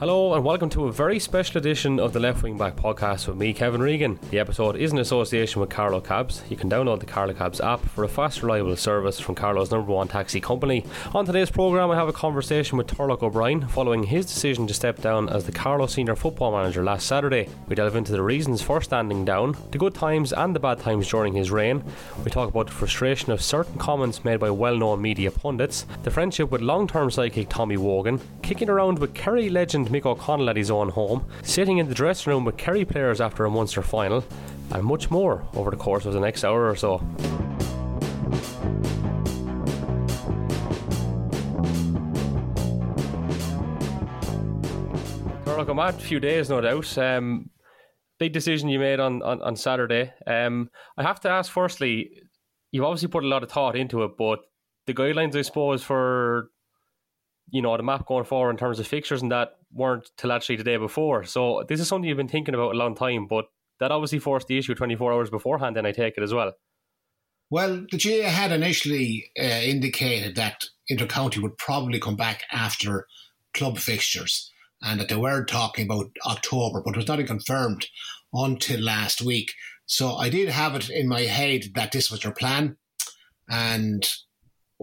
Hello 0.00 0.19
and 0.34 0.44
welcome 0.44 0.70
to 0.70 0.84
a 0.84 0.92
very 0.92 1.18
special 1.18 1.58
edition 1.58 1.98
of 1.98 2.12
the 2.12 2.20
Left 2.20 2.44
Wing 2.44 2.56
Back 2.56 2.76
podcast 2.76 3.26
with 3.26 3.36
me, 3.36 3.52
Kevin 3.52 3.80
Regan. 3.80 4.16
The 4.30 4.38
episode 4.38 4.76
is 4.76 4.92
in 4.92 4.98
association 4.98 5.60
with 5.60 5.70
Carlow 5.70 6.00
Cabs. 6.00 6.44
You 6.48 6.56
can 6.56 6.70
download 6.70 7.00
the 7.00 7.06
Carlow 7.06 7.34
Cabs 7.34 7.60
app 7.60 7.80
for 7.80 8.04
a 8.04 8.08
fast, 8.08 8.40
reliable 8.40 8.76
service 8.76 9.18
from 9.18 9.34
Carlow's 9.34 9.72
number 9.72 9.90
one 9.90 10.06
taxi 10.06 10.40
company. 10.40 10.86
On 11.14 11.26
today's 11.26 11.50
programme, 11.50 11.90
I 11.90 11.96
have 11.96 12.06
a 12.06 12.12
conversation 12.12 12.78
with 12.78 12.86
Turlough 12.86 13.20
O'Brien 13.20 13.66
following 13.66 14.04
his 14.04 14.24
decision 14.24 14.68
to 14.68 14.74
step 14.74 15.00
down 15.00 15.28
as 15.28 15.46
the 15.46 15.52
Carlow 15.52 15.86
senior 15.86 16.14
football 16.14 16.52
manager 16.52 16.84
last 16.84 17.08
Saturday. 17.08 17.48
We 17.66 17.74
delve 17.74 17.96
into 17.96 18.12
the 18.12 18.22
reasons 18.22 18.62
for 18.62 18.80
standing 18.80 19.24
down, 19.24 19.56
the 19.72 19.78
good 19.78 19.94
times 19.94 20.32
and 20.32 20.54
the 20.54 20.60
bad 20.60 20.78
times 20.78 21.08
during 21.08 21.34
his 21.34 21.50
reign. 21.50 21.82
We 22.24 22.30
talk 22.30 22.50
about 22.50 22.68
the 22.68 22.72
frustration 22.72 23.32
of 23.32 23.42
certain 23.42 23.78
comments 23.78 24.24
made 24.24 24.38
by 24.38 24.50
well 24.50 24.76
known 24.76 25.02
media 25.02 25.32
pundits, 25.32 25.86
the 26.04 26.10
friendship 26.12 26.52
with 26.52 26.60
long 26.60 26.86
term 26.86 27.08
sidekick 27.08 27.48
Tommy 27.48 27.78
Wogan, 27.78 28.20
kicking 28.42 28.70
around 28.70 29.00
with 29.00 29.12
Kerry 29.12 29.48
legend 29.48 29.88
Mick 29.88 30.19
O'Connell 30.20 30.50
at 30.50 30.56
his 30.56 30.70
own 30.70 30.90
home, 30.90 31.24
sitting 31.42 31.78
in 31.78 31.88
the 31.88 31.94
dressing 31.94 32.30
room 32.30 32.44
with 32.44 32.58
Kerry 32.58 32.84
players 32.84 33.22
after 33.22 33.46
a 33.46 33.50
Munster 33.50 33.80
final, 33.80 34.22
and 34.70 34.84
much 34.84 35.10
more 35.10 35.46
over 35.54 35.70
the 35.70 35.78
course 35.78 36.04
of 36.04 36.12
the 36.12 36.20
next 36.20 36.44
hour 36.44 36.68
or 36.68 36.76
so. 36.76 37.02
Look, 45.46 45.68
a 45.68 45.92
few 45.92 46.20
days, 46.20 46.50
no 46.50 46.60
doubt. 46.60 46.98
Um, 46.98 47.50
big 48.18 48.32
decision 48.32 48.68
you 48.68 48.78
made 48.78 49.00
on, 49.00 49.22
on, 49.22 49.42
on 49.42 49.56
Saturday. 49.56 50.12
Um, 50.26 50.70
I 50.96 51.02
have 51.02 51.20
to 51.20 51.30
ask, 51.30 51.50
firstly, 51.50 52.10
you've 52.72 52.84
obviously 52.84 53.08
put 53.08 53.24
a 53.24 53.28
lot 53.28 53.42
of 53.42 53.50
thought 53.50 53.76
into 53.76 54.04
it, 54.04 54.12
but 54.18 54.40
the 54.86 54.94
guidelines, 54.94 55.34
I 55.36 55.42
suppose, 55.42 55.82
for 55.82 56.50
you 57.50 57.62
know 57.62 57.76
the 57.76 57.82
map 57.82 58.06
going 58.06 58.24
forward 58.24 58.50
in 58.50 58.56
terms 58.56 58.78
of 58.78 58.86
fixtures 58.86 59.22
and 59.22 59.32
that 59.32 59.56
weren't 59.72 60.10
till 60.16 60.32
actually 60.32 60.56
the 60.56 60.64
day 60.64 60.76
before. 60.76 61.24
So 61.24 61.64
this 61.68 61.80
is 61.80 61.88
something 61.88 62.08
you've 62.08 62.16
been 62.16 62.28
thinking 62.28 62.54
about 62.54 62.74
a 62.74 62.78
long 62.78 62.94
time, 62.94 63.26
but 63.26 63.46
that 63.78 63.92
obviously 63.92 64.18
forced 64.18 64.46
the 64.46 64.58
issue 64.58 64.74
24 64.74 65.12
hours 65.12 65.30
beforehand. 65.30 65.76
Then 65.76 65.86
I 65.86 65.92
take 65.92 66.16
it 66.16 66.22
as 66.22 66.34
well. 66.34 66.52
Well, 67.50 67.84
the 67.90 67.98
GAA 67.98 68.28
had 68.28 68.52
initially 68.52 69.30
uh, 69.38 69.42
indicated 69.42 70.36
that 70.36 70.66
Intercounty 70.90 71.42
would 71.42 71.58
probably 71.58 71.98
come 71.98 72.16
back 72.16 72.44
after 72.52 73.06
club 73.54 73.78
fixtures, 73.78 74.50
and 74.82 75.00
that 75.00 75.08
they 75.08 75.16
were 75.16 75.44
talking 75.44 75.84
about 75.86 76.10
October, 76.26 76.80
but 76.84 76.94
it 76.94 76.96
was 76.96 77.08
not 77.08 77.24
confirmed 77.26 77.86
until 78.32 78.80
last 78.80 79.20
week. 79.20 79.52
So 79.86 80.14
I 80.14 80.28
did 80.28 80.48
have 80.48 80.76
it 80.76 80.88
in 80.88 81.08
my 81.08 81.22
head 81.22 81.64
that 81.74 81.90
this 81.90 82.10
was 82.10 82.20
their 82.20 82.32
plan, 82.32 82.76
and 83.48 84.08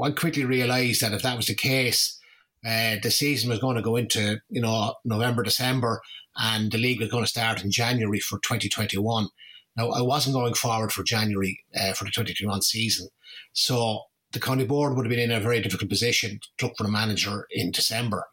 I 0.02 0.12
quickly 0.12 0.44
realised 0.44 1.02
that 1.02 1.14
if 1.14 1.22
that 1.24 1.38
was 1.38 1.48
the 1.48 1.56
case, 1.56 2.17
uh, 2.66 2.96
the 3.02 3.12
season 3.12 3.50
was 3.50 3.60
going 3.60 3.76
to 3.76 3.82
go 3.82 3.96
into 3.96 4.40
you 4.50 4.62
know 4.62 4.96
November, 5.06 5.44
December, 5.44 6.02
and 6.36 6.72
the 6.72 6.78
league 6.78 7.00
was 7.00 7.10
going 7.10 7.24
to 7.24 7.30
start 7.30 7.64
in 7.64 7.72
January 7.72 8.20
for 8.20 8.40
2021. 8.40 9.28
Now 9.76 9.90
I 9.90 10.02
wasn't 10.02 10.36
going 10.36 10.54
forward 10.54 10.92
for 10.92 11.04
January 11.04 11.64
uh, 11.80 11.94
for 11.94 12.04
the 12.04 12.12
2021 12.12 12.62
season, 12.62 13.10
so 13.54 14.04
the 14.32 14.40
county 14.40 14.66
board 14.66 14.96
would 14.96 15.06
have 15.06 15.10
been 15.10 15.32
in 15.32 15.32
a 15.32 15.40
very 15.40 15.62
difficult 15.62 15.90
position 15.90 16.40
to 16.58 16.66
look 16.66 16.78
for 16.78 16.86
a 16.86 16.92
manager 16.92 17.48
in 17.52 17.72
December. 17.72 18.26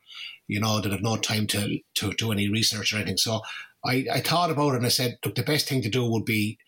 You 0.48 0.60
know, 0.60 0.80
they'd 0.80 0.92
have 0.92 1.02
no 1.02 1.16
time 1.16 1.46
to 1.48 1.78
to 1.94 2.12
do 2.14 2.32
any 2.32 2.48
research 2.48 2.92
or 2.92 2.96
anything. 2.96 3.16
So 3.16 3.40
I, 3.84 4.06
I 4.12 4.20
thought 4.20 4.50
about 4.50 4.74
it 4.74 4.76
and 4.76 4.86
I 4.86 4.90
said, 4.90 5.18
look, 5.24 5.34
the 5.34 5.42
best 5.42 5.68
thing 5.68 5.82
to 5.82 5.90
do 5.90 6.10
would 6.10 6.24
be 6.24 6.58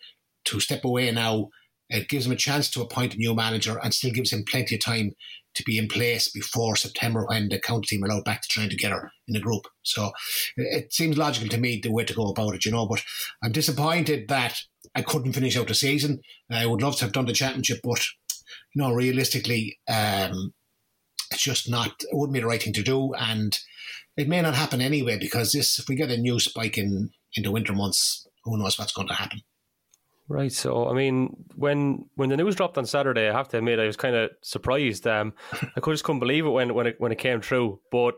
to 0.47 0.61
step 0.61 0.85
away 0.85 1.11
now. 1.11 1.49
It 1.89 2.09
gives 2.09 2.27
him 2.27 2.33
a 2.33 2.37
chance 2.37 2.69
to 2.71 2.83
appoint 2.83 3.15
a 3.15 3.19
new 3.19 3.35
manager 3.35 3.79
and 3.83 3.95
still 3.95 4.11
gives 4.11 4.33
him 4.33 4.45
plenty 4.45 4.75
of 4.75 4.81
time 4.81 5.13
to 5.57 5.65
be 5.65 5.79
in 5.79 5.89
place 5.89 6.29
before 6.31 6.77
September 6.77 7.27
when 7.27 7.49
the 7.49 7.59
county 7.59 7.87
team 7.87 8.05
are 8.05 8.09
allowed 8.09 8.25
back 8.25 8.43
to 8.43 8.49
train 8.49 8.71
together 8.71 9.11
in 9.27 9.37
a 9.37 9.41
group. 9.41 9.67
So 9.83 10.13
it 10.57 10.93
seems 10.93 11.19
logical 11.19 11.49
to 11.49 11.59
me 11.59 11.81
the 11.83 11.91
way 11.91 12.05
to 12.05 12.15
go 12.15 12.29
about 12.29 12.55
it, 12.55 12.65
you 12.65 12.71
know. 12.71 12.87
But 12.87 13.03
I'm 13.43 13.53
disappointed 13.53 14.29
that 14.29 14.59
I 14.95 15.03
couldn't 15.03 15.33
finish 15.33 15.57
out 15.57 15.69
the 15.69 15.75
season. 15.75 16.21
I 16.51 16.67
would 16.67 16.83
love 16.83 16.97
to 16.97 17.05
have 17.05 17.13
done 17.13 17.27
the 17.27 17.33
championship, 17.33 17.81
but 17.83 18.03
you 18.75 18.83
know, 18.83 18.93
realistically, 18.93 19.79
um, 19.89 20.53
it's 21.33 21.43
just 21.43 21.69
not. 21.69 21.89
It 22.01 22.11
wouldn't 22.13 22.35
be 22.35 22.41
the 22.41 22.47
right 22.47 22.63
thing 22.63 22.75
to 22.75 22.83
do, 22.83 23.15
and 23.15 23.59
it 24.17 24.29
may 24.29 24.41
not 24.43 24.55
happen 24.55 24.81
anyway 24.81 25.19
because 25.19 25.53
this. 25.53 25.79
If 25.79 25.89
we 25.89 25.97
get 25.97 26.11
a 26.11 26.17
new 26.17 26.39
spike 26.39 26.79
in 26.79 27.11
in 27.35 27.43
the 27.43 27.51
winter 27.51 27.73
months, 27.73 28.27
who 28.45 28.57
knows 28.57 28.79
what's 28.79 28.93
going 28.93 29.09
to 29.09 29.15
happen. 29.15 29.41
Right. 30.29 30.53
So, 30.53 30.89
I 30.89 30.93
mean, 30.93 31.45
when 31.55 32.07
when 32.17 32.31
the 32.31 32.37
news 32.37 32.57
dropped 32.57 32.77
on 32.79 32.87
Saturday, 32.87 33.29
I 33.29 33.33
have 33.33 33.49
to 33.49 33.59
admit 33.59 33.79
I 33.79 33.87
was 33.87 33.97
kind 33.97 34.17
of 34.17 34.31
surprised. 34.43 35.07
Um, 35.07 35.35
I 35.77 35.81
could 35.81 35.93
just 35.93 36.03
couldn't 36.03 36.19
believe 36.19 36.45
it 36.47 36.51
when 36.51 36.75
when 36.75 36.89
it 36.89 36.97
when 36.99 37.13
it 37.13 37.19
came 37.19 37.41
through. 37.41 37.81
But 37.93 38.17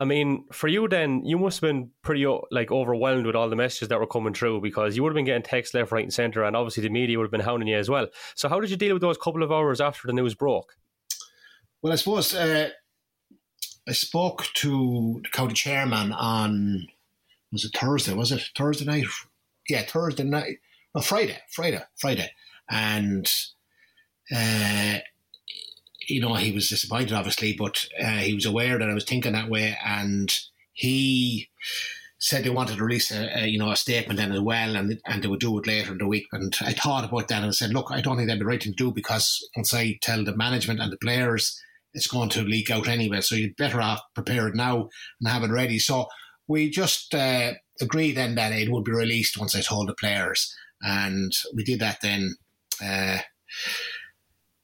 I 0.00 0.04
mean, 0.06 0.46
for 0.50 0.66
you 0.66 0.88
then, 0.88 1.24
you 1.24 1.38
must 1.38 1.60
have 1.60 1.68
been 1.68 1.90
pretty 2.02 2.26
like 2.50 2.72
overwhelmed 2.72 3.26
with 3.26 3.36
all 3.36 3.48
the 3.48 3.54
messages 3.54 3.88
that 3.88 4.00
were 4.00 4.08
coming 4.08 4.34
through 4.34 4.60
because 4.60 4.96
you 4.96 5.04
would 5.04 5.10
have 5.10 5.14
been 5.14 5.24
getting 5.24 5.44
texts 5.44 5.72
left, 5.72 5.92
right, 5.92 6.02
and 6.02 6.12
centre, 6.12 6.42
and 6.42 6.56
obviously 6.56 6.82
the 6.82 6.88
media 6.88 7.16
would 7.16 7.24
have 7.24 7.30
been 7.30 7.40
hounding 7.40 7.68
you 7.68 7.76
as 7.76 7.88
well. 7.88 8.08
So, 8.34 8.48
how 8.48 8.58
did 8.58 8.70
you 8.70 8.76
deal 8.76 8.94
with 8.94 9.02
those 9.02 9.16
couple 9.16 9.44
of 9.44 9.52
hours 9.52 9.80
after 9.80 10.08
the 10.08 10.14
news 10.14 10.34
broke? 10.34 10.74
Well, 11.80 11.92
I 11.92 11.96
suppose 11.96 12.34
uh, 12.34 12.70
I 13.88 13.92
spoke 13.92 14.46
to 14.54 15.20
the 15.22 15.28
county 15.28 15.54
chairman 15.54 16.10
on 16.10 16.88
was 17.52 17.64
it 17.64 17.78
Thursday? 17.78 18.14
Was 18.14 18.32
it 18.32 18.42
Thursday 18.56 18.84
night? 18.84 19.06
Yeah, 19.68 19.82
Thursday 19.82 20.24
night 20.24 20.58
no, 20.96 21.02
Friday, 21.02 21.36
Friday, 21.50 21.82
Friday, 21.96 22.30
and 22.70 23.30
uh, 24.34 24.96
you 26.08 26.20
know 26.20 26.34
he 26.34 26.52
was 26.52 26.70
disappointed, 26.70 27.12
obviously, 27.12 27.52
but 27.52 27.86
uh, 28.02 28.20
he 28.20 28.34
was 28.34 28.46
aware 28.46 28.78
that 28.78 28.88
I 28.88 28.94
was 28.94 29.04
thinking 29.04 29.32
that 29.32 29.50
way, 29.50 29.76
and 29.84 30.34
he 30.72 31.50
said 32.18 32.44
they 32.44 32.50
wanted 32.50 32.78
to 32.78 32.82
release 32.82 33.12
a, 33.12 33.42
a, 33.42 33.46
you 33.46 33.58
know 33.58 33.70
a 33.70 33.76
statement 33.76 34.18
then 34.18 34.32
as 34.32 34.40
well, 34.40 34.74
and 34.74 34.98
and 35.04 35.22
they 35.22 35.28
would 35.28 35.40
do 35.40 35.58
it 35.58 35.66
later 35.66 35.92
in 35.92 35.98
the 35.98 36.06
week. 36.06 36.28
And 36.32 36.56
I 36.62 36.72
thought 36.72 37.04
about 37.04 37.28
that 37.28 37.42
and 37.42 37.48
I 37.48 37.50
said, 37.50 37.74
look, 37.74 37.88
I 37.90 38.00
don't 38.00 38.16
think 38.16 38.28
that'd 38.28 38.40
be 38.40 38.46
right 38.46 38.60
to 38.62 38.72
do 38.72 38.90
because 38.90 39.46
once 39.54 39.74
I 39.74 39.98
tell 40.00 40.24
the 40.24 40.34
management 40.34 40.80
and 40.80 40.90
the 40.90 40.96
players, 40.96 41.60
it's 41.92 42.06
going 42.06 42.30
to 42.30 42.42
leak 42.42 42.70
out 42.70 42.88
anyway. 42.88 43.20
So 43.20 43.34
you'd 43.34 43.56
better 43.56 43.82
off 43.82 44.00
prepare 44.14 44.48
it 44.48 44.54
now 44.54 44.88
and 45.20 45.28
have 45.28 45.42
it 45.42 45.52
ready. 45.52 45.78
So 45.78 46.06
we 46.48 46.70
just 46.70 47.14
uh, 47.14 47.52
agreed 47.82 48.12
then 48.12 48.34
that 48.36 48.52
it 48.52 48.72
would 48.72 48.84
be 48.84 48.92
released 48.92 49.38
once 49.38 49.54
I 49.54 49.60
told 49.60 49.88
the 49.90 49.94
players 49.94 50.56
and 50.82 51.32
we 51.54 51.64
did 51.64 51.80
that 51.80 51.98
then 52.02 52.36
uh, 52.82 53.18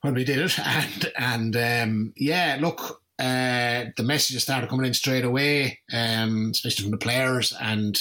when 0.03 0.15
we 0.15 0.25
did 0.25 0.39
it, 0.39 0.59
and 0.65 1.13
and 1.17 1.57
um, 1.57 2.13
yeah, 2.17 2.59
look, 2.61 3.03
uh, 3.19 3.87
the 3.97 4.03
messages 4.03 4.43
started 4.43 4.69
coming 4.69 4.87
in 4.87 4.95
straight 4.95 5.25
away, 5.25 5.81
um, 5.93 6.51
especially 6.53 6.83
from 6.83 6.93
the 6.93 6.99
players, 6.99 7.53
and 7.61 7.99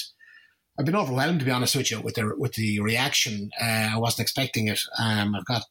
I've 0.79 0.85
been 0.85 0.95
overwhelmed 0.95 1.39
to 1.39 1.45
be 1.45 1.51
honest 1.51 1.75
with 1.75 1.91
you 1.91 2.01
with 2.01 2.15
the 2.15 2.33
with 2.37 2.53
the 2.53 2.79
reaction. 2.79 3.49
Uh, 3.61 3.91
I 3.93 3.97
wasn't 3.97 4.25
expecting 4.25 4.67
it. 4.67 4.79
Um, 4.99 5.35
I've 5.35 5.45
got, 5.45 5.63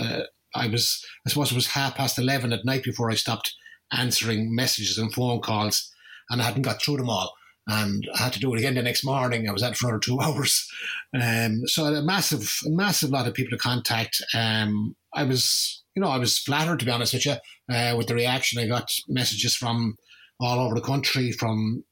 uh, 0.00 0.22
I 0.54 0.68
was, 0.68 1.04
I 1.26 1.30
suppose 1.30 1.52
it 1.52 1.56
was 1.56 1.68
half 1.68 1.94
past 1.94 2.18
eleven 2.18 2.52
at 2.52 2.64
night 2.64 2.82
before 2.82 3.10
I 3.10 3.14
stopped 3.14 3.54
answering 3.92 4.54
messages 4.54 4.98
and 4.98 5.12
phone 5.12 5.40
calls, 5.40 5.92
and 6.30 6.40
I 6.40 6.44
hadn't 6.44 6.62
got 6.62 6.82
through 6.82 6.96
them 6.96 7.10
all 7.10 7.34
and 7.66 8.08
I 8.14 8.24
had 8.24 8.32
to 8.34 8.40
do 8.40 8.54
it 8.54 8.58
again 8.58 8.74
the 8.74 8.82
next 8.82 9.04
morning. 9.04 9.48
I 9.48 9.52
was 9.52 9.62
at 9.62 9.76
for 9.76 9.88
another 9.88 10.00
two 10.00 10.20
hours. 10.22 10.70
Um, 11.14 11.66
so 11.66 11.84
a 11.84 12.02
massive, 12.02 12.60
a 12.66 12.70
massive 12.70 13.10
lot 13.10 13.26
of 13.26 13.34
people 13.34 13.56
to 13.56 13.62
contact. 13.62 14.22
Um, 14.34 14.94
I 15.12 15.24
was, 15.24 15.82
you 15.94 16.02
know, 16.02 16.08
I 16.08 16.18
was 16.18 16.38
flattered 16.38 16.78
to 16.80 16.84
be 16.84 16.90
honest 16.90 17.14
with 17.14 17.26
you 17.26 17.36
uh, 17.72 17.94
with 17.96 18.06
the 18.06 18.14
reaction. 18.14 18.60
I 18.60 18.68
got 18.68 18.92
messages 19.08 19.56
from 19.56 19.96
all 20.38 20.60
over 20.60 20.74
the 20.74 20.80
country 20.80 21.32
from 21.32 21.84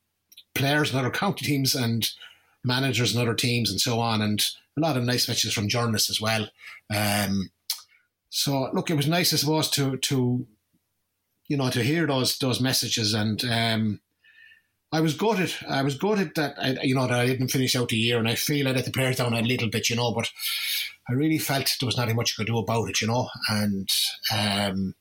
players 0.55 0.91
and 0.91 0.99
other 0.99 1.11
county 1.11 1.47
teams 1.47 1.75
and 1.75 2.09
managers 2.63 3.15
and 3.15 3.23
other 3.23 3.35
teams 3.35 3.71
and 3.71 3.81
so 3.81 3.99
on, 4.01 4.23
and 4.23 4.45
a 4.77 4.81
lot 4.81 4.97
of 4.97 5.05
nice 5.05 5.29
messages 5.29 5.53
from 5.53 5.69
journalists 5.69 6.11
as 6.11 6.21
well. 6.21 6.49
Um, 6.95 7.51
so 8.31 8.71
look, 8.73 8.91
it 8.91 8.97
was 8.97 9.09
nice, 9.09 9.33
I 9.33 9.37
suppose, 9.37 9.71
to 9.71 9.97
to 9.97 10.47
you 11.49 11.57
know 11.57 11.71
to 11.71 11.83
hear 11.83 12.07
those 12.07 12.39
those 12.39 12.61
messages 12.61 13.15
and 13.15 13.45
um, 13.45 14.01
I 14.95 15.01
was 15.01 15.15
gutted. 15.15 15.53
I 15.69 15.83
was 15.83 15.99
gutted 15.99 16.37
that 16.37 16.55
I, 16.57 16.77
you 16.85 16.95
know 16.95 17.09
that 17.09 17.19
I 17.19 17.27
didn't 17.27 17.49
finish 17.49 17.75
out 17.75 17.89
the 17.89 17.97
year, 17.97 18.17
and 18.17 18.29
I 18.29 18.37
feel 18.37 18.69
I 18.69 18.71
let 18.71 18.85
the 18.85 18.93
players 18.93 19.17
down 19.17 19.35
a 19.35 19.43
little 19.43 19.69
bit, 19.69 19.91
you 19.91 19.97
know. 19.97 20.13
But 20.15 20.31
I 21.09 21.15
really 21.15 21.39
felt 21.39 21.75
there 21.81 21.87
was 21.87 21.97
nothing 21.97 22.15
much 22.15 22.31
you 22.31 22.45
could 22.45 22.53
do 22.53 22.59
about 22.59 22.89
it, 22.89 23.01
you 23.01 23.09
know. 23.09 23.29
And 23.49 23.89
um, 24.33 24.95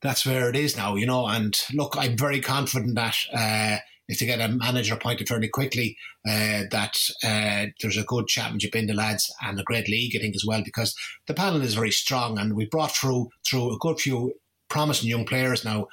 that's 0.00 0.24
where 0.24 0.48
it 0.48 0.56
is 0.56 0.78
now, 0.78 0.94
you 0.94 1.04
know. 1.04 1.26
And 1.26 1.54
look, 1.74 1.94
I'm 1.98 2.16
very 2.16 2.40
confident 2.40 2.94
that 2.94 3.16
uh, 3.34 3.80
if 4.08 4.18
they 4.18 4.24
get 4.24 4.40
a 4.40 4.48
manager 4.48 4.94
appointed 4.94 5.28
fairly 5.28 5.48
quickly, 5.48 5.98
uh, 6.26 6.62
that 6.70 6.96
uh, 7.22 7.66
there's 7.82 7.98
a 7.98 8.04
good 8.04 8.28
championship 8.28 8.74
in 8.74 8.86
the 8.86 8.94
lads 8.94 9.30
and 9.42 9.60
a 9.60 9.64
great 9.64 9.90
league, 9.90 10.16
I 10.16 10.20
think, 10.20 10.34
as 10.34 10.44
well, 10.46 10.62
because 10.64 10.96
the 11.26 11.34
panel 11.34 11.60
is 11.60 11.74
very 11.74 11.90
strong, 11.90 12.38
and 12.38 12.56
we 12.56 12.64
brought 12.64 12.96
through 12.96 13.28
through 13.46 13.74
a 13.74 13.78
good 13.78 14.00
few 14.00 14.32
promising 14.70 15.10
young 15.10 15.26
players 15.26 15.64
now 15.64 15.86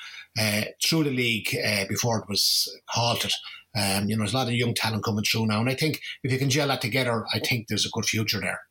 through 0.83 1.05
the 1.05 1.11
league 1.11 1.55
uh, 1.65 1.85
before 1.87 2.19
it 2.19 2.29
was 2.29 2.73
halted. 2.87 3.31
Um, 3.77 4.07
you 4.07 4.15
know, 4.15 4.21
there's 4.21 4.33
a 4.33 4.37
lot 4.37 4.47
of 4.47 4.53
young 4.53 4.73
talent 4.73 5.03
coming 5.03 5.23
through 5.23 5.47
now, 5.47 5.59
and 5.59 5.69
I 5.69 5.75
think 5.75 6.01
if 6.23 6.31
you 6.31 6.37
can 6.37 6.49
gel 6.49 6.69
that 6.69 6.81
together, 6.81 7.25
I 7.33 7.39
think 7.39 7.67
there's 7.67 7.85
a 7.85 7.89
good 7.91 8.05
future 8.05 8.39
there. 8.39 8.61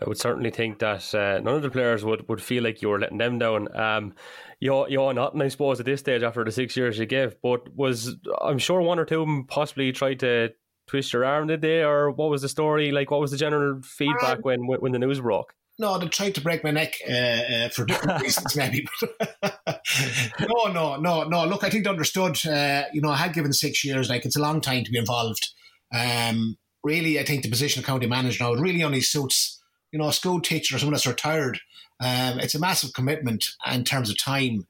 I 0.00 0.04
would 0.06 0.18
certainly 0.18 0.50
think 0.50 0.78
that 0.78 1.14
uh, 1.14 1.40
none 1.40 1.56
of 1.56 1.62
the 1.62 1.70
players 1.70 2.04
would, 2.04 2.28
would 2.28 2.40
feel 2.40 2.62
like 2.62 2.82
you 2.82 2.88
were 2.88 3.00
letting 3.00 3.18
them 3.18 3.38
down. 3.38 3.74
Um, 3.76 4.14
you're, 4.60 4.88
you're 4.88 5.12
not, 5.12 5.40
I 5.40 5.48
suppose, 5.48 5.80
at 5.80 5.86
this 5.86 6.00
stage 6.00 6.22
after 6.22 6.44
the 6.44 6.52
six 6.52 6.76
years 6.76 6.98
you 6.98 7.06
gave, 7.06 7.34
but 7.42 7.74
was 7.74 8.16
I'm 8.40 8.58
sure 8.58 8.80
one 8.80 9.00
or 9.00 9.04
two 9.04 9.22
of 9.22 9.26
them 9.26 9.44
possibly 9.44 9.90
tried 9.90 10.20
to 10.20 10.50
twist 10.86 11.12
your 11.12 11.24
arm, 11.24 11.48
did 11.48 11.62
they? 11.62 11.82
Or 11.82 12.10
what 12.10 12.30
was 12.30 12.42
the 12.42 12.48
story? 12.48 12.92
Like, 12.92 13.10
what 13.10 13.20
was 13.20 13.32
the 13.32 13.36
general 13.36 13.82
feedback 13.82 14.38
um, 14.38 14.42
when 14.42 14.60
when 14.64 14.92
the 14.92 14.98
news 14.98 15.20
broke? 15.20 15.54
No, 15.82 15.98
they 15.98 16.06
tried 16.06 16.36
to 16.36 16.40
break 16.40 16.62
my 16.62 16.70
neck 16.70 16.94
uh, 17.10 17.12
uh, 17.12 17.68
for 17.70 17.84
different 17.84 18.22
reasons, 18.22 18.54
maybe. 18.54 18.86
no, 19.42 20.72
no, 20.72 20.94
no, 20.94 21.24
no. 21.24 21.44
Look, 21.44 21.64
I 21.64 21.70
think 21.70 21.82
they 21.82 21.90
understood. 21.90 22.38
Uh, 22.46 22.84
you 22.92 23.00
know, 23.00 23.10
I 23.10 23.16
had 23.16 23.34
given 23.34 23.52
six 23.52 23.84
years. 23.84 24.08
Like, 24.08 24.24
it's 24.24 24.36
a 24.36 24.40
long 24.40 24.60
time 24.60 24.84
to 24.84 24.92
be 24.92 24.98
involved. 24.98 25.50
Um, 25.92 26.56
really, 26.84 27.18
I 27.18 27.24
think 27.24 27.42
the 27.42 27.50
position 27.50 27.80
of 27.80 27.86
county 27.86 28.06
manager 28.06 28.44
now 28.44 28.52
it 28.52 28.60
really 28.60 28.84
only 28.84 29.00
suits 29.00 29.60
you 29.90 29.98
know 29.98 30.06
a 30.06 30.12
school 30.12 30.40
teacher 30.40 30.76
or 30.76 30.78
someone 30.78 30.92
that's 30.92 31.04
retired. 31.04 31.58
Um, 32.00 32.38
it's 32.38 32.54
a 32.54 32.60
massive 32.60 32.92
commitment 32.92 33.44
in 33.72 33.82
terms 33.82 34.08
of 34.08 34.16
time. 34.16 34.68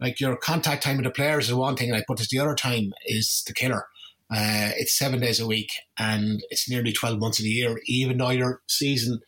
Like 0.00 0.18
your 0.18 0.36
contact 0.36 0.82
time 0.82 0.96
with 0.96 1.04
the 1.04 1.10
players 1.10 1.48
is 1.48 1.54
one 1.54 1.76
thing, 1.76 1.92
like, 1.92 2.04
but 2.08 2.18
this 2.18 2.30
the 2.30 2.40
other 2.40 2.56
time 2.56 2.92
is 3.06 3.44
the 3.46 3.54
killer. 3.54 3.86
Uh, 4.28 4.74
it's 4.76 4.98
seven 4.98 5.20
days 5.20 5.40
a 5.40 5.46
week 5.46 5.70
and 5.98 6.42
it's 6.50 6.68
nearly 6.68 6.92
12 6.92 7.18
months 7.18 7.38
of 7.38 7.44
the 7.44 7.50
year, 7.50 7.80
even 7.86 8.18
though 8.18 8.30
your 8.30 8.60
season 8.66 9.20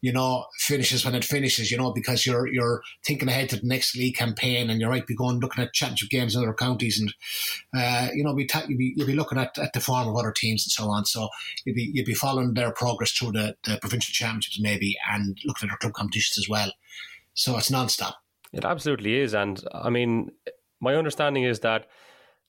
you 0.00 0.12
know, 0.12 0.46
finishes 0.58 1.04
when 1.04 1.14
it 1.14 1.24
finishes, 1.24 1.70
you 1.70 1.76
know, 1.76 1.92
because 1.92 2.24
you're 2.24 2.46
you're 2.46 2.82
thinking 3.04 3.28
ahead 3.28 3.48
to 3.48 3.56
the 3.56 3.66
next 3.66 3.96
league 3.96 4.16
campaign 4.16 4.70
and 4.70 4.80
you 4.80 4.88
might 4.88 5.06
be 5.06 5.14
going 5.14 5.40
looking 5.40 5.62
at 5.62 5.72
championship 5.72 6.08
games 6.10 6.34
in 6.34 6.42
other 6.42 6.54
counties 6.54 7.00
and 7.00 7.14
uh, 7.76 8.08
you 8.14 8.22
know, 8.22 8.34
be 8.34 8.46
ta- 8.46 8.64
you'll 8.68 8.78
be 8.78 8.94
you'll 8.96 9.06
be 9.06 9.16
looking 9.16 9.38
at, 9.38 9.58
at 9.58 9.72
the 9.72 9.80
form 9.80 10.08
of 10.08 10.16
other 10.16 10.32
teams 10.32 10.64
and 10.64 10.72
so 10.72 10.90
on. 10.90 11.04
So 11.04 11.28
you'll 11.64 11.74
be 11.74 11.90
you'll 11.92 12.06
be 12.06 12.14
following 12.14 12.54
their 12.54 12.72
progress 12.72 13.12
through 13.12 13.32
the, 13.32 13.56
the 13.64 13.78
provincial 13.80 14.12
championships 14.12 14.60
maybe 14.60 14.96
and 15.10 15.36
looking 15.44 15.68
at 15.68 15.72
their 15.72 15.78
club 15.78 15.94
competitions 15.94 16.38
as 16.38 16.48
well. 16.48 16.72
So 17.34 17.56
it's 17.56 17.70
non-stop. 17.70 18.16
It 18.52 18.64
absolutely 18.64 19.16
is, 19.20 19.34
and 19.34 19.62
I 19.72 19.90
mean, 19.90 20.30
my 20.80 20.94
understanding 20.94 21.44
is 21.44 21.60
that 21.60 21.86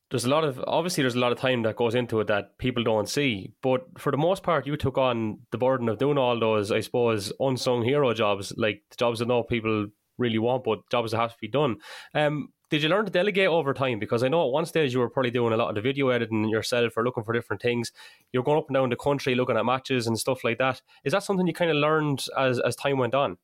there's 0.10 0.26
a 0.26 0.30
lot 0.30 0.44
of 0.44 0.64
obviously 0.66 1.04
there's 1.04 1.16
a 1.16 1.20
lot 1.20 1.32
of 1.32 1.38
time 1.38 1.64
that 1.64 1.76
goes 1.76 1.94
into 1.94 2.20
it 2.20 2.28
that 2.28 2.58
people 2.58 2.84
don't 2.84 3.08
see. 3.08 3.54
But 3.62 3.86
for 3.98 4.12
the 4.12 4.18
most 4.18 4.44
part, 4.44 4.66
you 4.66 4.76
took 4.76 4.98
on 4.98 5.40
the 5.52 5.58
burden 5.58 5.88
of 5.90 6.00
doing 6.00 6.18
all 6.18 6.40
those, 6.40 6.72
I 6.72 6.80
suppose, 6.80 7.32
unsung 7.40 7.84
hero 7.84 8.14
jobs, 8.14 8.54
like 8.58 8.82
the 8.90 8.98
jobs 8.98 9.20
that 9.20 9.28
no 9.28 9.44
people 9.44 9.88
really 10.18 10.40
want, 10.40 10.64
but 10.64 10.80
jobs 10.90 11.12
that 11.12 11.18
have 11.18 11.34
to 11.34 11.38
be 11.40 11.48
done. 11.48 11.78
Um, 12.14 12.50
did 12.70 12.84
you 12.84 12.90
learn 12.90 13.06
to 13.06 13.12
delegate 13.12 13.48
over 13.48 13.74
time? 13.74 13.98
Because 13.98 14.24
I 14.24 14.28
know 14.28 14.46
at 14.46 14.52
one 14.52 14.66
stage 14.66 14.94
you 14.94 15.00
were 15.00 15.10
probably 15.10 15.32
doing 15.32 15.54
a 15.54 15.58
lot 15.58 15.70
of 15.70 15.76
the 15.76 15.82
video 15.82 16.10
editing 16.10 16.50
yourself 16.50 16.94
or 16.96 17.04
looking 17.04 17.24
for 17.24 17.34
different 17.34 17.62
things. 17.62 17.92
You're 18.32 18.44
going 18.44 18.60
up 18.60 18.68
and 18.68 18.76
down 18.76 18.90
the 18.90 18.96
country 18.96 19.34
looking 19.34 19.58
at 19.58 19.66
matches 19.66 20.06
and 20.06 20.20
stuff 20.20 20.44
like 20.44 20.60
that. 20.60 20.82
Is 21.04 21.14
that 21.14 21.24
something 21.24 21.48
you 21.48 21.54
kind 21.54 21.72
of 21.72 21.78
learned 21.78 22.26
as 22.38 22.60
as 22.60 22.76
time 22.76 23.00
went 23.00 23.16
on? 23.16 23.38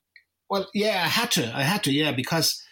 Well, 0.47 0.69
yeah, 0.75 1.03
I 1.03 1.07
had 1.07 1.31
to. 1.31 1.57
I 1.57 1.63
had 1.63 1.83
to, 1.85 1.91
yeah, 1.91 2.11
because 2.11 2.63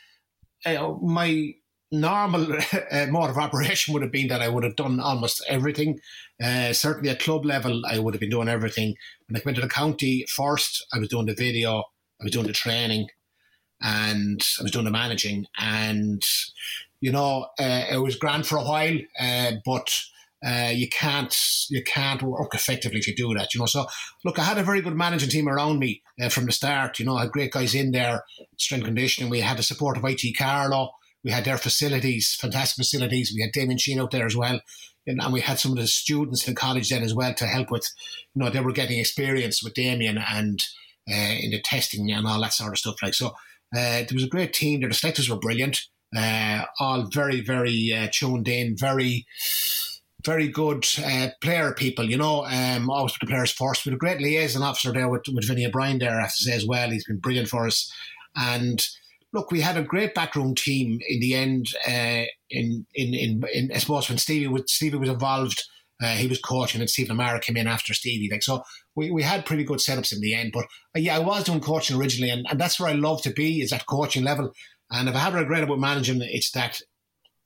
uh, 0.64 0.94
my 1.02 1.56
normal 1.94 2.58
uh, 2.92 3.06
mode 3.08 3.30
of 3.30 3.38
operation 3.38 3.94
would 3.94 4.02
have 4.02 4.12
been 4.12 4.28
that 4.28 4.42
I 4.42 4.50
would 4.50 4.64
have 4.64 4.76
done 4.76 5.00
almost 5.00 5.44
everything. 5.48 6.00
Uh, 6.44 6.74
certainly 6.74 7.10
at 7.10 7.20
club 7.20 7.46
level, 7.46 7.86
I 7.86 8.00
would 8.00 8.14
have 8.14 8.22
been 8.22 8.30
doing 8.30 8.50
everything. 8.50 8.96
When 9.28 9.38
I 9.38 9.42
went 9.46 9.56
to 9.56 9.62
the 9.62 9.70
county 9.70 10.26
first, 10.28 10.86
I 10.92 11.00
was 11.00 11.08
doing 11.08 11.28
the 11.28 11.36
video, 11.36 11.80
I 12.20 12.24
was 12.24 12.32
doing 12.32 12.48
the 12.48 12.54
training, 12.54 13.08
and 13.82 14.42
I 14.60 14.64
was 14.64 14.72
doing 14.72 14.86
the 14.86 14.92
managing. 14.92 15.46
And, 15.58 16.24
you 17.00 17.12
know, 17.12 17.48
uh, 17.60 17.86
it 17.92 18.02
was 18.02 18.16
grand 18.16 18.48
for 18.48 18.58
a 18.58 18.64
while, 18.64 18.98
uh, 19.20 19.52
but 19.64 19.96
uh, 20.46 20.72
you 20.74 20.90
can't 20.90 21.34
you 21.70 21.82
can't 21.84 22.22
work 22.22 22.54
effectively 22.54 23.00
if 23.00 23.08
you 23.08 23.16
do 23.16 23.34
that. 23.34 23.54
You 23.54 23.62
know, 23.62 23.66
so 23.66 23.86
look, 24.26 24.40
I 24.40 24.44
had 24.44 24.58
a 24.58 24.64
very 24.64 24.82
good 24.82 24.96
managing 24.96 25.30
team 25.30 25.48
around 25.48 25.80
me 25.80 26.02
uh, 26.22 26.28
from 26.28 26.46
the 26.46 26.52
start. 26.52 27.00
You 27.00 27.06
know, 27.06 27.16
I 27.16 27.22
had 27.22 27.32
great 27.32 27.54
guys 27.54 27.74
in 27.74 27.92
there, 27.92 28.24
strength 28.58 28.84
conditioning. 28.84 29.30
We 29.30 29.40
had 29.40 29.58
the 29.58 29.64
support 29.64 29.96
of 29.96 30.04
IT 30.04 30.38
Carlow. 30.38 30.92
We 31.24 31.32
had 31.32 31.46
their 31.46 31.58
facilities, 31.58 32.36
fantastic 32.40 32.78
facilities. 32.78 33.32
We 33.34 33.42
had 33.42 33.52
Damien 33.52 33.78
Sheen 33.78 34.00
out 34.00 34.12
there 34.12 34.26
as 34.26 34.36
well. 34.36 34.60
And, 35.06 35.22
and 35.22 35.34
we 35.34 35.42
had 35.42 35.60
some 35.60 35.72
of 35.72 35.78
the 35.78 35.88
students 35.88 36.48
in 36.48 36.56
college 36.56 36.90
then 36.90 37.04
as 37.04 37.14
well 37.14 37.34
to 37.34 37.46
help 37.46 37.72
with, 37.72 37.86
you 38.34 38.42
know, 38.44 38.50
they 38.50 38.60
were 38.60 38.72
getting 38.72 39.00
experience 39.00 39.64
with 39.64 39.74
Damien 39.74 40.18
and 40.18 40.60
uh, 41.10 41.36
in 41.40 41.52
the 41.52 41.62
testing 41.62 42.12
and 42.12 42.26
all 42.26 42.42
that 42.42 42.54
sort 42.54 42.72
of 42.72 42.78
stuff. 42.78 42.96
Like 43.02 43.14
so, 43.14 43.28
uh, 43.28 44.04
there 44.04 44.08
was 44.14 44.24
a 44.24 44.30
great 44.30 44.54
team. 44.54 44.82
The 44.82 44.94
selectors 44.94 45.30
were 45.30 45.40
brilliant. 45.40 45.82
Uh, 46.16 46.64
all 46.80 47.10
very, 47.12 47.42
very 47.42 47.92
uh, 47.92 48.08
tuned 48.12 48.48
in, 48.48 48.78
very, 48.78 49.26
very 50.24 50.48
good 50.48 50.86
uh, 51.04 51.30
player 51.42 51.74
people, 51.74 52.10
you 52.10 52.18
know, 52.18 52.46
um, 52.46 52.90
always 52.90 53.14
the 53.20 53.28
players 53.28 53.52
first. 53.52 53.86
We 53.86 53.90
had 53.90 53.96
a 53.96 54.00
great 54.00 54.22
liaison 54.22 54.64
officer 54.64 54.94
there 54.94 55.10
with, 55.10 55.24
with 55.34 55.48
Vinny 55.48 55.66
O'Brien 55.66 56.00
there, 56.00 56.18
I 56.18 56.22
have 56.22 56.36
to 56.36 56.44
say 56.44 56.54
as 56.54 56.66
well. 56.66 56.90
He's 56.90 57.06
been 57.06 57.20
brilliant 57.20 57.50
for 57.50 57.66
us. 57.66 57.92
And 58.36 58.86
look, 59.34 59.52
we 59.52 59.62
had 59.62 59.78
a 59.78 59.84
great 59.84 60.14
backroom 60.14 60.56
team 60.56 61.00
in 61.08 61.20
the 61.20 61.34
end. 61.34 61.68
Uh, 61.88 62.26
in, 62.50 62.86
in 62.94 63.14
in 63.14 63.44
in 63.52 63.72
I 63.74 63.80
suppose 63.80 64.08
when 64.08 64.18
Stevie 64.18 64.48
was 64.48 64.64
Stevie 64.68 64.98
was 64.98 65.10
involved, 65.10 65.64
uh, 66.02 66.16
he 66.16 66.28
was 66.28 66.40
coaching, 66.40 66.80
and 66.80 66.90
Stephen 66.90 67.20
Amara 67.20 67.40
came 67.40 67.58
in 67.58 67.68
after 67.68 67.94
Stevie. 67.94 68.30
Like 68.32 68.44
so, 68.44 68.64
we, 68.96 69.12
we 69.12 69.24
had 69.24 69.46
pretty 69.46 69.64
good 69.64 69.80
setups 69.80 70.14
in 70.14 70.22
the 70.22 70.36
end. 70.36 70.52
But 70.54 70.66
uh, 70.96 71.00
yeah, 71.00 71.16
I 71.16 71.20
was 71.20 71.44
doing 71.44 71.60
coaching 71.60 71.98
originally, 71.98 72.30
and, 72.30 72.46
and 72.50 72.60
that's 72.60 72.80
where 72.80 72.90
I 72.90 72.94
love 72.94 73.22
to 73.24 73.32
be 73.32 73.62
is 73.62 73.74
at 73.74 73.88
coaching 73.88 74.24
level. 74.24 74.52
And 74.92 75.10
if 75.10 75.16
I 75.16 75.20
have 75.20 75.34
a 75.34 75.40
regret 75.40 75.64
about 75.64 75.80
managing, 75.80 76.22
it's 76.22 76.52
that 76.52 76.80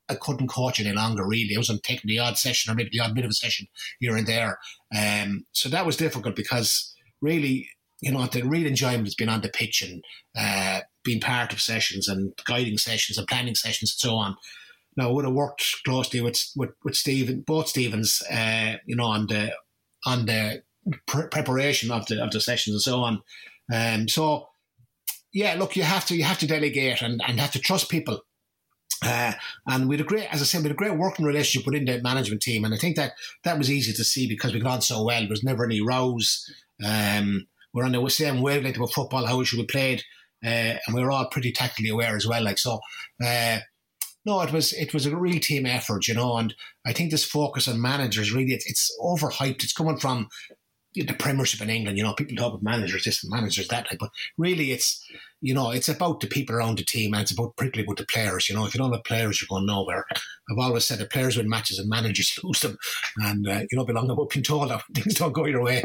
I 0.09 0.15
couldn't 0.15 0.47
coach 0.47 0.79
any 0.79 0.91
longer. 0.91 1.25
Really, 1.25 1.55
I 1.55 1.59
wasn't 1.59 1.83
taking 1.83 2.09
the 2.09 2.19
odd 2.19 2.37
session 2.37 2.71
or 2.71 2.75
maybe 2.75 2.89
the 2.91 2.99
odd 2.99 3.15
bit 3.15 3.25
of 3.25 3.31
a 3.31 3.33
session 3.33 3.67
here 3.99 4.15
and 4.15 4.27
there. 4.27 4.59
Um, 4.97 5.45
so 5.53 5.69
that 5.69 5.85
was 5.85 5.97
difficult 5.97 6.35
because 6.35 6.93
really, 7.21 7.69
you 8.01 8.11
know, 8.11 8.25
the 8.25 8.43
real 8.43 8.67
enjoyment 8.67 9.05
has 9.05 9.15
been 9.15 9.29
on 9.29 9.41
the 9.41 9.49
pitch 9.49 9.81
and. 9.81 10.03
Uh, 10.37 10.81
being 11.07 11.21
part 11.21 11.53
of 11.53 11.61
sessions 11.61 12.07
and 12.07 12.33
guiding 12.45 12.77
sessions 12.77 13.17
and 13.17 13.27
planning 13.27 13.55
sessions 13.55 13.91
and 13.93 14.09
so 14.09 14.15
on. 14.15 14.35
Now, 14.97 15.09
I 15.09 15.11
would 15.11 15.25
have 15.25 15.33
worked 15.33 15.63
closely 15.85 16.21
with 16.21 16.39
with, 16.55 16.71
with 16.83 16.95
Stephen, 16.95 17.41
both 17.41 17.69
Stevens, 17.69 18.21
uh, 18.31 18.73
you 18.85 18.95
know, 18.95 19.05
on 19.05 19.27
the 19.27 19.53
on 20.05 20.25
the 20.25 20.63
pre- 21.07 21.29
preparation 21.29 21.91
of 21.91 22.05
the 22.07 22.21
of 22.21 22.31
the 22.31 22.41
sessions 22.41 22.73
and 22.75 22.81
so 22.81 22.99
on. 22.99 23.21
Um, 23.73 24.07
so, 24.07 24.49
yeah, 25.31 25.55
look, 25.57 25.75
you 25.75 25.83
have 25.83 26.05
to 26.07 26.15
you 26.15 26.23
have 26.23 26.39
to 26.39 26.47
delegate 26.47 27.01
and, 27.01 27.21
and 27.25 27.39
have 27.39 27.51
to 27.51 27.59
trust 27.59 27.89
people. 27.89 28.21
Uh, 29.05 29.33
and 29.67 29.87
we 29.87 29.95
had 29.95 30.05
a 30.05 30.09
great, 30.09 30.33
as 30.33 30.41
I 30.41 30.45
said, 30.45 30.63
we 30.63 30.69
had 30.69 30.71
a 30.71 30.83
great 30.83 30.97
working 30.97 31.25
relationship 31.25 31.67
within 31.67 31.85
the 31.85 32.01
management 32.01 32.41
team, 32.41 32.65
and 32.65 32.73
I 32.73 32.77
think 32.77 32.95
that 32.95 33.13
that 33.43 33.57
was 33.57 33.69
easy 33.69 33.93
to 33.93 34.03
see 34.03 34.27
because 34.27 34.53
we 34.53 34.59
got 34.59 34.73
on 34.73 34.81
so 34.81 35.03
well. 35.03 35.21
There 35.21 35.29
was 35.29 35.43
never 35.43 35.63
any 35.63 35.81
rows. 35.81 36.51
Um, 36.83 37.47
we're 37.73 37.85
on 37.85 37.91
the 37.91 38.09
same 38.09 38.41
wavelength 38.41 38.77
about 38.77 38.93
football, 38.93 39.27
how 39.27 39.37
we 39.37 39.45
should 39.45 39.59
be 39.59 39.65
played 39.65 40.03
uh, 40.45 40.77
and 40.85 40.95
we 40.95 41.01
were 41.01 41.11
all 41.11 41.27
pretty 41.29 41.51
tactically 41.51 41.89
aware 41.89 42.15
as 42.15 42.27
well. 42.27 42.43
Like 42.43 42.57
so, 42.57 42.79
uh, 43.23 43.59
no, 44.25 44.41
it 44.41 44.51
was 44.51 44.73
it 44.73 44.93
was 44.93 45.05
a 45.05 45.15
real 45.15 45.39
team 45.39 45.65
effort, 45.65 46.07
you 46.07 46.13
know. 46.13 46.37
And 46.37 46.53
I 46.85 46.93
think 46.93 47.11
this 47.11 47.23
focus 47.23 47.67
on 47.67 47.81
managers 47.81 48.33
really 48.33 48.53
it's, 48.53 48.69
it's 48.69 48.91
overhyped. 49.01 49.63
It's 49.63 49.73
coming 49.73 49.97
from 49.97 50.27
the 50.95 51.13
Premiership 51.13 51.61
in 51.61 51.69
England. 51.69 51.97
You 51.97 52.03
know, 52.03 52.13
people 52.13 52.35
talk 52.35 52.53
about 52.53 52.63
managers 52.63 53.03
this 53.03 53.23
managers 53.29 53.67
that, 53.69 53.87
like, 53.89 53.99
but 53.99 54.09
really 54.37 54.71
it's 54.71 55.03
you 55.39 55.53
know 55.53 55.71
it's 55.71 55.89
about 55.89 56.19
the 56.19 56.27
people 56.27 56.55
around 56.55 56.77
the 56.77 56.83
team 56.83 57.13
and 57.13 57.21
it's 57.21 57.31
about 57.31 57.55
particularly 57.55 57.85
about 57.85 57.97
the 57.97 58.05
players. 58.05 58.49
You 58.49 58.55
know, 58.55 58.65
if 58.65 58.73
you 58.73 58.79
don't 58.79 58.93
have 58.93 59.03
players, 59.03 59.41
you're 59.41 59.47
going 59.49 59.65
nowhere. 59.65 60.05
I've 60.11 60.59
always 60.59 60.85
said 60.85 60.99
that 60.99 61.11
players 61.11 61.37
win 61.37 61.49
matches 61.49 61.79
and 61.79 61.89
managers 61.89 62.37
lose 62.43 62.59
them, 62.59 62.77
and 63.17 63.47
uh, 63.47 63.61
you 63.71 63.77
know, 63.77 63.85
belong 63.85 64.09
about 64.09 64.29
being 64.29 64.43
told 64.43 64.69
that 64.69 64.83
things 64.93 65.15
don't 65.15 65.33
go 65.33 65.45
your 65.45 65.63
way. 65.63 65.83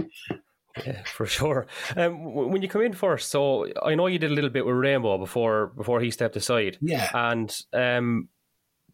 Yeah, 0.87 1.02
for 1.05 1.26
sure. 1.26 1.67
Um, 1.97 2.35
when 2.35 2.62
you 2.62 2.69
come 2.69 2.83
in 2.83 2.93
first, 2.93 3.31
so 3.31 3.67
I 3.83 3.95
know 3.95 4.07
you 4.07 4.19
did 4.19 4.31
a 4.31 4.35
little 4.35 4.50
bit 4.50 4.64
with 4.64 4.75
Rainbow 4.75 5.19
before 5.19 5.69
before 5.76 6.00
he 6.00 6.11
stepped 6.11 6.37
aside. 6.37 6.79
Yeah, 6.81 7.11
and 7.14 7.55
um, 7.73 8.29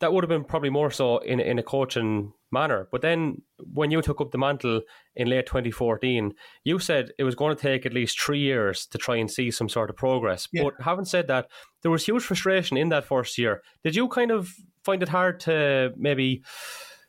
that 0.01 0.13
would 0.13 0.25
have 0.25 0.29
been 0.29 0.45
probably 0.45 0.71
more 0.71 0.91
so 0.91 1.19
in 1.19 1.41
in 1.41 1.59
a 1.59 1.63
coaching 1.63 2.33
manner. 2.51 2.89
But 2.91 3.03
then 3.03 3.43
when 3.59 3.91
you 3.91 4.03
took 4.03 4.21
up 4.21 4.31
the 4.31 4.39
mantle 4.39 4.83
in 5.15 5.29
late 5.29 5.47
2014, 5.47 6.33
you 6.65 6.79
said 6.79 7.11
it 7.19 7.25
was 7.25 7.35
going 7.35 7.55
to 7.57 7.63
take 7.63 7.85
at 7.85 7.93
least 7.93 8.21
three 8.21 8.41
years 8.41 8.87
to 8.87 8.99
try 8.99 9.17
and 9.17 9.31
see 9.31 9.51
some 9.51 9.69
sort 9.69 9.91
of 9.91 9.97
progress. 9.97 10.49
Yeah. 10.53 10.65
But 10.65 10.75
having 10.81 11.05
said 11.05 11.29
that, 11.29 11.49
there 11.83 11.91
was 11.91 12.07
huge 12.07 12.23
frustration 12.23 12.77
in 12.77 12.89
that 12.89 13.05
first 13.05 13.39
year. 13.39 13.63
Did 13.85 13.97
you 13.97 14.09
kind 14.09 14.31
of 14.31 14.53
find 14.85 15.03
it 15.03 15.09
hard 15.09 15.41
to 15.41 15.93
maybe? 15.97 16.43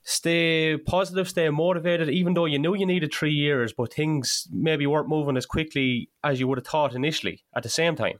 Stay 0.09 0.75
positive, 0.75 1.29
stay 1.29 1.49
motivated, 1.49 2.09
even 2.09 2.33
though 2.33 2.45
you 2.45 2.57
knew 2.57 2.75
you 2.75 2.85
needed 2.85 3.13
three 3.13 3.33
years, 3.33 3.73
but 3.73 3.93
things 3.93 4.47
maybe 4.51 4.87
weren't 4.87 5.07
moving 5.07 5.37
as 5.37 5.45
quickly 5.45 6.09
as 6.23 6.39
you 6.39 6.47
would 6.47 6.57
have 6.57 6.65
thought 6.65 6.95
initially 6.95 7.43
at 7.55 7.61
the 7.61 7.69
same 7.69 7.95
time? 7.95 8.19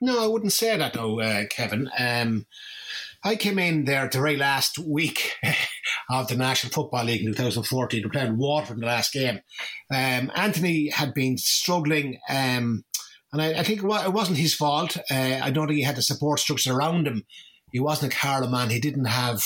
No, 0.00 0.24
I 0.24 0.26
wouldn't 0.26 0.52
say 0.52 0.78
that 0.78 0.94
though, 0.94 1.20
uh, 1.20 1.44
Kevin. 1.50 1.90
Um, 1.98 2.46
I 3.22 3.36
came 3.36 3.58
in 3.58 3.84
there 3.84 4.08
the 4.08 4.18
very 4.18 4.38
last 4.38 4.78
week 4.78 5.34
of 6.10 6.28
the 6.28 6.36
National 6.36 6.72
Football 6.72 7.04
League 7.04 7.20
in 7.20 7.34
2014. 7.34 8.02
We 8.02 8.08
played 8.08 8.38
Waterford 8.38 8.78
in 8.78 8.80
the 8.80 8.86
last 8.86 9.12
game. 9.12 9.40
Um, 9.92 10.32
Anthony 10.34 10.88
had 10.88 11.12
been 11.12 11.36
struggling, 11.36 12.18
um, 12.30 12.82
and 13.30 13.42
I, 13.42 13.60
I, 13.60 13.62
think 13.62 13.82
it 13.82 14.12
wasn't 14.12 14.38
his 14.38 14.54
fault. 14.54 14.96
Uh, 15.10 15.40
I 15.42 15.50
don't 15.50 15.66
think 15.66 15.76
he 15.76 15.84
had 15.84 15.96
the 15.96 16.02
support 16.02 16.40
structure 16.40 16.72
around 16.72 17.06
him. 17.06 17.26
He 17.72 17.78
wasn't 17.78 18.14
a 18.14 18.16
Carlow 18.16 18.48
man. 18.48 18.70
He 18.70 18.80
didn't 18.80 19.04
have 19.04 19.42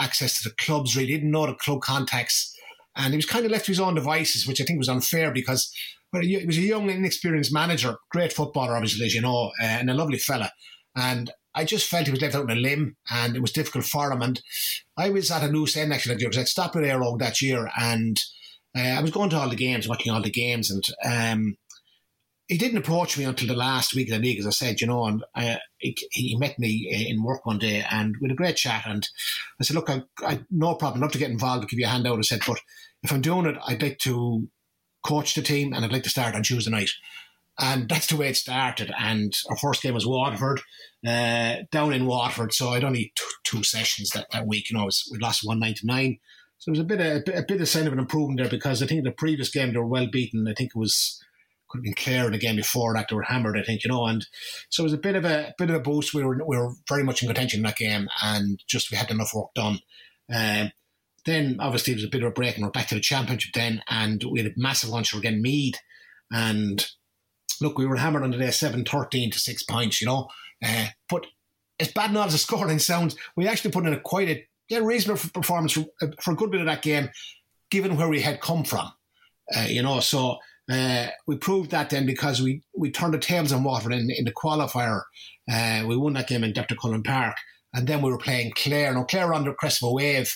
access 0.00 0.38
to 0.38 0.48
the 0.48 0.54
clubs 0.56 0.96
really, 0.96 1.12
didn't 1.12 1.30
know 1.30 1.46
the 1.46 1.54
club 1.54 1.80
contacts. 1.82 2.54
and 2.96 3.12
he 3.12 3.16
was 3.16 3.26
kind 3.26 3.44
of 3.44 3.50
left 3.50 3.66
to 3.66 3.72
his 3.72 3.80
own 3.80 3.94
devices, 3.94 4.46
which 4.46 4.60
I 4.60 4.64
think 4.64 4.78
was 4.78 4.88
unfair 4.88 5.30
because 5.30 5.72
well, 6.12 6.22
he 6.22 6.44
was 6.46 6.58
a 6.58 6.62
young, 6.62 6.88
inexperienced 6.88 7.52
manager, 7.52 7.96
great 8.10 8.32
footballer, 8.32 8.74
obviously, 8.74 9.06
as 9.06 9.14
you 9.14 9.20
know, 9.20 9.50
uh, 9.60 9.64
and 9.64 9.90
a 9.90 9.94
lovely 9.94 10.18
fella. 10.18 10.52
And 10.94 11.30
I 11.54 11.64
just 11.64 11.88
felt 11.88 12.06
he 12.06 12.10
was 12.10 12.22
left 12.22 12.34
out 12.34 12.44
on 12.44 12.56
a 12.56 12.60
limb, 12.60 12.96
and 13.10 13.34
it 13.36 13.42
was 13.42 13.52
difficult 13.52 13.84
for 13.84 14.12
him. 14.12 14.22
And 14.22 14.40
I 14.96 15.10
was 15.10 15.30
at 15.30 15.42
a 15.42 15.48
loose 15.48 15.76
end 15.76 15.92
actually 15.92 16.16
because 16.16 16.38
I'd 16.38 16.48
stopped 16.48 16.74
with 16.74 16.84
Aero 16.84 17.16
that 17.18 17.42
year, 17.42 17.70
and 17.78 18.18
uh, 18.76 18.80
I 18.80 19.00
was 19.00 19.10
going 19.10 19.30
to 19.30 19.36
all 19.36 19.48
the 19.48 19.56
games, 19.56 19.88
watching 19.88 20.12
all 20.12 20.22
the 20.22 20.30
games, 20.30 20.70
and 20.70 20.84
um, 21.04 21.56
he 22.48 22.58
didn't 22.58 22.78
approach 22.78 23.18
me 23.18 23.24
until 23.24 23.48
the 23.48 23.54
last 23.54 23.94
week 23.94 24.08
of 24.08 24.14
the 24.14 24.22
league, 24.22 24.38
as 24.38 24.46
I 24.46 24.50
said, 24.50 24.80
you 24.80 24.86
know, 24.86 25.04
and 25.06 25.24
I, 25.34 25.58
he, 25.78 25.96
he, 26.12 26.36
met 26.36 26.58
me 26.58 27.06
in 27.08 27.22
work 27.22 27.44
one 27.44 27.58
day 27.58 27.84
and 27.90 28.14
we 28.20 28.28
had 28.28 28.32
a 28.32 28.36
great 28.36 28.56
chat. 28.56 28.84
And 28.86 29.08
I 29.60 29.64
said, 29.64 29.74
look, 29.74 29.90
I, 29.90 30.02
I 30.20 30.40
no 30.50 30.74
problem, 30.74 31.00
love 31.00 31.12
to 31.12 31.18
get 31.18 31.30
involved, 31.30 31.62
to 31.62 31.68
give 31.68 31.80
you 31.80 31.86
a 31.86 31.88
handout. 31.88 32.18
I 32.18 32.22
said, 32.22 32.42
but 32.46 32.60
if 33.02 33.12
I'm 33.12 33.20
doing 33.20 33.46
it, 33.46 33.56
I'd 33.66 33.82
like 33.82 33.98
to 33.98 34.48
coach 35.04 35.34
the 35.34 35.42
team 35.42 35.72
and 35.72 35.84
I'd 35.84 35.92
like 35.92 36.04
to 36.04 36.10
start 36.10 36.34
on 36.36 36.44
Tuesday 36.44 36.70
night. 36.70 36.90
And 37.58 37.88
that's 37.88 38.06
the 38.06 38.16
way 38.16 38.28
it 38.28 38.36
started. 38.36 38.92
And 38.96 39.32
our 39.50 39.56
first 39.56 39.82
game 39.82 39.94
was 39.94 40.06
Waterford, 40.06 40.60
uh, 41.06 41.56
down 41.72 41.92
in 41.94 42.06
Waterford. 42.06 42.52
So 42.52 42.68
I'd 42.68 42.84
only 42.84 43.12
t- 43.16 43.24
two 43.44 43.62
sessions 43.64 44.10
that, 44.10 44.26
that 44.32 44.46
week. 44.46 44.70
You 44.70 44.76
know, 44.76 44.84
was, 44.84 45.08
we 45.10 45.18
lost 45.18 45.44
199. 45.44 46.18
So 46.58 46.70
it 46.70 46.72
was 46.72 46.80
a 46.80 46.84
bit, 46.84 47.00
of, 47.00 47.34
a 47.34 47.42
bit 47.42 47.56
of 47.56 47.60
a 47.62 47.66
sign 47.66 47.86
of 47.86 47.92
an 47.92 47.98
improvement 47.98 48.40
there 48.40 48.48
because 48.48 48.82
I 48.82 48.86
think 48.86 49.04
the 49.04 49.10
previous 49.10 49.50
game 49.50 49.72
they 49.72 49.78
were 49.78 49.86
well 49.86 50.06
beaten. 50.10 50.46
I 50.46 50.54
think 50.54 50.72
it 50.74 50.78
was 50.78 51.20
could 51.82 52.12
have 52.12 52.26
in 52.26 52.32
the 52.32 52.38
game 52.38 52.56
before 52.56 52.94
that. 52.94 53.08
They 53.08 53.16
were 53.16 53.22
hammered, 53.22 53.58
I 53.58 53.62
think, 53.62 53.84
you 53.84 53.90
know. 53.90 54.06
And 54.06 54.26
so 54.68 54.82
it 54.82 54.84
was 54.84 54.92
a 54.92 54.98
bit 54.98 55.16
of 55.16 55.24
a 55.24 55.54
bit 55.58 55.70
of 55.70 55.76
a 55.76 55.80
boost. 55.80 56.14
We 56.14 56.24
were 56.24 56.36
we 56.46 56.56
were 56.56 56.72
very 56.88 57.02
much 57.02 57.22
in 57.22 57.28
contention 57.28 57.60
in 57.60 57.64
that 57.64 57.76
game, 57.76 58.08
and 58.22 58.62
just 58.66 58.90
we 58.90 58.96
had 58.96 59.10
enough 59.10 59.34
work 59.34 59.54
done. 59.54 59.80
Um, 60.32 60.72
then 61.24 61.56
obviously 61.58 61.92
it 61.92 61.96
was 61.96 62.04
a 62.04 62.10
bit 62.10 62.22
of 62.22 62.28
a 62.28 62.32
break, 62.32 62.56
and 62.56 62.64
we're 62.64 62.70
back 62.70 62.88
to 62.88 62.94
the 62.94 63.00
championship 63.00 63.52
then, 63.54 63.82
and 63.88 64.22
we 64.30 64.40
had 64.40 64.52
a 64.52 64.54
massive 64.56 64.90
launch 64.90 65.12
again 65.12 65.42
Meath, 65.42 65.78
and 66.30 66.86
look, 67.60 67.78
we 67.78 67.86
were 67.86 67.96
hammered 67.96 68.22
on 68.22 68.30
the 68.30 68.38
day 68.38 68.48
7-13 68.48 69.32
to 69.32 69.38
six 69.38 69.62
points, 69.62 70.00
you 70.00 70.06
know. 70.06 70.28
Uh, 70.64 70.86
but 71.08 71.26
as 71.80 71.92
bad 71.92 72.10
enough 72.10 72.26
as 72.26 72.32
the 72.32 72.38
scoring 72.38 72.78
sounds, 72.78 73.16
we 73.36 73.48
actually 73.48 73.70
put 73.70 73.86
in 73.86 73.92
a 73.92 74.00
quite 74.00 74.28
a 74.28 74.46
yeah, 74.68 74.78
reasonable 74.78 75.20
performance 75.32 75.72
for, 75.72 75.84
for 76.20 76.32
a 76.32 76.36
good 76.36 76.50
bit 76.50 76.60
of 76.60 76.66
that 76.66 76.82
game, 76.82 77.08
given 77.70 77.96
where 77.96 78.08
we 78.08 78.20
had 78.20 78.40
come 78.40 78.64
from. 78.64 78.90
Uh, 79.54 79.66
you 79.68 79.82
know, 79.82 80.00
so 80.00 80.38
uh, 80.70 81.08
we 81.26 81.36
proved 81.36 81.70
that 81.70 81.90
then 81.90 82.06
because 82.06 82.42
we, 82.42 82.62
we 82.76 82.90
turned 82.90 83.14
the 83.14 83.18
tables 83.18 83.52
on 83.52 83.64
Waterford 83.64 83.92
in, 83.92 84.10
in 84.10 84.24
the 84.24 84.32
qualifier. 84.32 85.02
Uh, 85.50 85.84
we 85.86 85.96
won 85.96 86.14
that 86.14 86.28
game 86.28 86.42
in 86.42 86.52
Dr. 86.52 86.74
Cullen 86.74 87.02
Park. 87.02 87.36
And 87.72 87.86
then 87.86 88.02
we 88.02 88.10
were 88.10 88.18
playing 88.18 88.52
Clare. 88.56 88.94
Now, 88.94 89.04
Clare 89.04 89.28
were 89.28 89.34
under 89.34 89.52
crest 89.54 89.82
of 89.82 89.90
a 89.90 89.92
wave 89.92 90.32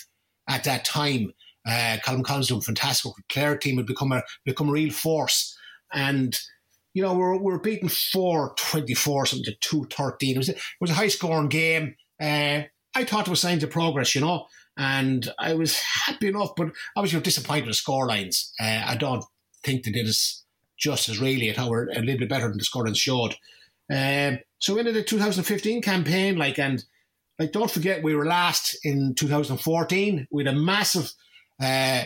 at 0.47 0.63
that 0.65 0.85
time. 0.85 1.31
Uh, 1.67 1.97
Colm 2.05 2.23
Collins 2.23 2.47
doing 2.47 2.61
fantastic. 2.61 3.11
Clare 3.29 3.57
team 3.57 3.77
had 3.77 3.85
become 3.85 4.11
a 4.11 4.23
become 4.45 4.69
a 4.69 4.71
real 4.71 4.91
force. 4.91 5.55
And, 5.93 6.37
you 6.93 7.01
know, 7.01 7.13
we 7.13 7.19
we're, 7.19 7.37
we 7.37 7.53
are 7.53 7.59
beaten 7.59 7.89
4 7.89 8.53
24, 8.57 9.25
something 9.25 9.45
to 9.45 9.55
2 9.59 9.87
13. 9.91 10.35
It 10.35 10.37
was, 10.37 10.49
a, 10.49 10.53
it 10.53 10.61
was 10.79 10.91
a 10.91 10.95
high 10.95 11.07
scoring 11.07 11.49
game. 11.49 11.95
Uh, 12.21 12.63
I 12.95 13.03
thought 13.03 13.27
it 13.27 13.31
was 13.31 13.41
signs 13.41 13.63
of 13.63 13.69
progress, 13.69 14.15
you 14.15 14.21
know, 14.21 14.45
and 14.77 15.31
I 15.39 15.53
was 15.53 15.79
happy 15.79 16.27
enough, 16.27 16.51
but 16.55 16.71
obviously 16.95 17.17
I'm 17.17 17.23
disappointed 17.23 17.67
with 17.67 17.75
scorelines. 17.75 18.51
Uh, 18.59 18.83
I 18.85 18.95
don't 18.97 19.23
think 19.63 19.83
they 19.83 19.91
did 19.91 20.07
us 20.07 20.43
justice 20.77 21.19
really 21.19 21.49
at 21.49 21.57
how 21.57 21.69
we're 21.69 21.89
a 21.89 21.99
little 21.99 22.19
bit 22.19 22.29
better 22.29 22.49
than 22.49 22.57
the 22.57 22.63
scorelines 22.63 22.97
showed. 22.97 23.35
Um, 23.91 24.39
so 24.59 24.77
into 24.77 24.91
the 24.91 25.03
2015 25.03 25.81
campaign, 25.81 26.37
like 26.37 26.57
and 26.57 26.83
like 27.39 27.51
don't 27.51 27.71
forget 27.71 28.03
we 28.03 28.15
were 28.15 28.25
last 28.25 28.77
in 28.83 29.15
2014 29.15 30.27
with 30.31 30.47
a 30.47 30.53
massive 30.53 31.11
uh, 31.61 32.03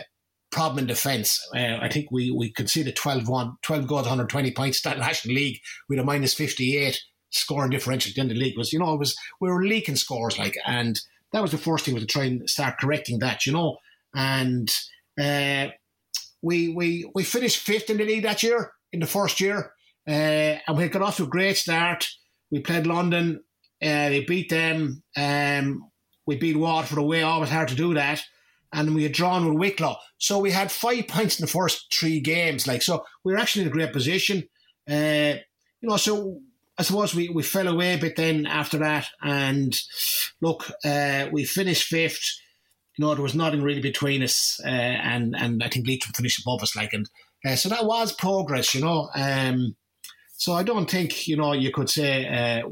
problem 0.50 0.80
in 0.80 0.86
defence. 0.86 1.40
Uh, 1.54 1.78
I 1.80 1.88
think 1.88 2.10
we 2.10 2.30
we 2.30 2.50
conceded 2.50 2.96
12 2.96 3.28
one, 3.28 3.56
12 3.62 3.86
goals, 3.86 4.02
120 4.02 4.52
points. 4.52 4.82
That 4.82 4.98
National 4.98 5.34
League 5.34 5.60
with 5.88 5.98
a 5.98 6.04
minus 6.04 6.34
58 6.34 7.00
scoring 7.30 7.70
differential 7.70 8.12
in 8.16 8.28
the 8.28 8.34
league 8.34 8.56
was 8.56 8.72
you 8.72 8.78
know 8.78 8.94
it 8.94 8.98
was 8.98 9.16
we 9.40 9.50
were 9.50 9.64
leaking 9.64 9.96
scores 9.96 10.38
like 10.38 10.56
and 10.66 11.00
that 11.32 11.42
was 11.42 11.50
the 11.50 11.58
first 11.58 11.84
thing 11.84 11.92
was 11.92 12.02
to 12.02 12.06
try 12.06 12.24
and 12.24 12.48
start 12.48 12.78
correcting 12.78 13.18
that 13.18 13.44
you 13.44 13.52
know 13.52 13.76
and 14.14 14.72
uh, 15.20 15.66
we 16.46 16.68
we 16.68 17.10
we 17.14 17.24
finished 17.24 17.58
fifth 17.58 17.90
in 17.90 17.96
the 17.96 18.04
league 18.04 18.22
that 18.22 18.42
year 18.42 18.72
in 18.92 19.00
the 19.00 19.06
first 19.06 19.40
year, 19.40 19.72
uh, 20.08 20.58
and 20.66 20.76
we 20.76 20.88
got 20.88 21.02
off 21.02 21.16
to 21.16 21.24
a 21.24 21.28
great 21.28 21.56
start. 21.56 22.06
We 22.52 22.60
played 22.60 22.86
London, 22.86 23.40
uh, 23.82 24.08
they 24.08 24.24
beat 24.24 24.48
them. 24.48 25.02
Um, 25.16 25.90
we 26.24 26.36
beat 26.36 26.56
Waterford 26.56 26.98
away. 26.98 27.22
Always 27.22 27.50
hard 27.50 27.68
to 27.68 27.74
do 27.74 27.94
that. 27.94 28.22
And 28.72 28.94
we 28.94 29.02
had 29.02 29.12
drawn 29.12 29.46
with 29.46 29.58
Wicklow, 29.58 29.96
so 30.18 30.38
we 30.38 30.52
had 30.52 30.70
five 30.70 31.08
points 31.08 31.38
in 31.38 31.44
the 31.44 31.50
first 31.50 31.92
three 31.92 32.20
games. 32.20 32.66
Like 32.66 32.82
so, 32.82 33.04
we 33.24 33.32
were 33.32 33.38
actually 33.38 33.62
in 33.62 33.68
a 33.68 33.72
great 33.72 33.92
position. 33.92 34.44
Uh, 34.88 35.34
you 35.80 35.88
know, 35.88 35.96
so 35.96 36.40
I 36.78 36.82
suppose 36.82 37.14
we, 37.14 37.28
we 37.28 37.42
fell 37.42 37.68
away 37.68 37.94
a 37.94 37.98
bit 37.98 38.16
then 38.16 38.46
after 38.46 38.78
that. 38.78 39.08
And 39.22 39.76
look, 40.40 40.70
uh, 40.84 41.26
we 41.32 41.44
finished 41.44 41.88
fifth 41.88 42.38
you 42.96 43.04
know, 43.04 43.14
there 43.14 43.22
was 43.22 43.34
nothing 43.34 43.62
really 43.62 43.80
between 43.80 44.22
us, 44.22 44.60
uh, 44.64 44.68
and 44.68 45.34
and 45.36 45.62
I 45.62 45.68
think 45.68 45.86
Leitrim 45.86 46.12
finished 46.14 46.40
above 46.40 46.62
us, 46.62 46.74
like, 46.74 46.92
and 46.92 47.08
uh, 47.44 47.56
so 47.56 47.68
that 47.68 47.84
was 47.84 48.12
progress, 48.12 48.74
you 48.74 48.80
know. 48.80 49.10
Um, 49.14 49.76
so 50.36 50.52
I 50.52 50.62
don't 50.62 50.90
think 50.90 51.28
you 51.28 51.36
know 51.36 51.52
you 51.52 51.72
could 51.72 51.90
say 51.90 52.26
uh, 52.26 52.68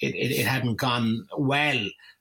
it, 0.00 0.14
it, 0.14 0.40
it 0.40 0.46
hadn't 0.46 0.78
gone 0.78 1.26
well. 1.38 1.78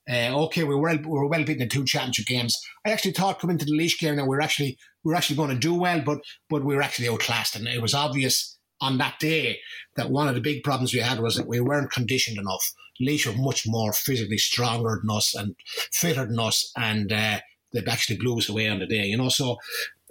Uh, 0.08 0.44
okay, 0.46 0.64
we 0.64 0.76
were 0.76 0.96
we 0.96 1.06
were 1.06 1.28
well 1.28 1.44
beaten 1.44 1.64
in 1.64 1.70
two 1.70 1.86
championship 1.86 2.28
games. 2.28 2.56
I 2.86 2.92
actually 2.92 3.14
thought 3.14 3.40
coming 3.40 3.58
to 3.58 3.66
the 3.66 3.72
Laois 3.72 3.98
game 4.00 4.18
that 4.18 4.28
we 4.28 4.36
are 4.36 4.42
actually 4.42 4.78
we 5.04 5.14
are 5.14 5.16
actually 5.16 5.38
going 5.38 5.50
to 5.50 5.56
do 5.56 5.74
well, 5.74 6.02
but 6.02 6.20
but 6.50 6.64
we 6.64 6.76
were 6.76 6.84
actually 6.84 7.10
outclassed, 7.10 7.56
and 7.56 7.68
it 7.68 7.82
was 7.82 7.96
obvious 7.96 8.56
on 8.82 8.98
that 8.98 9.20
day 9.20 9.60
that 9.96 10.10
one 10.10 10.28
of 10.28 10.36
the 10.36 10.42
big 10.42 10.64
problems 10.64 10.94
we 10.94 11.00
had 11.00 11.20
was 11.20 11.36
that 11.36 11.48
we 11.48 11.60
weren't 11.60 11.92
conditioned 11.92 12.38
enough. 12.38 12.74
Laois 13.00 13.26
were 13.26 13.42
much 13.42 13.68
more 13.68 13.94
physically 13.94 14.38
stronger 14.38 15.00
than 15.02 15.16
us 15.16 15.34
and 15.36 15.56
fitter 15.92 16.26
than 16.26 16.40
us, 16.40 16.72
and 16.78 17.12
uh, 17.12 17.40
they 17.74 17.84
actually 17.90 18.18
blew 18.18 18.38
us 18.38 18.50
away 18.50 18.68
on 18.68 18.80
the 18.80 18.86
day. 18.86 19.06
You 19.06 19.18
know, 19.18 19.30
so 19.30 19.58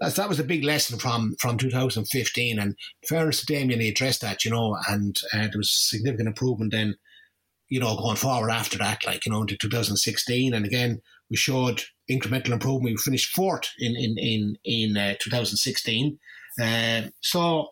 that, 0.00 0.14
that 0.16 0.28
was 0.28 0.38
a 0.38 0.44
big 0.44 0.64
lesson 0.64 0.98
from 0.98 1.34
from 1.38 1.56
2015. 1.56 2.58
And 2.58 2.76
fairness 3.08 3.40
to 3.40 3.46
Damien, 3.46 3.80
he 3.80 3.88
addressed 3.88 4.20
that. 4.20 4.44
You 4.44 4.50
know, 4.50 4.76
and 4.88 5.18
uh, 5.32 5.48
there 5.48 5.58
was 5.58 5.70
significant 5.70 6.28
improvement 6.28 6.72
then. 6.72 6.96
You 7.68 7.80
know, 7.80 7.96
going 7.96 8.16
forward 8.16 8.50
after 8.50 8.76
that, 8.78 9.06
like 9.06 9.24
you 9.24 9.32
know, 9.32 9.40
into 9.40 9.56
2016, 9.56 10.52
and 10.52 10.66
again 10.66 11.00
we 11.30 11.36
showed 11.36 11.82
incremental 12.10 12.50
improvement. 12.50 12.94
We 12.94 12.96
finished 12.96 13.34
fourth 13.34 13.70
in 13.78 13.96
in 13.96 14.18
in 14.18 14.58
in 14.64 14.96
uh, 14.96 15.14
2016. 15.20 16.18
Uh, 16.60 17.02
so 17.20 17.68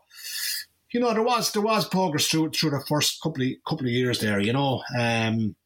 you 0.92 1.00
know, 1.00 1.12
there 1.12 1.22
was 1.22 1.52
there 1.52 1.62
was 1.62 1.88
progress 1.88 2.26
through 2.26 2.50
through 2.50 2.70
the 2.70 2.84
first 2.86 3.20
couple 3.22 3.42
of 3.42 3.48
couple 3.66 3.86
of 3.86 3.92
years 3.92 4.20
there. 4.20 4.40
You 4.40 4.52
know, 4.52 4.82
um, 4.98 5.56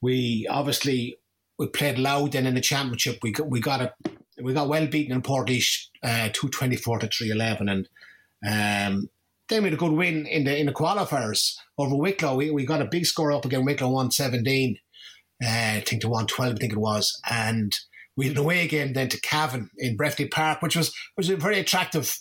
we 0.00 0.46
obviously 0.50 1.18
we 1.58 1.68
played 1.68 1.98
Louth 1.98 2.32
then 2.32 2.46
in 2.46 2.54
the 2.54 2.60
championship. 2.60 3.18
We 3.22 3.32
got, 3.32 3.48
we 3.48 3.60
got 3.60 3.80
a 3.80 3.94
we 4.42 4.52
got 4.52 4.68
well 4.68 4.86
beaten 4.86 5.14
in 5.14 5.22
Portlaoise, 5.22 5.86
uh, 6.02 6.30
two 6.32 6.48
twenty 6.48 6.76
four 6.76 6.98
to 6.98 7.08
three 7.08 7.30
eleven, 7.30 7.68
and 7.68 7.88
um, 8.46 9.08
then 9.48 9.62
we 9.62 9.70
had 9.70 9.74
a 9.74 9.76
good 9.76 9.92
win 9.92 10.26
in 10.26 10.44
the 10.44 10.58
in 10.58 10.66
the 10.66 10.72
qualifiers 10.72 11.56
over 11.78 11.94
Wicklow. 11.94 12.34
We, 12.34 12.50
we 12.50 12.66
got 12.66 12.82
a 12.82 12.86
big 12.86 13.06
score 13.06 13.32
up 13.32 13.44
against 13.44 13.66
Wicklow 13.66 13.90
one 13.90 14.10
seventeen, 14.10 14.78
uh, 15.42 15.76
I 15.76 15.84
think 15.86 16.02
to 16.02 16.08
one 16.08 16.26
twelve, 16.26 16.56
I 16.56 16.58
think 16.58 16.72
it 16.72 16.78
was, 16.78 17.20
and 17.30 17.76
we 18.16 18.26
had 18.26 18.36
an 18.36 18.42
away 18.42 18.66
game 18.66 18.92
then 18.92 19.08
to 19.08 19.20
Cavan 19.20 19.70
in 19.78 19.96
Breffni 19.96 20.30
Park, 20.30 20.60
which 20.62 20.76
was 20.76 20.92
was 21.16 21.30
a 21.30 21.36
very 21.36 21.60
attractive 21.60 22.18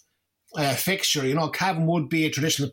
uh, 0.56 0.74
fixture. 0.76 1.26
You 1.26 1.36
know, 1.36 1.50
Cavan 1.50 1.88
would 1.88 2.10
be 2.10 2.26
a 2.26 2.30
traditional, 2.30 2.72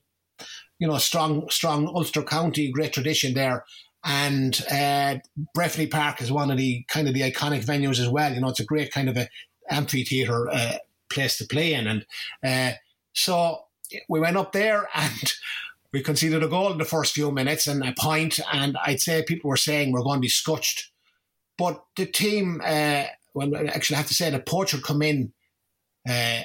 you 0.79 0.89
know, 0.89 0.99
strong, 0.99 1.49
strong 1.51 1.87
Ulster 1.87 2.23
County, 2.23 2.71
great 2.71 2.93
tradition 2.93 3.35
there. 3.35 3.65
And 4.05 4.59
uh, 4.71 5.17
Breffni 5.57 5.91
Park 5.91 6.23
is 6.23 6.33
one 6.33 6.51
of 6.51 6.57
the 6.57 6.85
kind 6.89 7.07
of 7.07 7.15
the 7.15 7.21
iconic 7.21 7.65
venues 7.65 8.01
as 8.01 8.09
well. 8.09 8.33
You 8.33 8.41
know, 8.41 8.49
it's 8.49 8.61
a 8.61 8.65
great 8.65 8.93
kind 8.93 9.09
of 9.09 9.17
a 9.17 9.29
amphitheatre 9.71 10.49
uh, 10.51 10.79
place 11.11 11.37
to 11.39 11.47
play 11.47 11.75
in. 11.75 11.87
And 11.87 12.07
uh, 12.45 12.77
so 13.13 13.65
we 14.09 14.21
went 14.21 14.37
up 14.37 14.53
there 14.53 14.89
and 14.95 15.33
we 15.93 16.03
conceded 16.03 16.43
a 16.43 16.49
goal 16.49 16.73
in 16.73 16.79
the 16.79 16.85
first 16.85 17.15
few 17.15 17.31
minutes 17.33 17.67
and 17.67 17.85
a 17.85 17.93
point, 17.99 18.39
and 18.53 18.77
I'd 18.85 19.01
say 19.01 19.25
people 19.27 19.49
were 19.49 19.57
saying 19.57 19.93
we're 19.93 20.03
going 20.03 20.19
to 20.19 20.21
be 20.21 20.29
scutched. 20.29 20.93
But 21.59 21.83
the 21.97 22.07
team, 22.07 22.63
uh, 22.65 23.05
well, 23.35 23.55
actually, 23.69 23.97
I 23.97 23.99
have 23.99 24.09
to 24.09 24.15
say, 24.15 24.31
the 24.31 24.39
Poacher 24.39 24.79
come 24.79 25.03
in 25.03 25.33
uh, 26.09 26.43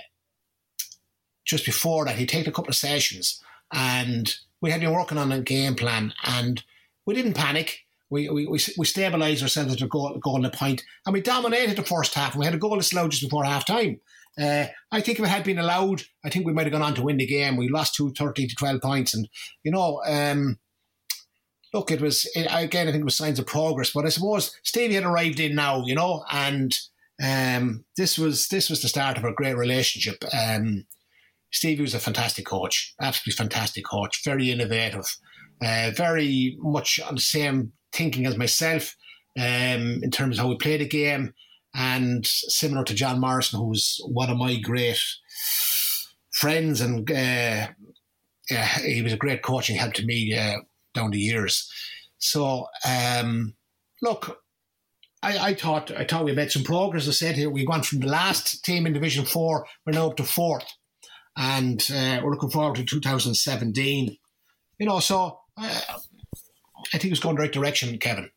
just 1.46 1.66
before 1.66 2.06
that, 2.06 2.18
he'd 2.18 2.30
taken 2.30 2.50
a 2.50 2.54
couple 2.54 2.70
of 2.70 2.76
sessions 2.76 3.42
and 3.72 4.36
we 4.62 4.72
had 4.72 4.82
been 4.82 4.94
working 4.94 5.18
on 5.18 5.32
a 5.32 5.42
game 5.42 5.76
plan 5.76 6.14
and 6.24 6.64
we 7.06 7.14
didn't 7.14 7.34
panic. 7.34 7.82
We, 8.10 8.30
we, 8.30 8.46
we, 8.46 8.60
we 8.78 8.86
stabilised 8.86 9.42
ourselves 9.42 9.74
at 9.74 9.82
a 9.82 9.88
goal, 9.88 10.18
goal 10.24 10.38
and 10.38 10.46
a 10.46 10.52
point 10.52 10.84
and 11.06 11.14
we 11.14 11.22
dominated 11.22 11.76
the 11.76 11.84
first 11.84 12.14
half 12.14 12.36
we 12.36 12.46
had 12.46 12.54
a 12.54 12.58
goal 12.58 12.80
allowed 12.80 13.12
just 13.12 13.24
before 13.24 13.44
half 13.44 13.66
time. 13.66 14.00
Uh, 14.40 14.66
I 14.92 15.02
think 15.02 15.20
if 15.20 15.26
it 15.26 15.30
had 15.30 15.44
been 15.44 15.60
allowed, 15.60 16.04
I 16.24 16.30
think 16.30 16.46
we 16.46 16.54
might 16.54 16.66
have 16.66 16.74
gone 16.74 16.82
on 16.82 16.96
to 16.96 17.04
win 17.04 17.18
the 17.18 17.26
game. 17.26 17.56
We 17.56 17.70
lost 17.70 17.96
two 17.96 18.12
thirty 18.12 18.48
to 18.48 18.56
12 18.56 18.82
points. 18.82 19.14
And, 19.14 19.30
you 19.64 19.72
know, 19.72 20.02
um, 20.06 20.60
look, 21.74 21.90
it 21.90 22.02
was, 22.02 22.30
it, 22.36 22.48
again, 22.52 22.88
I 22.88 22.92
think 22.92 23.02
it 23.02 23.06
was 23.06 23.16
signs 23.16 23.40
of 23.40 23.46
progress. 23.46 23.92
But 23.92 24.06
I 24.06 24.10
suppose 24.10 24.54
Stevie 24.64 24.96
had 24.96 25.06
arrived 25.06 25.40
in 25.40 25.56
now, 25.56 25.86
you 25.86 25.96
know, 25.96 26.26
and 26.32 26.78
um, 27.24 27.86
this 27.96 28.18
was 28.18 28.50
this 28.50 28.70
was 28.70 28.82
the 28.82 28.90
start 28.90 29.18
of 29.18 29.24
a 29.24 29.34
great 29.34 29.58
relationship. 29.58 30.24
Um, 30.34 30.86
Stevie 31.56 31.82
was 31.82 31.94
a 31.94 32.00
fantastic 32.00 32.46
coach, 32.46 32.94
absolutely 33.02 33.38
fantastic 33.38 33.86
coach, 33.86 34.24
very 34.26 34.52
innovative, 34.52 35.06
uh, 35.62 35.92
very 35.96 36.58
much 36.60 37.00
on 37.00 37.16
the 37.16 37.22
same 37.22 37.72
thinking 37.94 38.26
as 38.26 38.38
myself 38.38 38.96
um, 39.40 40.02
in 40.04 40.12
terms 40.12 40.38
of 40.38 40.44
how 40.44 40.50
we 40.50 40.58
play 40.58 40.78
the 40.78 40.88
game, 40.88 41.34
and 41.74 42.26
similar 42.26 42.84
to 42.84 42.94
John 42.94 43.22
Morrison, 43.22 43.60
who 43.60 43.70
was 43.70 44.02
one 44.08 44.30
of 44.30 44.38
my 44.38 44.58
great 44.60 45.02
friends, 46.32 46.82
and 46.82 47.10
uh, 47.10 47.68
he 48.84 49.02
was 49.02 49.14
a 49.14 49.18
great 49.18 49.42
coaching 49.42 49.78
help 49.78 49.94
to 49.94 50.06
me 50.06 50.38
uh, 50.38 50.58
down 50.94 51.12
the 51.12 51.20
years. 51.20 51.72
So, 52.18 52.68
um, 52.86 53.56
look, 54.02 54.42
I, 55.24 55.38
I, 55.38 55.54
thought 55.54 55.92
I 55.92 56.04
thought 56.04 56.26
we 56.26 56.34
made 56.34 56.52
some 56.52 56.64
progress. 56.64 57.08
I 57.08 57.12
said 57.12 57.36
here 57.36 57.50
we 57.50 57.66
went 57.66 57.86
from 57.86 58.00
the 58.00 58.08
last 58.08 58.64
team 58.64 58.86
in 58.86 58.94
Division 58.94 59.26
Four, 59.26 59.66
we're 59.86 59.94
now 59.94 60.08
up 60.08 60.18
to 60.18 60.24
fourth, 60.24 60.66
and 61.38 61.86
uh, 61.94 62.22
we're 62.24 62.32
looking 62.32 62.50
forward 62.50 62.76
to 62.78 62.84
2017. 62.84 64.18
You 64.80 64.86
know, 64.86 65.00
so 65.00 65.40
uh, 65.58 65.82
I 66.94 66.98
think 66.98 67.12
it's 67.12 67.20
going 67.20 67.36
the 67.36 67.42
right 67.42 67.52
direction, 67.52 67.98
Kevin. 67.98 68.30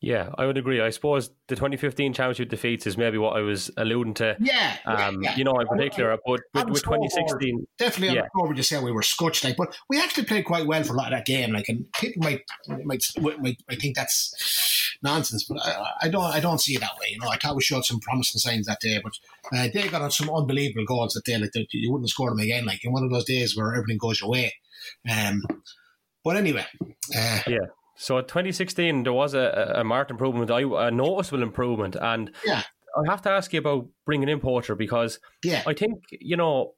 Yeah, 0.00 0.30
I 0.38 0.46
would 0.46 0.56
agree. 0.56 0.80
I 0.80 0.90
suppose 0.90 1.30
the 1.48 1.56
2015 1.56 2.12
championship 2.12 2.50
defeats 2.50 2.86
is 2.86 2.96
maybe 2.96 3.18
what 3.18 3.36
I 3.36 3.40
was 3.40 3.68
alluding 3.76 4.14
to. 4.14 4.36
Yeah, 4.38 4.76
um, 4.86 5.20
yeah, 5.22 5.34
you 5.34 5.42
know, 5.42 5.58
in 5.58 5.66
particular, 5.66 6.16
but 6.24 6.40
with, 6.54 6.68
with 6.68 6.84
2016, 6.84 7.66
definitely 7.78 8.14
yeah. 8.14 8.28
the 8.32 8.54
to 8.54 8.62
say 8.62 8.80
we 8.80 8.92
were 8.92 9.02
scotched, 9.02 9.42
like, 9.42 9.56
but 9.56 9.76
we 9.88 10.00
actually 10.00 10.24
played 10.24 10.44
quite 10.44 10.68
well 10.68 10.84
for 10.84 10.92
a 10.92 10.96
lot 10.96 11.12
of 11.12 11.18
that 11.18 11.26
game. 11.26 11.52
Like, 11.52 11.68
and 11.68 11.84
people 11.94 12.22
might 12.22 12.42
might 12.84 13.02
might, 13.18 13.56
might 13.68 13.80
think 13.80 13.96
that's 13.96 14.87
nonsense, 15.02 15.44
but 15.44 15.58
I, 15.64 15.92
I, 16.02 16.08
don't 16.08 16.24
I 16.24 16.40
don't 16.40 16.60
see 16.60 16.74
it 16.74 16.80
that 16.80 16.96
way. 17.00 17.08
You 17.10 17.18
know, 17.18 17.28
I 17.28 17.36
thought 17.36 17.56
we 17.56 17.62
showed 17.62 17.84
some 17.84 18.00
promising 18.00 18.38
signs 18.38 18.66
that 18.66 18.80
day, 18.80 19.00
but 19.02 19.12
uh, 19.56 19.68
they 19.72 19.88
got 19.88 20.02
on 20.02 20.10
some 20.10 20.30
unbelievable 20.30 20.84
goals 20.86 21.14
that 21.14 21.24
day. 21.24 21.38
Like, 21.38 21.50
you 21.72 21.92
wouldn't 21.92 22.10
score 22.10 22.30
them 22.30 22.40
again. 22.40 22.64
Like 22.64 22.84
in 22.84 22.92
one 22.92 23.04
of 23.04 23.10
those 23.10 23.24
days 23.24 23.56
where 23.56 23.74
everything 23.74 23.98
goes 23.98 24.20
your 24.20 24.30
way. 24.30 24.54
Um, 25.10 25.42
but 26.24 26.36
anyway, 26.36 26.66
uh, 27.16 27.40
yeah. 27.46 27.66
So 27.96 28.20
2016, 28.20 29.02
there 29.02 29.12
was 29.12 29.34
a, 29.34 29.74
a 29.76 29.84
marked 29.84 30.10
improvement, 30.10 30.50
a 30.50 30.90
noticeable 30.90 31.42
improvement, 31.42 31.96
and 32.00 32.30
yeah. 32.46 32.62
I 32.96 33.10
have 33.10 33.22
to 33.22 33.30
ask 33.30 33.52
you 33.52 33.58
about 33.58 33.88
bringing 34.06 34.28
in 34.28 34.40
Poacher 34.40 34.76
because 34.76 35.18
yeah. 35.42 35.62
I 35.66 35.74
think 35.74 36.04
you 36.12 36.36
know 36.36 36.74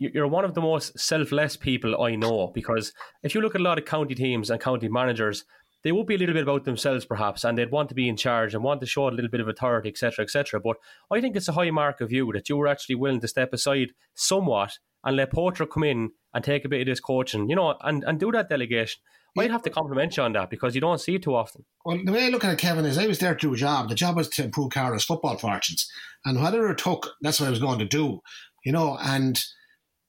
you're 0.00 0.26
one 0.26 0.44
of 0.46 0.54
the 0.54 0.60
most 0.60 0.98
selfless 0.98 1.56
people 1.56 2.02
I 2.02 2.16
know. 2.16 2.50
Because 2.54 2.92
if 3.22 3.34
you 3.34 3.40
look 3.42 3.54
at 3.54 3.60
a 3.60 3.64
lot 3.64 3.78
of 3.78 3.84
county 3.84 4.14
teams 4.14 4.50
and 4.50 4.60
county 4.60 4.88
managers, 4.88 5.44
they 5.82 5.92
would 5.92 6.06
be 6.06 6.14
a 6.14 6.18
little 6.18 6.34
bit 6.34 6.42
about 6.42 6.64
themselves, 6.64 7.04
perhaps, 7.04 7.44
and 7.44 7.56
they'd 7.56 7.70
want 7.70 7.88
to 7.88 7.94
be 7.94 8.08
in 8.08 8.16
charge 8.16 8.54
and 8.54 8.62
want 8.62 8.80
to 8.80 8.86
show 8.86 9.08
a 9.08 9.10
little 9.10 9.30
bit 9.30 9.40
of 9.40 9.48
authority, 9.48 9.88
etc., 9.88 10.24
etc. 10.24 10.60
But 10.60 10.76
I 11.10 11.20
think 11.20 11.36
it's 11.36 11.48
a 11.48 11.52
high 11.52 11.70
mark 11.70 12.00
of 12.00 12.12
you 12.12 12.30
that 12.32 12.48
you 12.48 12.56
were 12.56 12.68
actually 12.68 12.96
willing 12.96 13.20
to 13.20 13.28
step 13.28 13.52
aside 13.52 13.92
somewhat 14.14 14.78
and 15.04 15.16
let 15.16 15.32
Poacher 15.32 15.66
come 15.66 15.84
in 15.84 16.10
and 16.34 16.44
take 16.44 16.64
a 16.64 16.68
bit 16.68 16.82
of 16.82 16.86
this 16.86 17.00
coaching, 17.00 17.48
you 17.48 17.56
know, 17.56 17.76
and, 17.80 18.04
and 18.04 18.20
do 18.20 18.30
that 18.32 18.48
delegation. 18.48 19.00
I'd 19.38 19.50
have 19.50 19.62
to 19.62 19.70
compliment 19.70 20.16
you 20.16 20.24
on 20.24 20.32
that 20.32 20.50
because 20.50 20.74
you 20.74 20.80
don't 20.80 21.00
see 21.00 21.14
it 21.14 21.22
too 21.22 21.34
often. 21.34 21.64
Well, 21.84 22.00
the 22.04 22.12
way 22.12 22.26
I 22.26 22.28
look 22.30 22.44
at 22.44 22.52
it, 22.52 22.58
Kevin, 22.58 22.84
is 22.84 22.98
I 22.98 23.06
was 23.06 23.20
there 23.20 23.34
to 23.34 23.48
do 23.48 23.54
a 23.54 23.56
job. 23.56 23.88
The 23.88 23.94
job 23.94 24.16
was 24.16 24.28
to 24.30 24.44
improve 24.44 24.70
Carlow's 24.70 25.04
football 25.04 25.36
fortunes. 25.36 25.88
And 26.24 26.42
whatever 26.42 26.70
it 26.70 26.78
took, 26.78 27.12
that's 27.20 27.38
what 27.38 27.46
I 27.46 27.50
was 27.50 27.60
going 27.60 27.78
to 27.78 27.84
do, 27.84 28.20
you 28.64 28.72
know. 28.72 28.98
And 29.00 29.42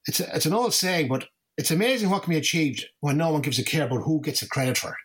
it's, 0.07 0.19
a, 0.19 0.35
it's 0.35 0.47
an 0.47 0.53
old 0.53 0.73
saying, 0.73 1.07
but 1.07 1.25
it's 1.55 1.71
amazing 1.71 2.09
what 2.09 2.23
can 2.23 2.31
be 2.31 2.37
achieved 2.37 2.85
when 3.01 3.17
no 3.17 3.31
one 3.31 3.41
gives 3.41 3.59
a 3.59 3.63
care 3.63 3.85
about 3.85 4.03
who 4.03 4.21
gets 4.21 4.39
the 4.39 4.47
credit 4.47 4.77
for 4.77 4.89
it. 4.89 4.97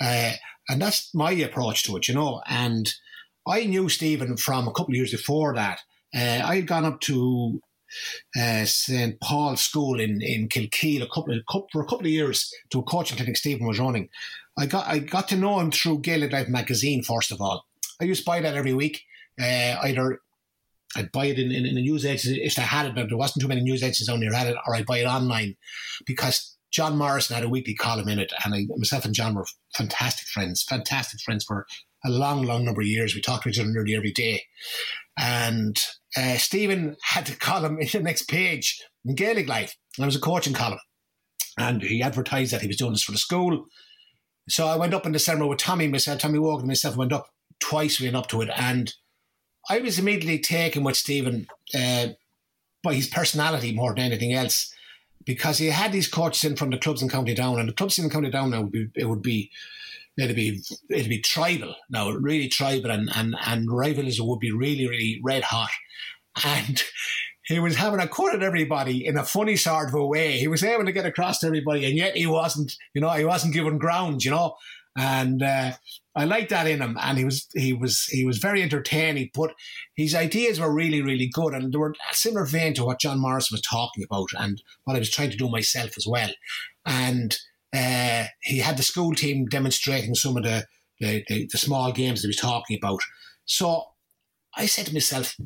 Uh, 0.00 0.32
and 0.68 0.80
that's 0.80 1.14
my 1.14 1.32
approach 1.32 1.84
to 1.84 1.96
it, 1.96 2.08
you 2.08 2.14
know. 2.14 2.42
And 2.46 2.92
I 3.46 3.64
knew 3.64 3.88
Stephen 3.88 4.36
from 4.36 4.66
a 4.66 4.72
couple 4.72 4.92
of 4.92 4.96
years 4.96 5.12
before 5.12 5.54
that. 5.54 5.80
Uh, 6.14 6.42
I 6.44 6.56
had 6.56 6.66
gone 6.66 6.84
up 6.84 7.00
to 7.02 7.60
uh, 8.36 8.64
St 8.64 9.20
Paul's 9.20 9.60
School 9.60 10.00
in, 10.00 10.22
in 10.22 10.48
Kilkeel 10.48 11.02
a 11.02 11.06
couple, 11.06 11.38
for 11.72 11.82
a 11.82 11.86
couple 11.86 12.06
of 12.06 12.12
years 12.12 12.52
to 12.70 12.80
a 12.80 12.82
coaching 12.82 13.16
clinic 13.16 13.36
Stephen 13.36 13.66
was 13.66 13.78
running. 13.78 14.08
I 14.56 14.66
got 14.66 14.86
I 14.86 15.00
got 15.00 15.28
to 15.28 15.36
know 15.36 15.58
him 15.58 15.72
through 15.72 16.00
Gaelic 16.00 16.32
Life 16.32 16.48
magazine 16.48 17.02
first 17.02 17.32
of 17.32 17.40
all. 17.40 17.66
I 18.00 18.04
used 18.04 18.22
to 18.22 18.26
buy 18.26 18.40
that 18.40 18.54
every 18.54 18.74
week. 18.74 19.02
Uh, 19.40 19.76
either 19.82 20.20
I'd 20.96 21.10
buy 21.10 21.26
it 21.26 21.38
in, 21.38 21.50
in, 21.50 21.66
in, 21.66 21.76
a 21.76 21.80
news 21.80 22.04
agency 22.04 22.40
if 22.40 22.54
they 22.54 22.62
had 22.62 22.86
it, 22.86 22.94
but 22.94 23.08
there 23.08 23.18
wasn't 23.18 23.42
too 23.42 23.48
many 23.48 23.62
news 23.62 23.82
agencies 23.82 24.08
on 24.08 24.22
here 24.22 24.32
had 24.32 24.46
it, 24.46 24.56
or 24.66 24.76
I'd 24.76 24.86
buy 24.86 24.98
it 24.98 25.06
online 25.06 25.56
because 26.06 26.53
John 26.74 26.98
Morrison 26.98 27.36
had 27.36 27.44
a 27.44 27.48
weekly 27.48 27.74
column 27.74 28.08
in 28.08 28.18
it, 28.18 28.32
and 28.44 28.52
I, 28.52 28.66
myself 28.76 29.04
and 29.04 29.14
John 29.14 29.34
were 29.34 29.46
fantastic 29.76 30.26
friends, 30.26 30.64
fantastic 30.64 31.20
friends 31.20 31.44
for 31.44 31.66
a 32.04 32.10
long, 32.10 32.42
long 32.42 32.64
number 32.64 32.80
of 32.80 32.86
years. 32.86 33.14
We 33.14 33.20
talked 33.20 33.44
to 33.44 33.48
each 33.48 33.60
other 33.60 33.70
nearly 33.70 33.94
every 33.94 34.10
day. 34.10 34.42
And 35.16 35.80
uh, 36.16 36.36
Stephen 36.36 36.96
had 37.02 37.30
a 37.30 37.36
column 37.36 37.78
in 37.78 37.88
the 37.92 38.00
next 38.00 38.28
page 38.28 38.82
in 39.04 39.14
Gaelic 39.14 39.48
Life. 39.48 39.76
It 39.98 40.04
was 40.04 40.16
a 40.16 40.20
coaching 40.20 40.52
column. 40.52 40.80
And 41.56 41.80
he 41.80 42.02
advertised 42.02 42.52
that 42.52 42.62
he 42.62 42.66
was 42.66 42.76
doing 42.76 42.92
this 42.92 43.04
for 43.04 43.12
the 43.12 43.18
school. 43.18 43.66
So 44.48 44.66
I 44.66 44.76
went 44.76 44.92
up 44.92 45.06
in 45.06 45.12
December 45.12 45.46
with 45.46 45.60
Tommy, 45.60 45.86
myself, 45.86 46.18
Tommy 46.18 46.40
Wogan 46.40 46.62
and 46.62 46.68
myself 46.68 46.96
went 46.96 47.12
up 47.12 47.28
twice, 47.60 48.00
we 48.00 48.08
went 48.08 48.16
up 48.16 48.28
to 48.28 48.40
it. 48.42 48.50
And 48.56 48.92
I 49.70 49.78
was 49.78 49.98
immediately 49.98 50.40
taken 50.40 50.82
with 50.82 50.96
Stephen 50.96 51.46
uh, 51.72 52.08
by 52.82 52.94
his 52.94 53.06
personality 53.06 53.72
more 53.72 53.94
than 53.94 54.04
anything 54.04 54.32
else. 54.34 54.73
Because 55.24 55.58
he 55.58 55.68
had 55.68 55.92
these 55.92 56.08
coaches 56.08 56.44
in 56.44 56.56
from 56.56 56.70
the 56.70 56.78
clubs 56.78 57.02
in 57.02 57.08
County 57.08 57.34
Down, 57.34 57.58
and 57.58 57.68
the 57.68 57.72
clubs 57.72 57.98
in 57.98 58.10
County 58.10 58.30
Down 58.30 58.50
now 58.50 58.62
would 58.62 58.72
be, 58.72 58.88
it 58.94 59.08
would 59.08 59.22
be 59.22 59.50
it'd 60.16 60.36
be 60.36 60.62
it'd 60.90 61.08
be 61.08 61.20
tribal 61.20 61.74
now, 61.90 62.10
really 62.10 62.48
tribal, 62.48 62.90
and 62.90 63.10
and 63.14 63.34
and 63.46 63.70
rivalism 63.70 64.26
would 64.26 64.40
be 64.40 64.52
really 64.52 64.88
really 64.88 65.20
red 65.22 65.44
hot, 65.44 65.70
and. 66.44 66.82
He 67.46 67.58
was 67.58 67.76
having 67.76 68.00
a 68.00 68.08
cut 68.08 68.34
at 68.34 68.42
everybody 68.42 69.06
in 69.06 69.18
a 69.18 69.22
funny 69.22 69.56
sort 69.56 69.90
of 69.90 69.94
a 69.94 70.06
way. 70.06 70.38
He 70.38 70.48
was 70.48 70.64
able 70.64 70.86
to 70.86 70.92
get 70.92 71.04
across 71.04 71.40
to 71.40 71.46
everybody, 71.46 71.84
and 71.84 71.94
yet 71.94 72.16
he 72.16 72.26
wasn't, 72.26 72.74
you 72.94 73.02
know, 73.02 73.10
he 73.10 73.26
wasn't 73.26 73.52
given 73.52 73.76
ground, 73.76 74.24
you 74.24 74.30
know. 74.30 74.56
And 74.96 75.42
uh, 75.42 75.72
I 76.14 76.24
liked 76.24 76.50
that 76.50 76.68
in 76.68 76.80
him, 76.80 76.96
and 77.00 77.18
he 77.18 77.24
was 77.24 77.48
he 77.54 77.72
was 77.72 78.04
he 78.04 78.24
was 78.24 78.38
very 78.38 78.62
entertaining. 78.62 79.30
But 79.34 79.54
his 79.96 80.14
ideas 80.14 80.60
were 80.60 80.72
really 80.72 81.02
really 81.02 81.28
good, 81.32 81.52
and 81.52 81.72
they 81.72 81.78
were 81.78 81.94
a 82.10 82.14
similar 82.14 82.44
vein 82.44 82.74
to 82.74 82.84
what 82.84 83.00
John 83.00 83.20
Morrison 83.20 83.54
was 83.54 83.62
talking 83.62 84.04
about, 84.04 84.28
and 84.38 84.62
what 84.84 84.94
I 84.94 85.00
was 85.00 85.10
trying 85.10 85.30
to 85.30 85.36
do 85.36 85.48
myself 85.48 85.96
as 85.96 86.06
well. 86.06 86.30
And 86.86 87.36
uh, 87.74 88.26
he 88.40 88.58
had 88.58 88.76
the 88.76 88.82
school 88.82 89.14
team 89.14 89.46
demonstrating 89.46 90.14
some 90.14 90.36
of 90.36 90.44
the, 90.44 90.64
the, 91.00 91.24
the, 91.28 91.48
the 91.50 91.58
small 91.58 91.90
games 91.90 92.22
that 92.22 92.28
he 92.28 92.30
was 92.30 92.36
talking 92.36 92.78
about. 92.80 93.00
So 93.46 93.86
I 94.56 94.66
said 94.66 94.86
to 94.86 94.92
myself, 94.92 95.36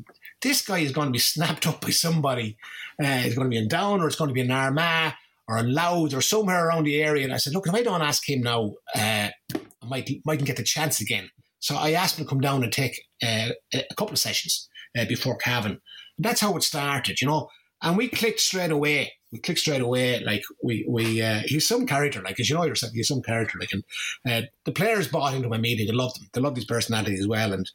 this 0.41 0.61
guy 0.61 0.79
is 0.79 0.91
going 0.91 1.07
to 1.07 1.11
be 1.11 1.19
snapped 1.19 1.65
up 1.65 1.81
by 1.81 1.89
somebody. 1.89 2.55
Uh, 3.03 3.17
he's 3.17 3.35
going 3.35 3.49
to 3.49 3.49
be 3.49 3.57
in 3.57 3.67
Down 3.67 4.01
or 4.01 4.07
it's 4.07 4.15
going 4.15 4.27
to 4.27 4.33
be 4.33 4.41
in 4.41 4.51
Armagh 4.51 5.13
or 5.49 5.63
Louth 5.63 6.13
or 6.13 6.21
somewhere 6.21 6.67
around 6.67 6.85
the 6.85 7.01
area. 7.01 7.25
And 7.25 7.33
I 7.33 7.37
said, 7.37 7.53
look, 7.53 7.67
if 7.67 7.73
I 7.73 7.83
don't 7.83 8.01
ask 8.01 8.27
him 8.27 8.41
now, 8.41 8.75
uh, 8.95 9.29
I 9.53 9.85
might, 9.85 10.09
mightn't 10.25 10.47
get 10.47 10.57
the 10.57 10.63
chance 10.63 11.01
again. 11.01 11.29
So 11.59 11.75
I 11.75 11.91
asked 11.91 12.17
him 12.17 12.25
to 12.25 12.29
come 12.29 12.39
down 12.39 12.63
and 12.63 12.71
take 12.71 13.01
uh, 13.21 13.49
a 13.73 13.95
couple 13.97 14.13
of 14.13 14.19
sessions 14.19 14.69
uh, 14.97 15.05
before 15.05 15.37
Cavan. 15.37 15.81
That's 16.17 16.41
how 16.41 16.55
it 16.55 16.63
started, 16.63 17.19
you 17.19 17.27
know. 17.27 17.49
And 17.81 17.97
we 17.97 18.07
clicked 18.07 18.39
straight 18.39 18.71
away 18.71 19.11
we 19.31 19.39
clicked 19.39 19.59
straight 19.59 19.81
away. 19.81 20.19
Like 20.21 20.43
we 20.63 20.85
we 20.89 21.21
uh, 21.21 21.41
he's 21.45 21.67
some 21.67 21.85
character. 21.85 22.21
Like 22.21 22.39
as 22.39 22.49
you 22.49 22.55
know 22.55 22.63
yourself, 22.63 22.93
he's 22.93 23.07
some 23.07 23.21
character. 23.21 23.59
Like 23.59 23.71
and 23.71 23.83
uh, 24.27 24.47
the 24.65 24.71
players 24.71 25.07
bought 25.07 25.33
into 25.33 25.49
my 25.49 25.57
meeting. 25.57 25.87
They 25.87 25.93
loved 25.93 26.19
him. 26.19 26.29
They 26.33 26.41
loved 26.41 26.57
his 26.57 26.65
personality 26.65 27.15
as 27.15 27.27
well, 27.27 27.53
and 27.53 27.69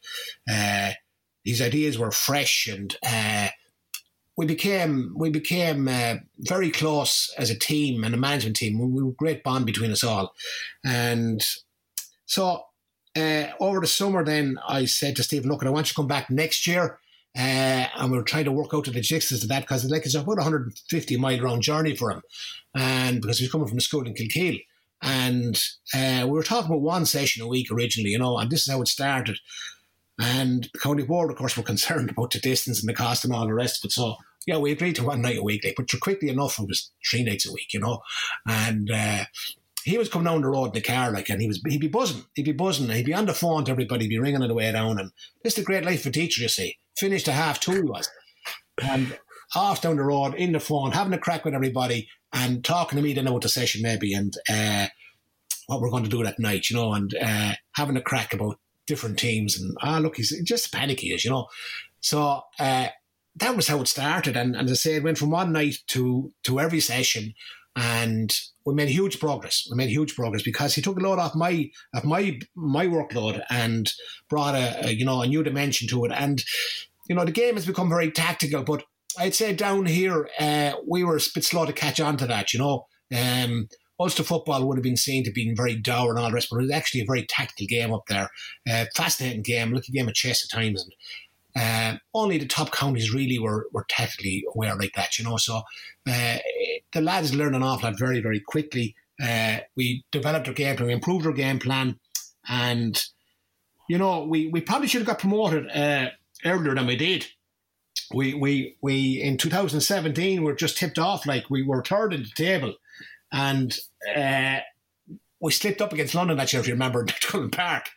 uh, 0.49 0.91
his 1.43 1.61
ideas 1.61 1.97
were 1.97 2.11
fresh. 2.11 2.67
And 2.67 2.95
uh, 3.05 3.49
we 4.37 4.45
became 4.45 5.13
we 5.15 5.29
became 5.29 5.87
uh, 5.87 6.15
very 6.39 6.71
close 6.71 7.33
as 7.37 7.49
a 7.49 7.57
team 7.57 8.03
and 8.03 8.13
a 8.13 8.17
management 8.17 8.55
team. 8.55 8.79
We, 8.79 8.87
we 8.87 9.03
were 9.03 9.11
a 9.11 9.13
great 9.13 9.43
bond 9.43 9.65
between 9.65 9.91
us 9.91 10.03
all, 10.03 10.33
and 10.83 11.45
so. 12.25 12.65
Uh, 13.17 13.47
over 13.61 13.79
the 13.79 13.87
summer, 13.87 14.25
then 14.25 14.59
I 14.67 14.83
said 14.83 15.15
to 15.15 15.23
Stephen, 15.23 15.49
"Look, 15.49 15.65
I 15.65 15.69
want 15.69 15.87
you 15.87 15.91
to 15.91 15.95
come 15.95 16.07
back 16.07 16.29
next 16.29 16.67
year 16.67 16.99
uh, 17.37 17.87
and 17.97 18.11
we 18.11 18.17
were 18.17 18.23
trying 18.23 18.45
to 18.45 18.51
work 18.51 18.73
out 18.73 18.85
the 18.85 18.91
logistics 18.91 19.43
of 19.43 19.49
that 19.49 19.61
because 19.61 19.89
like 19.89 20.05
it's 20.05 20.15
about 20.15 20.37
a 20.37 20.43
150 20.43 21.17
mile 21.17 21.39
round 21.41 21.61
journey 21.61 21.95
for 21.95 22.11
him, 22.11 22.21
and 22.73 23.21
because 23.21 23.39
he's 23.39 23.51
coming 23.51 23.67
from 23.67 23.79
school 23.81 24.07
in 24.07 24.13
Kilkeel. 24.13 24.63
And 25.01 25.61
uh, 25.93 26.25
we 26.25 26.31
were 26.31 26.43
talking 26.43 26.71
about 26.71 26.81
one 26.81 27.05
session 27.05 27.43
a 27.43 27.47
week 27.47 27.69
originally, 27.69 28.11
you 28.11 28.19
know, 28.19 28.37
and 28.37 28.49
this 28.49 28.61
is 28.61 28.73
how 28.73 28.81
it 28.81 28.87
started. 28.87 29.37
And 30.19 30.69
the 30.71 30.79
county 30.79 31.03
board, 31.03 31.29
of 31.29 31.37
course, 31.37 31.57
were 31.57 31.63
concerned 31.63 32.09
about 32.11 32.31
the 32.31 32.39
distance 32.39 32.79
and 32.79 32.89
the 32.89 32.93
cost 32.93 33.25
and 33.25 33.33
all 33.33 33.47
the 33.47 33.53
rest 33.53 33.83
it. 33.83 33.91
So, 33.91 34.15
yeah, 34.47 34.57
we 34.57 34.71
agreed 34.71 34.95
to 34.97 35.03
one 35.03 35.21
night 35.21 35.37
a 35.37 35.43
week, 35.43 35.63
like, 35.63 35.75
but 35.75 35.89
quickly 35.99 36.29
enough, 36.29 36.59
it 36.59 36.67
was 36.67 36.91
three 37.09 37.23
nights 37.23 37.47
a 37.47 37.51
week, 37.51 37.73
you 37.73 37.79
know. 37.79 38.01
And 38.47 38.89
uh, 38.91 39.25
he 39.83 39.97
was 39.97 40.07
coming 40.07 40.25
down 40.25 40.41
the 40.41 40.47
road 40.47 40.67
in 40.67 40.73
the 40.73 40.81
car, 40.81 41.11
like, 41.11 41.29
and 41.29 41.41
he 41.41 41.47
was 41.47 41.61
he'd 41.67 41.81
be 41.81 41.87
buzzing, 41.87 42.25
he'd 42.35 42.45
be 42.45 42.51
buzzing, 42.51 42.89
he'd 42.89 43.05
be 43.05 43.13
on 43.13 43.25
the 43.25 43.33
phone 43.33 43.65
to 43.65 43.71
everybody, 43.71 44.05
he'd 44.05 44.09
be 44.09 44.19
ringing 44.19 44.41
on 44.41 44.47
the 44.47 44.53
way 44.53 44.71
down, 44.71 44.99
and 44.99 45.11
this 45.43 45.53
is 45.53 45.57
the 45.57 45.63
great 45.63 45.83
life 45.83 46.01
of 46.01 46.07
a 46.07 46.11
teacher, 46.11 46.41
you 46.41 46.47
see 46.47 46.77
finished 46.97 47.27
a 47.27 47.31
half 47.31 47.59
two 47.59 47.83
was. 47.85 48.09
And 48.81 49.17
off 49.55 49.81
down 49.81 49.97
the 49.97 50.03
road 50.03 50.33
in 50.35 50.51
the 50.51 50.59
phone, 50.59 50.91
having 50.91 51.13
a 51.13 51.17
crack 51.17 51.45
with 51.45 51.53
everybody 51.53 52.09
and 52.33 52.63
talking 52.63 52.97
to 52.97 53.03
me 53.03 53.13
then 53.13 53.27
about 53.27 53.41
the 53.41 53.49
session 53.49 53.81
maybe 53.81 54.13
and 54.13 54.35
uh, 54.49 54.87
what 55.67 55.81
we're 55.81 55.89
going 55.89 56.03
to 56.03 56.09
do 56.09 56.23
that 56.23 56.39
night, 56.39 56.69
you 56.69 56.75
know, 56.75 56.93
and 56.93 57.15
uh, 57.21 57.53
having 57.73 57.97
a 57.97 58.01
crack 58.01 58.33
about 58.33 58.59
different 58.87 59.19
teams, 59.19 59.59
and 59.59 59.75
ah, 59.81 59.99
look, 59.99 60.17
he's 60.17 60.37
just 60.43 60.73
panicky, 60.73 61.13
as 61.13 61.23
you 61.25 61.31
know. 61.31 61.47
So 62.01 62.41
uh, 62.59 62.87
that 63.37 63.55
was 63.55 63.67
how 63.67 63.81
it 63.81 63.87
started, 63.87 64.37
and, 64.37 64.55
and 64.55 64.69
as 64.69 64.71
I 64.71 64.75
say, 64.75 64.95
it 64.95 65.03
went 65.03 65.17
from 65.17 65.31
one 65.31 65.51
night 65.51 65.77
to 65.87 66.31
to 66.43 66.59
every 66.59 66.79
session, 66.79 67.33
and 67.75 68.37
we 68.65 68.73
made 68.73 68.89
huge 68.89 69.19
progress. 69.19 69.67
We 69.69 69.77
made 69.77 69.89
huge 69.89 70.15
progress 70.15 70.41
because 70.41 70.73
he 70.73 70.81
took 70.81 70.97
a 70.97 71.01
load 71.01 71.19
off 71.19 71.35
my 71.35 71.69
of 71.93 72.03
my 72.03 72.39
my 72.55 72.87
workload 72.87 73.43
and 73.49 73.91
brought 74.29 74.55
a, 74.55 74.87
a 74.87 74.91
you 74.91 75.05
know 75.05 75.21
a 75.21 75.27
new 75.27 75.43
dimension 75.43 75.87
to 75.89 76.05
it. 76.05 76.11
And 76.11 76.43
you 77.07 77.15
know 77.15 77.25
the 77.25 77.31
game 77.31 77.55
has 77.55 77.65
become 77.65 77.89
very 77.89 78.11
tactical, 78.11 78.63
but 78.63 78.83
I'd 79.17 79.35
say 79.35 79.53
down 79.53 79.85
here 79.85 80.27
uh, 80.39 80.73
we 80.87 81.03
were 81.03 81.17
a 81.17 81.21
bit 81.33 81.43
slow 81.43 81.65
to 81.65 81.73
catch 81.73 81.99
on 81.99 82.17
to 82.17 82.27
that. 82.27 82.53
You 82.53 82.59
know, 82.59 82.85
um, 83.15 83.69
Ulster 83.99 84.23
football 84.23 84.67
would 84.67 84.77
have 84.77 84.83
been 84.83 84.97
seen 84.97 85.23
to 85.23 85.31
be 85.31 85.53
very 85.53 85.75
dour 85.75 86.09
and 86.09 86.19
all 86.19 86.29
the 86.29 86.33
rest, 86.33 86.49
but 86.49 86.57
it 86.57 86.63
was 86.63 86.71
actually 86.71 87.01
a 87.01 87.05
very 87.05 87.25
tactical 87.25 87.67
game 87.67 87.93
up 87.93 88.05
there. 88.07 88.29
Uh, 88.69 88.85
fascinating 88.95 89.41
game, 89.41 89.71
like 89.71 89.87
a 89.87 89.91
game 89.91 90.07
of 90.07 90.13
chess 90.13 90.43
at 90.43 90.55
times. 90.55 90.83
And 90.83 90.93
uh, 91.55 91.99
only 92.13 92.37
the 92.37 92.45
top 92.45 92.71
counties 92.71 93.13
really 93.13 93.39
were, 93.39 93.67
were 93.71 93.85
tactically 93.87 94.43
aware 94.53 94.75
like 94.75 94.93
that, 94.95 95.17
you 95.17 95.23
know. 95.23 95.37
So 95.37 95.61
uh, 96.09 96.37
the 96.91 97.01
lads 97.01 97.33
learned 97.33 97.55
an 97.55 97.63
awful 97.63 97.89
lot 97.89 97.97
very, 97.97 98.19
very 98.19 98.41
quickly. 98.41 98.95
Uh, 99.21 99.59
we 99.77 100.03
developed 100.11 100.47
our 100.49 100.53
game 100.53 100.75
plan, 100.75 100.87
we 100.87 100.93
improved 100.93 101.25
our 101.25 101.31
game 101.31 101.59
plan, 101.59 101.97
and 102.49 103.01
you 103.87 103.97
know, 103.97 104.25
we, 104.25 104.47
we 104.47 104.61
probably 104.61 104.87
should 104.87 105.01
have 105.01 105.07
got 105.07 105.19
promoted 105.19 105.69
uh, 105.69 106.09
earlier 106.43 106.75
than 106.75 106.87
we 106.87 106.95
did. 106.95 107.27
We 108.13 108.33
we 108.33 108.75
we 108.81 109.21
in 109.21 109.37
2017 109.37 110.41
we 110.41 110.45
were 110.45 110.55
just 110.55 110.77
tipped 110.77 110.99
off 110.99 111.25
like 111.25 111.49
we 111.49 111.63
were 111.63 111.81
third 111.81 112.13
in 112.13 112.23
the 112.23 112.29
table, 112.35 112.75
and 113.31 113.77
uh, 114.15 114.59
we 115.39 115.51
slipped 115.51 115.81
up 115.81 115.93
against 115.93 116.15
London 116.15 116.37
that 116.37 116.51
year. 116.51 116.59
If 116.59 116.67
you 116.67 116.73
remember, 116.73 117.01
at 117.07 117.21
Cullen 117.21 117.51
Park. 117.51 117.89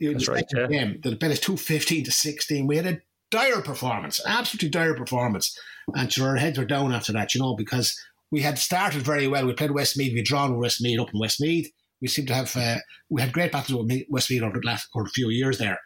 That's 0.00 0.26
right. 0.26 0.44
Yeah. 0.54 0.66
Game. 0.66 1.00
The 1.02 1.14
bet 1.14 1.30
is 1.30 1.40
215 1.40 2.04
to 2.04 2.10
16. 2.10 2.66
We 2.66 2.76
had 2.76 2.86
a 2.86 3.00
dire 3.30 3.62
performance, 3.62 4.20
absolutely 4.26 4.68
dire 4.68 4.94
performance. 4.94 5.58
And 5.94 6.12
sure, 6.12 6.30
our 6.30 6.36
heads 6.36 6.58
were 6.58 6.64
down 6.64 6.92
after 6.92 7.12
that, 7.12 7.34
you 7.34 7.40
know, 7.40 7.54
because 7.54 7.98
we 8.30 8.40
had 8.40 8.58
started 8.58 9.02
very 9.02 9.28
well. 9.28 9.46
We 9.46 9.52
played 9.52 9.70
Westmeath, 9.70 10.12
we 10.12 10.22
drawn 10.22 10.58
Westmeath 10.58 11.00
up 11.00 11.12
in 11.12 11.20
Westmeath. 11.20 11.70
We 12.00 12.08
seemed 12.08 12.28
to 12.28 12.34
have, 12.34 12.56
uh, 12.56 12.78
we 13.10 13.20
had 13.20 13.32
great 13.32 13.52
battles 13.52 13.84
with 13.84 14.02
Westmeath 14.08 14.42
over 14.42 14.58
the 14.58 14.66
last 14.66 14.88
over 14.94 15.06
a 15.06 15.10
few 15.10 15.28
years 15.30 15.58
there. 15.58 15.78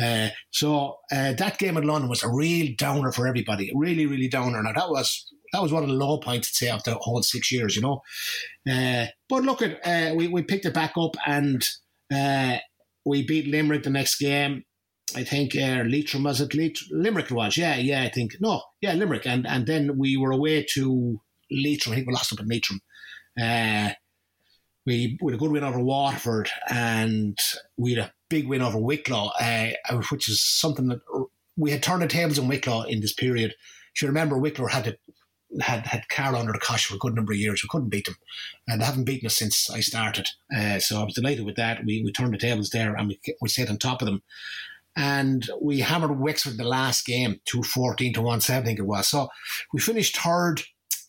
Uh, 0.00 0.28
so 0.50 0.98
uh, 1.12 1.32
that 1.34 1.58
game 1.58 1.76
in 1.76 1.86
London 1.86 2.08
was 2.08 2.22
a 2.22 2.28
real 2.28 2.74
downer 2.76 3.12
for 3.12 3.26
everybody, 3.26 3.70
really, 3.74 4.06
really 4.06 4.28
downer. 4.28 4.62
Now 4.62 4.72
that 4.72 4.90
was 4.90 5.26
that 5.52 5.62
was 5.62 5.72
one 5.72 5.82
of 5.82 5.88
the 5.88 5.94
low 5.94 6.18
points, 6.18 6.48
I'd 6.48 6.54
say, 6.54 6.68
after 6.68 6.90
the 6.92 6.98
whole 6.98 7.22
six 7.22 7.50
years, 7.50 7.76
you 7.76 7.82
know. 7.82 8.02
Uh, 8.70 9.06
but 9.28 9.42
look 9.42 9.62
at 9.62 9.84
uh, 9.86 10.14
we 10.14 10.28
we 10.28 10.42
picked 10.42 10.66
it 10.66 10.74
back 10.74 10.92
up 10.96 11.16
and 11.26 11.66
uh, 12.12 12.58
we 13.04 13.26
beat 13.26 13.48
Limerick 13.48 13.82
the 13.82 13.90
next 13.90 14.18
game. 14.18 14.64
I 15.16 15.24
think 15.24 15.56
uh, 15.56 15.82
Leitrim 15.86 16.22
was 16.22 16.40
it 16.40 16.54
Leitrim? 16.54 16.88
Limerick 16.92 17.30
was, 17.30 17.56
yeah, 17.56 17.76
yeah. 17.76 18.02
I 18.02 18.08
think 18.08 18.36
no, 18.40 18.62
yeah, 18.80 18.92
Limerick, 18.92 19.26
and 19.26 19.46
and 19.46 19.66
then 19.66 19.98
we 19.98 20.16
were 20.16 20.32
away 20.32 20.66
to 20.74 21.20
Leitrim. 21.50 21.92
I 21.92 21.96
think 21.96 22.06
we 22.06 22.14
lost 22.14 22.32
up 22.32 22.40
at 22.40 22.48
Leitrim. 22.48 22.80
Uh, 23.40 23.90
we, 24.86 25.18
we 25.20 25.32
had 25.32 25.38
a 25.38 25.40
good 25.40 25.52
win 25.52 25.64
over 25.64 25.78
Waterford, 25.78 26.48
and 26.68 27.38
we 27.76 27.94
had 27.94 28.06
a 28.06 28.12
big 28.28 28.48
win 28.48 28.62
over 28.62 28.78
Wicklow, 28.78 29.30
uh, 29.40 29.70
which 30.10 30.28
is 30.28 30.42
something 30.42 30.88
that 30.88 31.00
we 31.56 31.70
had 31.70 31.82
turned 31.82 32.02
the 32.02 32.06
tables 32.08 32.38
on 32.38 32.48
Wicklow 32.48 32.82
in 32.82 33.00
this 33.00 33.12
period. 33.12 33.54
If 33.94 34.02
you 34.02 34.08
remember, 34.08 34.38
Wicklow 34.38 34.68
had 34.68 34.84
to 34.84 34.96
had 35.60 35.86
had 35.86 36.08
Carl 36.08 36.36
under 36.36 36.52
the 36.52 36.58
cosh 36.58 36.86
for 36.86 36.94
a 36.94 36.98
good 36.98 37.14
number 37.14 37.32
of 37.32 37.38
years. 37.38 37.62
We 37.62 37.68
couldn't 37.68 37.90
beat 37.90 38.06
them, 38.06 38.16
and 38.68 38.80
they 38.80 38.84
haven't 38.84 39.04
beaten 39.04 39.26
us 39.26 39.36
since 39.36 39.68
I 39.70 39.80
started. 39.80 40.28
Uh, 40.54 40.78
so 40.78 41.00
I 41.00 41.04
was 41.04 41.14
delighted 41.14 41.44
with 41.44 41.56
that. 41.56 41.84
We 41.84 42.02
we 42.04 42.12
turned 42.12 42.34
the 42.34 42.38
tables 42.38 42.70
there, 42.70 42.94
and 42.94 43.08
we 43.08 43.20
we 43.40 43.48
sat 43.48 43.70
on 43.70 43.78
top 43.78 44.02
of 44.02 44.06
them. 44.06 44.22
And 44.96 45.48
we 45.62 45.80
hammered 45.80 46.18
Wexford 46.18 46.56
the 46.56 46.64
last 46.64 47.06
game, 47.06 47.40
two 47.44 47.62
fourteen 47.62 48.12
to 48.14 48.22
one 48.22 48.40
seven, 48.40 48.62
I 48.62 48.66
think 48.66 48.78
it 48.80 48.86
was. 48.86 49.08
So 49.08 49.28
we 49.72 49.80
finished 49.80 50.16
third. 50.16 50.62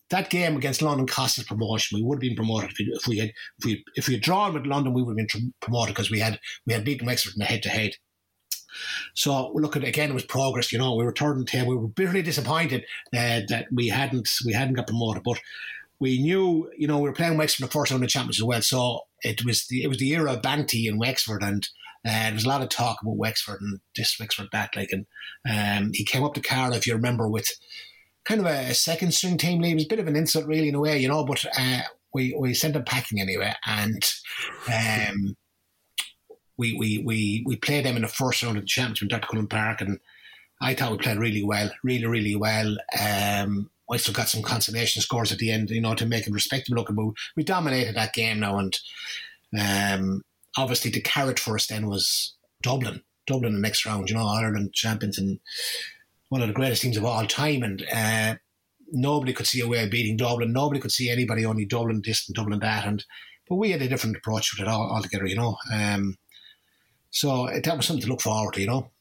That 0.10 0.30
game 0.30 0.58
against 0.58 0.82
London 0.82 1.08
cost 1.08 1.40
us 1.40 1.46
promotion. 1.46 1.98
We 1.98 2.04
would 2.04 2.18
have 2.18 2.22
been 2.22 2.36
promoted 2.36 2.72
if 2.72 2.78
we, 2.78 2.86
if 2.94 3.08
we 3.08 3.18
had 3.18 3.30
if 3.60 3.66
we 3.66 3.84
if 3.96 4.08
we 4.08 4.14
had 4.16 4.24
drawn 4.24 4.54
with 4.54 4.66
London, 4.66 4.94
we 4.94 5.02
would 5.02 5.20
have 5.20 5.28
been 5.28 5.54
promoted 5.62 5.96
because 5.96 6.12
we 6.12 6.20
had 6.20 6.40
we 6.66 6.74
had 6.74 6.84
beaten 6.84 7.08
Wexford 7.08 7.34
in 7.34 7.40
the 7.40 7.46
head 7.46 7.64
to 7.64 7.70
head. 7.70 7.94
So 9.14 9.52
look 9.54 9.76
at 9.76 9.84
again, 9.84 10.10
it 10.10 10.14
was 10.14 10.26
progress. 10.26 10.72
You 10.72 10.80
know, 10.80 10.96
we 10.96 11.04
were 11.04 11.14
third 11.14 11.38
in 11.38 11.46
table. 11.46 11.70
We 11.70 11.76
were 11.76 11.88
bitterly 11.88 12.22
disappointed 12.22 12.86
uh, 13.16 13.42
that 13.50 13.68
we 13.72 13.90
hadn't 13.90 14.30
we 14.46 14.54
hadn't 14.54 14.76
got 14.76 14.88
promoted, 14.88 15.24
but 15.24 15.40
we 16.00 16.22
knew 16.22 16.70
you 16.78 16.88
know 16.88 16.98
we 16.98 17.10
were 17.10 17.16
playing 17.16 17.38
Wexford 17.38 17.68
the 17.68 17.72
first 17.72 17.92
round 17.92 18.04
of 18.04 18.08
the 18.08 18.12
championship 18.12 18.42
as 18.42 18.44
well. 18.44 18.62
So 18.62 19.02
it 19.22 19.46
was 19.46 19.68
the 19.68 19.84
it 19.84 19.88
was 19.88 20.00
the 20.00 20.12
era 20.14 20.34
of 20.34 20.42
Banty 20.42 20.88
in 20.88 20.98
Wexford, 20.98 21.44
and 21.44 21.68
uh, 22.06 22.10
there 22.10 22.34
was 22.34 22.46
a 22.46 22.50
lot 22.50 22.62
of 22.62 22.70
talk 22.70 23.02
about 23.02 23.18
Wexford 23.18 23.62
and 23.62 23.80
this 23.96 24.18
Wexford 24.20 24.48
that. 24.52 24.76
Like, 24.76 24.92
and 24.92 25.06
um, 25.50 25.92
he 25.94 26.04
came 26.04 26.24
up 26.24 26.34
to 26.34 26.42
Carlow, 26.42 26.76
if 26.76 26.88
you 26.88 26.94
remember, 26.94 27.28
with 27.28 27.50
kind 28.26 28.40
of 28.40 28.48
a, 28.48 28.72
a 28.72 28.74
second 28.74 29.14
string 29.14 29.38
team 29.38 29.62
lead. 29.62 29.74
It 29.74 29.76
was 29.76 29.86
a 29.86 29.90
bit 29.90 30.00
of 30.00 30.08
an 30.08 30.16
insult, 30.16 30.46
really, 30.46 30.70
in 30.70 30.76
a 30.76 30.80
way, 30.80 30.98
you 30.98 31.08
know. 31.08 31.24
But 31.24 31.46
uh, 31.58 31.82
we 32.14 32.36
we 32.38 32.54
sent 32.54 32.76
him 32.76 32.84
packing 32.84 33.22
anyway, 33.22 33.54
and. 33.66 34.04
Um, 34.68 35.36
we, 36.62 36.78
we, 36.78 37.00
we, 37.00 37.44
we 37.48 37.56
played 37.56 37.86
them 37.86 37.96
in 37.96 38.04
the 38.04 38.08
first 38.08 38.44
round 38.44 38.56
of 38.56 38.64
the 38.64 38.68
championship 38.68 39.02
in 39.02 39.08
Dr. 39.08 39.28
Cullen 39.28 39.48
Park, 39.48 39.82
and 39.82 40.00
I 40.62 40.76
thought 40.76 40.92
we 40.92 41.00
played 41.00 41.18
really 41.18 41.44
well, 41.44 41.72
really, 41.84 42.06
really 42.06 42.36
well. 42.36 42.78
Um, 43.02 43.72
we 43.90 43.98
still 43.98 44.14
got 44.14 44.30
some 44.30 44.44
consolation 44.44 45.02
scores 45.02 45.32
at 45.32 45.40
the 45.40 45.52
end, 45.52 45.72
you 45.72 45.82
know, 45.82 45.96
to 45.96 46.06
make 46.06 46.28
it 46.28 46.34
respectable 46.34 46.78
looking. 46.78 46.96
But 46.96 47.14
we 47.36 47.44
dominated 47.44 47.96
that 47.96 48.14
game 48.14 48.40
now, 48.40 48.60
and 48.60 48.80
um, 49.60 50.22
obviously 50.56 50.92
the 50.92 51.02
carrot 51.02 51.40
for 51.40 51.56
us 51.56 51.66
then 51.66 51.88
was 51.88 52.36
Dublin, 52.62 53.02
Dublin 53.26 53.54
the 53.54 53.60
next 53.60 53.84
round. 53.84 54.10
You 54.10 54.16
know, 54.18 54.28
Ireland 54.28 54.72
champions 54.74 55.18
and 55.18 55.40
one 56.30 56.44
of 56.44 56.48
the 56.48 56.54
greatest 56.54 56.84
teams 56.84 56.96
of 56.96 57.06
all 57.06 57.26
time, 57.26 57.64
and 57.64 57.84
uh, 57.92 58.36
nobody 58.92 59.34
could 59.34 59.48
see 59.48 59.62
a 59.62 59.68
way 59.68 59.84
of 59.84 59.90
beating 59.90 60.16
Dublin. 60.16 60.54
Nobody 60.54 60.80
could 60.80 60.92
see 60.92 61.10
anybody 61.10 61.44
only 61.44 61.66
Dublin 61.66 62.04
this 62.06 62.30
and 62.30 62.36
Dublin 62.36 62.60
that, 62.60 62.86
and 62.86 63.04
but 63.50 63.56
we 63.56 63.72
had 63.72 63.82
a 63.82 63.90
different 63.90 64.16
approach 64.16 64.54
with 64.54 64.62
it 64.62 64.72
all, 64.72 64.92
altogether. 64.92 65.26
You 65.26 65.38
know. 65.38 65.58
Um, 65.74 66.18
so 67.12 67.48
that 67.48 67.78
was 67.78 67.86
something 67.86 68.04
to 68.04 68.10
look 68.10 68.22
forward 68.22 68.54
to, 68.56 68.62
you 68.62 68.68
know. 68.68 68.92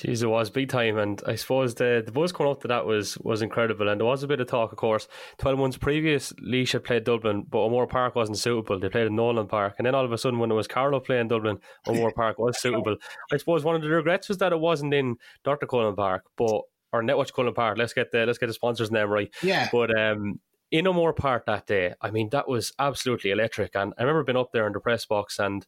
Jeez, 0.00 0.24
it 0.24 0.26
was 0.26 0.50
big 0.50 0.68
time, 0.68 0.98
and 0.98 1.22
I 1.24 1.36
suppose 1.36 1.76
the 1.76 2.02
the 2.04 2.10
buzz 2.10 2.32
coming 2.32 2.50
up 2.50 2.60
to 2.62 2.68
that 2.68 2.84
was 2.84 3.16
was 3.18 3.42
incredible, 3.42 3.88
and 3.88 4.00
there 4.00 4.06
was 4.06 4.24
a 4.24 4.26
bit 4.26 4.40
of 4.40 4.48
talk, 4.48 4.72
of 4.72 4.78
course. 4.78 5.06
Twelve 5.38 5.56
months 5.56 5.76
previous, 5.76 6.32
Laois 6.40 6.72
had 6.72 6.82
played 6.82 7.04
Dublin, 7.04 7.46
but 7.48 7.58
O'Moore 7.58 7.86
Park 7.86 8.16
wasn't 8.16 8.38
suitable. 8.38 8.80
They 8.80 8.88
played 8.88 9.06
in 9.06 9.14
Nolan 9.14 9.46
Park, 9.46 9.76
and 9.78 9.86
then 9.86 9.94
all 9.94 10.04
of 10.04 10.10
a 10.10 10.18
sudden, 10.18 10.40
when 10.40 10.50
it 10.50 10.54
was 10.54 10.66
Carlow 10.66 10.98
playing 10.98 11.28
Dublin, 11.28 11.58
O'Moore 11.86 12.10
Park 12.16 12.40
was 12.40 12.58
suitable. 12.60 12.96
I 13.32 13.36
suppose 13.36 13.62
one 13.62 13.76
of 13.76 13.82
the 13.82 13.88
regrets 13.88 14.28
was 14.28 14.38
that 14.38 14.52
it 14.52 14.58
wasn't 14.58 14.94
in 14.94 15.14
Dr. 15.44 15.66
Cullen 15.66 15.94
Park, 15.94 16.24
but 16.36 16.62
or 16.92 17.02
Netwatch 17.02 17.32
Cullen 17.32 17.54
Park. 17.54 17.78
Let's 17.78 17.92
get 17.92 18.10
the 18.10 18.26
let's 18.26 18.38
get 18.38 18.48
the 18.48 18.52
sponsors' 18.52 18.90
name 18.90 19.08
right. 19.08 19.32
Yeah, 19.44 19.68
but 19.70 19.96
um, 19.96 20.40
in 20.72 20.88
O'Moore 20.88 21.12
Park 21.12 21.46
that 21.46 21.68
day, 21.68 21.94
I 22.00 22.10
mean, 22.10 22.30
that 22.30 22.48
was 22.48 22.72
absolutely 22.80 23.30
electric, 23.30 23.76
and 23.76 23.94
I 23.96 24.02
remember 24.02 24.24
being 24.24 24.36
up 24.36 24.50
there 24.52 24.66
in 24.66 24.72
the 24.72 24.80
press 24.80 25.06
box 25.06 25.38
and 25.38 25.64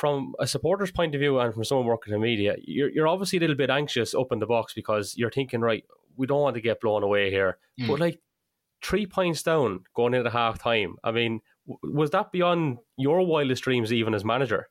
from 0.00 0.34
a 0.38 0.46
supporter's 0.46 0.90
point 0.90 1.14
of 1.14 1.20
view 1.20 1.38
and 1.38 1.52
from 1.52 1.62
someone 1.62 1.86
working 1.86 2.14
in 2.14 2.22
media, 2.22 2.56
you're, 2.62 2.88
you're 2.88 3.06
obviously 3.06 3.36
a 3.36 3.40
little 3.42 3.54
bit 3.54 3.68
anxious 3.68 4.14
up 4.14 4.32
in 4.32 4.38
the 4.38 4.46
box 4.46 4.72
because 4.72 5.14
you're 5.14 5.30
thinking, 5.30 5.60
right, 5.60 5.84
we 6.16 6.26
don't 6.26 6.40
want 6.40 6.54
to 6.54 6.62
get 6.62 6.80
blown 6.80 7.02
away 7.02 7.30
here. 7.30 7.58
Mm. 7.78 7.88
But 7.88 8.00
like 8.00 8.18
three 8.82 9.04
points 9.04 9.42
down 9.42 9.80
going 9.94 10.14
into 10.14 10.30
half 10.30 10.58
time, 10.58 10.96
I 11.04 11.10
mean, 11.10 11.40
w- 11.68 11.94
was 11.94 12.12
that 12.12 12.32
beyond 12.32 12.78
your 12.96 13.20
wildest 13.26 13.62
dreams 13.62 13.92
even 13.92 14.14
as 14.14 14.24
manager? 14.24 14.70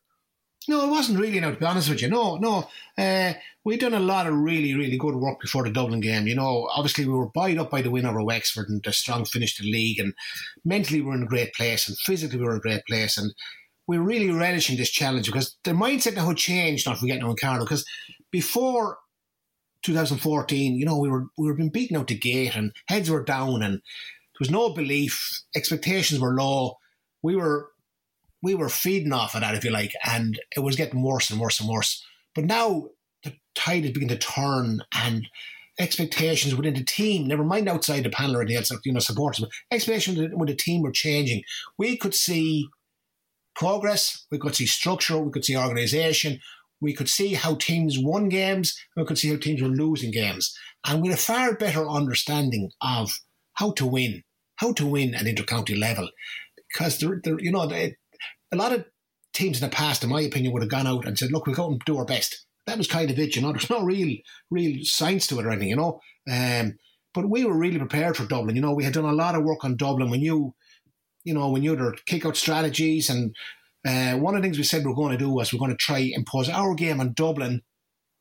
No, 0.68 0.88
it 0.88 0.90
wasn't 0.90 1.20
really. 1.20 1.40
Now, 1.40 1.52
to 1.52 1.58
be 1.58 1.66
honest 1.66 1.90
with 1.90 2.02
you, 2.02 2.10
no, 2.10 2.38
no. 2.38 2.68
Uh, 2.98 3.34
we'd 3.64 3.82
done 3.82 3.94
a 3.94 4.00
lot 4.00 4.26
of 4.26 4.34
really, 4.34 4.74
really 4.74 4.98
good 4.98 5.14
work 5.14 5.40
before 5.40 5.64
the 5.64 5.70
Dublin 5.70 6.00
game. 6.00 6.26
You 6.26 6.36
know, 6.36 6.68
obviously 6.74 7.06
we 7.06 7.14
were 7.14 7.30
buoyed 7.30 7.60
up 7.60 7.70
by 7.70 7.84
the 7.84 7.92
win 7.92 8.08
over 8.08 8.24
Wexford 8.24 8.68
and 8.68 8.82
the 8.84 8.92
strong 8.92 9.26
finish 9.26 9.56
to 9.58 9.64
the 9.64 9.72
league, 9.72 10.00
and 10.00 10.16
mentally 10.66 11.02
we 11.02 11.08
were 11.08 11.16
in 11.16 11.24
a 11.24 11.28
great 11.28 11.54
place, 11.54 11.88
and 11.88 11.96
physically 12.00 12.40
we 12.40 12.46
were 12.46 12.54
in 12.54 12.58
a 12.58 12.62
great 12.62 12.86
place, 12.88 13.16
and 13.16 13.32
we're 13.90 14.04
really 14.04 14.30
relishing 14.30 14.78
this 14.78 14.92
challenge 14.92 15.26
because 15.26 15.58
the 15.64 15.72
mindset 15.72 16.16
now 16.16 16.32
changed, 16.34 16.86
not 16.86 17.00
forgetting 17.00 17.24
on 17.24 17.36
Carlow, 17.36 17.66
because 17.66 17.84
before 18.30 19.00
2014, 19.82 20.76
you 20.76 20.86
know, 20.86 21.00
we 21.00 21.10
were 21.10 21.26
we 21.40 21.48
were 21.48 21.56
being 21.56 21.72
beaten 21.72 21.98
out 21.98 22.06
the 22.06 22.16
gate 22.16 22.56
and 22.56 22.72
heads 22.86 23.10
were 23.10 23.24
down 23.24 23.64
and 23.64 23.74
there 23.74 24.40
was 24.40 24.52
no 24.52 24.70
belief, 24.70 25.42
expectations 25.56 26.22
were 26.22 26.36
low. 26.36 26.76
We 27.24 27.36
were 27.36 27.72
we 28.44 28.54
were 28.54 28.70
feeding 28.70 29.12
off 29.12 29.34
of 29.34 29.42
that, 29.42 29.56
if 29.56 29.64
you 29.64 29.72
like, 29.72 29.94
and 30.06 30.40
it 30.56 30.60
was 30.60 30.76
getting 30.76 31.02
worse 31.02 31.32
and 31.32 31.40
worse 31.40 31.60
and 31.60 31.68
worse. 31.68 32.06
But 32.36 32.46
now 32.46 32.90
the 33.24 33.34
tide 33.56 33.86
is 33.86 33.92
beginning 33.92 34.20
to 34.20 34.28
turn 34.28 34.84
and 34.94 35.28
expectations 35.80 36.54
within 36.54 36.76
the 36.76 36.84
team, 36.84 37.26
never 37.26 37.44
mind 37.44 37.68
outside 37.68 38.04
the 38.04 38.12
panel 38.12 38.38
or 38.38 38.42
anything 38.42 38.58
else, 38.58 38.72
you 38.86 38.94
know, 38.94 39.00
supporters, 39.00 39.40
but 39.40 39.50
expectations 39.72 40.32
with 40.36 40.50
the 40.50 40.56
team 40.56 40.84
were 40.84 40.92
changing. 40.92 41.42
We 41.80 41.98
could 41.98 42.14
see 42.14 42.70
progress, 43.60 44.26
we 44.32 44.40
could 44.40 44.56
see 44.56 44.66
structure, 44.66 45.20
we 45.20 45.32
could 45.32 45.46
see 45.46 45.58
organisation, 45.58 46.40
we 46.82 46.94
could 46.94 47.10
see 47.10 47.34
how 47.34 47.56
teams 47.56 48.00
won 48.00 48.30
games, 48.30 48.76
we 48.96 49.06
could 49.06 49.18
see 49.18 49.30
how 49.30 49.38
teams 49.38 49.62
were 49.62 49.68
losing 49.68 50.12
games. 50.12 50.58
And 50.88 51.02
we 51.02 51.10
had 51.10 51.18
a 51.18 51.22
far 51.22 51.54
better 51.56 51.88
understanding 51.88 52.72
of 52.82 53.12
how 53.56 53.72
to 53.74 53.86
win, 53.86 54.24
how 54.56 54.72
to 54.74 54.86
win 54.86 55.14
at 55.14 55.26
intercounty 55.26 55.78
level. 55.78 56.10
Because, 56.56 57.00
there, 57.00 57.20
there, 57.24 57.40
you 57.40 57.52
know, 57.52 57.70
a 57.70 58.56
lot 58.56 58.72
of 58.72 58.86
teams 59.34 59.62
in 59.62 59.70
the 59.70 59.76
past, 59.76 60.04
in 60.04 60.10
my 60.10 60.22
opinion, 60.22 60.54
would 60.54 60.62
have 60.62 60.72
gone 60.72 60.88
out 60.88 61.06
and 61.06 61.18
said, 61.18 61.32
"Look, 61.32 61.46
we'll 61.46 61.56
go 61.56 61.68
and 61.70 61.82
do 61.86 61.98
our 61.98 62.06
best." 62.06 62.46
That 62.66 62.78
was 62.78 62.88
kind 62.88 63.10
of 63.10 63.20
it, 63.20 63.36
you 63.36 63.42
know. 63.42 63.52
There's 63.52 63.70
no 63.70 63.84
real, 63.84 64.18
real 64.50 64.78
science 64.84 65.28
to 65.28 65.40
it 65.40 65.46
or 65.46 65.52
anything, 65.52 65.70
you 65.70 65.76
know. 65.76 66.00
Um, 66.32 66.78
but 67.14 67.30
we 67.30 67.44
were 67.44 67.58
really 67.58 67.80
prepared 67.80 68.16
for 68.16 68.26
Dublin. 68.26 68.56
You 68.56 68.62
know, 68.62 68.74
we 68.74 68.84
had 68.84 68.94
done 68.94 69.06
a 69.06 69.14
lot 69.14 69.36
of 69.36 69.44
work 69.44 69.66
on 69.66 69.76
Dublin. 69.76 70.10
We 70.10 70.20
knew, 70.20 70.54
you 71.24 71.34
know, 71.34 71.50
we 71.50 71.60
knew 71.60 71.76
their 71.76 71.94
kick 72.06 72.26
out 72.26 72.38
strategies. 72.38 73.10
And 73.10 73.36
uh, 73.88 74.14
one 74.14 74.36
of 74.36 74.42
the 74.42 74.46
things 74.46 74.58
we 74.58 74.64
said 74.64 74.86
we 74.86 74.92
are 74.92 74.96
going 74.96 75.12
to 75.12 75.18
do 75.18 75.30
was 75.30 75.54
we're 75.54 75.60
going 75.60 75.72
to 75.72 75.78
try 75.78 76.00
and 76.00 76.14
impose 76.16 76.50
our 76.50 76.74
game 76.76 77.00
on 77.00 77.14
Dublin 77.14 77.62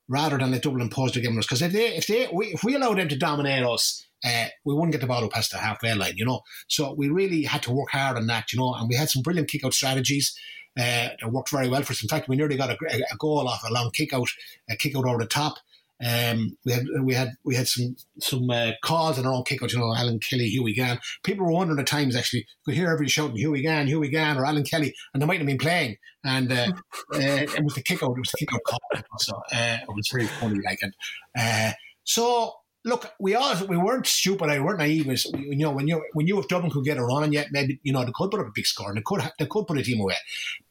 rather 0.08 0.38
than 0.38 0.50
let 0.50 0.62
Dublin 0.62 0.82
impose 0.82 1.12
their 1.12 1.22
game 1.22 1.32
on 1.32 1.38
us. 1.38 1.46
Because 1.46 1.62
if 1.62 1.72
they, 1.72 1.96
if 1.96 2.06
they, 2.06 2.28
we, 2.32 2.46
if 2.46 2.64
we 2.64 2.74
allow 2.74 2.94
them 2.94 3.08
to 3.08 3.16
dominate 3.16 3.64
us, 3.64 4.04
uh, 4.24 4.46
we 4.64 4.74
wouldn't 4.74 4.92
get 4.92 5.00
the 5.00 5.06
ball 5.06 5.28
past 5.28 5.52
the 5.52 5.58
halfway 5.58 5.94
line, 5.94 6.14
you 6.16 6.24
know. 6.24 6.40
So 6.66 6.94
we 6.94 7.08
really 7.08 7.44
had 7.44 7.62
to 7.64 7.72
work 7.72 7.90
hard 7.92 8.16
on 8.16 8.26
that, 8.26 8.52
you 8.52 8.58
know. 8.58 8.74
And 8.74 8.88
we 8.88 8.96
had 8.96 9.10
some 9.10 9.22
brilliant 9.22 9.48
kick 9.48 9.64
out 9.64 9.74
strategies. 9.74 10.36
Uh, 10.78 11.10
that 11.20 11.32
worked 11.32 11.50
very 11.50 11.68
well 11.68 11.82
for 11.82 11.92
us. 11.92 12.02
In 12.02 12.08
fact, 12.08 12.28
we 12.28 12.36
nearly 12.36 12.56
got 12.56 12.70
a, 12.70 12.76
a 12.76 13.16
goal 13.18 13.48
off 13.48 13.64
a 13.68 13.72
long 13.72 13.90
kick 13.90 14.12
out, 14.12 14.28
a 14.70 14.76
kick 14.76 14.96
out 14.96 15.06
over 15.06 15.18
the 15.18 15.26
top. 15.26 15.58
Um, 16.04 16.56
we 16.64 16.72
had 16.72 16.86
we 17.02 17.14
had 17.14 17.32
we 17.44 17.54
had 17.56 17.66
some 17.66 17.96
some 18.20 18.48
uh, 18.50 18.72
calls 18.84 19.18
in 19.18 19.26
our 19.26 19.32
own 19.32 19.44
kickouts. 19.44 19.72
You 19.72 19.80
know, 19.80 19.94
Alan 19.94 20.20
Kelly, 20.20 20.48
Hughie 20.48 20.74
Gann. 20.74 20.98
People 21.24 21.46
were 21.46 21.52
wondering 21.52 21.80
at 21.80 21.86
times 21.86 22.14
actually 22.14 22.46
could 22.64 22.74
hear 22.74 22.86
everybody 22.86 23.10
shouting 23.10 23.36
Hughie 23.36 23.62
Gann, 23.62 23.88
Hughie 23.88 24.10
Gann, 24.10 24.38
or 24.38 24.46
Alan 24.46 24.64
Kelly, 24.64 24.94
and 25.12 25.22
they 25.22 25.26
might 25.26 25.38
have 25.38 25.46
been 25.46 25.58
playing. 25.58 25.96
And 26.24 26.52
uh, 26.52 26.72
uh, 27.14 27.18
it 27.18 27.64
was 27.64 27.74
the 27.74 27.82
kickout. 27.82 28.16
It 28.16 28.20
was 28.20 28.30
the 28.30 28.38
kickout 28.38 28.62
call. 28.64 28.78
So 29.18 29.36
uh, 29.52 29.78
it 29.82 29.94
was 29.94 30.08
very 30.12 30.26
funny. 30.26 30.60
Like 30.64 30.82
it. 30.82 30.94
Uh, 31.36 31.72
so 32.04 32.54
look, 32.84 33.12
we 33.18 33.34
all 33.34 33.54
we 33.66 33.76
weren't 33.76 34.06
stupid. 34.06 34.50
I 34.50 34.60
weren't 34.60 34.78
naive. 34.78 35.08
As, 35.08 35.26
you 35.34 35.56
know, 35.56 35.70
when 35.70 35.88
you 35.88 36.04
when 36.12 36.26
you 36.26 36.38
if 36.38 36.48
Dublin 36.48 36.70
could 36.70 36.84
get 36.84 36.98
a 36.98 37.04
run, 37.04 37.32
yet 37.32 37.48
maybe 37.50 37.80
you 37.82 37.92
know 37.92 38.04
they 38.04 38.12
could 38.14 38.30
put 38.30 38.40
up 38.40 38.46
a 38.46 38.52
big 38.54 38.66
score 38.66 38.88
and 38.88 38.96
they 38.96 39.02
could 39.04 39.22
they 39.38 39.46
could 39.46 39.66
put 39.66 39.78
a 39.78 39.82
team 39.82 40.00
away. 40.00 40.16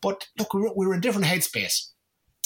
But 0.02 0.28
look, 0.38 0.54
we 0.54 0.62
were, 0.62 0.74
we 0.76 0.88
were 0.88 0.96
in 0.96 1.02
different 1.02 1.28
headspace. 1.28 1.90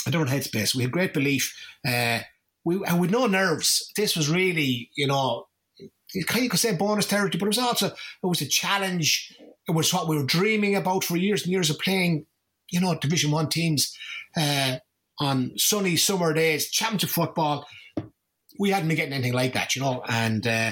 A 0.08 0.12
different 0.12 0.32
headspace. 0.32 0.76
We 0.76 0.84
had 0.84 0.91
great 0.91 1.13
belief. 1.13 1.56
Uh, 1.88 2.22
we 2.63 2.84
and 2.86 3.00
with 3.00 3.12
no 3.12 3.28
nerves. 3.28 3.91
This 3.95 4.15
was 4.15 4.30
really, 4.30 4.89
you 4.95 5.08
know, 5.08 5.47
you 6.13 6.26
could 6.26 6.60
say 6.60 6.76
bonus 6.76 7.06
territory, 7.06 7.39
but 7.39 7.45
it 7.45 7.47
was 7.47 7.58
also 7.58 7.88
it 7.88 7.95
was 8.24 8.41
a 8.41 8.47
challenge. 8.47 9.36
It 9.67 9.71
was 9.71 9.93
what 9.93 10.08
we 10.08 10.17
were 10.17 10.26
dreaming 10.26 10.76
about 10.76 11.04
for 11.04 11.17
years 11.17 11.43
and 11.43 11.52
years 11.52 11.69
of 11.69 11.80
playing, 11.80 12.26
you 12.69 12.80
know, 12.80 12.95
Division 12.95 13.32
One 13.32 13.50
teams 13.50 13.95
uh, 14.36 14.78
on 15.19 15.54
sunny 15.58 15.95
summer 15.95 16.34
days, 16.34 16.69
championship 16.69 17.10
football. 17.10 17.67
We 18.60 18.71
hadn't 18.71 18.89
been 18.89 18.97
getting 18.97 19.13
anything 19.13 19.34
like 19.34 19.54
that, 19.54 19.76
you 19.76 19.82
know, 19.82 20.04
and 20.08 20.45
uh, 20.45 20.71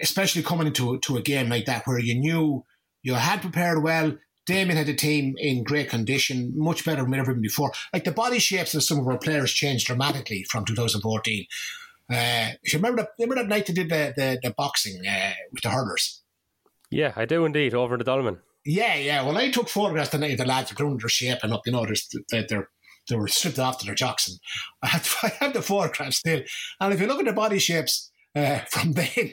especially 0.00 0.42
coming 0.42 0.66
into 0.66 0.98
to 0.98 1.16
a 1.16 1.22
game 1.22 1.48
like 1.48 1.66
that 1.66 1.86
where 1.86 1.98
you 1.98 2.18
knew 2.18 2.64
you 3.02 3.14
had 3.14 3.40
prepared 3.40 3.82
well, 3.82 4.16
Damien 4.46 4.76
had 4.76 4.88
a 4.88 4.94
team 4.94 5.34
in 5.38 5.62
great 5.62 5.88
condition, 5.88 6.52
much 6.56 6.84
better 6.84 7.02
than 7.02 7.10
we 7.10 7.18
ever 7.18 7.32
been 7.32 7.42
before. 7.42 7.72
Like 7.92 8.04
the 8.04 8.12
body 8.12 8.38
shapes 8.38 8.74
of 8.74 8.82
some 8.82 8.98
of 8.98 9.06
our 9.06 9.18
players 9.18 9.52
changed 9.52 9.86
dramatically 9.86 10.44
from 10.50 10.64
2014. 10.64 11.46
Uh, 12.10 12.48
you 12.64 12.78
remember 12.78 13.02
that, 13.02 13.10
remember 13.18 13.42
that 13.42 13.48
night 13.48 13.66
they 13.66 13.72
did 13.72 13.88
the, 13.88 14.12
the, 14.16 14.38
the 14.42 14.50
boxing 14.50 15.06
uh, 15.06 15.32
with 15.52 15.62
the 15.62 15.70
hurlers? 15.70 16.22
Yeah, 16.90 17.12
I 17.16 17.24
do 17.24 17.44
indeed, 17.44 17.72
over 17.72 17.94
in 17.94 17.98
the 17.98 18.04
Dolman. 18.04 18.38
Yeah, 18.64 18.94
yeah. 18.96 19.24
Well, 19.24 19.38
I 19.38 19.50
took 19.50 19.68
photographs 19.68 20.10
the 20.10 20.18
night 20.18 20.32
of 20.32 20.38
the 20.38 20.44
lads 20.44 20.78
were 20.78 20.98
their 20.98 21.08
shape 21.08 21.38
and 21.42 21.52
up, 21.52 21.62
you 21.64 21.72
know, 21.72 21.86
they're, 22.30 22.44
they're, 22.48 22.68
they 23.08 23.16
were 23.16 23.28
stripped 23.28 23.58
off 23.58 23.78
to 23.78 23.86
their 23.86 23.94
jocks. 23.94 24.28
And 24.28 24.38
I 24.82 24.88
had, 24.88 25.08
I 25.22 25.28
had 25.44 25.54
the 25.54 25.62
photographs 25.62 26.18
still. 26.18 26.42
And 26.80 26.92
if 26.92 27.00
you 27.00 27.06
look 27.06 27.20
at 27.20 27.26
the 27.26 27.32
body 27.32 27.58
shapes, 27.58 28.11
uh, 28.34 28.58
from 28.70 28.92
then 28.92 29.32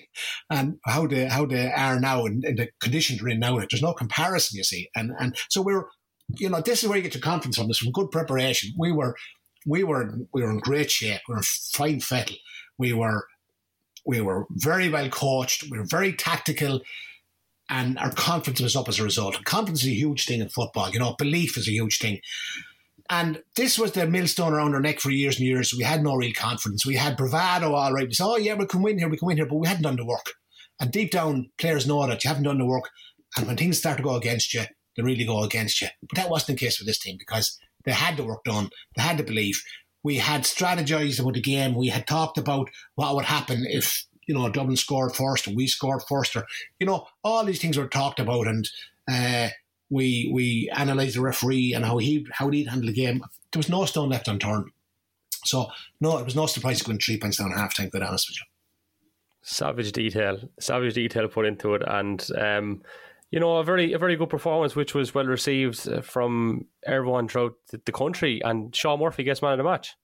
and 0.49 0.77
how 0.85 1.07
they 1.07 1.25
how 1.25 1.45
they 1.45 1.71
are 1.71 1.99
now 1.99 2.25
and, 2.25 2.43
and, 2.43 2.57
the 2.57 2.69
conditions 2.79 3.19
they're 3.19 3.29
in 3.29 3.39
now. 3.39 3.57
There's 3.57 3.81
no 3.81 3.93
comparison, 3.93 4.57
you 4.57 4.63
see. 4.63 4.89
And 4.95 5.12
and 5.19 5.35
so 5.49 5.62
we 5.62 5.73
are 5.73 5.88
you 6.38 6.49
know, 6.49 6.62
this 6.62 6.83
is 6.83 6.89
where 6.89 6.97
you 6.97 7.03
get 7.03 7.15
your 7.15 7.21
confidence 7.21 7.57
from. 7.57 7.67
This 7.67 7.79
from 7.79 7.91
good 7.91 8.12
preparation. 8.12 8.73
We 8.77 8.91
were 8.91 9.15
we 9.65 9.83
were 9.83 10.13
we 10.33 10.43
were 10.43 10.51
in 10.51 10.59
great 10.59 10.91
shape. 10.91 11.21
We 11.27 11.35
were 11.35 11.41
fine 11.41 11.99
fettle. 11.99 12.35
We 12.77 12.93
were 12.93 13.27
we 14.05 14.21
were 14.21 14.45
very 14.51 14.89
well 14.89 15.09
coached. 15.09 15.65
We 15.69 15.77
were 15.77 15.85
very 15.85 16.13
tactical. 16.13 16.81
And 17.71 17.99
our 17.99 18.12
confidence 18.12 18.62
was 18.62 18.75
up 18.75 18.89
as 18.89 18.99
a 18.99 19.03
result. 19.03 19.43
Confidence 19.45 19.83
is 19.83 19.89
a 19.89 19.93
huge 19.93 20.25
thing 20.25 20.41
in 20.41 20.49
football. 20.49 20.89
You 20.89 20.99
know, 20.99 21.15
belief 21.19 21.55
is 21.55 21.67
a 21.67 21.71
huge 21.71 21.99
thing. 21.99 22.19
And 23.10 23.41
this 23.56 23.80
was 23.80 23.93
the 23.93 24.06
millstone 24.06 24.54
around 24.54 24.76
our 24.76 24.82
neck 24.82 25.00
for 25.00 25.10
years 25.10 25.38
and 25.39 25.48
years. 25.48 25.74
We 25.76 25.84
had 25.84 26.04
no 26.04 26.15
real 26.15 26.34
confidence. 26.34 26.86
We 26.86 26.95
had 26.95 27.17
bravado, 27.17 27.74
all 27.74 27.91
right. 27.91 28.08
We 28.08 28.13
said, 28.13 28.26
oh, 28.26 28.38
yeah, 28.38 28.54
we 28.54 28.67
can 28.67 28.84
win 28.84 29.00
here, 29.00 29.10
we 29.10 29.17
can 29.17 29.26
win 29.26 29.38
here, 29.38 29.48
but 29.48 29.56
we 29.56 29.67
hadn't 29.67 29.84
done 29.84 29.95
the 29.95 30.06
work. 30.06 30.34
And 30.80 30.91
deep 30.91 31.12
down, 31.12 31.50
players 31.58 31.88
know 31.88 32.06
that 32.06 32.24
you 32.24 32.28
haven't 32.28 32.43
done 32.43 32.60
the 32.60 32.65
work. 32.65 32.89
And 33.36 33.48
when 33.48 33.58
things 33.58 33.80
start 33.80 33.98
to 33.98 34.04
go 34.04 34.15
against 34.15 34.54
you, 34.54 34.63
they 34.95 35.04
really 35.04 35.26
go 35.26 35.43
against 35.43 35.82
you. 35.82 35.88
But 36.02 36.17
that 36.17 36.30
wasn't 36.30 36.60
the 36.60 36.65
case 36.65 36.80
with 36.80 36.88
this 36.88 37.00
team 37.00 37.17
because 37.17 37.60
they 37.84 37.91
had 37.91 38.17
the 38.17 38.24
work 38.24 38.43
done, 38.43 38.69
they 38.95 39.02
had 39.02 39.17
the 39.17 39.24
belief. 39.24 39.63
We 40.04 40.17
had 40.17 40.43
strategized 40.43 41.19
about 41.19 41.34
the 41.34 41.41
game. 41.41 41.76
We 41.76 41.89
had 41.89 42.08
talked 42.08 42.38
about 42.38 42.69
what 42.95 43.15
would 43.15 43.26
happen 43.26 43.65
if, 43.67 44.06
you 44.28 44.34
know, 44.34 44.48
Dublin 44.48 44.78
scored 44.78 45.13
first 45.13 45.45
and 45.48 45.58
we 45.58 45.67
scored 45.67 46.04
first. 46.08 46.38
Or, 46.38 46.45
you 46.80 46.88
know, 46.88 47.08
all 47.24 47.43
these 47.43 47.60
things 47.60 47.78
were 47.78 47.88
talked 47.88 48.19
about. 48.19 48.48
And, 48.48 48.69
uh, 49.12 49.50
we 49.89 50.30
we 50.34 50.69
analysed 50.73 51.15
the 51.15 51.21
referee 51.21 51.73
and 51.73 51.86
how 51.86 51.97
he 51.97 52.25
how 52.32 52.49
he'd 52.49 52.67
handle 52.67 52.88
the 52.88 52.93
game. 52.93 53.23
There 53.52 53.60
was 53.60 53.69
no 53.69 53.86
stone 53.86 54.10
left 54.10 54.28
unturned. 54.28 54.71
So 55.45 55.67
no, 55.99 56.17
it 56.17 56.25
was 56.25 56.36
no 56.36 56.45
surprise 56.45 56.82
going 56.82 56.99
three 56.99 57.19
points 57.19 57.38
down 57.38 57.52
half 57.52 57.73
time. 57.73 57.89
Quite 57.89 58.04
honest 58.04 58.30
with 58.30 58.38
you. 58.38 58.45
Savage 59.41 59.91
detail, 59.91 60.39
savage 60.60 60.93
detail 60.93 61.28
put 61.28 61.45
into 61.45 61.73
it, 61.73 61.82
and 61.88 62.28
um, 62.38 62.82
you 63.32 63.39
know 63.39 63.58
a 63.58 63.63
very 63.63 63.93
a 63.93 63.97
very 63.97 64.15
good 64.15 64.30
performance, 64.30 64.75
which 64.75 64.93
was 64.93 65.15
well 65.15 65.25
received 65.25 65.80
from 66.04 66.65
everyone 66.86 67.28
throughout 67.28 67.56
the 67.71 67.91
country. 67.91 68.41
And 68.43 68.75
Sean 68.75 68.99
Murphy 68.99 69.23
gets 69.23 69.41
man 69.41 69.54
of 69.54 69.58
the 69.58 69.63
match 69.63 69.95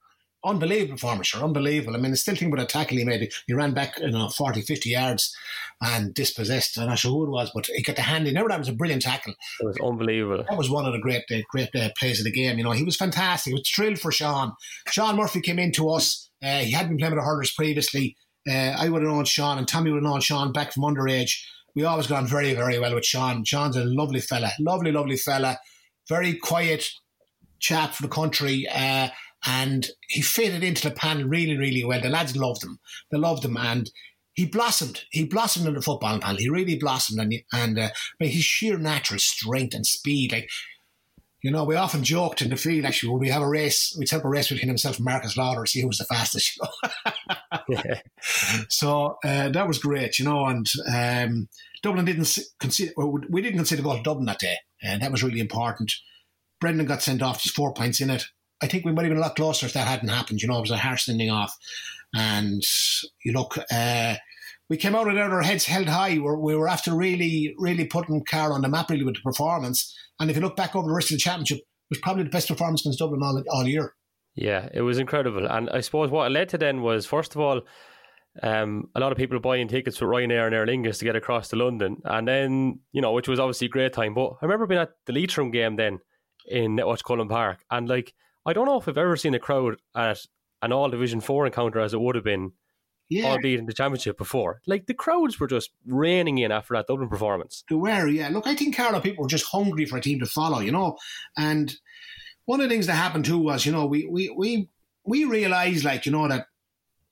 unbelievable 0.46 0.94
performance, 0.94 1.28
sure, 1.28 1.42
unbelievable. 1.42 1.94
I 1.94 1.98
mean, 1.98 2.12
I 2.12 2.14
still 2.14 2.36
think 2.36 2.52
about 2.52 2.64
a 2.64 2.66
tackle 2.66 2.96
he 2.96 3.04
made. 3.04 3.32
He 3.46 3.54
ran 3.54 3.74
back, 3.74 3.98
you 3.98 4.10
know, 4.10 4.28
40, 4.28 4.62
50 4.62 4.90
yards 4.90 5.36
and 5.82 6.14
dispossessed. 6.14 6.78
I'm 6.78 6.88
not 6.88 6.98
sure 6.98 7.10
who 7.10 7.24
it 7.24 7.30
was, 7.30 7.50
but 7.54 7.66
he 7.66 7.82
got 7.82 7.96
the 7.96 8.02
hand 8.02 8.26
in. 8.26 8.34
Never 8.34 8.48
that 8.48 8.58
was 8.58 8.68
a 8.68 8.72
brilliant 8.72 9.02
tackle. 9.02 9.34
It 9.60 9.66
was 9.66 9.78
unbelievable. 9.82 10.44
That 10.48 10.56
was 10.56 10.70
one 10.70 10.86
of 10.86 10.92
the 10.92 10.98
great, 10.98 11.24
uh, 11.30 11.42
great 11.50 11.74
uh, 11.74 11.90
plays 11.98 12.20
of 12.20 12.24
the 12.24 12.32
game. 12.32 12.58
You 12.58 12.64
know, 12.64 12.72
he 12.72 12.84
was 12.84 12.96
fantastic. 12.96 13.52
It 13.52 13.56
was 13.56 13.68
thrilled 13.68 13.98
for 13.98 14.12
Sean. 14.12 14.52
Sean 14.88 15.16
Murphy 15.16 15.40
came 15.40 15.58
into 15.58 15.90
us. 15.90 16.30
Uh, 16.42 16.60
he 16.60 16.72
hadn't 16.72 16.90
been 16.90 16.98
playing 16.98 17.14
with 17.14 17.22
the 17.22 17.26
hurlers 17.26 17.52
previously. 17.52 18.16
Uh, 18.48 18.76
I 18.78 18.88
would 18.88 19.02
have 19.02 19.10
known 19.10 19.24
Sean, 19.24 19.58
and 19.58 19.66
Tommy 19.66 19.90
would 19.90 20.02
have 20.02 20.10
known 20.10 20.20
Sean 20.20 20.52
back 20.52 20.72
from 20.72 20.84
underage. 20.84 21.42
We 21.74 21.84
always 21.84 22.06
got 22.06 22.22
on 22.22 22.26
very, 22.26 22.54
very 22.54 22.78
well 22.78 22.94
with 22.94 23.04
Sean. 23.04 23.44
Sean's 23.44 23.76
a 23.76 23.84
lovely 23.84 24.20
fella, 24.20 24.50
lovely, 24.60 24.92
lovely 24.92 25.16
fella, 25.16 25.58
very 26.08 26.34
quiet 26.34 26.88
chap 27.58 27.94
for 27.94 28.02
the 28.02 28.08
country. 28.08 28.66
Uh, 28.72 29.08
and 29.46 29.88
he 30.08 30.22
fitted 30.22 30.64
into 30.64 30.88
the 30.88 30.94
panel 30.94 31.28
really, 31.28 31.56
really 31.56 31.84
well. 31.84 32.00
The 32.00 32.08
lads 32.08 32.36
loved 32.36 32.64
him. 32.64 32.78
They 33.10 33.18
loved 33.18 33.44
him, 33.44 33.56
and 33.56 33.90
he 34.34 34.44
blossomed. 34.46 35.04
He 35.10 35.24
blossomed 35.24 35.66
in 35.66 35.74
the 35.74 35.82
football 35.82 36.18
panel. 36.18 36.36
He 36.36 36.48
really 36.48 36.76
blossomed, 36.76 37.20
and 37.20 37.34
and 37.52 37.78
uh, 37.78 37.90
his 38.20 38.44
sheer 38.44 38.78
natural 38.78 39.18
strength 39.18 39.74
and 39.74 39.86
speed, 39.86 40.32
like. 40.32 40.48
You 41.42 41.52
know, 41.52 41.62
we 41.62 41.76
often 41.76 42.02
joked 42.02 42.42
in 42.42 42.50
the 42.50 42.56
field 42.56 42.86
actually 42.86 43.10
when 43.10 43.20
we 43.20 43.28
have 43.28 43.42
a 43.42 43.48
race, 43.48 43.94
we'd 43.96 44.10
have 44.10 44.24
a 44.24 44.28
race 44.28 44.48
between 44.48 44.66
himself 44.66 44.96
and 44.96 45.04
Marcus 45.04 45.36
Lawler, 45.36 45.64
see 45.64 45.80
who 45.80 45.86
was 45.86 45.98
the 45.98 46.04
fastest, 46.04 46.56
you 46.56 46.64
know. 46.64 47.58
yeah. 47.68 48.00
So 48.68 49.18
uh, 49.22 49.50
that 49.50 49.68
was 49.68 49.78
great, 49.78 50.18
you 50.18 50.24
know, 50.24 50.46
and 50.46 50.66
um, 50.92 51.48
Dublin 51.82 52.04
didn't 52.04 52.36
consider, 52.58 52.92
we 52.96 53.42
didn't 53.42 53.58
consider 53.58 53.82
going 53.82 53.98
to 53.98 54.02
Dublin 54.02 54.26
that 54.26 54.40
day, 54.40 54.56
and 54.82 55.02
that 55.02 55.12
was 55.12 55.22
really 55.22 55.38
important. 55.38 55.92
Brendan 56.58 56.86
got 56.86 57.02
sent 57.02 57.22
off, 57.22 57.42
just 57.42 57.54
four 57.54 57.72
points 57.72 58.00
in 58.00 58.10
it. 58.10 58.24
I 58.62 58.66
think 58.66 58.84
we 58.84 58.92
might 58.92 59.02
have 59.02 59.10
been 59.10 59.18
a 59.18 59.22
lot 59.22 59.36
closer 59.36 59.66
if 59.66 59.74
that 59.74 59.86
hadn't 59.86 60.08
happened. 60.08 60.40
You 60.40 60.48
know, 60.48 60.58
it 60.58 60.62
was 60.62 60.70
a 60.70 60.76
harsh 60.76 61.04
sending 61.04 61.30
off. 61.30 61.54
And 62.14 62.62
you 63.24 63.32
look, 63.32 63.58
uh, 63.70 64.14
we 64.68 64.76
came 64.76 64.94
out 64.94 65.06
with 65.06 65.18
our 65.18 65.42
heads 65.42 65.66
held 65.66 65.88
high. 65.88 66.18
We're, 66.18 66.38
we 66.38 66.56
were 66.56 66.68
after 66.68 66.94
really, 66.94 67.54
really 67.58 67.84
putting 67.84 68.24
Carlow 68.24 68.54
on 68.54 68.62
the 68.62 68.68
map 68.68 68.90
really 68.90 69.04
with 69.04 69.16
the 69.16 69.20
performance. 69.20 69.94
And 70.18 70.30
if 70.30 70.36
you 70.36 70.42
look 70.42 70.56
back 70.56 70.74
over 70.74 70.88
the 70.88 70.94
rest 70.94 71.10
of 71.10 71.16
the 71.16 71.20
championship, 71.20 71.58
it 71.58 71.64
was 71.90 71.98
probably 71.98 72.24
the 72.24 72.30
best 72.30 72.48
performance 72.48 72.82
against 72.82 72.98
Dublin 72.98 73.22
all, 73.22 73.42
all 73.50 73.66
year. 73.66 73.94
Yeah, 74.34 74.68
it 74.72 74.82
was 74.82 74.98
incredible. 74.98 75.46
And 75.46 75.70
I 75.70 75.80
suppose 75.80 76.10
what 76.10 76.26
it 76.26 76.30
led 76.30 76.48
to 76.50 76.58
then 76.58 76.82
was, 76.82 77.06
first 77.06 77.34
of 77.34 77.40
all, 77.40 77.62
um, 78.42 78.88
a 78.94 79.00
lot 79.00 79.12
of 79.12 79.18
people 79.18 79.38
buying 79.38 79.68
tickets 79.68 79.96
for 79.96 80.06
Ryanair 80.06 80.46
and 80.46 80.54
Aer 80.54 80.66
Lingus 80.66 80.98
to 80.98 81.04
get 81.04 81.16
across 81.16 81.48
to 81.48 81.56
London. 81.56 81.98
And 82.04 82.26
then, 82.26 82.80
you 82.92 83.00
know, 83.00 83.12
which 83.12 83.28
was 83.28 83.40
obviously 83.40 83.66
a 83.66 83.70
great 83.70 83.92
time. 83.92 84.14
But 84.14 84.32
I 84.42 84.44
remember 84.44 84.66
being 84.66 84.80
at 84.80 84.90
the 85.06 85.12
Leitrim 85.12 85.50
game 85.50 85.76
then 85.76 86.00
in 86.46 86.76
Netwatch 86.76 87.04
Cullen 87.04 87.28
Park. 87.28 87.60
And 87.70 87.88
like, 87.88 88.12
I 88.46 88.52
don't 88.52 88.66
know 88.66 88.78
if 88.78 88.88
I've 88.88 88.96
ever 88.96 89.16
seen 89.16 89.34
a 89.34 89.40
crowd 89.40 89.76
at 89.94 90.20
an 90.62 90.72
all 90.72 90.88
Division 90.88 91.20
Four 91.20 91.46
encounter 91.46 91.80
as 91.80 91.92
it 91.92 92.00
would 92.00 92.14
have 92.14 92.24
been, 92.24 92.52
yeah. 93.08 93.32
albeit 93.32 93.58
in 93.58 93.66
the 93.66 93.72
championship 93.72 94.16
before. 94.16 94.60
Like 94.66 94.86
the 94.86 94.94
crowds 94.94 95.40
were 95.40 95.48
just 95.48 95.70
raining 95.84 96.38
in 96.38 96.52
after 96.52 96.74
that 96.74 96.86
Dublin 96.86 97.08
performance. 97.08 97.64
They 97.68 97.74
were, 97.74 98.06
yeah. 98.06 98.28
Look, 98.28 98.46
I 98.46 98.54
think 98.54 98.76
Carlow 98.76 99.00
people 99.00 99.24
were 99.24 99.28
just 99.28 99.46
hungry 99.46 99.84
for 99.84 99.96
a 99.98 100.00
team 100.00 100.20
to 100.20 100.26
follow, 100.26 100.60
you 100.60 100.70
know. 100.70 100.96
And 101.36 101.74
one 102.44 102.60
of 102.60 102.68
the 102.68 102.74
things 102.74 102.86
that 102.86 102.94
happened 102.94 103.24
too 103.24 103.38
was, 103.38 103.66
you 103.66 103.72
know, 103.72 103.86
we 103.86 104.06
we 104.06 104.30
we 104.30 104.68
we 105.04 105.24
realised, 105.24 105.84
like, 105.84 106.06
you 106.06 106.12
know, 106.12 106.28
that 106.28 106.46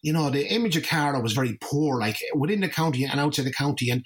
you 0.02 0.12
know 0.12 0.30
the 0.30 0.46
image 0.46 0.76
of 0.76 0.84
Carlow 0.84 1.20
was 1.20 1.32
very 1.32 1.58
poor, 1.60 1.98
like 1.98 2.18
within 2.34 2.60
the 2.60 2.68
county 2.68 3.04
and 3.04 3.18
outside 3.18 3.44
the 3.44 3.52
county, 3.52 3.90
and 3.90 4.04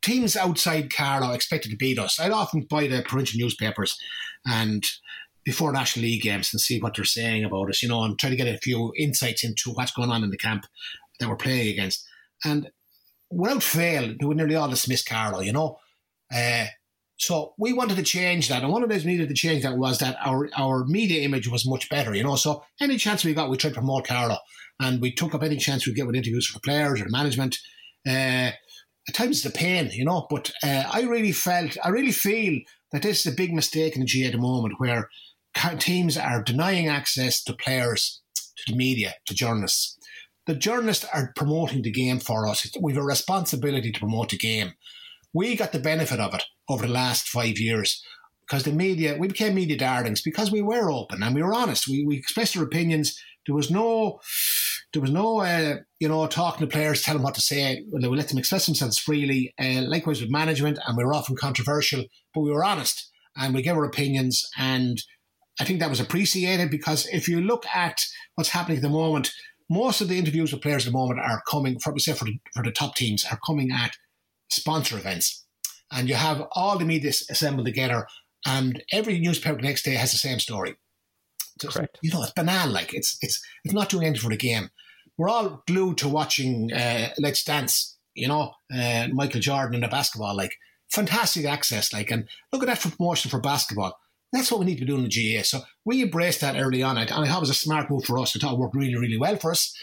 teams 0.00 0.36
outside 0.36 0.92
Carlow 0.92 1.32
expected 1.32 1.70
to 1.70 1.76
beat 1.76 1.98
us. 1.98 2.18
I'd 2.18 2.32
often 2.32 2.66
buy 2.68 2.86
the 2.88 3.02
provincial 3.02 3.38
newspapers 3.38 3.96
and 4.46 4.84
before 5.44 5.72
National 5.72 6.04
League 6.04 6.22
games 6.22 6.50
and 6.52 6.60
see 6.60 6.80
what 6.80 6.94
they're 6.94 7.04
saying 7.04 7.44
about 7.44 7.68
us, 7.68 7.82
you 7.82 7.88
know, 7.88 8.04
and 8.04 8.18
try 8.18 8.30
to 8.30 8.36
get 8.36 8.48
a 8.48 8.58
few 8.58 8.92
insights 8.96 9.44
into 9.44 9.70
what's 9.72 9.92
going 9.92 10.10
on 10.10 10.22
in 10.22 10.30
the 10.30 10.36
camp 10.36 10.64
that 11.18 11.28
we're 11.28 11.36
playing 11.36 11.68
against. 11.68 12.06
And 12.44 12.70
without 13.30 13.62
fail, 13.62 14.14
they 14.18 14.26
would 14.26 14.36
nearly 14.36 14.54
all 14.54 14.68
dismiss 14.68 15.02
Carlow, 15.02 15.40
you 15.40 15.52
know. 15.52 15.78
Uh, 16.34 16.66
so 17.18 17.54
we 17.58 17.72
wanted 17.72 17.96
to 17.96 18.02
change 18.02 18.48
that. 18.48 18.62
And 18.62 18.72
one 18.72 18.82
of 18.82 18.88
the 18.88 18.94
things 18.94 19.04
we 19.04 19.12
needed 19.12 19.28
to 19.28 19.34
change 19.34 19.62
that 19.62 19.78
was 19.78 19.98
that 19.98 20.16
our, 20.24 20.48
our 20.56 20.84
media 20.86 21.22
image 21.22 21.48
was 21.48 21.66
much 21.66 21.88
better, 21.88 22.14
you 22.14 22.24
know. 22.24 22.36
So 22.36 22.64
any 22.80 22.96
chance 22.96 23.24
we 23.24 23.34
got, 23.34 23.50
we 23.50 23.56
tried 23.56 23.70
to 23.70 23.74
promote 23.74 24.06
Carlow, 24.06 24.38
And 24.80 25.00
we 25.00 25.12
took 25.12 25.34
up 25.34 25.42
any 25.42 25.56
chance 25.56 25.86
we 25.86 25.94
get 25.94 26.06
with 26.06 26.16
interviews 26.16 26.46
for 26.46 26.60
players 26.60 27.00
or 27.00 27.08
management. 27.08 27.58
Uh, 28.06 28.50
at 29.08 29.14
times 29.14 29.44
it's 29.44 29.54
a 29.54 29.56
pain, 29.56 29.90
you 29.92 30.04
know, 30.04 30.26
but 30.30 30.52
uh, 30.62 30.84
I 30.92 31.02
really 31.02 31.32
felt, 31.32 31.76
I 31.84 31.88
really 31.88 32.12
feel 32.12 32.60
that 32.92 33.02
this 33.02 33.24
is 33.24 33.32
a 33.32 33.36
big 33.36 33.52
mistake 33.52 33.94
in 33.94 34.00
the 34.00 34.06
G 34.06 34.24
at 34.26 34.32
the 34.32 34.38
moment 34.38 34.74
where 34.78 35.08
teams 35.78 36.16
are 36.16 36.42
denying 36.42 36.88
access 36.88 37.42
to 37.44 37.52
players, 37.52 38.20
to 38.34 38.72
the 38.72 38.76
media, 38.76 39.14
to 39.26 39.34
journalists. 39.34 39.98
The 40.46 40.54
journalists 40.54 41.06
are 41.12 41.32
promoting 41.36 41.82
the 41.82 41.90
game 41.90 42.18
for 42.18 42.48
us. 42.48 42.66
We 42.80 42.92
have 42.92 43.02
a 43.02 43.04
responsibility 43.04 43.92
to 43.92 44.00
promote 44.00 44.30
the 44.30 44.38
game. 44.38 44.72
We 45.32 45.56
got 45.56 45.72
the 45.72 45.78
benefit 45.78 46.20
of 46.20 46.34
it 46.34 46.42
over 46.68 46.86
the 46.86 46.92
last 46.92 47.28
five 47.28 47.58
years 47.58 48.02
because 48.40 48.64
the 48.64 48.72
media, 48.72 49.16
we 49.18 49.28
became 49.28 49.54
media 49.54 49.78
darlings 49.78 50.20
because 50.20 50.50
we 50.50 50.62
were 50.62 50.90
open 50.90 51.22
and 51.22 51.34
we 51.34 51.42
were 51.42 51.54
honest. 51.54 51.88
We, 51.88 52.04
we 52.04 52.16
expressed 52.16 52.56
our 52.56 52.64
opinions. 52.64 53.18
There 53.46 53.54
was 53.54 53.70
no, 53.70 54.20
there 54.92 55.00
was 55.00 55.10
no, 55.10 55.40
uh, 55.40 55.76
you 56.00 56.08
know, 56.08 56.26
talking 56.26 56.66
to 56.66 56.72
players, 56.72 57.02
telling 57.02 57.18
them 57.18 57.24
what 57.24 57.34
to 57.36 57.40
say. 57.40 57.84
We 57.90 58.00
let 58.00 58.28
them 58.28 58.38
express 58.38 58.66
themselves 58.66 58.98
freely. 58.98 59.54
Uh, 59.58 59.82
likewise 59.82 60.20
with 60.20 60.30
management, 60.30 60.78
and 60.86 60.96
we 60.96 61.04
were 61.04 61.14
often 61.14 61.36
controversial, 61.36 62.04
but 62.34 62.40
we 62.40 62.50
were 62.50 62.64
honest 62.64 63.10
and 63.36 63.54
we 63.54 63.62
gave 63.62 63.76
our 63.76 63.84
opinions. 63.84 64.48
And 64.58 65.02
I 65.60 65.64
think 65.64 65.80
that 65.80 65.90
was 65.90 66.00
appreciated 66.00 66.70
because 66.70 67.06
if 67.08 67.28
you 67.28 67.40
look 67.40 67.66
at 67.66 68.00
what's 68.34 68.50
happening 68.50 68.78
at 68.78 68.82
the 68.82 68.88
moment, 68.88 69.32
most 69.68 70.00
of 70.00 70.08
the 70.08 70.18
interviews 70.18 70.52
with 70.52 70.62
players 70.62 70.86
at 70.86 70.92
the 70.92 70.98
moment 70.98 71.20
are 71.20 71.42
coming, 71.48 71.78
for, 71.78 71.98
say 71.98 72.12
for 72.12 72.24
the, 72.24 72.38
for 72.54 72.62
the 72.62 72.70
top 72.70 72.94
teams, 72.94 73.24
are 73.30 73.38
coming 73.44 73.70
at 73.70 73.96
sponsor 74.50 74.96
events. 74.96 75.44
And 75.90 76.08
you 76.08 76.14
have 76.14 76.46
all 76.52 76.78
the 76.78 76.84
media 76.84 77.10
assembled 77.10 77.66
together, 77.66 78.06
and 78.46 78.82
every 78.92 79.18
newspaper 79.18 79.56
the 79.56 79.62
next 79.62 79.82
day 79.82 79.92
has 79.94 80.10
the 80.10 80.18
same 80.18 80.38
story. 80.38 80.74
Just, 81.60 81.76
Correct. 81.76 81.98
You 82.02 82.10
know, 82.12 82.22
it's 82.22 82.32
banal. 82.32 82.70
Like 82.70 82.94
it's 82.94 83.18
it's 83.20 83.42
it's 83.62 83.74
not 83.74 83.90
doing 83.90 84.06
anything 84.06 84.22
for 84.22 84.30
the 84.30 84.38
game. 84.38 84.70
We're 85.18 85.28
all 85.28 85.62
glued 85.66 85.98
to 85.98 86.08
watching 86.08 86.72
uh, 86.72 87.10
Last 87.18 87.46
Dance. 87.46 87.98
You 88.14 88.28
know, 88.28 88.52
uh, 88.74 89.08
Michael 89.12 89.40
Jordan 89.40 89.74
in 89.74 89.80
the 89.82 89.88
basketball. 89.88 90.34
Like 90.34 90.54
fantastic 90.90 91.44
access. 91.44 91.92
Like, 91.92 92.10
and 92.10 92.28
look 92.52 92.62
at 92.62 92.66
that 92.66 92.78
for 92.78 92.90
promotion 92.90 93.30
for 93.30 93.40
basketball. 93.40 93.98
That's 94.32 94.50
what 94.50 94.60
we 94.60 94.66
need 94.66 94.76
to 94.76 94.80
be 94.80 94.86
doing 94.86 95.04
in 95.04 95.10
the 95.10 95.36
GAA. 95.36 95.42
So 95.42 95.60
we 95.84 96.02
embraced 96.02 96.40
that 96.40 96.58
early 96.58 96.82
on, 96.82 96.96
and 96.96 97.10
I 97.10 97.26
thought 97.26 97.36
it 97.36 97.40
was 97.40 97.50
a 97.50 97.54
smart 97.54 97.90
move 97.90 98.04
for 98.04 98.18
us. 98.18 98.34
I 98.34 98.38
thought 98.38 98.54
it 98.54 98.58
worked 98.58 98.74
really, 98.74 98.96
really 98.96 99.18
well 99.18 99.36
for 99.36 99.50
us. 99.50 99.76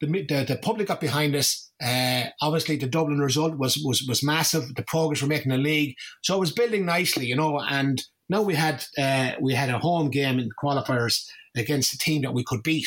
The, 0.00 0.06
the, 0.06 0.44
the 0.46 0.58
public 0.60 0.88
got 0.88 1.00
behind 1.00 1.36
us. 1.36 1.70
Uh, 1.80 2.24
obviously, 2.40 2.76
the 2.76 2.88
Dublin 2.88 3.20
result 3.20 3.56
was, 3.56 3.76
was 3.84 4.02
was 4.08 4.22
massive. 4.22 4.74
The 4.74 4.82
progress 4.82 5.22
we're 5.22 5.28
making 5.28 5.52
in 5.52 5.62
the 5.62 5.68
league, 5.68 5.94
so 6.22 6.36
it 6.36 6.40
was 6.40 6.52
building 6.52 6.84
nicely, 6.86 7.26
you 7.26 7.36
know. 7.36 7.60
And 7.60 8.02
now 8.28 8.42
we 8.42 8.54
had 8.54 8.84
uh, 8.96 9.32
we 9.40 9.54
had 9.54 9.70
a 9.70 9.78
home 9.78 10.10
game 10.10 10.40
in 10.40 10.50
qualifiers 10.60 11.24
against 11.56 11.94
a 11.94 11.98
team 11.98 12.22
that 12.22 12.34
we 12.34 12.44
could 12.44 12.64
beat, 12.64 12.86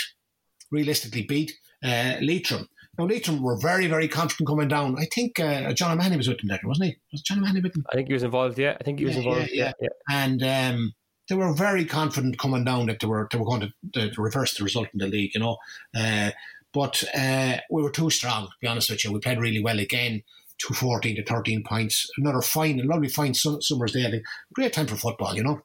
realistically 0.72 1.24
beat 1.24 1.54
uh, 1.84 2.16
Leitrim. 2.22 2.68
Now, 3.02 3.08
Leitrim 3.08 3.42
were 3.42 3.58
very, 3.58 3.88
very 3.88 4.08
confident 4.08 4.48
coming 4.48 4.68
down. 4.68 4.96
I 5.00 5.06
think 5.06 5.40
uh, 5.40 5.74
John 5.74 5.92
O'Mahony 5.92 6.18
was 6.18 6.28
with 6.28 6.38
them 6.38 6.50
there, 6.50 6.60
wasn't 6.64 6.90
he? 6.90 6.98
Was 7.12 7.22
John 7.22 7.40
O'Mahony 7.40 7.62
with 7.62 7.74
them? 7.74 7.84
I 7.92 7.96
think 7.96 8.08
he 8.08 8.14
was 8.14 8.22
involved, 8.22 8.60
yeah. 8.60 8.78
I 8.80 8.84
think 8.84 9.00
he 9.00 9.06
was 9.06 9.16
yeah, 9.16 9.22
involved, 9.22 9.50
yeah. 9.52 9.72
yeah. 9.82 9.90
yeah. 10.10 10.16
And 10.24 10.44
um, 10.44 10.94
they 11.28 11.34
were 11.34 11.52
very 11.54 11.84
confident 11.84 12.38
coming 12.38 12.64
down 12.64 12.86
that 12.88 13.00
they 13.00 13.08
were 13.08 13.28
they 13.32 13.40
were 13.40 13.46
going 13.46 13.74
to, 13.94 14.10
to 14.12 14.22
reverse 14.22 14.56
the 14.56 14.64
result 14.64 14.90
in 14.94 15.00
the 15.00 15.08
league, 15.08 15.32
you 15.34 15.40
know. 15.40 15.58
Uh, 15.96 16.30
but 16.74 17.04
uh, 17.18 17.58
we 17.72 17.82
were 17.82 17.90
too 17.90 18.12
strong, 18.12 18.46
to 18.46 18.54
be 18.62 18.68
honest 18.68 18.92
with 18.92 19.04
you. 19.04 19.12
We 19.12 19.20
played 19.20 19.40
really 19.40 19.64
well 19.64 19.80
again. 19.80 20.22
214 20.60 21.16
to 21.16 21.26
13 21.26 21.64
points. 21.64 22.08
Another 22.18 22.42
fine, 22.42 22.80
a 22.80 22.84
lovely 22.84 23.10
fine 23.10 23.34
summer's 23.34 23.94
day. 23.94 24.22
Great 24.54 24.74
time 24.74 24.86
for 24.86 24.96
football, 24.96 25.36
you 25.36 25.42
know. 25.42 25.60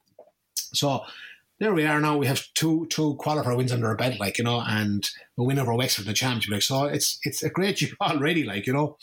So 0.55 1.03
there 1.59 1.73
we 1.73 1.87
are 1.87 2.01
now. 2.01 2.19
We 2.19 2.27
have 2.27 2.42
two 2.55 2.87
two 2.90 3.16
qualifier 3.16 3.57
wins 3.57 3.73
under 3.73 3.88
our 3.88 3.97
belt, 3.97 4.21
like 4.21 4.38
you 4.38 4.45
know, 4.45 4.62
and 4.66 5.09
a 5.38 5.42
win 5.42 5.59
over 5.59 5.75
Wexford 5.75 6.05
in 6.05 6.09
the 6.09 6.14
championship. 6.14 6.53
Like, 6.53 6.62
so 6.62 6.85
it's 6.85 7.19
it's 7.23 7.42
a 7.42 7.51
great 7.51 7.77
job 7.77 7.97
already, 8.01 8.45
like 8.45 8.66
you 8.66 8.73
know. 8.73 8.97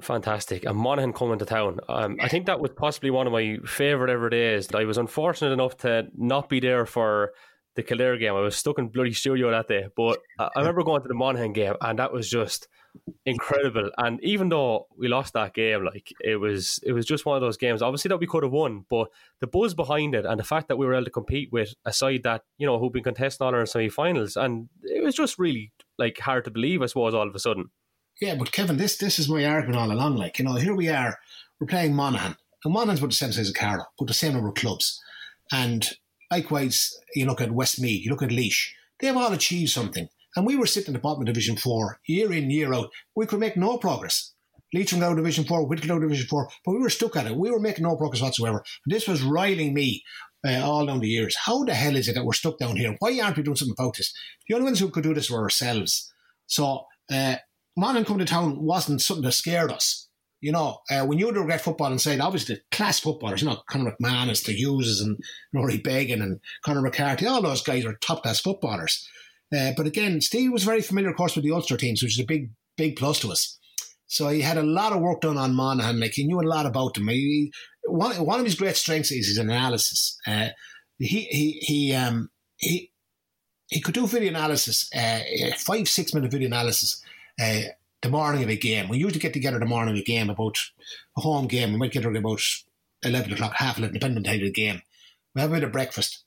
Fantastic. 0.00 0.64
And 0.66 0.76
Monaghan 0.76 1.12
coming 1.12 1.38
to 1.38 1.46
town. 1.46 1.80
Um, 1.88 2.18
I 2.20 2.28
think 2.28 2.46
that 2.46 2.60
was 2.60 2.70
possibly 2.76 3.10
one 3.10 3.26
of 3.26 3.32
my 3.32 3.56
favourite 3.64 4.12
ever 4.12 4.28
days. 4.28 4.68
I 4.74 4.84
was 4.84 4.98
unfortunate 4.98 5.52
enough 5.52 5.78
to 5.78 6.08
not 6.14 6.50
be 6.50 6.60
there 6.60 6.84
for 6.84 7.32
the 7.76 7.82
Kildare 7.82 8.18
game. 8.18 8.34
I 8.34 8.40
was 8.40 8.56
stuck 8.56 8.78
in 8.78 8.88
bloody 8.88 9.12
studio 9.14 9.50
that 9.50 9.68
day. 9.68 9.86
But 9.96 10.18
I 10.38 10.50
remember 10.58 10.82
going 10.82 11.02
to 11.02 11.08
the 11.08 11.14
Monaghan 11.14 11.52
game, 11.52 11.74
and 11.80 11.98
that 11.98 12.12
was 12.12 12.28
just 12.28 12.68
incredible. 13.24 13.90
And 13.98 14.22
even 14.22 14.48
though 14.48 14.86
we 14.96 15.08
lost 15.08 15.34
that 15.34 15.54
game, 15.54 15.84
like 15.84 16.12
it 16.20 16.36
was, 16.36 16.80
it 16.82 16.92
was 16.92 17.06
just 17.06 17.26
one 17.26 17.36
of 17.36 17.40
those 17.40 17.56
games. 17.56 17.82
Obviously 17.82 18.08
that 18.08 18.18
we 18.18 18.26
could 18.26 18.42
have 18.42 18.52
won, 18.52 18.84
but 18.88 19.08
the 19.40 19.46
buzz 19.46 19.74
behind 19.74 20.14
it 20.14 20.24
and 20.24 20.38
the 20.38 20.44
fact 20.44 20.68
that 20.68 20.76
we 20.76 20.86
were 20.86 20.94
able 20.94 21.04
to 21.04 21.10
compete 21.10 21.50
with 21.52 21.74
a 21.84 21.92
side 21.92 22.22
that 22.24 22.42
you 22.58 22.66
know 22.66 22.78
who've 22.78 22.92
been 22.92 23.02
contesting 23.02 23.46
on 23.46 23.54
our 23.54 23.66
semi-finals, 23.66 24.36
and 24.36 24.68
it 24.82 25.02
was 25.02 25.14
just 25.14 25.38
really 25.38 25.72
like 25.98 26.18
hard 26.18 26.44
to 26.44 26.50
believe. 26.50 26.82
I 26.82 26.86
suppose 26.86 27.14
all 27.14 27.28
of 27.28 27.34
a 27.34 27.38
sudden. 27.38 27.70
Yeah, 28.20 28.34
but 28.34 28.52
Kevin, 28.52 28.76
this 28.76 28.96
this 28.96 29.18
is 29.18 29.28
my 29.28 29.44
argument 29.44 29.78
all 29.78 29.92
along. 29.92 30.16
Like 30.16 30.38
you 30.38 30.44
know, 30.44 30.54
here 30.54 30.74
we 30.74 30.88
are, 30.88 31.18
we're 31.60 31.66
playing 31.66 31.94
Monaghan, 31.94 32.36
and 32.64 32.72
Monaghan's 32.72 33.00
about 33.00 33.10
the 33.10 33.16
same 33.16 33.32
size 33.32 33.48
as 33.48 33.52
Carlow, 33.52 33.86
but 33.98 34.08
the 34.08 34.14
same 34.14 34.32
number 34.32 34.48
of 34.48 34.54
clubs, 34.54 35.00
and 35.52 35.88
likewise, 36.30 36.98
you 37.14 37.26
look 37.26 37.40
at 37.40 37.52
Westmeath, 37.52 38.04
you 38.04 38.10
look 38.10 38.22
at 38.22 38.30
Laois. 38.32 38.72
they 39.00 39.06
have 39.06 39.16
all 39.16 39.32
achieved 39.32 39.70
something. 39.70 40.08
And 40.36 40.46
we 40.46 40.56
were 40.56 40.66
sitting 40.66 40.94
in 40.94 41.00
of 41.02 41.24
Division 41.24 41.56
4 41.56 42.00
year 42.06 42.32
in, 42.32 42.50
year 42.50 42.74
out. 42.74 42.90
We 43.14 43.26
could 43.26 43.40
make 43.40 43.56
no 43.56 43.78
progress. 43.78 44.34
Leitrim 44.74 45.02
out 45.02 45.16
Division 45.16 45.44
4, 45.44 45.66
Whitgift 45.66 45.90
out 45.90 46.00
Division 46.02 46.26
4, 46.26 46.48
but 46.64 46.72
we 46.72 46.78
were 46.78 46.90
stuck 46.90 47.16
at 47.16 47.26
it. 47.26 47.36
We 47.36 47.50
were 47.50 47.60
making 47.60 47.84
no 47.84 47.96
progress 47.96 48.20
whatsoever. 48.20 48.62
This 48.84 49.08
was 49.08 49.22
riling 49.22 49.72
me 49.72 50.02
uh, 50.46 50.60
all 50.62 50.86
down 50.86 51.00
the 51.00 51.08
years. 51.08 51.36
How 51.36 51.64
the 51.64 51.74
hell 51.74 51.96
is 51.96 52.08
it 52.08 52.14
that 52.14 52.24
we're 52.24 52.32
stuck 52.32 52.58
down 52.58 52.76
here? 52.76 52.94
Why 52.98 53.18
aren't 53.20 53.36
we 53.36 53.42
doing 53.42 53.56
something 53.56 53.74
about 53.78 53.96
this? 53.96 54.12
The 54.48 54.54
only 54.54 54.66
ones 54.66 54.80
who 54.80 54.90
could 54.90 55.04
do 55.04 55.14
this 55.14 55.30
were 55.30 55.42
ourselves. 55.42 56.12
So, 56.46 56.84
uh, 57.10 57.36
Monaghan 57.76 58.04
coming 58.04 58.26
to 58.26 58.32
town 58.32 58.62
wasn't 58.62 59.02
something 59.02 59.24
that 59.24 59.32
scared 59.32 59.70
us. 59.70 60.08
You 60.40 60.52
know, 60.52 60.80
uh, 60.90 61.04
when 61.04 61.18
you 61.18 61.30
look 61.30 61.50
at 61.50 61.60
football 61.62 61.90
and 61.90 62.00
say, 62.00 62.18
obviously, 62.18 62.56
the 62.56 62.60
class 62.70 63.00
footballers, 63.00 63.42
you 63.42 63.48
know, 63.48 63.62
Conor 63.68 63.96
McManus, 64.00 64.44
the 64.44 64.52
Hughes 64.52 65.00
and 65.00 65.18
Rory 65.52 65.78
Beggan 65.78 66.22
and 66.22 66.40
Conor 66.64 66.82
McCarthy, 66.82 67.26
all 67.26 67.42
those 67.42 67.62
guys 67.62 67.84
are 67.84 67.94
top 67.94 68.22
class 68.22 68.40
footballers. 68.40 69.08
Uh, 69.54 69.72
but 69.76 69.86
again, 69.86 70.20
Steve 70.20 70.52
was 70.52 70.64
very 70.64 70.82
familiar, 70.82 71.10
of 71.10 71.16
course, 71.16 71.36
with 71.36 71.44
the 71.44 71.52
Ulster 71.52 71.76
teams, 71.76 72.02
which 72.02 72.18
is 72.18 72.22
a 72.22 72.26
big, 72.26 72.50
big 72.76 72.96
plus 72.96 73.20
to 73.20 73.30
us. 73.30 73.58
So 74.06 74.28
he 74.28 74.40
had 74.40 74.56
a 74.56 74.62
lot 74.62 74.92
of 74.92 75.00
work 75.00 75.20
done 75.20 75.38
on 75.38 75.54
Monaghan. 75.54 76.00
Like 76.00 76.12
he 76.12 76.26
knew 76.26 76.40
a 76.40 76.42
lot 76.42 76.66
about 76.66 76.94
them. 76.94 77.08
He, 77.08 77.52
one, 77.84 78.14
one 78.24 78.38
of 78.38 78.44
his 78.44 78.54
great 78.54 78.76
strengths 78.76 79.10
is 79.10 79.28
his 79.28 79.38
analysis. 79.38 80.18
Uh, 80.26 80.48
he 80.98 81.22
he 81.22 81.52
he 81.60 81.94
um 81.94 82.30
he 82.56 82.90
he 83.68 83.80
could 83.80 83.94
do 83.94 84.06
video 84.06 84.30
analysis, 84.30 84.88
uh, 84.94 85.20
five 85.58 85.88
six 85.88 86.14
minute 86.14 86.30
video 86.30 86.46
analysis. 86.46 87.02
Uh, 87.40 87.62
the 88.02 88.08
morning 88.08 88.42
of 88.42 88.48
a 88.48 88.56
game. 88.56 88.88
We 88.88 88.98
usually 88.98 89.20
get 89.20 89.32
together 89.32 89.58
the 89.58 89.66
morning 89.66 89.94
of 89.94 90.00
a 90.00 90.04
game 90.04 90.30
about 90.30 90.58
a 91.16 91.20
home 91.20 91.46
game. 91.46 91.72
We 91.72 91.78
might 91.78 91.92
get 91.92 92.02
together 92.02 92.18
about 92.18 92.40
eleven 93.02 93.32
o'clock, 93.32 93.54
half 93.54 93.78
eleven, 93.78 93.94
depending 93.94 94.18
on 94.18 94.22
the 94.22 94.28
time 94.28 94.38
of 94.38 94.42
the 94.42 94.52
game. 94.52 94.82
We 95.34 95.40
have 95.40 95.50
a 95.50 95.54
bit 95.54 95.64
of 95.64 95.72
breakfast. 95.72 96.24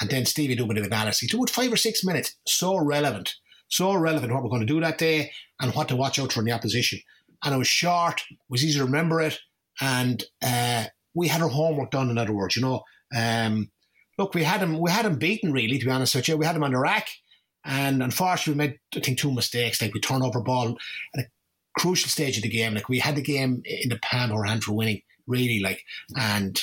And 0.00 0.10
then 0.10 0.24
Stevie 0.24 0.56
do 0.56 0.64
a 0.64 0.68
bit 0.68 0.78
of 0.78 0.86
analysis. 0.86 1.32
It 1.32 1.50
five 1.50 1.72
or 1.72 1.76
six 1.76 2.04
minutes. 2.04 2.34
So 2.46 2.76
relevant. 2.76 3.34
So 3.68 3.94
relevant 3.94 4.32
what 4.32 4.42
we're 4.42 4.50
going 4.50 4.66
to 4.66 4.66
do 4.66 4.80
that 4.80 4.98
day 4.98 5.30
and 5.60 5.72
what 5.74 5.88
to 5.88 5.96
watch 5.96 6.18
out 6.18 6.32
for 6.32 6.40
in 6.40 6.46
the 6.46 6.52
opposition. 6.52 7.00
And 7.44 7.54
it 7.54 7.58
was 7.58 7.68
short, 7.68 8.22
it 8.30 8.38
was 8.48 8.64
easy 8.64 8.78
to 8.78 8.84
remember 8.84 9.20
it. 9.20 9.38
And 9.80 10.22
uh, 10.42 10.86
we 11.14 11.28
had 11.28 11.42
our 11.42 11.48
homework 11.48 11.90
done, 11.90 12.10
in 12.10 12.18
other 12.18 12.32
words, 12.32 12.56
you 12.56 12.62
know. 12.62 12.82
Um, 13.16 13.70
look, 14.18 14.34
we 14.34 14.42
had 14.44 14.60
him 14.60 14.78
we 14.78 14.90
had 14.90 15.06
him 15.06 15.16
beaten 15.16 15.52
really, 15.52 15.78
to 15.78 15.84
be 15.84 15.90
honest 15.90 16.14
with 16.14 16.28
you. 16.28 16.36
We 16.36 16.46
had 16.46 16.56
him 16.56 16.64
on 16.64 16.72
the 16.72 16.78
rack. 16.78 17.08
And 17.64 18.02
unfortunately 18.02 18.54
we 18.54 18.68
made 18.68 18.78
I 18.96 19.00
think 19.00 19.18
two 19.18 19.32
mistakes. 19.32 19.80
Like 19.80 19.94
we 19.94 20.00
turned 20.00 20.22
over 20.22 20.40
ball 20.40 20.76
at 21.14 21.24
a 21.24 21.28
crucial 21.78 22.08
stage 22.08 22.36
of 22.36 22.42
the 22.42 22.48
game. 22.48 22.74
Like 22.74 22.88
we 22.88 22.98
had 22.98 23.16
the 23.16 23.22
game 23.22 23.62
in 23.64 23.88
the 23.88 23.98
palm 24.02 24.30
of 24.30 24.36
our 24.36 24.44
hand 24.44 24.64
for 24.64 24.72
winning, 24.72 25.02
really, 25.26 25.60
like 25.60 25.82
and 26.16 26.60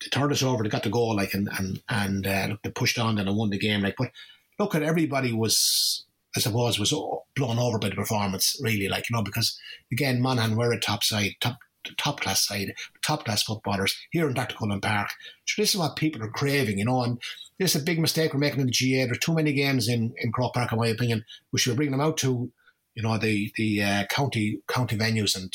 they 0.00 0.08
turned 0.08 0.32
us 0.32 0.42
over, 0.42 0.62
they 0.62 0.68
got 0.68 0.82
the 0.82 0.90
goal, 0.90 1.16
like, 1.16 1.34
and 1.34 1.48
and 1.58 1.82
and 1.88 2.26
uh, 2.26 2.46
look, 2.50 2.62
they 2.62 2.70
pushed 2.70 2.98
on 2.98 3.18
and 3.18 3.28
they 3.28 3.32
won 3.32 3.50
the 3.50 3.58
game, 3.58 3.82
like. 3.82 3.96
But 3.96 4.10
look, 4.58 4.74
at 4.74 4.82
everybody 4.82 5.32
was, 5.32 6.04
I 6.36 6.40
suppose, 6.40 6.78
was 6.78 6.94
blown 7.36 7.58
over 7.58 7.78
by 7.78 7.88
the 7.88 7.94
performance, 7.94 8.56
really, 8.62 8.88
like 8.88 9.08
you 9.08 9.16
know, 9.16 9.22
because 9.22 9.58
again, 9.92 10.20
Monaghan 10.20 10.56
were 10.56 10.72
a 10.72 10.80
top 10.80 11.04
side, 11.04 11.32
top 11.40 11.58
top 11.98 12.20
class 12.20 12.46
side, 12.46 12.74
top 13.02 13.24
class 13.24 13.42
footballers 13.42 13.94
here 14.10 14.26
in 14.26 14.34
Dr. 14.34 14.56
Cullen 14.56 14.80
Park. 14.80 15.10
So 15.46 15.62
this 15.62 15.74
is 15.74 15.80
what 15.80 15.96
people 15.96 16.22
are 16.22 16.30
craving, 16.30 16.78
you 16.78 16.84
know, 16.84 17.02
and 17.02 17.20
this 17.58 17.74
is 17.74 17.82
a 17.82 17.84
big 17.84 17.98
mistake 17.98 18.32
we're 18.32 18.40
making 18.40 18.60
in 18.60 18.66
the 18.66 18.72
GAA. 18.72 19.06
There's 19.06 19.18
too 19.18 19.34
many 19.34 19.52
games 19.52 19.88
in, 19.88 20.14
in 20.18 20.32
Croke 20.32 20.54
Park, 20.54 20.72
in 20.72 20.78
my 20.78 20.88
opinion. 20.88 21.24
We 21.52 21.58
should 21.58 21.72
be 21.72 21.76
bring 21.76 21.90
them 21.90 22.00
out 22.00 22.16
to, 22.18 22.50
you 22.94 23.02
know, 23.02 23.18
the 23.18 23.52
the 23.56 23.82
uh, 23.82 24.04
county 24.10 24.60
county 24.68 24.96
venues 24.96 25.36
and 25.36 25.54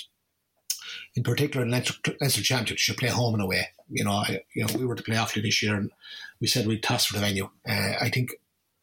in 1.16 1.24
particular 1.24 1.66
in 1.66 1.72
Leinster, 1.72 1.94
Leinster 2.20 2.42
Championship, 2.42 2.78
should 2.78 2.98
play 2.98 3.10
home 3.10 3.34
and 3.34 3.44
away. 3.44 3.68
You 3.90 4.04
know, 4.04 4.12
I, 4.12 4.42
you 4.56 4.66
know, 4.66 4.74
we 4.78 4.86
were 4.86 4.96
to 4.96 5.04
play 5.04 5.18
off 5.18 5.34
this 5.34 5.64
year, 5.64 5.76
and 5.76 5.92
we 6.40 6.48
said 6.48 6.68
we'd 6.68 6.84
toss 6.84 7.06
for 7.06 7.14
the 7.14 7.20
venue. 7.20 7.50
Uh, 7.68 7.94
I 8.00 8.10
think 8.10 8.32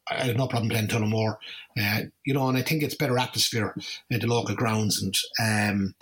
I 0.08 0.24
had 0.24 0.36
no 0.36 0.46
problem 0.46 0.70
playing 0.70 0.88
Tullamore. 0.88 1.38
Uh, 1.80 2.02
you 2.24 2.34
know, 2.34 2.48
and 2.48 2.56
I 2.56 2.62
think 2.62 2.82
it's 2.82 2.94
better 2.94 3.18
atmosphere 3.18 3.74
at 4.12 4.20
the 4.20 4.26
local 4.26 4.54
grounds. 4.54 5.02
And 5.02 5.14
um, 5.42 5.94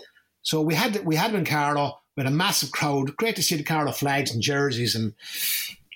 so 0.43 0.61
we 0.61 0.75
had 0.75 1.05
we 1.05 1.17
had 1.17 1.35
in 1.35 1.45
Carlow 1.45 1.99
with 2.17 2.27
a 2.27 2.31
massive 2.31 2.71
crowd. 2.71 3.17
Great 3.17 3.37
to 3.37 3.43
see 3.43 3.57
the 3.57 3.63
Carlow 3.63 3.93
flags 3.93 4.33
and 4.33 4.43
jerseys, 4.43 4.95
and 4.95 5.15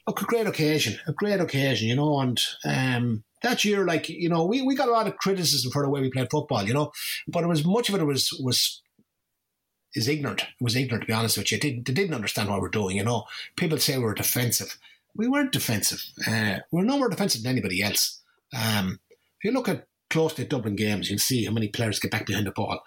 look, 0.07 0.23
a 0.23 0.25
great 0.25 0.47
occasion, 0.47 0.99
a 1.07 1.13
great 1.13 1.41
occasion, 1.41 1.89
you 1.89 1.97
know. 1.97 2.19
And 2.21 2.41
um, 2.65 3.25
that 3.43 3.65
year, 3.65 3.85
like 3.85 4.09
you 4.09 4.29
know, 4.29 4.45
we, 4.45 4.63
we 4.63 4.75
got 4.75 4.89
a 4.89 4.93
lot 4.93 5.07
of 5.07 5.19
criticism 5.19 5.71
for 5.71 5.83
the 5.83 5.91
way 5.91 6.01
we 6.01 6.11
played 6.11 6.31
football, 6.31 6.65
you 6.65 6.75
know, 6.75 6.93
but 7.27 7.45
it 7.45 7.49
was 7.49 7.65
much 7.65 7.89
of 7.89 7.95
it 7.95 8.05
was 8.05 8.33
was 8.43 8.83
is 9.95 10.09
ignorant. 10.09 10.43
It 10.43 10.64
was 10.64 10.76
ignorant 10.76 11.03
to 11.03 11.07
be 11.07 11.12
honest 11.12 11.39
with 11.39 11.51
you. 11.53 11.59
They, 11.59 11.74
they 11.74 11.93
didn't 11.93 12.14
understand 12.14 12.49
what 12.49 12.61
we're 12.61 12.68
doing, 12.68 12.97
you 12.97 13.05
know. 13.05 13.24
People 13.57 13.78
say 13.78 13.99
we're 13.99 14.14
defensive. 14.14 14.78
We 15.14 15.28
weren't 15.28 15.53
defensive. 15.53 16.05
Uh, 16.26 16.59
we're 16.70 16.84
no 16.84 16.99
more 16.99 17.09
defensive 17.09 17.43
than 17.43 17.53
anybody 17.53 17.82
else. 17.82 18.20
Um, 18.55 19.01
if 19.12 19.45
you 19.45 19.53
look 19.53 19.68
at 19.68 19.86
close 20.11 20.34
to 20.34 20.45
Dublin 20.45 20.76
games, 20.76 21.11
you'll 21.11 21.18
see 21.18 21.45
how 21.45 21.53
many 21.53 21.68
players 21.68 21.99
get 21.99 22.11
back 22.11 22.26
behind 22.26 22.47
the 22.47 22.53
ball. 22.53 22.80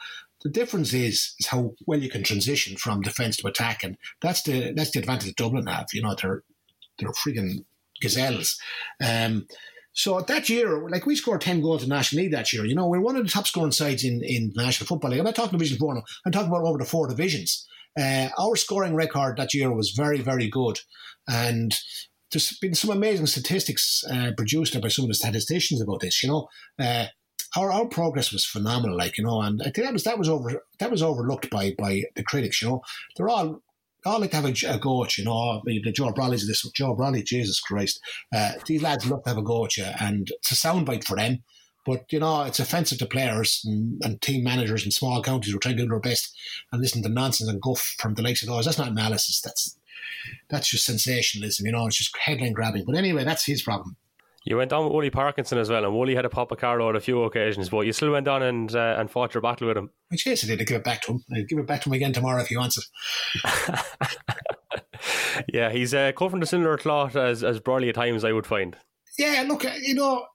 The 0.44 0.50
difference 0.50 0.94
is 0.94 1.36
is 1.40 1.48
how 1.48 1.76
well 1.86 2.00
you 2.00 2.10
can 2.10 2.24
transition 2.24 2.76
from 2.78 3.02
defence 3.02 3.38
to 3.38 3.48
attack, 3.48 3.84
and 3.84 3.98
that's 4.22 4.42
the 4.42 4.74
that's 4.76 4.92
the 4.92 5.00
advantage 5.00 5.28
that 5.28 5.36
Dublin 5.36 5.68
have. 5.68 5.88
You 5.94 6.02
know, 6.02 6.16
they're 6.20 6.44
they're 6.98 7.12
freaking 7.12 7.64
gazelles. 8.02 8.60
Um, 9.04 9.46
so 9.94 10.22
that 10.22 10.50
year, 10.50 10.88
like 10.90 11.06
we 11.06 11.16
scored 11.16 11.42
10 11.42 11.62
goals 11.62 11.84
in 11.84 11.90
National 11.90 12.24
League 12.24 12.32
that 12.32 12.54
year. 12.54 12.66
You 12.66 12.76
know, 12.76 12.88
we're 12.88 13.02
one 13.02 13.18
of 13.18 13.26
the 13.26 13.30
top 13.32 13.48
scoring 13.48 13.72
sides 13.72 14.04
in, 14.04 14.22
in 14.24 14.54
National 14.56 14.88
Football 14.88 15.12
League. 15.12 15.20
I'm 15.20 15.26
not 15.26 15.36
talking 15.36 15.58
Division 15.58 15.78
4 15.78 15.96
now. 15.96 16.04
I'm 16.26 16.32
talking 16.32 16.50
about 16.50 16.64
over 16.64 16.78
the 16.78 16.86
four 16.86 17.08
divisions. 17.08 17.68
Uh, 18.00 18.30
our 18.40 18.56
scoring 18.56 18.96
record 18.96 19.36
that 19.38 19.54
year 19.54 19.74
was 19.74 19.92
very, 19.92 20.22
very 20.22 20.50
good. 20.50 20.80
And 21.28 21.76
there's 22.32 22.58
been 22.60 22.74
some 22.74 22.90
amazing 22.90 23.26
statistics 23.26 24.04
uh, 24.10 24.32
produced 24.38 24.80
by 24.82 24.88
some 24.88 25.04
of 25.04 25.10
the 25.10 25.16
statisticians 25.16 25.82
about 25.82 26.00
this, 26.00 26.24
you 26.24 26.30
know. 26.30 26.48
Uh, 26.80 27.08
our, 27.58 27.70
our 27.70 27.86
progress 27.86 28.32
was 28.32 28.46
phenomenal, 28.46 28.96
like, 28.96 29.18
you 29.18 29.26
know, 29.26 29.42
and 29.42 29.62
I 29.62 29.66
think 29.66 29.86
that 29.86 29.92
was 29.92 30.06
that 30.06 30.18
was 30.18 30.30
over 30.30 30.64
that 30.80 30.90
was 30.90 31.04
overlooked 31.04 31.50
by 31.50 31.76
by 31.78 32.04
the 32.16 32.24
critics, 32.24 32.62
you 32.62 32.70
know. 32.70 32.82
They're 33.18 33.28
all 33.28 33.62
I 34.06 34.18
like 34.18 34.32
to 34.32 34.38
have 34.38 34.46
a, 34.46 34.74
a 34.76 34.80
go 34.80 35.04
at 35.04 35.18
you, 35.18 35.26
know, 35.26 35.62
the 35.66 35.92
Joe 35.92 36.12
Brolly's 36.12 36.48
this, 36.48 36.64
Joe 36.74 36.96
Brolly, 36.96 37.24
Jesus 37.24 37.60
Christ. 37.60 38.02
Uh, 38.34 38.54
these 38.66 38.82
lads 38.82 39.06
love 39.06 39.24
to 39.24 39.30
have 39.30 39.38
a 39.38 39.44
go 39.44 39.66
at 39.66 39.78
you, 39.78 39.86
and 40.00 40.30
it's 40.30 40.52
a 40.52 40.56
soundbite 40.56 41.04
for 41.04 41.16
them. 41.16 41.44
But, 41.86 42.06
you 42.12 42.20
know, 42.20 42.44
it's 42.44 42.60
offensive 42.60 43.00
to 43.00 43.08
players 43.08 43.64
and, 43.66 44.00
and, 44.04 44.22
team 44.22 44.44
managers 44.44 44.86
in 44.86 44.92
small 44.92 45.24
counties 45.24 45.52
who 45.52 45.58
are 45.58 45.60
trying 45.60 45.78
to 45.78 45.84
do 45.84 45.90
their 45.90 46.00
best 46.00 46.32
and 46.72 46.80
listen 46.80 47.02
to 47.02 47.10
nonsense 47.10 47.50
and 47.50 47.60
guff 47.60 47.96
from 47.98 48.14
the 48.14 48.22
likes 48.22 48.44
of 48.44 48.50
those. 48.50 48.66
That's 48.66 48.78
not 48.78 48.90
analysis. 48.90 49.42
That's 49.42 49.78
that's 50.50 50.70
just 50.70 50.86
sensationalism, 50.86 51.66
you 51.66 51.72
know, 51.72 51.88
it's 51.88 51.98
just 51.98 52.16
headline 52.18 52.54
grabbing. 52.54 52.86
But 52.86 52.96
anyway, 52.96 53.24
that's 53.24 53.46
his 53.46 53.62
problem. 53.62 53.96
You 54.44 54.58
went 54.58 54.74
on 54.74 54.86
with 54.86 54.94
Wooly 54.94 55.12
Parkinson 55.12 55.60
as 55.60 55.70
well, 55.70 55.86
and 55.86 55.94
Wooly 55.94 56.16
had 56.16 56.26
a 56.26 56.30
pop 56.30 56.52
a 56.52 56.56
car 56.56 56.82
on 56.82 56.96
a 56.96 57.00
few 57.00 57.24
occasions, 57.24 57.70
but 57.70 57.82
you 57.82 57.94
still 57.94 58.12
went 58.12 58.28
on 58.28 58.42
and 58.42 58.76
uh, 58.76 58.96
and 58.98 59.12
fought 59.12 59.36
your 59.36 59.42
battle 59.42 59.68
with 59.68 59.78
him. 59.78 59.92
Which 60.10 60.26
yes, 60.26 60.44
I 60.44 60.48
did. 60.48 60.62
I 60.62 60.64
give 60.64 60.78
it 60.78 60.84
back 60.84 61.02
to 61.04 61.12
him. 61.12 61.24
I 61.32 61.42
give 61.42 61.60
it 61.60 61.68
back 61.68 61.82
to 61.82 61.90
him 61.90 61.94
again 61.94 62.12
tomorrow 62.12 62.42
if 62.42 62.48
he 62.48 62.58
wants 62.58 62.78
it. 62.78 63.86
yeah, 65.54 65.70
he's 65.70 65.94
uh, 65.94 66.12
cut 66.18 66.32
from 66.32 66.40
the 66.40 66.48
similar 66.48 66.76
cloth 66.78 67.16
as 67.16 67.44
as 67.44 67.60
Brolly 67.60 67.90
at 67.90 67.96
times. 67.96 68.24
I 68.24 68.32
would 68.32 68.48
find. 68.48 68.76
Yeah, 69.20 69.44
look, 69.48 69.64
uh, 69.64 69.74
you 69.80 69.94
know, 69.94 70.26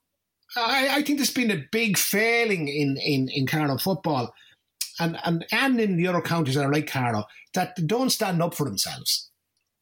I, 0.55 0.87
I 0.89 1.01
think 1.01 1.17
there's 1.17 1.33
been 1.33 1.51
a 1.51 1.65
big 1.73 1.97
failing 1.97 2.69
in 2.69 2.95
in 3.03 3.27
in 3.27 3.45
Carlow 3.45 3.77
football, 3.77 4.33
and 5.01 5.17
and 5.25 5.45
and 5.51 5.81
in 5.81 5.97
the 5.97 6.07
other 6.07 6.21
counties 6.21 6.55
that 6.55 6.65
are 6.65 6.71
like 6.71 6.87
Carlow 6.87 7.25
that 7.55 7.75
don't 7.85 8.09
stand 8.09 8.41
up 8.41 8.53
for 8.53 8.63
themselves. 8.63 9.29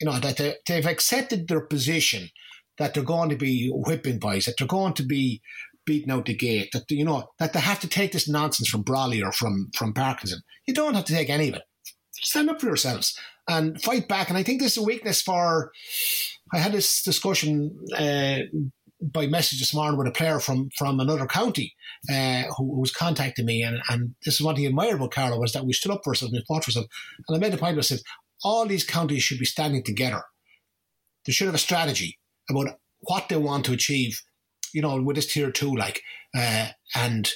You 0.02 0.08
know 0.08 0.20
that 0.20 0.38
they, 0.38 0.56
they've 0.68 0.88
accepted 0.88 1.48
their 1.48 1.62
position 1.62 2.30
that 2.78 2.94
they're 2.94 3.04
going 3.04 3.30
to 3.30 3.36
be 3.36 3.70
whipping 3.74 4.20
boys, 4.20 4.46
that 4.46 4.56
they're 4.58 4.68
going 4.68 4.94
to 4.94 5.04
be 5.04 5.42
beaten 5.86 6.12
out 6.12 6.26
the 6.26 6.36
gate, 6.36 6.70
that 6.74 6.90
you 6.90 7.06
know 7.06 7.30
that 7.40 7.54
they 7.54 7.60
have 7.60 7.80
to 7.80 7.88
take 7.88 8.12
this 8.12 8.28
nonsense 8.28 8.70
from 8.70 8.84
Brolly 8.84 9.24
or 9.24 9.32
from 9.32 9.70
from 9.76 9.94
Parkinson. 9.94 10.42
You 10.68 10.74
don't 10.74 10.96
have 10.96 11.06
to 11.06 11.14
take 11.14 11.30
any 11.30 11.50
of 11.50 11.56
it. 11.56 11.64
Stand 12.14 12.50
up 12.50 12.60
for 12.60 12.68
yourselves 12.68 13.18
and 13.48 13.82
fight 13.82 14.08
back. 14.08 14.30
And 14.30 14.38
I 14.38 14.44
think 14.44 14.62
this 14.62 14.74
is 14.74 14.84
a 14.84 14.86
weakness 14.86 15.22
for. 15.22 15.72
I 16.54 16.60
had 16.60 16.72
this 16.72 17.04
discussion 17.04 17.76
uh, 17.98 18.40
by 19.02 19.28
message 19.28 19.60
this 19.60 19.74
morning 19.74 19.98
with 19.98 20.08
a 20.08 20.12
player 20.12 20.40
from 20.40 20.70
from 20.78 21.00
another 21.00 21.28
county 21.28 21.74
uh, 22.10 22.44
who, 22.58 22.80
was 22.80 22.92
contacting 22.92 23.46
me, 23.46 23.62
and, 23.64 23.80
and 23.90 24.16
this 24.24 24.36
is 24.36 24.42
what 24.42 24.58
he 24.58 24.66
admired 24.66 24.96
about 24.96 25.12
Carlow 25.12 25.40
was 25.40 25.54
that 25.54 25.66
we 25.66 25.74
stood 25.74 25.92
up 25.92 26.02
for 26.04 26.12
ourselves 26.12 26.34
and 26.34 26.46
fought 26.48 26.64
for 26.64 26.70
ourselves. 26.70 26.90
And 27.28 27.38
I 27.38 27.40
made 27.40 27.54
the 27.54 27.58
point. 27.58 27.78
I 27.78 27.82
said 27.82 28.00
all 28.44 28.66
these 28.66 28.84
counties 28.84 29.24
should 29.24 29.40
be 29.40 29.46
standing 29.46 29.84
together. 29.84 30.24
They 31.26 31.32
should 31.32 31.48
have 31.48 31.56
a 31.56 31.60
strategy 31.60 32.20
about 32.50 32.80
what 33.02 33.30
they 33.30 33.38
want 33.38 33.66
to 33.66 33.74
achieve, 33.74 34.22
you 34.74 34.82
know, 34.82 35.02
with 35.02 35.16
this 35.16 35.32
tier 35.32 35.52
two, 35.52 35.76
like, 35.76 36.02
uh, 36.38 36.70
and 36.96 37.32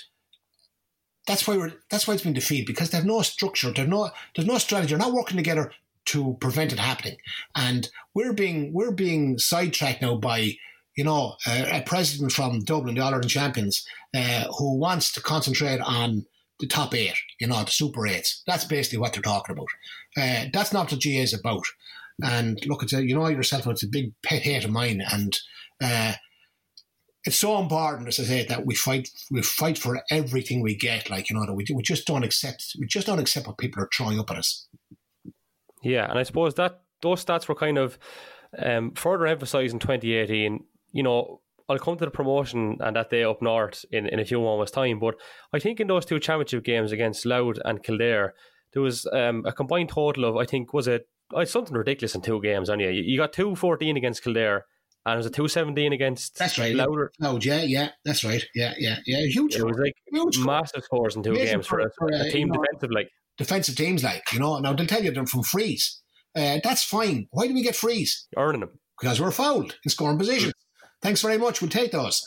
that's 1.27 1.47
why 1.47 1.57
we're 1.57 1.73
that's 1.91 2.07
why 2.07 2.13
it's 2.13 2.23
been 2.23 2.33
defeated 2.33 2.65
because 2.65 2.89
they 2.89 2.97
have 2.97 3.05
no 3.05 3.21
structure, 3.21 3.71
there's 3.71 3.87
no 3.87 4.09
there's 4.35 4.47
no 4.47 4.57
strategy, 4.57 4.89
they're 4.89 4.97
not 4.97 5.13
working 5.13 5.37
together 5.37 5.71
to 6.05 6.37
prevent 6.41 6.73
it 6.73 6.79
happening, 6.79 7.17
and 7.55 7.89
we're 8.15 8.33
being 8.33 8.73
we're 8.73 8.91
being 8.91 9.37
sidetracked 9.37 10.01
now 10.01 10.15
by 10.15 10.53
you 10.95 11.03
know 11.03 11.35
a, 11.47 11.79
a 11.79 11.83
president 11.85 12.31
from 12.31 12.61
Dublin, 12.61 12.95
the 12.95 13.01
Ireland 13.01 13.29
champions, 13.29 13.85
uh, 14.15 14.45
who 14.57 14.77
wants 14.79 15.13
to 15.13 15.21
concentrate 15.21 15.81
on 15.81 16.25
the 16.59 16.67
top 16.67 16.93
eight, 16.93 17.15
you 17.39 17.47
know, 17.47 17.63
the 17.63 17.71
super 17.71 18.05
eights. 18.05 18.43
That's 18.45 18.65
basically 18.65 18.99
what 18.99 19.13
they're 19.13 19.21
talking 19.21 19.53
about. 19.53 19.67
Uh, 20.17 20.49
that's 20.51 20.73
not 20.73 20.91
what 20.91 21.01
GAA 21.01 21.21
is 21.21 21.33
about. 21.33 21.63
And 22.23 22.59
look, 22.65 22.83
it's 22.83 22.93
a, 22.93 23.03
you 23.03 23.15
know 23.15 23.27
yourself, 23.27 23.67
it's 23.67 23.83
a 23.83 23.87
big 23.87 24.13
pet 24.23 24.41
hate 24.41 24.65
of 24.65 24.71
mine, 24.71 25.01
and 25.11 25.37
uh, 25.81 26.13
it's 27.25 27.37
so 27.37 27.59
important, 27.59 28.07
as 28.07 28.19
I 28.19 28.23
say, 28.23 28.45
that 28.45 28.65
we 28.65 28.75
fight 28.75 29.09
we 29.31 29.41
fight 29.41 29.77
for 29.77 30.01
everything 30.09 30.61
we 30.61 30.75
get. 30.75 31.09
Like 31.09 31.29
you 31.29 31.35
know, 31.35 31.45
that 31.45 31.53
we 31.53 31.65
we 31.73 31.83
just 31.83 32.07
don't 32.07 32.23
accept 32.23 32.75
we 32.79 32.87
just 32.87 33.07
don't 33.07 33.19
accept 33.19 33.47
what 33.47 33.57
people 33.57 33.83
are 33.83 33.89
throwing 33.95 34.19
up 34.19 34.31
at 34.31 34.37
us. 34.37 34.67
Yeah, 35.83 36.09
and 36.09 36.19
I 36.19 36.23
suppose 36.23 36.55
that 36.55 36.81
those 37.01 37.23
stats 37.23 37.47
were 37.47 37.55
kind 37.55 37.77
of 37.77 37.97
um, 38.57 38.91
further 38.95 39.27
emphasised 39.27 39.73
in 39.73 39.79
2018. 39.79 40.63
You 40.91 41.03
know, 41.03 41.41
I'll 41.69 41.79
come 41.79 41.97
to 41.97 42.05
the 42.05 42.11
promotion 42.11 42.77
and 42.79 42.95
that 42.95 43.09
day 43.09 43.23
up 43.23 43.41
north 43.41 43.85
in, 43.91 44.07
in 44.07 44.19
a 44.19 44.25
few 44.25 44.41
moments' 44.41 44.71
time. 44.71 44.99
But 44.99 45.15
I 45.53 45.59
think 45.59 45.79
in 45.79 45.87
those 45.87 46.05
two 46.05 46.19
championship 46.19 46.63
games 46.63 46.91
against 46.91 47.25
Louth 47.25 47.59
and 47.63 47.83
Kildare, 47.83 48.33
there 48.73 48.81
was 48.81 49.05
um, 49.13 49.43
a 49.45 49.53
combined 49.53 49.89
total 49.89 50.25
of 50.25 50.37
I 50.37 50.45
think 50.45 50.73
was 50.73 50.87
it 50.87 51.07
it's 51.35 51.51
something 51.51 51.75
ridiculous 51.75 52.15
in 52.15 52.21
two 52.21 52.41
games. 52.41 52.69
Anyway, 52.69 52.95
you, 52.95 53.03
you 53.03 53.17
got 53.17 53.33
two 53.33 53.55
fourteen 53.55 53.97
against 53.97 54.23
Kildare. 54.23 54.65
And 55.05 55.13
it 55.13 55.17
was 55.17 55.25
a 55.25 55.29
two 55.29 55.47
seventeen 55.47 55.93
against. 55.93 56.37
That's 56.37 56.59
right. 56.59 56.75
Louder. 56.75 57.11
Oh 57.21 57.39
yeah, 57.41 57.61
yeah, 57.61 57.89
that's 58.03 58.23
right. 58.23 58.43
Yeah, 58.53 58.73
yeah, 58.77 58.97
yeah. 59.05 59.25
Huge. 59.25 59.55
It 59.55 59.65
was 59.65 59.77
like 59.77 59.93
huge 60.11 60.37
massive 60.39 60.83
scores 60.83 61.15
in 61.15 61.23
two 61.23 61.33
games 61.35 61.65
for, 61.65 61.89
for 61.97 62.09
a, 62.09 62.27
a 62.27 62.31
team 62.31 62.51
defensive 62.51 62.91
like 62.91 63.09
defensive 63.37 63.77
teams 63.77 64.03
like 64.03 64.21
you 64.33 64.39
know. 64.39 64.59
Now 64.59 64.73
they'll 64.73 64.85
tell 64.85 65.01
you 65.01 65.11
they're 65.11 65.25
from 65.25 65.43
frees. 65.43 66.01
Uh, 66.35 66.59
that's 66.63 66.83
fine. 66.83 67.27
Why 67.31 67.47
do 67.47 67.53
we 67.53 67.63
get 67.63 67.77
frees? 67.77 68.27
Earning 68.37 68.59
them 68.59 68.79
because 68.99 69.21
we're 69.21 69.31
fouled 69.31 69.77
in 69.83 69.89
scoring 69.89 70.17
positions. 70.17 70.53
Thanks 71.01 71.21
very 71.21 71.37
much. 71.37 71.61
We'll 71.61 71.69
take 71.71 71.91
those. 71.91 72.21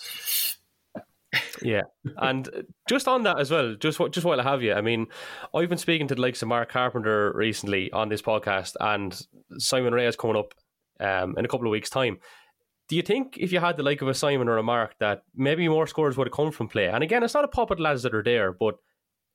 Yeah, 1.62 1.82
and 2.18 2.48
just 2.88 3.08
on 3.08 3.22
that 3.22 3.38
as 3.38 3.50
well, 3.50 3.74
just 3.74 4.00
just 4.10 4.26
while 4.26 4.40
I 4.40 4.44
have 4.44 4.62
you, 4.62 4.74
I 4.74 4.80
mean, 4.80 5.06
I've 5.54 5.68
been 5.68 5.78
speaking 5.78 6.08
to 6.08 6.14
the 6.14 6.20
likes 6.20 6.42
of 6.42 6.48
Mark 6.48 6.70
Carpenter 6.70 7.32
recently 7.34 7.90
on 7.92 8.08
this 8.08 8.22
podcast, 8.22 8.76
and 8.80 9.18
Simon 9.58 9.94
Rea 9.94 10.06
is 10.06 10.16
coming 10.16 10.36
up 10.36 10.54
um, 11.00 11.36
in 11.38 11.44
a 11.44 11.48
couple 11.48 11.66
of 11.66 11.72
weeks' 11.72 11.90
time. 11.90 12.18
Do 12.88 12.96
you 12.96 13.02
think 13.02 13.38
if 13.38 13.52
you 13.52 13.60
had 13.60 13.76
the 13.76 13.82
like 13.82 14.02
of 14.02 14.08
a 14.08 14.14
Simon 14.14 14.48
or 14.48 14.58
a 14.58 14.62
Mark 14.62 14.94
that 15.00 15.22
maybe 15.34 15.68
more 15.68 15.86
scores 15.86 16.16
would 16.16 16.26
have 16.26 16.34
come 16.34 16.50
from 16.50 16.68
play? 16.68 16.88
And 16.88 17.02
again, 17.02 17.22
it's 17.22 17.34
not 17.34 17.44
a 17.44 17.48
puppet 17.48 17.80
lads 17.80 18.02
that 18.02 18.14
are 18.14 18.22
there, 18.22 18.52
but 18.52 18.74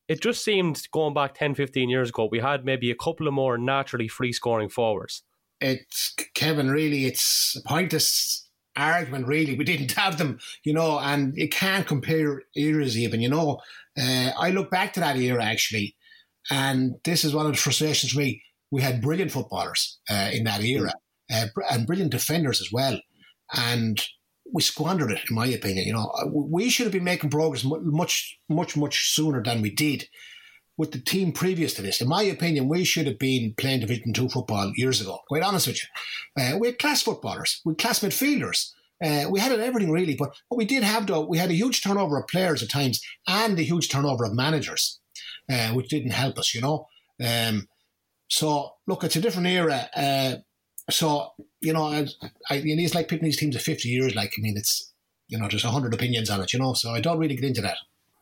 it 0.07 0.21
just 0.21 0.43
seemed 0.43 0.81
going 0.91 1.13
back 1.13 1.33
10, 1.33 1.55
15 1.55 1.89
years 1.89 2.09
ago, 2.09 2.29
we 2.31 2.39
had 2.39 2.65
maybe 2.65 2.91
a 2.91 2.95
couple 2.95 3.27
of 3.27 3.33
more 3.33 3.57
naturally 3.57 4.07
free 4.07 4.31
scoring 4.31 4.69
forwards. 4.69 5.23
It's 5.59 6.13
Kevin, 6.35 6.69
really, 6.69 7.05
it's 7.05 7.57
a 7.57 7.67
pointless 7.67 8.46
argument, 8.78 9.28
really. 9.28 9.57
We 9.57 9.65
didn't 9.65 9.91
have 9.93 10.17
them, 10.17 10.39
you 10.63 10.73
know, 10.73 10.99
and 10.99 11.34
you 11.36 11.49
can't 11.49 11.88
compare 11.88 12.43
eras 12.55 12.97
even, 12.97 13.21
you 13.21 13.30
know. 13.30 13.59
Uh, 13.99 14.32
I 14.38 14.51
look 14.51 14.69
back 14.69 14.93
to 14.93 14.99
that 14.99 15.17
era 15.17 15.43
actually, 15.43 15.95
and 16.49 16.95
this 17.03 17.23
is 17.23 17.34
one 17.34 17.45
of 17.45 17.51
the 17.51 17.57
frustrations 17.57 18.13
for 18.13 18.19
me. 18.19 18.43
We 18.71 18.82
had 18.82 19.01
brilliant 19.01 19.32
footballers 19.32 19.99
uh, 20.09 20.30
in 20.32 20.43
that 20.43 20.61
era 20.61 20.91
uh, 21.32 21.47
and 21.69 21.88
brilliant 21.88 22.11
defenders 22.11 22.61
as 22.61 22.71
well. 22.71 22.99
And 23.53 24.01
we 24.53 24.61
squandered 24.61 25.11
it, 25.11 25.21
in 25.30 25.36
my 25.36 25.47
opinion. 25.47 25.88
You 25.88 25.93
know, 25.93 26.11
we 26.34 26.69
should 26.69 26.86
have 26.86 26.93
been 26.93 27.03
making 27.03 27.30
progress 27.30 27.63
much, 27.63 28.38
much, 28.49 28.78
much 28.78 29.13
sooner 29.13 29.41
than 29.43 29.61
we 29.61 29.69
did 29.69 30.07
with 30.78 30.91
the 30.91 30.99
team 30.99 31.32
previous 31.32 31.73
to 31.73 31.82
this. 31.82 32.01
In 32.01 32.07
my 32.07 32.23
opinion, 32.23 32.67
we 32.67 32.84
should 32.84 33.07
have 33.07 33.19
been 33.19 33.53
playing 33.57 33.82
Division 33.82 34.13
Two 34.13 34.30
football 34.30 34.71
years 34.75 35.01
ago. 35.01 35.19
Quite 35.28 35.43
honest 35.43 35.67
with 35.67 35.82
you, 35.82 36.43
uh, 36.43 36.57
we 36.57 36.67
had 36.67 36.80
class 36.80 37.01
footballers, 37.01 37.61
we 37.65 37.71
had 37.71 37.80
class 37.80 37.99
midfielders. 37.99 38.71
Uh, 39.03 39.25
we 39.30 39.39
had 39.39 39.51
everything 39.51 39.91
really, 39.91 40.15
but 40.15 40.34
what 40.47 40.57
we 40.57 40.65
did 40.65 40.82
have 40.82 41.05
though, 41.05 41.23
we 41.23 41.38
had 41.38 41.51
a 41.51 41.53
huge 41.53 41.84
turnover 41.84 42.17
of 42.17 42.28
players 42.28 42.63
at 42.63 42.69
times 42.69 42.99
and 43.28 43.59
a 43.59 43.61
huge 43.61 43.89
turnover 43.89 44.25
of 44.25 44.34
managers, 44.34 44.99
uh, 45.51 45.69
which 45.69 45.88
didn't 45.88 46.11
help 46.11 46.39
us. 46.39 46.55
You 46.55 46.61
know, 46.61 46.88
um, 47.23 47.67
so 48.28 48.71
look, 48.88 49.03
it's 49.03 49.15
a 49.15 49.21
different 49.21 49.47
era. 49.47 49.88
Uh, 49.95 50.36
so 50.89 51.34
you 51.61 51.73
know, 51.73 51.84
I, 51.84 52.07
I, 52.49 52.61
it's 52.63 52.95
like 52.95 53.07
picking 53.07 53.25
these 53.25 53.38
teams 53.38 53.55
of 53.55 53.61
fifty 53.61 53.89
years. 53.89 54.15
Like 54.15 54.34
I 54.38 54.41
mean, 54.41 54.57
it's 54.57 54.91
you 55.28 55.38
know, 55.38 55.47
there's 55.47 55.63
hundred 55.63 55.93
opinions 55.93 56.30
on 56.30 56.41
it. 56.41 56.53
You 56.53 56.59
know, 56.59 56.73
so 56.73 56.91
I 56.91 57.01
don't 57.01 57.19
really 57.19 57.36
get 57.36 57.45
into 57.45 57.61
that. 57.61 57.78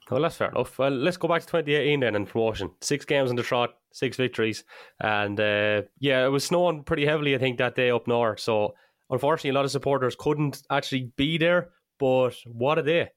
Well, 0.09 0.21
that's 0.21 0.37
fair 0.37 0.49
enough. 0.49 0.77
Well, 0.77 0.91
let's 0.91 1.17
go 1.17 1.27
back 1.27 1.41
to 1.41 1.47
2018 1.47 1.99
then 1.99 2.15
in 2.15 2.25
promotion. 2.25 2.71
Six 2.81 3.05
games 3.05 3.31
in 3.31 3.35
the 3.35 3.43
trot, 3.43 3.75
six 3.91 4.17
victories, 4.17 4.63
and 4.99 5.39
uh, 5.39 5.81
yeah, 5.99 6.25
it 6.25 6.29
was 6.29 6.43
snowing 6.43 6.83
pretty 6.83 7.05
heavily. 7.05 7.33
I 7.33 7.39
think 7.39 7.57
that 7.57 7.75
day 7.75 7.89
up 7.89 8.07
north. 8.07 8.39
So 8.39 8.75
unfortunately, 9.09 9.49
a 9.49 9.53
lot 9.53 9.65
of 9.65 9.71
supporters 9.71 10.15
couldn't 10.17 10.61
actually 10.69 11.11
be 11.15 11.37
there. 11.37 11.69
But 11.97 12.35
what 12.45 12.77
a 12.77 12.83
day! 12.83 13.09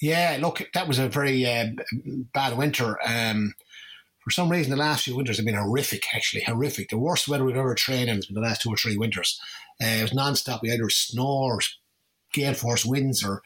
Yeah, 0.00 0.38
look, 0.40 0.62
that 0.74 0.86
was 0.86 0.98
a 0.98 1.08
very 1.08 1.44
uh, 1.44 1.66
bad 2.32 2.56
winter. 2.56 2.98
Um, 3.04 3.54
for 4.20 4.30
some 4.30 4.50
reason, 4.50 4.70
the 4.70 4.76
last 4.76 5.04
few 5.04 5.16
winters 5.16 5.38
have 5.38 5.46
been 5.46 5.54
horrific, 5.54 6.04
actually, 6.14 6.42
horrific. 6.42 6.90
The 6.90 6.98
worst 6.98 7.26
weather 7.26 7.44
we've 7.44 7.56
ever 7.56 7.74
trained 7.74 8.10
in 8.10 8.16
has 8.16 8.26
been 8.26 8.34
the 8.34 8.42
last 8.42 8.62
two 8.62 8.70
or 8.70 8.76
three 8.76 8.96
winters. 8.96 9.40
Uh, 9.82 9.86
it 9.86 10.02
was 10.02 10.14
non 10.14 10.36
stop. 10.36 10.62
We 10.62 10.70
either 10.70 10.90
snow 10.90 11.58
gale 12.32 12.54
force 12.54 12.84
winds 12.84 13.24
or 13.24 13.42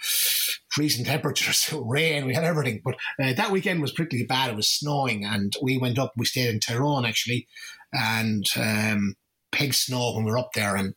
freezing 0.70 1.04
temperatures, 1.04 1.72
rain. 1.84 2.26
We 2.26 2.34
had 2.34 2.44
everything. 2.44 2.80
But 2.84 2.96
uh, 3.22 3.32
that 3.34 3.50
weekend 3.50 3.80
was 3.80 3.92
pretty 3.92 4.24
bad. 4.24 4.50
It 4.50 4.56
was 4.56 4.68
snowing, 4.68 5.24
and 5.24 5.54
we 5.62 5.78
went 5.78 5.98
up. 5.98 6.12
We 6.16 6.24
stayed 6.24 6.48
in 6.48 6.60
Tyrone, 6.60 7.04
actually, 7.04 7.46
and 7.92 8.44
um, 8.56 9.14
pig 9.50 9.74
snow 9.74 10.14
when 10.14 10.24
we 10.24 10.30
were 10.30 10.38
up 10.38 10.50
there. 10.54 10.76
And 10.76 10.94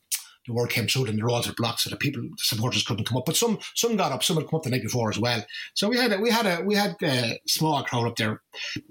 the 0.48 0.54
word 0.54 0.70
came 0.70 0.88
through 0.88 1.06
and 1.06 1.18
the 1.18 1.24
roads 1.24 1.48
were 1.48 1.54
blocked, 1.58 1.82
so 1.82 1.90
the 1.90 1.98
people, 1.98 2.22
the 2.22 2.30
supporters 2.38 2.84
couldn't 2.84 3.06
come 3.06 3.18
up. 3.18 3.26
But 3.26 3.36
some 3.36 3.58
some 3.76 3.96
got 3.96 4.12
up, 4.12 4.24
some 4.24 4.38
had 4.38 4.48
come 4.48 4.58
up 4.58 4.64
the 4.64 4.70
night 4.70 4.84
before 4.84 5.10
as 5.10 5.20
well. 5.20 5.44
So 5.74 5.90
we 5.90 5.98
had 5.98 6.14
a, 6.14 6.20
we 6.20 6.30
had 6.30 6.46
a 6.46 6.64
we 6.64 6.76
had 6.76 6.96
a 7.02 7.40
small 7.48 7.84
crowd 7.84 8.08
up 8.08 8.16
there 8.16 8.42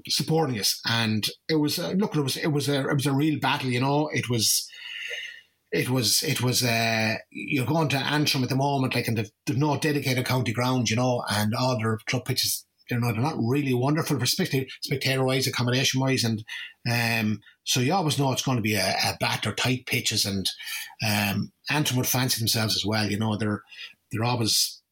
supporting 0.09 0.59
us, 0.59 0.80
and 0.86 1.26
it 1.49 1.57
was 1.57 1.78
uh, 1.78 1.90
look, 1.90 2.16
it 2.16 2.22
was 2.22 2.36
it 2.36 2.49
was 2.49 2.68
a 2.68 2.88
it 2.88 2.95
was 2.95 3.07
a 3.07 3.12
real 3.12 3.38
battle. 3.38 3.70
You 3.70 3.80
know, 3.80 4.09
it 4.12 4.28
was. 4.28 4.68
It 5.74 5.90
was, 5.90 6.22
it 6.22 6.40
was, 6.40 6.62
uh, 6.62 7.16
you're 7.30 7.66
going 7.66 7.88
to 7.88 7.96
Antrim 7.96 8.44
at 8.44 8.48
the 8.48 8.56
moment, 8.56 8.94
like, 8.94 9.08
and 9.08 9.16
there's 9.16 9.58
no 9.58 9.76
dedicated 9.78 10.24
county 10.24 10.52
ground, 10.52 10.88
you 10.88 10.96
know, 10.96 11.24
and 11.30 11.54
all 11.54 11.78
their 11.78 11.98
club 12.06 12.24
pitches 12.24 12.64
you 12.90 13.00
know, 13.00 13.12
they're 13.12 13.22
not 13.22 13.38
really 13.38 13.74
wonderful, 13.74 14.22
especially 14.22 14.68
spectator 14.82 15.24
wise, 15.24 15.46
accommodation 15.46 16.00
wise. 16.00 16.24
And 16.24 16.44
um, 16.90 17.40
so 17.64 17.80
you 17.80 17.94
always 17.94 18.18
know 18.18 18.32
it's 18.32 18.42
going 18.42 18.58
to 18.58 18.62
be 18.62 18.74
a, 18.74 18.94
a 19.04 19.16
batter 19.20 19.52
tight 19.54 19.86
pitches. 19.86 20.26
And 20.26 20.50
um, 21.06 21.52
Antrim 21.70 21.96
would 21.96 22.06
fancy 22.06 22.38
themselves 22.38 22.76
as 22.76 22.84
well. 22.84 23.10
You 23.10 23.18
know, 23.18 23.36
they're 23.36 23.62
they're 24.12 24.24
always 24.24 24.82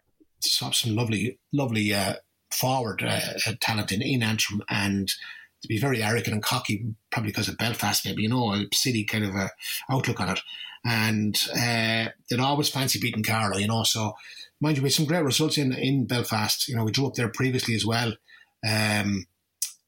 some 0.41 0.97
lovely, 0.97 1.39
lovely 1.53 1.95
uh, 1.95 2.15
forward 2.51 3.03
uh, 3.07 3.21
talent 3.61 3.93
in, 3.93 4.03
in 4.03 4.23
Antrim. 4.23 4.63
And 4.69 5.09
to 5.09 5.69
be 5.69 5.79
very 5.79 6.03
arrogant 6.03 6.35
and 6.35 6.43
cocky, 6.43 6.85
probably 7.11 7.31
because 7.31 7.49
of 7.49 7.59
Belfast, 7.59 8.05
maybe, 8.05 8.23
you 8.23 8.29
know, 8.29 8.53
a 8.53 8.67
city 8.75 9.05
kind 9.05 9.25
of 9.25 9.35
a 9.35 9.51
outlook 9.91 10.21
on 10.21 10.31
it. 10.31 10.41
And 10.85 11.39
uh, 11.55 12.09
they'd 12.29 12.41
always 12.41 12.69
fancy 12.69 12.99
beating 12.99 13.23
Carlow, 13.23 13.59
you 13.59 13.69
know, 13.69 13.85
so 13.85 14.15
mind 14.61 14.77
you, 14.77 14.83
we 14.83 14.89
had 14.89 14.95
some 14.95 15.07
great 15.07 15.25
results 15.25 15.59
in, 15.59 15.73
in 15.73 16.07
Belfast. 16.07 16.69
You 16.69 16.77
know, 16.77 16.85
we 16.85 16.93
drew 16.93 17.07
up 17.07 17.15
there 17.15 17.29
previously 17.29 17.75
as 17.75 17.85
well. 17.85 18.15
Um, 18.67 19.27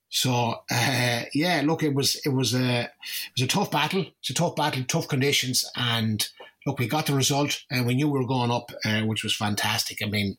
so 0.08 0.60
uh, 0.70 1.22
yeah, 1.32 1.62
look, 1.64 1.82
it 1.82 1.94
was 1.94 2.20
it 2.24 2.28
was 2.28 2.54
a 2.54 2.82
it 2.82 3.32
was 3.36 3.44
a 3.44 3.48
tough 3.48 3.70
battle. 3.70 4.06
It's 4.20 4.30
a 4.30 4.34
tough 4.34 4.54
battle, 4.54 4.84
tough 4.84 5.08
conditions, 5.08 5.64
and 5.76 6.26
look, 6.66 6.78
we 6.78 6.86
got 6.86 7.06
the 7.06 7.14
result, 7.14 7.62
and 7.70 7.86
we 7.86 7.94
knew 7.94 8.08
we 8.08 8.20
were 8.20 8.26
going 8.26 8.50
up, 8.50 8.70
uh, 8.84 9.02
which 9.02 9.24
was 9.24 9.34
fantastic. 9.34 9.98
I 10.02 10.08
mean, 10.08 10.36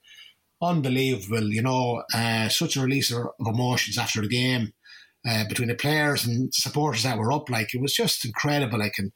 unbelievable. 0.62 1.52
You 1.52 1.62
know, 1.62 2.04
uh, 2.14 2.48
such 2.50 2.78
a 2.78 2.82
release 2.82 3.12
of 3.12 3.28
emotions 3.40 3.98
after 3.98 4.22
the 4.22 4.30
game 4.30 4.74
uh, 5.28 5.46
between 5.48 5.68
the 5.68 5.76
players 5.76 6.26
and 6.26 6.54
supporters 6.54 7.04
that 7.04 7.18
were 7.18 7.32
up. 7.32 7.50
Like 7.50 7.74
it 7.74 7.82
was 7.82 7.94
just 7.94 8.26
incredible. 8.26 8.80
Like, 8.80 8.96
and 8.98 9.12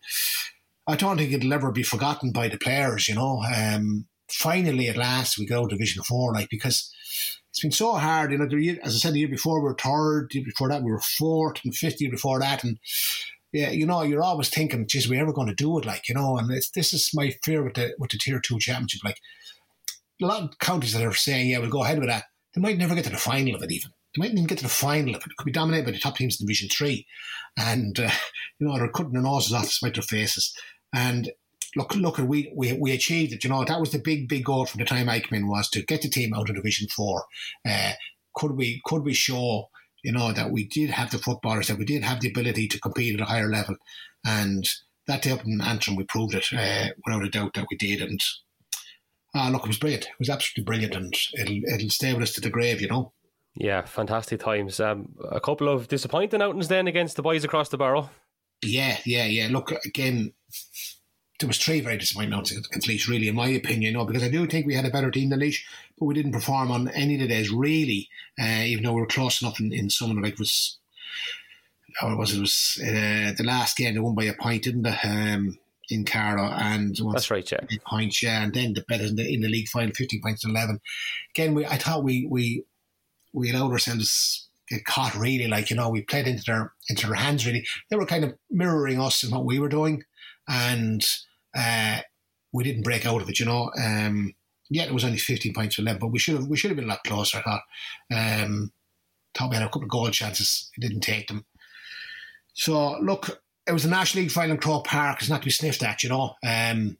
I 0.89 0.95
don't 0.95 1.17
think 1.17 1.31
it'll 1.31 1.53
ever 1.53 1.71
be 1.71 1.83
forgotten 1.83 2.31
by 2.31 2.47
the 2.47 2.57
players. 2.57 3.07
You 3.07 3.15
know, 3.15 3.43
um, 3.55 4.07
finally 4.27 4.87
at 4.87 4.97
last 4.97 5.37
we 5.37 5.45
go 5.45 5.67
Division 5.67 6.01
Four, 6.03 6.33
like 6.33 6.49
because 6.49 6.91
it's 7.49 7.61
been 7.61 7.71
so 7.71 7.93
hard. 7.93 8.31
You 8.31 8.39
know, 8.39 8.45
year, 8.55 8.79
as 8.83 8.95
I 8.95 8.97
said 8.97 9.13
the 9.13 9.19
year 9.19 9.27
before 9.27 9.59
we 9.59 9.65
were 9.65 9.75
third, 9.75 10.29
the 10.31 10.39
year 10.39 10.45
before 10.45 10.67
that 10.69 10.81
we 10.81 10.91
were 10.91 10.99
fourth, 10.99 11.63
and 11.63 11.75
fifth 11.75 12.01
year 12.01 12.09
before 12.09 12.39
that, 12.39 12.63
and 12.63 12.79
yeah, 13.51 13.69
you 13.69 13.85
know, 13.85 14.01
you're 14.01 14.23
always 14.23 14.49
thinking, 14.49 14.87
"Geez, 14.87 15.07
we 15.07 15.19
ever 15.19 15.31
going 15.33 15.47
to 15.47 15.53
do 15.53 15.77
it?" 15.77 15.85
Like 15.85 16.09
you 16.09 16.15
know, 16.15 16.37
and 16.37 16.49
it's, 16.51 16.71
this 16.71 16.91
is 16.91 17.11
my 17.13 17.35
fear 17.43 17.63
with 17.63 17.75
the 17.75 17.93
with 17.99 18.09
the 18.09 18.17
Tier 18.17 18.39
Two 18.39 18.57
Championship. 18.57 19.03
Like 19.03 19.19
a 20.21 20.25
lot 20.25 20.43
of 20.43 20.59
counties 20.59 20.93
that 20.93 21.05
are 21.05 21.13
saying, 21.13 21.49
"Yeah, 21.49 21.59
we'll 21.59 21.69
go 21.69 21.83
ahead 21.83 21.99
with 21.99 22.09
that," 22.09 22.25
they 22.55 22.61
might 22.61 22.77
never 22.79 22.95
get 22.95 23.03
to 23.05 23.11
the 23.11 23.17
final 23.17 23.55
of 23.55 23.61
it. 23.61 23.71
Even 23.71 23.91
they 24.15 24.21
might 24.21 24.31
even 24.31 24.47
get 24.47 24.57
to 24.59 24.63
the 24.63 24.69
final 24.69 25.15
of 25.15 25.21
it. 25.21 25.31
It 25.31 25.37
could 25.37 25.45
be 25.45 25.51
dominated 25.51 25.85
by 25.85 25.91
the 25.91 25.99
top 25.99 26.15
teams 26.15 26.39
in 26.39 26.47
Division 26.47 26.69
Three, 26.69 27.05
and 27.57 27.99
uh, 27.99 28.09
you 28.59 28.67
know 28.67 28.77
they're 28.77 28.89
cutting 28.89 29.13
their 29.13 29.21
noses 29.21 29.53
off 29.53 29.65
despite 29.65 29.93
their 29.93 30.03
faces. 30.03 30.53
And 30.93 31.29
look, 31.75 31.95
look, 31.95 32.17
we, 32.17 32.51
we 32.55 32.73
we 32.73 32.91
achieved 32.91 33.33
it. 33.33 33.43
You 33.43 33.49
know, 33.49 33.63
that 33.63 33.79
was 33.79 33.91
the 33.91 33.99
big, 33.99 34.27
big 34.27 34.45
goal 34.45 34.65
from 34.65 34.79
the 34.79 34.85
time 34.85 35.09
I 35.09 35.19
came 35.19 35.39
in 35.39 35.47
was 35.47 35.69
to 35.69 35.83
get 35.83 36.01
the 36.01 36.09
team 36.09 36.33
out 36.33 36.49
of 36.49 36.55
Division 36.55 36.87
Four. 36.87 37.25
Uh, 37.67 37.93
could 38.35 38.53
we 38.53 38.81
could 38.85 39.03
we 39.03 39.13
show 39.13 39.69
you 40.03 40.11
know 40.11 40.31
that 40.31 40.51
we 40.51 40.67
did 40.67 40.89
have 40.89 41.11
the 41.11 41.17
footballers 41.17 41.67
that 41.67 41.77
we 41.77 41.85
did 41.85 42.03
have 42.03 42.21
the 42.21 42.29
ability 42.29 42.67
to 42.67 42.79
compete 42.79 43.15
at 43.15 43.21
a 43.21 43.25
higher 43.25 43.49
level, 43.49 43.75
and 44.25 44.67
that 45.07 45.21
day 45.21 45.31
up 45.31 45.45
in 45.45 45.61
Antrim 45.61 45.95
we 45.95 46.03
proved 46.03 46.35
it 46.35 46.45
uh, 46.53 46.89
without 47.05 47.25
a 47.25 47.29
doubt 47.29 47.53
that 47.55 47.67
we 47.69 47.77
did. 47.77 48.01
And 48.01 48.19
uh, 49.35 49.49
look, 49.49 49.63
it 49.63 49.67
was 49.67 49.79
brilliant. 49.79 50.05
It 50.05 50.19
was 50.19 50.29
absolutely 50.29 50.63
brilliant, 50.63 50.95
and 50.95 51.13
it'll 51.33 51.73
it'll 51.73 51.89
stay 51.89 52.13
with 52.13 52.23
us 52.23 52.33
to 52.33 52.41
the 52.41 52.49
grave. 52.49 52.81
You 52.81 52.87
know. 52.87 53.13
Yeah, 53.55 53.81
fantastic 53.81 54.39
times. 54.39 54.79
Um, 54.79 55.15
a 55.29 55.41
couple 55.41 55.67
of 55.67 55.87
disappointing 55.87 56.41
outings 56.41 56.67
then 56.69 56.87
against 56.87 57.15
the 57.15 57.21
boys 57.21 57.43
across 57.43 57.69
the 57.69 57.77
barrow. 57.77 58.09
Yeah, 58.61 58.97
yeah, 59.05 59.25
yeah. 59.25 59.47
Look 59.49 59.71
again 59.85 60.33
there 61.39 61.47
was 61.47 61.57
three 61.57 61.79
very 61.79 61.97
disappointing 61.97 62.31
notes 62.31 62.51
against 62.51 63.07
really, 63.07 63.29
in 63.29 63.35
my 63.35 63.47
opinion, 63.47 63.81
you 63.81 63.91
know, 63.93 64.05
because 64.05 64.23
I 64.23 64.29
do 64.29 64.45
think 64.45 64.65
we 64.65 64.75
had 64.75 64.85
a 64.85 64.89
better 64.89 65.09
team 65.09 65.29
than 65.29 65.39
Laois, 65.39 65.63
but 65.97 66.05
we 66.05 66.13
didn't 66.13 66.33
perform 66.33 66.69
on 66.69 66.89
any 66.89 67.15
of 67.15 67.21
the 67.21 67.27
days, 67.27 67.49
really, 67.49 68.09
uh, 68.39 68.63
even 68.65 68.83
though 68.83 68.93
we 68.93 69.01
were 69.01 69.07
close 69.07 69.41
enough 69.41 69.59
in, 69.59 69.71
in 69.71 69.89
some 69.89 70.11
of 70.11 70.21
like 70.21 70.37
was, 70.37 70.77
or 72.03 72.17
was 72.17 72.35
it 72.35 72.41
was 72.41 72.81
uh, 72.83 73.31
the 73.37 73.45
last 73.45 73.77
game 73.77 73.93
they 73.93 73.99
won 73.99 74.15
by 74.15 74.25
a 74.25 74.33
point, 74.33 74.63
didn't 74.63 74.83
they? 74.83 74.97
Um, 75.03 75.57
in 75.91 76.05
Carlow 76.05 76.43
and 76.43 76.95
that's 77.13 77.31
right, 77.31 77.51
yeah. 77.51 77.61
Points, 77.87 78.21
yeah, 78.21 78.43
and 78.43 78.53
then 78.53 78.73
the 78.73 78.85
better 78.87 79.05
in 79.05 79.15
the, 79.15 79.33
in 79.33 79.41
the 79.41 79.47
league 79.47 79.69
final, 79.69 79.91
fifteen 79.95 80.21
points 80.21 80.41
to 80.41 80.49
eleven. 80.49 80.79
Again, 81.33 81.55
we 81.55 81.65
I 81.65 81.77
thought 81.77 82.03
we 82.03 82.27
we 82.29 82.63
we 83.33 83.49
allowed 83.49 83.71
ourselves 83.71 84.48
get 84.69 84.85
caught 84.85 85.15
really, 85.15 85.47
like 85.47 85.69
you 85.69 85.75
know, 85.75 85.89
we 85.89 86.01
played 86.01 86.27
into 86.27 86.43
their 86.45 86.73
into 86.89 87.07
their 87.07 87.15
hands 87.15 87.45
really. 87.45 87.65
They 87.89 87.95
were 87.95 88.05
kind 88.05 88.23
of 88.23 88.35
mirroring 88.49 88.99
us 88.99 89.23
and 89.23 89.31
what 89.31 89.45
we 89.45 89.59
were 89.59 89.69
doing, 89.69 90.03
and 90.47 91.05
uh, 91.57 91.99
we 92.51 92.63
didn't 92.63 92.83
break 92.83 93.05
out 93.05 93.21
of 93.21 93.29
it, 93.29 93.39
you 93.39 93.45
know. 93.45 93.71
Um, 93.81 94.33
yeah, 94.69 94.83
it 94.83 94.93
was 94.93 95.03
only 95.03 95.17
15 95.17 95.53
points 95.53 95.75
for 95.75 95.81
11, 95.81 95.99
but 95.99 96.11
we 96.11 96.19
should 96.19 96.35
have 96.35 96.47
we 96.47 96.57
should 96.57 96.69
have 96.69 96.77
been 96.77 96.85
a 96.85 96.89
lot 96.89 97.03
closer. 97.03 97.39
I 97.39 97.41
thought. 97.41 97.63
Um, 98.11 98.71
thought 99.35 99.49
we 99.49 99.55
had 99.55 99.65
a 99.65 99.67
couple 99.67 99.83
of 99.83 99.89
goal 99.89 100.09
chances, 100.09 100.71
didn't 100.79 101.01
take 101.01 101.27
them. 101.27 101.45
So 102.53 102.97
look, 102.99 103.41
it 103.67 103.71
was 103.71 103.85
a 103.85 103.89
National 103.89 104.23
League 104.23 104.31
final 104.31 104.51
in 104.51 104.57
Croke 104.57 104.85
Park. 104.85 105.19
It's 105.19 105.29
not 105.29 105.41
to 105.41 105.45
be 105.45 105.51
sniffed 105.51 105.83
at, 105.83 106.03
you 106.03 106.09
know. 106.09 106.35
Um, 106.43 106.97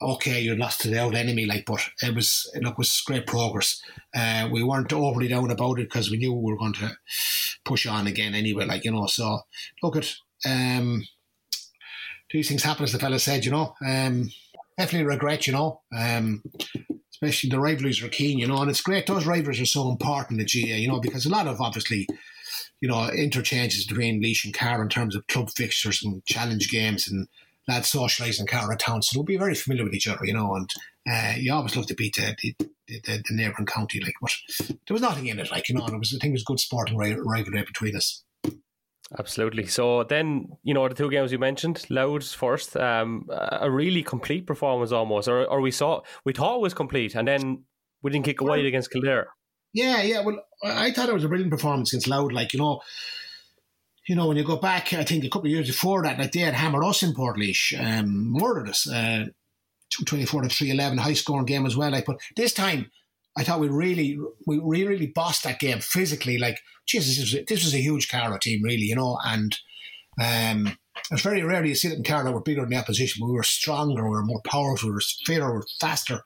okay, 0.00 0.40
you're 0.40 0.56
lost 0.56 0.80
to 0.82 0.90
the 0.90 1.00
old 1.00 1.14
enemy, 1.14 1.46
like, 1.46 1.64
but 1.66 1.88
it 2.02 2.14
was 2.14 2.50
look, 2.60 2.78
was 2.78 3.02
great 3.06 3.26
progress. 3.26 3.80
Uh, 4.14 4.48
we 4.52 4.62
weren't 4.62 4.92
overly 4.92 5.28
down 5.28 5.50
about 5.50 5.78
it 5.78 5.88
because 5.88 6.10
we 6.10 6.18
knew 6.18 6.32
we 6.32 6.52
were 6.52 6.58
going 6.58 6.74
to 6.74 6.96
push 7.64 7.86
on 7.86 8.06
again 8.06 8.34
anyway, 8.34 8.64
like 8.64 8.84
you 8.84 8.92
know. 8.92 9.06
So 9.06 9.40
look 9.82 9.96
at 9.96 10.14
um, 10.46 11.04
these 12.30 12.48
things 12.48 12.62
happen, 12.62 12.84
as 12.84 12.92
the 12.92 12.98
fella 12.98 13.18
said, 13.18 13.44
you 13.44 13.50
know. 13.50 13.74
Um, 13.86 14.30
definitely 14.78 15.06
regret, 15.06 15.46
you 15.46 15.52
know. 15.52 15.80
Um, 15.96 16.42
especially 17.12 17.48
the 17.48 17.60
rivalries 17.60 18.02
are 18.02 18.08
keen, 18.08 18.38
you 18.38 18.46
know, 18.46 18.60
and 18.60 18.70
it's 18.70 18.82
great. 18.82 19.06
Those 19.06 19.26
rivalries 19.26 19.60
are 19.60 19.66
so 19.66 19.90
important 19.90 20.40
in 20.40 20.46
GAA, 20.46 20.76
you 20.76 20.88
know, 20.88 21.00
because 21.00 21.24
a 21.24 21.30
lot 21.30 21.48
of 21.48 21.60
obviously, 21.62 22.06
you 22.80 22.88
know, 22.88 23.08
interchanges 23.08 23.86
between 23.86 24.20
Laois 24.20 24.44
and 24.44 24.52
Carr 24.52 24.82
in 24.82 24.90
terms 24.90 25.16
of 25.16 25.26
club 25.26 25.48
fixtures 25.50 26.04
and 26.04 26.24
challenge 26.26 26.70
games 26.70 27.08
and 27.08 27.26
lads 27.68 27.90
socialising 27.90 28.40
in 28.40 28.46
Carr 28.46 28.74
town, 28.76 29.02
so 29.02 29.14
they'll 29.14 29.24
be 29.24 29.36
very 29.36 29.54
familiar 29.54 29.84
with 29.84 29.94
each 29.94 30.08
other, 30.08 30.24
you 30.24 30.34
know, 30.34 30.54
and 30.54 30.70
uh, 31.10 31.34
you 31.36 31.52
always 31.52 31.76
love 31.76 31.86
to 31.86 31.94
beat 31.94 32.16
the, 32.16 32.36
the, 32.42 32.54
the, 32.88 33.22
the 33.28 33.34
neighbouring 33.34 33.66
county, 33.66 34.00
like, 34.00 34.14
but 34.20 34.32
there 34.68 34.94
was 34.94 35.02
nothing 35.02 35.26
in 35.26 35.38
it, 35.38 35.50
like, 35.50 35.68
you 35.68 35.74
know, 35.74 35.84
and 35.84 35.94
it 35.94 35.98
was, 35.98 36.14
I 36.14 36.18
think 36.18 36.32
it 36.32 36.34
was 36.34 36.44
good 36.44 36.60
sporting 36.60 36.96
rivalry 36.96 37.64
between 37.64 37.96
us. 37.96 38.24
Absolutely. 39.18 39.66
So 39.66 40.02
then, 40.02 40.48
you 40.64 40.74
know, 40.74 40.88
the 40.88 40.94
two 40.94 41.10
games 41.10 41.30
you 41.30 41.38
mentioned, 41.38 41.84
Louth's 41.90 42.32
first, 42.32 42.76
um, 42.76 43.28
a 43.30 43.70
really 43.70 44.02
complete 44.02 44.46
performance 44.46 44.90
almost, 44.90 45.28
or, 45.28 45.44
or 45.44 45.60
we 45.60 45.70
saw, 45.70 46.00
we 46.24 46.32
thought 46.32 46.56
it 46.56 46.60
was 46.60 46.74
complete, 46.74 47.14
and 47.14 47.28
then 47.28 47.64
we 48.02 48.10
didn't 48.10 48.24
kick 48.24 48.40
away 48.40 48.66
against 48.66 48.90
Kildare. 48.90 49.28
Yeah, 49.72 50.02
yeah. 50.02 50.22
Well, 50.22 50.42
I 50.64 50.90
thought 50.90 51.08
it 51.08 51.14
was 51.14 51.24
a 51.24 51.28
brilliant 51.28 51.52
performance 51.52 51.92
against 51.92 52.08
Louth. 52.08 52.32
Like, 52.32 52.52
you 52.52 52.58
know, 52.58 52.80
you 54.06 54.14
know, 54.14 54.28
when 54.28 54.36
you 54.36 54.44
go 54.44 54.56
back, 54.56 54.92
I 54.92 55.04
think 55.04 55.24
a 55.24 55.28
couple 55.28 55.46
of 55.46 55.52
years 55.52 55.66
before 55.66 56.02
that, 56.02 56.18
like 56.18 56.32
they 56.32 56.40
had 56.40 56.54
hammered 56.54 56.84
us 56.84 57.02
in 57.02 57.12
Portlaoise, 57.12 57.78
um, 57.78 58.32
murdered 58.32 58.68
us, 58.68 58.88
uh, 58.88 59.26
224 59.90 60.42
to 60.42 60.48
311, 60.48 60.98
high 60.98 61.12
scoring 61.12 61.46
game 61.46 61.66
as 61.66 61.76
well. 61.76 61.90
Like, 61.90 62.06
but 62.06 62.20
this 62.36 62.52
time, 62.52 62.90
I 63.36 63.44
thought 63.44 63.60
we 63.60 63.68
really, 63.68 64.18
we 64.46 64.84
really 64.84 65.08
bossed 65.08 65.44
that 65.44 65.58
game 65.58 65.80
physically. 65.80 66.38
Like, 66.38 66.58
Jesus, 66.86 67.16
this 67.18 67.34
was, 67.34 67.44
this 67.46 67.64
was 67.64 67.74
a 67.74 67.78
huge 67.82 68.08
Carlow 68.08 68.38
team, 68.38 68.62
really, 68.62 68.82
you 68.82 68.96
know. 68.96 69.18
And 69.24 69.58
um, 70.20 70.78
it's 71.10 71.22
very 71.22 71.42
rarely 71.42 71.70
you 71.70 71.74
see 71.74 71.88
it 71.88 71.96
in 71.96 72.04
Carlow. 72.04 72.32
We're 72.32 72.40
bigger 72.40 72.62
than 72.62 72.70
the 72.70 72.76
opposition. 72.76 73.26
We 73.26 73.32
were 73.32 73.42
stronger, 73.42 74.04
we 74.04 74.10
were 74.10 74.24
more 74.24 74.42
powerful, 74.44 74.88
we 74.88 74.94
were 74.94 75.00
fitter, 75.24 75.46
we 75.46 75.58
were 75.58 75.66
faster, 75.80 76.22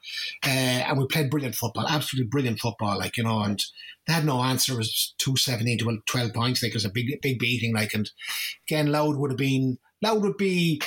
uh, 0.47 0.49
and 0.49 0.99
we 0.99 1.07
played 1.07 1.31
brilliant 1.31 1.55
football, 1.55 1.87
absolutely 1.89 2.29
brilliant 2.29 2.61
football. 2.61 2.99
Like 2.99 3.17
you 3.17 3.25
know, 3.25 3.41
and 3.43 3.63
they 4.07 4.15
had 4.15 4.25
no 4.25 4.43
answer. 4.43 4.75
It 4.75 4.79
was 4.79 5.15
two 5.19 5.37
seventeen 5.37 5.79
to 5.79 5.99
twelve 6.07 6.33
points. 6.33 6.63
Like 6.63 6.71
it 6.71 6.77
was 6.77 6.85
a 6.85 6.91
big, 6.91 7.21
big 7.21 7.39
beating. 7.39 7.75
Like 7.75 7.95
and 7.95 8.11
again, 8.69 8.91
Louth 8.91 9.17
would 9.17 9.31
have 9.31 9.39
been 9.39 9.79
Louth 10.03 10.23
would 10.23 10.37
be, 10.37 10.81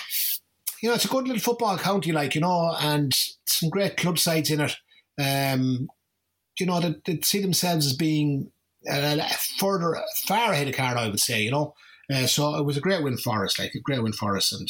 you 0.82 0.90
know, 0.90 0.96
it's 0.96 1.06
a 1.06 1.10
good 1.10 1.28
little 1.28 1.42
football 1.42 1.78
county. 1.78 2.12
Like 2.12 2.36
you 2.36 2.42
know, 2.42 2.76
and 2.80 3.14
some 3.46 3.70
great 3.70 3.98
club 3.98 4.18
sides 4.18 4.50
in 4.50 4.62
it. 4.62 4.76
Um, 5.20 5.88
you 6.60 6.66
know, 6.66 6.80
they, 6.80 6.96
they 7.06 7.22
see 7.22 7.42
themselves 7.42 7.86
as 7.86 7.96
being 7.96 8.52
uh, 8.92 9.28
further, 9.58 9.98
far 10.28 10.52
ahead 10.52 10.68
of 10.68 10.76
Carlow. 10.76 11.02
I 11.02 11.10
would 11.10 11.20
say, 11.20 11.44
you 11.44 11.52
know. 11.52 11.74
Uh, 12.12 12.28
so 12.28 12.56
it 12.56 12.66
was 12.66 12.78
a 12.78 12.82
great 12.82 13.04
win 13.04 13.18
for 13.18 13.46
us, 13.46 13.58
like 13.58 13.74
a 13.76 13.80
great 13.80 14.04
win 14.04 14.14
for 14.14 14.36
us, 14.36 14.52
and 14.52 14.70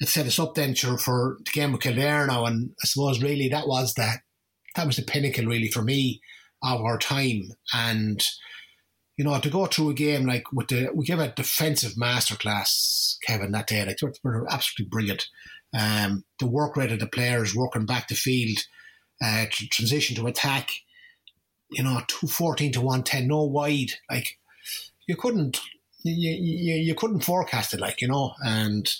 it 0.00 0.08
set 0.08 0.26
us 0.26 0.38
up 0.38 0.54
then 0.54 0.74
for 0.74 1.38
the 1.44 1.50
game 1.52 1.72
with 1.72 1.80
Kildare 1.80 2.26
now. 2.26 2.44
And 2.44 2.70
I 2.82 2.86
suppose 2.86 3.22
really 3.22 3.48
that 3.48 3.66
was 3.66 3.94
that 3.94 4.20
that 4.76 4.86
was 4.86 4.96
the 4.96 5.02
pinnacle 5.02 5.46
really 5.46 5.68
for 5.68 5.82
me 5.82 6.20
of 6.62 6.80
our 6.80 6.98
time. 6.98 7.52
And 7.74 8.24
you 9.16 9.24
know 9.24 9.38
to 9.38 9.50
go 9.50 9.66
through 9.66 9.90
a 9.90 9.94
game 9.94 10.26
like 10.26 10.52
with 10.52 10.68
the 10.68 10.90
we 10.94 11.04
gave 11.04 11.18
a 11.18 11.28
defensive 11.28 11.92
masterclass, 11.92 13.16
Kevin, 13.26 13.52
that 13.52 13.66
day. 13.66 13.84
Like 13.84 13.98
they 13.98 14.08
were 14.22 14.50
absolutely 14.50 14.90
brilliant. 14.90 15.28
Um, 15.78 16.24
the 16.38 16.46
work 16.46 16.76
rate 16.76 16.92
of 16.92 17.00
the 17.00 17.06
players 17.06 17.54
working 17.54 17.86
back 17.86 18.08
the 18.08 18.14
field, 18.14 18.58
uh, 19.24 19.46
transition 19.50 20.16
to 20.16 20.26
attack. 20.26 20.70
You 21.70 21.82
know, 21.82 22.02
two 22.06 22.26
fourteen 22.26 22.72
to 22.72 22.80
one 22.80 23.02
ten, 23.02 23.28
no 23.28 23.42
wide. 23.44 23.92
Like 24.10 24.38
you 25.06 25.16
couldn't 25.16 25.60
you, 26.04 26.32
you, 26.32 26.74
you 26.74 26.94
couldn't 26.94 27.20
forecast 27.20 27.74
it, 27.74 27.80
like, 27.80 28.00
you 28.00 28.08
know. 28.08 28.34
And 28.44 28.92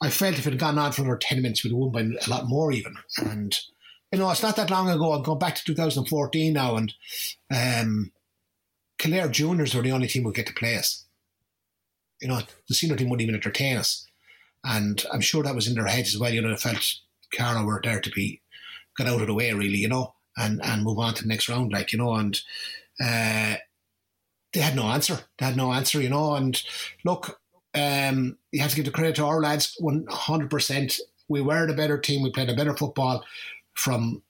I 0.00 0.10
felt 0.10 0.38
if 0.38 0.46
it 0.46 0.52
had 0.52 0.58
gone 0.58 0.78
on 0.78 0.92
for 0.92 1.02
another 1.02 1.18
10 1.18 1.42
minutes, 1.42 1.64
we'd 1.64 1.70
have 1.70 1.78
won 1.78 1.90
by 1.90 2.00
a 2.00 2.30
lot 2.30 2.48
more, 2.48 2.72
even. 2.72 2.96
And, 3.18 3.58
you 4.12 4.18
know, 4.18 4.30
it's 4.30 4.42
not 4.42 4.56
that 4.56 4.70
long 4.70 4.88
ago. 4.88 5.12
I'm 5.12 5.22
going 5.22 5.38
back 5.38 5.56
to 5.56 5.64
2014 5.64 6.52
now, 6.52 6.76
and 6.76 6.94
um, 7.54 8.12
Kildare 8.98 9.28
Juniors 9.28 9.74
were 9.74 9.82
the 9.82 9.92
only 9.92 10.08
team 10.08 10.24
who 10.24 10.32
get 10.32 10.46
to 10.46 10.54
play 10.54 10.76
us. 10.76 11.04
You 12.20 12.28
know, 12.28 12.40
the 12.68 12.74
senior 12.74 12.96
team 12.96 13.08
wouldn't 13.08 13.22
even 13.22 13.34
entertain 13.34 13.76
us. 13.76 14.06
And 14.64 15.04
I'm 15.12 15.20
sure 15.20 15.42
that 15.44 15.54
was 15.54 15.68
in 15.68 15.74
their 15.74 15.86
heads 15.86 16.14
as 16.14 16.20
well. 16.20 16.32
You 16.32 16.42
know, 16.42 16.50
they 16.50 16.56
felt 16.56 16.94
Carlow 17.32 17.64
were 17.64 17.80
there 17.82 18.00
to 18.00 18.10
be 18.10 18.40
got 18.96 19.06
out 19.06 19.20
of 19.20 19.28
the 19.28 19.34
way, 19.34 19.52
really, 19.52 19.78
you 19.78 19.88
know, 19.88 20.14
and, 20.36 20.60
and 20.64 20.82
move 20.82 20.98
on 20.98 21.14
to 21.14 21.22
the 21.22 21.28
next 21.28 21.48
round, 21.48 21.72
like, 21.72 21.92
you 21.92 21.98
know. 21.98 22.14
And 22.14 22.40
uh, 23.00 23.56
they 24.52 24.60
had 24.60 24.76
no 24.76 24.84
answer. 24.84 25.20
They 25.38 25.46
had 25.46 25.56
no 25.56 25.72
answer, 25.72 26.00
you 26.00 26.08
know. 26.08 26.34
And 26.34 26.60
look, 27.04 27.40
um, 27.74 28.38
you 28.52 28.60
have 28.60 28.70
to 28.70 28.76
give 28.76 28.84
the 28.84 28.90
credit 28.90 29.16
to 29.16 29.24
our 29.24 29.40
lads 29.40 29.76
100%. 29.80 31.00
We 31.28 31.40
were 31.40 31.66
the 31.66 31.74
better 31.74 31.98
team. 31.98 32.22
We 32.22 32.30
played 32.30 32.48
a 32.48 32.56
better 32.56 32.76
football 32.76 33.24
from 33.74 34.22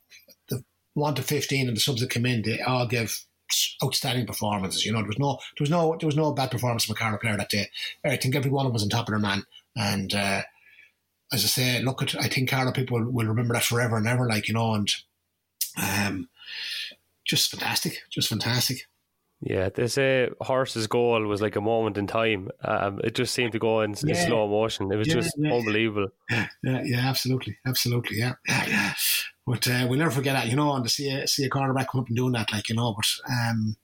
the 0.49 0.65
1 0.95 1.15
to 1.17 1.23
15 1.23 1.69
and 1.69 1.77
the 1.77 1.81
subs 1.81 2.01
that 2.01 2.11
came 2.11 2.27
in. 2.27 2.43
They 2.43 2.61
all 2.61 2.87
gave 2.87 3.25
outstanding 3.83 4.27
performances. 4.27 4.85
You 4.85 4.93
know, 4.93 4.99
there 4.99 5.07
was 5.07 5.19
no, 5.19 5.39
there 5.57 5.63
was 5.63 5.71
no, 5.71 5.97
there 5.99 6.07
was 6.07 6.17
no 6.17 6.33
bad 6.33 6.51
performance 6.51 6.85
from 6.85 6.95
a 6.95 6.99
Carlow 6.99 7.19
player 7.19 7.37
that 7.37 7.51
day. 7.51 7.69
I 8.05 8.17
think 8.17 8.35
every 8.35 8.51
one 8.51 8.67
of 8.67 8.71
them 8.71 8.75
was 8.75 8.83
on 8.83 8.89
top 8.89 9.09
of 9.09 9.13
their 9.13 9.19
man. 9.19 9.45
And 9.77 10.13
uh, 10.13 10.43
as 11.33 11.45
I 11.45 11.49
say, 11.49 11.83
look 11.83 12.03
at, 12.03 12.17
I 12.17 12.29
think 12.29 12.51
Carlow 12.51 12.73
people 12.73 13.03
will 13.05 13.27
remember 13.27 13.55
that 13.55 13.65
forever 13.65 13.97
and 13.97 14.09
ever. 14.09 14.27
Like 14.27 14.49
you 14.49 14.55
know, 14.55 14.75
and 14.75 14.93
um, 15.81 16.29
just 17.25 17.51
fantastic, 17.51 18.03
just 18.11 18.29
fantastic. 18.29 18.88
Yeah, 19.41 19.69
they 19.69 19.87
say 19.87 20.31
Horse's 20.41 20.89
goal 20.89 21.25
was 21.27 21.41
like 21.41 21.55
a 21.55 21.61
moment 21.61 21.97
in 21.97 22.09
time. 22.09 22.49
Um, 22.65 23.01
it 23.05 23.15
just 23.15 23.33
seemed 23.35 23.53
to 23.53 23.61
go 23.61 23.83
in, 23.83 23.95
yeah. 24.03 24.21
in 24.21 24.27
slow 24.27 24.49
motion. 24.49 24.91
It 24.91 24.97
was 24.97 25.07
yeah, 25.07 25.15
just 25.15 25.35
yeah, 25.39 25.55
unbelievable. 25.55 26.09
Yeah, 26.29 26.49
yeah, 26.63 27.09
absolutely, 27.09 27.57
absolutely, 27.65 28.19
yeah, 28.19 28.35
yeah. 28.49 28.95
But 29.47 29.69
uh, 29.69 29.87
we'll 29.89 29.99
never 29.99 30.11
forget 30.11 30.35
that, 30.35 30.49
you 30.49 30.57
know, 30.57 30.75
and 30.75 30.85
to 30.85 30.91
see 30.91 31.09
a, 31.11 31.27
see 31.29 31.45
a 31.45 31.51
cornerback 31.51 31.87
come 31.89 32.01
up 32.01 32.09
and 32.09 32.17
doing 32.17 32.33
that, 32.33 32.53
like 32.53 32.69
you 32.69 32.75
know. 32.75 32.95
But 32.95 33.33
um, 33.33 33.77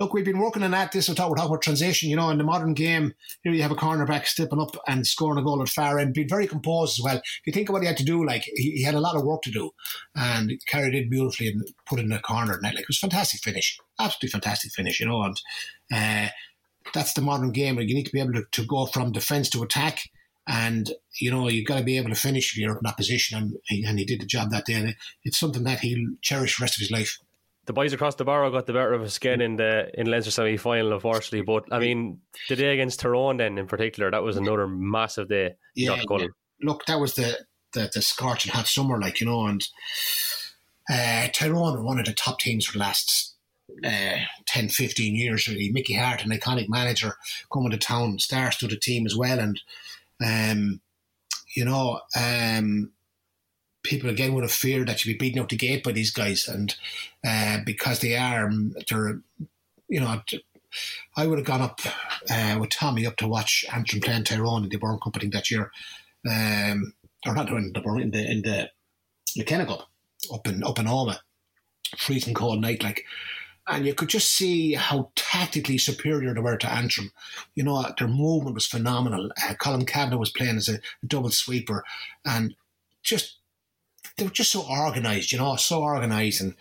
look, 0.00 0.12
we've 0.12 0.24
been 0.24 0.38
working 0.38 0.62
on 0.62 0.70
that. 0.72 0.92
This 0.92 1.08
is 1.08 1.10
we're 1.10 1.14
talking 1.14 1.44
about 1.44 1.62
transition. 1.62 2.10
You 2.10 2.16
know, 2.16 2.30
in 2.30 2.38
the 2.38 2.44
modern 2.44 2.74
game, 2.74 3.14
here 3.42 3.52
you 3.52 3.62
have 3.62 3.70
a 3.70 3.76
cornerback 3.76 4.26
stepping 4.26 4.60
up 4.60 4.76
and 4.86 5.06
scoring 5.06 5.38
a 5.38 5.42
goal 5.44 5.62
at 5.62 5.68
far 5.68 5.98
end, 5.98 6.14
being 6.14 6.28
very 6.28 6.46
composed 6.46 6.98
as 6.98 7.04
well. 7.04 7.16
If 7.16 7.46
you 7.46 7.52
think 7.52 7.68
of 7.68 7.72
what 7.72 7.82
he 7.82 7.88
had 7.88 7.96
to 7.98 8.04
do, 8.04 8.24
like 8.24 8.42
he, 8.54 8.72
he 8.72 8.82
had 8.82 8.94
a 8.94 9.00
lot 9.00 9.16
of 9.16 9.24
work 9.24 9.42
to 9.42 9.50
do, 9.50 9.70
and 10.14 10.52
carried 10.66 10.94
it 10.94 11.10
beautifully 11.10 11.48
and 11.48 11.62
put 11.86 11.98
it 11.98 12.02
in 12.02 12.08
the 12.10 12.18
corner 12.18 12.58
net. 12.60 12.74
Like 12.74 12.82
it 12.82 12.88
was 12.88 12.98
fantastic 12.98 13.40
finish, 13.40 13.78
absolutely 13.98 14.30
fantastic 14.30 14.72
finish. 14.72 15.00
You 15.00 15.06
know, 15.06 15.22
and 15.22 15.40
uh, 15.92 16.28
that's 16.92 17.14
the 17.14 17.22
modern 17.22 17.52
game. 17.52 17.76
Where 17.76 17.84
you 17.84 17.94
need 17.94 18.06
to 18.06 18.12
be 18.12 18.20
able 18.20 18.34
to, 18.34 18.44
to 18.50 18.66
go 18.66 18.86
from 18.86 19.12
defence 19.12 19.48
to 19.50 19.62
attack. 19.62 20.10
And 20.46 20.92
you 21.20 21.30
know 21.30 21.48
you've 21.48 21.66
got 21.66 21.78
to 21.78 21.84
be 21.84 21.96
able 21.96 22.10
to 22.10 22.14
finish 22.14 22.52
if 22.52 22.58
you're 22.58 22.72
in 22.72 22.80
that 22.82 22.98
position, 22.98 23.38
and 23.38 23.56
he, 23.64 23.82
and 23.82 23.98
he 23.98 24.04
did 24.04 24.20
the 24.20 24.26
job 24.26 24.50
that 24.50 24.66
day. 24.66 24.74
And 24.74 24.94
it's 25.24 25.40
something 25.40 25.64
that 25.64 25.80
he'll 25.80 26.16
cherish 26.20 26.58
the 26.58 26.62
rest 26.62 26.76
of 26.76 26.80
his 26.80 26.90
life 26.90 27.18
the 27.66 27.72
boys 27.72 27.92
across 27.92 28.14
the 28.14 28.24
bar 28.24 28.48
got 28.50 28.66
the 28.66 28.72
better 28.72 28.92
of 28.92 29.02
us 29.02 29.16
again 29.16 29.40
in 29.40 29.56
the 29.56 29.88
in 29.98 30.06
Leinster 30.06 30.30
semi 30.30 30.56
final, 30.56 30.92
unfortunately. 30.92 31.42
But 31.42 31.64
I 31.72 31.78
mean, 31.78 32.20
the 32.48 32.56
day 32.56 32.74
against 32.74 33.00
Tyrone, 33.00 33.38
then 33.38 33.58
in 33.58 33.66
particular, 33.66 34.10
that 34.10 34.22
was 34.22 34.36
another 34.36 34.66
massive 34.66 35.28
day. 35.28 35.54
Yeah, 35.74 36.02
yeah. 36.10 36.26
look, 36.62 36.84
that 36.86 37.00
was 37.00 37.14
the, 37.14 37.38
the 37.72 37.90
the 37.92 38.02
scorching 38.02 38.52
hot 38.52 38.66
summer, 38.66 39.00
like 39.00 39.20
you 39.20 39.26
know, 39.26 39.46
and 39.46 39.66
uh, 40.90 41.28
Tyrone 41.32 41.74
were 41.74 41.84
one 41.84 41.98
of 41.98 42.06
the 42.06 42.12
top 42.12 42.38
teams 42.38 42.66
for 42.66 42.74
the 42.74 42.84
last 42.84 43.34
uh, 43.84 44.18
10, 44.46 44.68
15 44.68 45.14
years. 45.14 45.48
Really, 45.48 45.70
Mickey 45.72 45.94
Harte, 45.94 46.24
an 46.24 46.30
iconic 46.30 46.68
manager, 46.68 47.14
coming 47.52 47.70
to 47.70 47.78
town, 47.78 48.18
stars 48.18 48.56
to 48.58 48.66
the 48.66 48.76
team 48.76 49.06
as 49.06 49.16
well, 49.16 49.38
and 49.38 49.60
um, 50.24 50.80
you 51.56 51.64
know, 51.64 52.00
um, 52.16 52.92
people 53.84 54.10
again 54.10 54.32
would 54.34 54.42
have 54.42 54.52
feared 54.52 54.88
that 54.88 55.04
you'd 55.04 55.16
be 55.16 55.26
beaten 55.26 55.40
out 55.40 55.50
the 55.50 55.56
gate 55.56 55.84
by 55.84 55.92
these 55.92 56.10
guys, 56.10 56.48
and 56.48 56.74
uh, 57.24 57.58
because 57.64 58.00
they 58.00 58.16
are, 58.16 58.50
they're, 58.88 59.20
you 59.88 60.00
know, 60.00 60.20
I 61.16 61.26
would 61.26 61.38
have 61.38 61.46
gone 61.46 61.62
up 61.62 61.80
uh, 62.28 62.56
with 62.58 62.70
Tommy 62.70 63.06
up 63.06 63.16
to 63.16 63.28
watch 63.28 63.64
Antrim 63.72 64.02
playing 64.02 64.24
Tyrone 64.24 64.64
in 64.64 64.70
the 64.70 64.78
Burn 64.78 64.98
Company 64.98 65.28
that 65.28 65.50
year, 65.50 65.70
um, 66.28 66.94
or 67.24 67.34
not 67.34 67.48
in 67.50 67.72
the 67.72 67.80
Burn 67.80 68.02
in 68.02 68.10
the 68.10 68.30
in 68.30 68.42
the 68.42 68.70
McKenna 69.36 69.66
Cup 69.66 69.88
up 70.32 70.48
in 70.48 70.64
up 70.64 70.78
in 70.78 70.86
Omagh, 70.86 71.18
freezing 71.96 72.34
cold 72.34 72.60
night 72.60 72.82
like. 72.82 73.04
And 73.66 73.86
you 73.86 73.94
could 73.94 74.10
just 74.10 74.34
see 74.34 74.74
how 74.74 75.10
tactically 75.16 75.78
superior 75.78 76.34
they 76.34 76.40
were 76.40 76.58
to 76.58 76.70
Antrim. 76.70 77.12
You 77.54 77.62
know, 77.64 77.82
their 77.98 78.08
movement 78.08 78.54
was 78.54 78.66
phenomenal. 78.66 79.30
Uh, 79.42 79.54
Colm 79.54 79.86
Cavanagh 79.86 80.18
was 80.18 80.28
playing 80.30 80.58
as 80.58 80.68
a 80.68 80.80
double 81.06 81.30
sweeper, 81.30 81.82
and 82.26 82.54
just 83.02 83.38
they 84.16 84.24
were 84.24 84.30
just 84.30 84.52
so 84.52 84.62
organised, 84.62 85.32
you 85.32 85.38
know, 85.38 85.56
so 85.56 85.82
organised. 85.82 86.40
And 86.40 86.54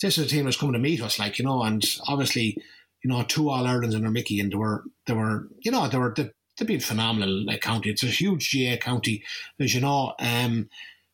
this 0.00 0.16
was 0.16 0.26
a 0.26 0.30
team 0.30 0.40
that 0.40 0.46
was 0.46 0.56
coming 0.56 0.74
to 0.74 0.78
meet 0.78 1.02
us, 1.02 1.18
like, 1.18 1.38
you 1.38 1.44
know, 1.44 1.62
and 1.62 1.84
obviously, 2.06 2.56
you 3.02 3.10
know, 3.10 3.22
two 3.22 3.48
All 3.48 3.66
Irelands 3.66 3.94
under 3.94 4.10
Mickey, 4.10 4.40
and 4.40 4.52
they 4.52 4.56
were, 4.56 4.84
they 5.06 5.14
were, 5.14 5.48
you 5.60 5.70
know, 5.70 5.88
they 5.88 5.98
were, 5.98 6.12
they, 6.14 6.30
they've 6.58 6.68
been 6.68 6.80
phenomenal 6.80 7.46
like, 7.46 7.62
county. 7.62 7.90
It's 7.90 8.02
a 8.02 8.06
huge 8.06 8.54
GAA 8.54 8.76
county, 8.76 9.24
as 9.58 9.74
you 9.74 9.80
know. 9.80 10.14
Um, 10.18 10.68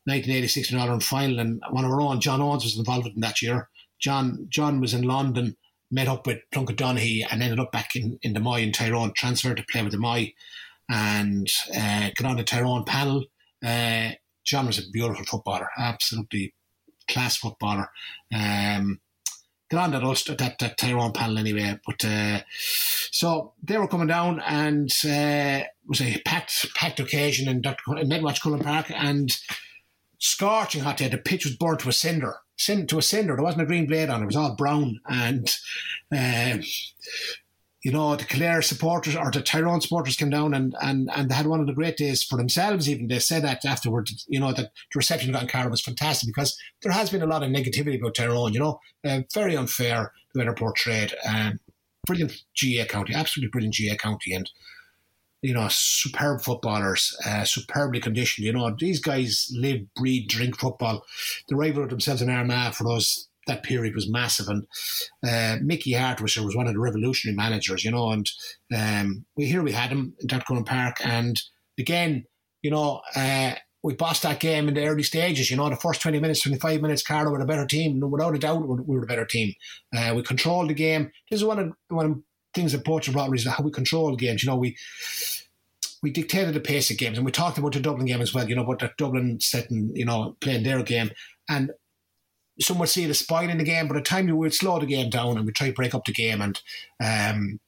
1986 0.08 0.70
in 0.70 0.78
Ireland 0.78 1.02
final, 1.02 1.40
and 1.40 1.60
one 1.70 1.84
of 1.84 1.90
our 1.90 2.00
own, 2.00 2.20
John 2.20 2.40
Owens, 2.40 2.64
was 2.64 2.78
involved 2.78 3.08
in 3.08 3.20
that 3.20 3.42
year. 3.42 3.68
John 3.98 4.46
John 4.48 4.80
was 4.80 4.94
in 4.94 5.02
London, 5.02 5.56
met 5.90 6.06
up 6.06 6.26
with 6.26 6.38
Plunkett 6.52 6.76
Donaghy, 6.76 7.26
and 7.28 7.42
ended 7.42 7.58
up 7.58 7.72
back 7.72 7.96
in, 7.96 8.18
in 8.22 8.32
the 8.32 8.40
Moy 8.40 8.62
in 8.62 8.70
Tyrone, 8.70 9.12
transferred 9.16 9.56
to 9.56 9.64
play 9.70 9.82
with 9.82 9.92
the 9.92 9.98
Moy, 9.98 10.32
and 10.88 11.50
uh, 11.76 12.10
got 12.16 12.30
on 12.30 12.36
the 12.36 12.44
Tyrone 12.44 12.84
panel. 12.84 13.24
Uh, 13.64 14.10
John 14.46 14.66
was 14.66 14.78
a 14.78 14.90
beautiful 14.90 15.24
footballer, 15.24 15.68
absolutely 15.76 16.54
class 17.08 17.36
footballer. 17.36 17.90
Um, 18.34 19.00
got 19.70 19.84
on 19.84 19.90
that 19.92 20.04
Ulster, 20.04 20.34
that, 20.36 20.58
that 20.60 20.78
Tyrone 20.78 21.12
panel 21.12 21.38
anyway. 21.38 21.78
But 21.84 22.04
uh, 22.04 22.40
so 23.10 23.54
they 23.62 23.78
were 23.78 23.88
coming 23.88 24.06
down, 24.06 24.40
and 24.40 24.90
uh, 25.04 25.64
it 25.64 25.68
was 25.86 26.00
a 26.00 26.20
packed 26.24 26.66
packed 26.74 27.00
occasion 27.00 27.48
in 27.48 27.60
Dr. 27.60 27.98
in 27.98 28.08
Netwatch 28.08 28.40
Cullen 28.40 28.60
Park, 28.60 28.90
and 28.90 29.36
scorching 30.18 30.82
hot 30.82 30.98
day. 30.98 31.08
The 31.08 31.18
pitch 31.18 31.44
was 31.44 31.56
burnt 31.56 31.80
to 31.80 31.88
a 31.88 31.92
cinder, 31.92 32.36
to 32.58 32.98
a 32.98 33.02
cinder. 33.02 33.34
There 33.34 33.44
wasn't 33.44 33.62
a 33.62 33.66
green 33.66 33.86
blade 33.86 34.10
on 34.10 34.20
it; 34.20 34.24
it 34.24 34.26
was 34.26 34.36
all 34.36 34.54
brown, 34.54 35.00
and. 35.06 35.48
Uh, 36.14 36.58
you 37.86 37.92
know, 37.92 38.16
the 38.16 38.24
Clare 38.24 38.62
supporters 38.62 39.14
or 39.14 39.30
the 39.30 39.40
Tyrone 39.40 39.80
supporters 39.80 40.16
came 40.16 40.28
down 40.28 40.54
and, 40.54 40.74
and, 40.82 41.08
and 41.14 41.30
they 41.30 41.34
had 41.36 41.46
one 41.46 41.60
of 41.60 41.68
the 41.68 41.72
great 41.72 41.96
days 41.96 42.24
for 42.24 42.36
themselves, 42.36 42.90
even. 42.90 43.06
They 43.06 43.20
said 43.20 43.44
that 43.44 43.64
afterwards, 43.64 44.26
you 44.28 44.40
know, 44.40 44.48
that 44.48 44.72
the 44.72 44.96
reception 44.96 45.30
got 45.30 45.42
in 45.42 45.48
Carlow 45.48 45.70
was 45.70 45.82
fantastic 45.82 46.26
because 46.26 46.58
there 46.82 46.90
has 46.90 47.10
been 47.10 47.22
a 47.22 47.26
lot 47.26 47.44
of 47.44 47.50
negativity 47.50 48.00
about 48.00 48.16
Tyrone, 48.16 48.52
you 48.52 48.58
know, 48.58 48.80
uh, 49.06 49.20
very 49.32 49.56
unfair 49.56 50.10
the 50.34 50.40
way 50.40 50.44
they're 50.46 50.54
portrayed. 50.56 51.14
Um, 51.28 51.60
brilliant 52.08 52.32
GAA 52.60 52.86
county, 52.86 53.14
absolutely 53.14 53.52
brilliant 53.52 53.76
GAA 53.78 53.94
county. 53.94 54.34
And, 54.34 54.50
you 55.42 55.54
know, 55.54 55.68
superb 55.70 56.40
footballers, 56.40 57.16
uh, 57.24 57.44
superbly 57.44 58.00
conditioned. 58.00 58.46
You 58.46 58.54
know, 58.54 58.74
these 58.76 58.98
guys 58.98 59.48
live, 59.52 59.82
breathe, 59.94 60.28
drink 60.28 60.58
football. 60.58 61.04
They 61.48 61.54
rivaled 61.54 61.90
themselves 61.90 62.20
in 62.20 62.30
Armagh 62.30 62.74
for 62.74 62.82
those 62.82 63.28
that 63.46 63.62
period 63.62 63.94
was 63.94 64.10
massive. 64.10 64.48
And 64.48 64.66
uh, 65.26 65.58
Mickey 65.62 65.92
Harte 65.92 66.20
was, 66.20 66.36
one 66.36 66.66
of 66.66 66.74
the 66.74 66.80
revolutionary 66.80 67.36
managers, 67.36 67.84
you 67.84 67.90
know. 67.90 68.10
And 68.10 68.30
um, 68.74 69.24
we 69.36 69.46
here 69.46 69.62
we 69.62 69.72
had 69.72 69.90
him 69.90 70.14
in 70.20 70.26
Dr. 70.26 70.62
Park, 70.64 70.96
and 71.04 71.40
again, 71.78 72.24
you 72.62 72.70
know, 72.70 73.00
uh, 73.14 73.54
we 73.82 73.94
bossed 73.94 74.22
that 74.22 74.40
game 74.40 74.66
in 74.66 74.74
the 74.74 74.86
early 74.86 75.04
stages. 75.04 75.50
You 75.50 75.56
know, 75.56 75.68
the 75.68 75.76
first 75.76 76.02
20 76.02 76.18
minutes, 76.18 76.42
25 76.42 76.82
minutes, 76.82 77.02
Carlow 77.02 77.30
were 77.30 77.40
a 77.40 77.46
better 77.46 77.66
team. 77.66 78.00
Without 78.00 78.34
a 78.34 78.38
doubt, 78.38 78.66
we 78.66 78.96
were 78.96 79.04
a 79.04 79.06
better 79.06 79.24
team. 79.24 79.54
Uh, 79.96 80.12
we 80.16 80.22
controlled 80.22 80.70
the 80.70 80.74
game. 80.74 81.10
This 81.30 81.40
is 81.40 81.44
one 81.44 81.58
of, 81.58 81.72
one 81.88 82.06
of 82.06 82.14
the 82.14 82.22
things 82.54 82.72
that 82.72 82.84
Poacher 82.84 83.12
brought 83.12 83.32
is 83.34 83.46
how 83.46 83.62
we 83.62 83.70
control 83.70 84.16
games. 84.16 84.42
You 84.42 84.50
know, 84.50 84.56
we 84.56 84.76
we 86.02 86.10
dictated 86.10 86.54
the 86.54 86.60
pace 86.60 86.90
of 86.90 86.98
games, 86.98 87.16
and 87.16 87.24
we 87.24 87.32
talked 87.32 87.58
about 87.58 87.72
the 87.72 87.80
Dublin 87.80 88.06
game 88.06 88.20
as 88.20 88.34
well. 88.34 88.48
You 88.48 88.56
know, 88.56 88.64
about 88.64 88.80
the 88.80 88.90
Dublin 88.98 89.38
setting, 89.40 89.92
you 89.94 90.04
know, 90.04 90.36
playing 90.40 90.64
their 90.64 90.82
game, 90.82 91.10
and 91.48 91.70
some 92.60 92.78
would 92.78 92.88
see 92.88 93.04
it 93.04 93.10
as 93.10 93.18
spoiling 93.18 93.58
the 93.58 93.64
game, 93.64 93.88
but 93.88 93.96
at 93.96 94.04
times 94.04 94.26
we 94.26 94.32
would 94.32 94.54
slow 94.54 94.78
the 94.78 94.86
game 94.86 95.10
down 95.10 95.36
and 95.36 95.46
we 95.46 95.52
try 95.52 95.68
to 95.68 95.74
break 95.74 95.94
up 95.94 96.04
the 96.04 96.12
game 96.12 96.40
and 96.40 96.60
um, 97.02 97.60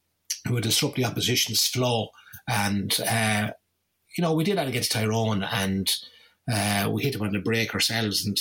we 0.46 0.52
would 0.52 0.62
disrupt 0.62 0.96
the 0.96 1.04
opposition's 1.04 1.66
flow. 1.66 2.08
And 2.48 2.98
uh, 3.08 3.50
you 4.16 4.22
know, 4.22 4.32
we 4.32 4.44
did 4.44 4.56
that 4.56 4.68
against 4.68 4.92
Tyrone 4.92 5.42
and 5.42 5.90
uh, 6.50 6.88
we 6.90 7.02
hit 7.02 7.12
them 7.12 7.22
on 7.22 7.32
the 7.32 7.38
break 7.38 7.74
ourselves. 7.74 8.24
And 8.26 8.38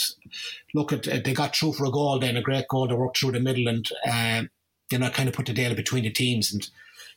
look 0.73 0.93
at 0.93 1.03
they 1.03 1.33
got 1.33 1.55
through 1.55 1.73
for 1.73 1.85
a 1.85 1.91
goal, 1.91 2.19
then 2.19 2.37
a 2.37 2.41
great 2.41 2.67
goal. 2.69 2.87
They 2.87 2.95
worked 2.95 3.19
through 3.19 3.33
the 3.33 3.39
middle 3.39 3.67
and 3.67 3.89
uh, 4.07 4.43
you 4.91 4.99
know 4.99 5.09
kind 5.09 5.27
of 5.27 5.35
put 5.35 5.47
the 5.47 5.53
deal 5.53 5.75
between 5.75 6.03
the 6.03 6.11
teams 6.11 6.53
and. 6.53 6.69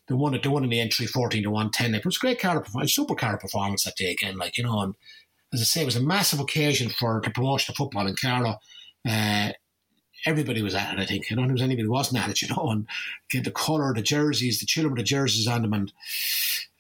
They 0.09 0.16
won 0.16 0.35
it. 0.35 0.43
They 0.43 0.49
won 0.49 0.64
in 0.64 0.70
the 0.70 0.81
entry, 0.81 1.07
fourteen 1.07 1.45
to 1.45 1.51
one 1.51 1.70
ten. 1.70 1.95
It 1.95 2.05
was 2.05 2.16
a 2.16 2.18
great 2.18 2.41
Carlow 2.41 2.62
performance, 2.62 2.93
super 2.93 3.14
car 3.14 3.39
performance 3.39 3.85
that 3.85 3.95
day 3.95 4.11
again. 4.11 4.39
Like 4.39 4.59
you 4.59 4.64
know, 4.64 4.81
and 4.81 4.97
as 5.53 5.61
I 5.61 5.64
say, 5.64 5.83
it 5.83 5.85
was 5.85 5.95
a 5.95 6.03
massive 6.03 6.41
occasion 6.41 6.89
for 6.89 7.20
the 7.22 7.31
promotion 7.31 7.70
of 7.70 7.76
football 7.76 8.09
in 8.09 8.16
Carlow. 8.16 8.59
Uh, 9.09 9.53
everybody 10.26 10.62
was 10.62 10.74
at 10.74 10.94
it, 10.94 11.01
I 11.01 11.07
think. 11.07 11.26
I 11.30 11.34
don't 11.34 11.51
anybody 11.61 11.84
who 11.84 11.90
wasn't 11.90 12.22
at 12.22 12.30
it, 12.30 12.42
you 12.42 12.48
know, 12.48 12.70
and 12.70 12.86
get 13.30 13.44
the 13.44 13.51
colour, 13.51 13.94
the 13.94 14.03
jerseys, 14.03 14.61
the 14.61 14.66
children 14.66 14.92
with 14.92 14.98
the 14.98 15.05
jerseys 15.05 15.46
on 15.46 15.62
them. 15.62 15.72
And 15.72 15.92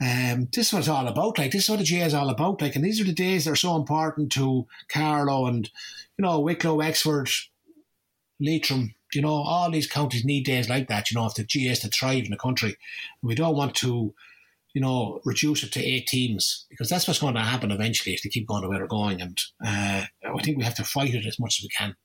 um, 0.00 0.48
this 0.52 0.68
is 0.68 0.72
what 0.72 0.80
it's 0.80 0.88
all 0.88 1.08
about. 1.08 1.38
Like, 1.38 1.52
this 1.52 1.64
is 1.64 1.70
what 1.70 1.78
the 1.78 1.84
GAA 1.84 2.06
is 2.06 2.14
all 2.14 2.30
about. 2.30 2.60
Like, 2.60 2.76
and 2.76 2.84
these 2.84 3.00
are 3.00 3.04
the 3.04 3.12
days 3.12 3.44
that 3.44 3.52
are 3.52 3.56
so 3.56 3.76
important 3.76 4.32
to 4.32 4.66
Carlow 4.88 5.46
and, 5.46 5.70
you 6.18 6.22
know, 6.22 6.40
Wicklow, 6.40 6.74
Wexford, 6.76 7.30
Leitrim, 8.38 8.94
you 9.12 9.22
know, 9.22 9.34
all 9.34 9.70
these 9.70 9.86
counties 9.86 10.24
need 10.24 10.44
days 10.44 10.68
like 10.68 10.88
that, 10.88 11.10
you 11.10 11.16
know, 11.16 11.26
if 11.26 11.34
the 11.34 11.42
GAA 11.42 11.72
is 11.72 11.80
to 11.80 11.88
thrive 11.88 12.24
in 12.24 12.30
the 12.30 12.36
country. 12.36 12.76
We 13.22 13.34
don't 13.34 13.56
want 13.56 13.74
to, 13.76 14.14
you 14.74 14.80
know, 14.80 15.20
reduce 15.24 15.62
it 15.62 15.72
to 15.72 15.84
eight 15.84 16.06
teams 16.06 16.66
because 16.68 16.88
that's 16.88 17.06
what's 17.06 17.20
going 17.20 17.34
to 17.34 17.40
happen 17.40 17.70
eventually 17.70 18.14
if 18.14 18.22
they 18.22 18.28
keep 18.28 18.46
going 18.46 18.62
the 18.62 18.68
way 18.68 18.76
they're 18.76 18.86
going. 18.86 19.20
And 19.20 19.38
uh, 19.64 20.04
I 20.24 20.42
think 20.42 20.58
we 20.58 20.64
have 20.64 20.76
to 20.76 20.84
fight 20.84 21.14
it 21.14 21.26
as 21.26 21.38
much 21.38 21.60
as 21.60 21.64
we 21.64 21.68
can. 21.76 21.96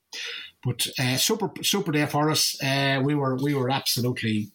But 0.63 0.87
uh, 0.99 1.17
super, 1.17 1.51
super 1.61 1.91
day 1.91 2.05
for 2.05 2.29
us. 2.29 2.61
Uh, 2.63 3.01
we 3.03 3.15
were, 3.15 3.35
we 3.35 3.53
were 3.53 3.69
absolutely 3.69 4.51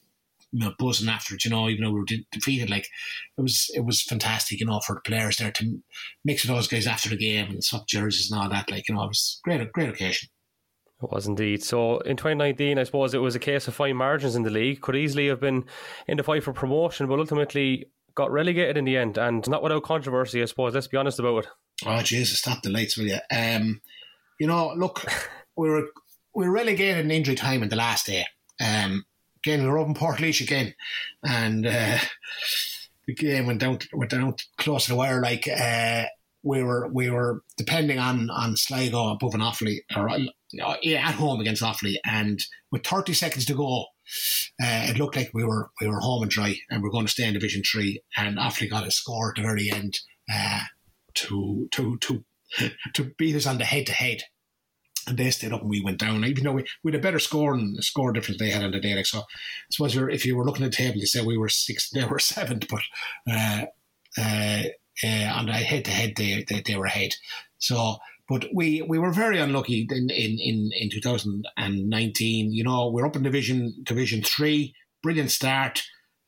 you 0.52 0.58
know, 0.58 0.72
buzzing 0.78 1.08
after 1.08 1.34
it. 1.34 1.44
You 1.44 1.50
know, 1.50 1.68
even 1.68 1.84
though 1.84 1.92
we 1.92 2.00
were 2.00 2.06
de- 2.06 2.26
defeated, 2.32 2.70
like 2.70 2.88
it 3.38 3.42
was, 3.42 3.70
it 3.74 3.84
was 3.84 4.02
fantastic. 4.02 4.60
You 4.60 4.66
know, 4.66 4.80
for 4.80 4.94
the 4.94 5.00
players 5.00 5.36
there 5.36 5.52
to 5.52 5.78
mix 6.24 6.44
with 6.44 6.56
those 6.56 6.68
guys 6.68 6.86
after 6.86 7.08
the 7.08 7.16
game 7.16 7.50
and 7.50 7.62
swap 7.62 7.86
jerseys 7.86 8.30
and 8.30 8.40
all 8.40 8.48
that. 8.48 8.70
Like 8.70 8.88
you 8.88 8.94
know, 8.94 9.04
it 9.04 9.08
was 9.08 9.40
great, 9.44 9.72
great 9.72 9.88
occasion. 9.88 10.28
It 11.02 11.10
was 11.10 11.26
indeed. 11.26 11.62
So 11.62 11.98
in 12.00 12.16
2019, 12.16 12.78
I 12.78 12.82
suppose 12.84 13.14
it 13.14 13.18
was 13.18 13.34
a 13.34 13.38
case 13.38 13.68
of 13.68 13.74
fine 13.74 13.96
margins 13.96 14.36
in 14.36 14.42
the 14.42 14.50
league. 14.50 14.82
Could 14.82 14.96
easily 14.96 15.28
have 15.28 15.40
been 15.40 15.64
in 16.06 16.18
the 16.18 16.22
fight 16.22 16.42
for 16.42 16.52
promotion, 16.52 17.06
but 17.06 17.18
ultimately 17.18 17.86
got 18.20 18.30
relegated 18.30 18.76
in 18.76 18.84
the 18.84 18.98
end, 18.98 19.16
and 19.16 19.48
not 19.48 19.62
without 19.62 19.82
controversy, 19.82 20.42
I 20.42 20.44
suppose. 20.44 20.74
Let's 20.74 20.88
be 20.88 20.98
honest 20.98 21.18
about 21.18 21.44
it. 21.44 21.46
Oh 21.86 22.02
Jesus, 22.02 22.38
stop 22.38 22.62
the 22.62 22.68
lights, 22.68 22.98
will 22.98 23.06
you? 23.06 23.18
Um, 23.34 23.80
you 24.38 24.46
know, 24.46 24.74
look, 24.76 25.04
we 25.56 25.70
were 25.70 25.88
we 26.34 26.46
were 26.46 26.52
relegated 26.52 27.04
in 27.04 27.10
injury 27.10 27.34
time 27.34 27.62
in 27.62 27.70
the 27.70 27.76
last 27.76 28.06
day. 28.06 28.26
Um, 28.60 29.06
again, 29.42 29.62
we 29.62 29.68
were 29.68 29.78
up 29.78 29.86
in 29.86 29.94
Portlaoise 29.94 30.42
again, 30.42 30.74
and 31.24 31.66
uh, 31.66 31.98
the 33.06 33.14
game 33.14 33.46
went 33.46 33.60
down 33.60 33.78
went 33.94 34.10
down 34.10 34.34
close 34.58 34.84
to 34.84 34.90
the 34.90 34.96
wire. 34.96 35.22
Like 35.22 35.48
uh, 35.48 36.04
we 36.42 36.62
were 36.62 36.88
we 36.92 37.08
were 37.08 37.42
depending 37.56 37.98
on 37.98 38.28
on 38.28 38.54
Sligo 38.54 39.08
above 39.08 39.34
an 39.34 39.40
Offaly 39.40 39.78
or 39.96 40.10
uh, 40.10 40.76
at 40.84 41.14
home 41.14 41.40
against 41.40 41.62
Offaly, 41.62 41.94
and 42.04 42.38
with 42.70 42.86
30 42.86 43.14
seconds 43.14 43.46
to 43.46 43.54
go, 43.54 43.86
uh, 44.62 44.88
it 44.90 44.98
looked 44.98 45.16
like 45.16 45.30
we 45.32 45.44
were 45.44 45.70
we 45.80 45.88
were 45.88 46.00
home 46.00 46.22
and 46.22 46.30
dry, 46.30 46.56
and 46.70 46.82
we 46.82 46.88
are 46.88 46.92
going 46.92 47.06
to 47.06 47.12
stay 47.12 47.26
in 47.26 47.34
Division 47.34 47.62
Three. 47.62 48.02
And 48.16 48.38
Offaly 48.38 48.70
got 48.70 48.86
a 48.86 48.90
score 48.90 49.30
at 49.30 49.36
the 49.36 49.42
very 49.42 49.70
end 49.70 49.98
uh, 50.32 50.62
to 51.14 51.68
to 51.72 51.98
to 51.98 52.24
to 52.94 53.04
beat 53.18 53.36
us 53.36 53.46
on 53.46 53.58
the 53.58 53.64
head 53.64 53.86
to 53.86 53.92
head. 53.92 54.22
And 55.06 55.16
they 55.16 55.30
stayed 55.30 55.52
up 55.52 55.62
and 55.62 55.70
we 55.70 55.82
went 55.82 55.98
down. 55.98 56.24
Even 56.24 56.44
though 56.44 56.52
we, 56.52 56.66
we 56.84 56.92
had 56.92 57.00
a 57.00 57.02
better 57.02 57.18
score 57.18 57.54
and 57.54 57.82
score 57.82 58.12
difference 58.12 58.38
they 58.38 58.50
had 58.50 58.62
on 58.62 58.70
the 58.70 58.80
day. 58.80 58.94
Like, 58.94 59.06
so 59.06 59.20
I 59.20 59.24
suppose 59.70 59.96
if 59.96 60.26
you 60.26 60.36
were 60.36 60.44
looking 60.44 60.64
at 60.64 60.72
the 60.72 60.76
table, 60.76 60.98
you 60.98 61.06
say 61.06 61.22
we 61.22 61.38
were 61.38 61.48
sixth, 61.48 61.90
they 61.92 62.04
were 62.04 62.18
seventh, 62.18 62.66
but 62.68 62.82
uh, 63.30 63.64
uh, 64.18 64.62
uh, 65.02 65.32
on 65.34 65.46
the 65.46 65.52
head 65.52 65.84
to 65.86 65.90
head, 65.90 66.14
they 66.16 66.44
they 66.44 66.76
were 66.76 66.86
ahead. 66.86 67.14
So 67.58 67.96
but 68.30 68.46
we, 68.54 68.80
we 68.82 68.96
were 68.96 69.10
very 69.10 69.40
unlucky 69.40 69.88
in, 69.90 70.08
in, 70.08 70.38
in, 70.38 70.70
in 70.72 70.88
2019. 70.88 72.52
You 72.52 72.62
know, 72.62 72.88
we're 72.88 73.04
up 73.04 73.16
in 73.16 73.24
Division 73.24 73.74
Division 73.82 74.22
Three. 74.22 74.72
Brilliant 75.02 75.32
start, 75.32 75.82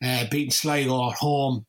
uh, 0.05 0.25
beating 0.29 0.51
Sligo 0.51 1.11
at 1.11 1.19
home, 1.19 1.65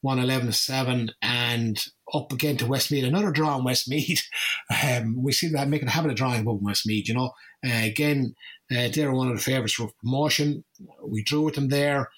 111 0.00 0.52
7, 0.52 1.10
and 1.20 1.84
up 2.14 2.32
again 2.32 2.56
to 2.56 2.66
Westmeath, 2.66 3.04
Another 3.04 3.30
draw 3.30 3.58
in 3.58 3.64
Westmeath. 3.64 4.22
Um, 4.82 5.22
we 5.22 5.32
seem 5.32 5.52
to 5.52 5.66
make 5.66 5.82
a 5.82 5.90
habit 5.90 6.12
of 6.12 6.16
drawing 6.16 6.40
above 6.40 6.62
Westmeath, 6.62 7.06
you 7.06 7.14
know. 7.14 7.32
Uh, 7.64 7.84
again, 7.84 8.34
uh, 8.70 8.88
they're 8.94 9.12
one 9.12 9.28
of 9.28 9.36
the 9.36 9.42
favourites 9.42 9.74
for 9.74 9.90
promotion. 10.02 10.64
We 11.06 11.22
drew 11.22 11.42
with 11.42 11.56
them 11.56 11.68
there 11.68 12.08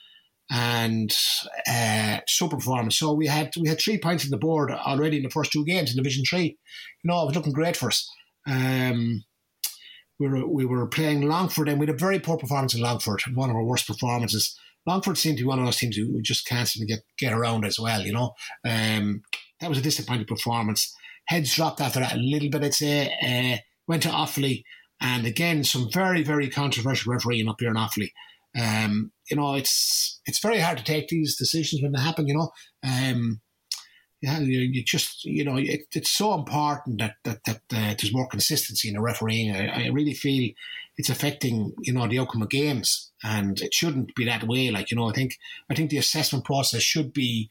and 0.51 1.15
uh, 1.69 2.19
super 2.29 2.57
performance. 2.57 2.99
So 2.99 3.13
we 3.13 3.27
had 3.27 3.53
we 3.61 3.69
had 3.69 3.81
three 3.81 3.99
points 3.99 4.25
on 4.25 4.31
the 4.31 4.37
board 4.37 4.71
already 4.71 5.19
in 5.19 5.23
the 5.23 5.31
first 5.31 5.53
two 5.53 5.65
games 5.65 5.91
in 5.91 5.97
Division 5.97 6.25
Three. 6.29 6.57
You 7.03 7.09
know, 7.09 7.23
it 7.23 7.27
was 7.27 7.37
looking 7.37 7.53
great 7.53 7.77
for 7.77 7.89
us. 7.89 8.09
Um, 8.47 9.25
we 10.19 10.29
were 10.29 10.47
we 10.47 10.65
were 10.65 10.87
playing 10.87 11.23
Longford, 11.23 11.69
and 11.69 11.79
we 11.79 11.87
had 11.87 11.95
a 11.95 11.99
very 11.99 12.19
poor 12.19 12.39
performance 12.39 12.75
in 12.75 12.81
Longford. 12.81 13.23
One 13.35 13.51
of 13.51 13.57
our 13.57 13.65
worst 13.65 13.87
performances. 13.87 14.57
Longford 14.87 15.19
seemed 15.19 15.37
to 15.39 15.43
be 15.43 15.49
one 15.49 15.59
of 15.59 15.65
those 15.65 15.79
teams 15.79 15.97
who 15.97 16.23
just 16.23 16.47
can't 16.47 16.69
seem 16.69 16.87
to 16.87 16.95
get 16.95 17.03
get 17.19 17.33
around 17.33 17.65
as 17.65 17.79
well. 17.79 18.03
You 18.03 18.13
know, 18.13 18.33
um, 18.65 19.23
that 19.61 19.69
was 19.69 19.79
a 19.79 19.83
disappointing 19.83 20.27
performance. 20.27 20.95
Heads 21.27 21.55
dropped 21.55 21.81
after 21.81 22.01
that 22.01 22.15
a 22.15 22.19
little 22.19 22.49
bit. 22.49 22.63
I'd 22.63 22.75
say 22.75 23.13
uh, 23.21 23.59
went 23.89 24.05
to 24.05 24.11
Offaly, 24.11 24.63
and 25.01 25.27
again 25.27 25.65
some 25.65 25.91
very 25.93 26.23
very 26.23 26.49
controversial 26.49 27.13
refereeing 27.13 27.49
up 27.49 27.57
here 27.61 27.71
in 27.71 27.77
Offaly. 27.77 28.11
Um, 28.59 29.13
you 29.31 29.37
know, 29.37 29.55
it's 29.55 30.21
it's 30.25 30.41
very 30.41 30.61
hard 30.61 30.79
to 30.79 30.85
take 30.85 31.09
these 31.09 31.37
decisions 31.37 31.83
when 31.83 31.93
they 31.93 32.01
happen. 32.01 32.27
You 32.27 32.35
know, 32.35 32.51
um, 32.83 33.41
yeah, 34.23 34.39
you, 34.39 34.61
you 34.61 34.83
just 34.83 35.25
you 35.25 35.45
know 35.45 35.57
it, 35.57 35.83
it's 35.93 36.11
so 36.11 36.35
important 36.35 37.01
that 37.01 37.17
that, 37.25 37.45
that 37.45 37.57
uh, 37.73 37.95
there's 37.99 38.15
more 38.15 38.29
consistency 38.29 38.89
in 38.89 38.95
the 38.95 39.01
refereeing. 39.01 39.55
I, 39.55 39.85
I, 39.85 39.89
really 39.89 40.15
feel 40.15 40.53
it's 40.97 41.11
affecting 41.11 41.75
you 41.81 41.93
know 41.93 42.07
the 42.07 42.19
outcome 42.19 42.43
of 42.43 42.49
games, 42.49 43.13
and 43.23 43.61
it 43.61 43.75
shouldn't 43.75 44.15
be 44.15 44.25
that 44.25 44.45
way. 44.45 44.71
Like 44.71 44.91
you 44.91 44.97
know, 44.97 45.09
I 45.09 45.13
think 45.13 45.37
I 45.71 45.75
think 45.75 45.91
the 45.91 45.99
assessment 45.99 46.45
process 46.45 46.83
should 46.83 47.13
be 47.13 47.51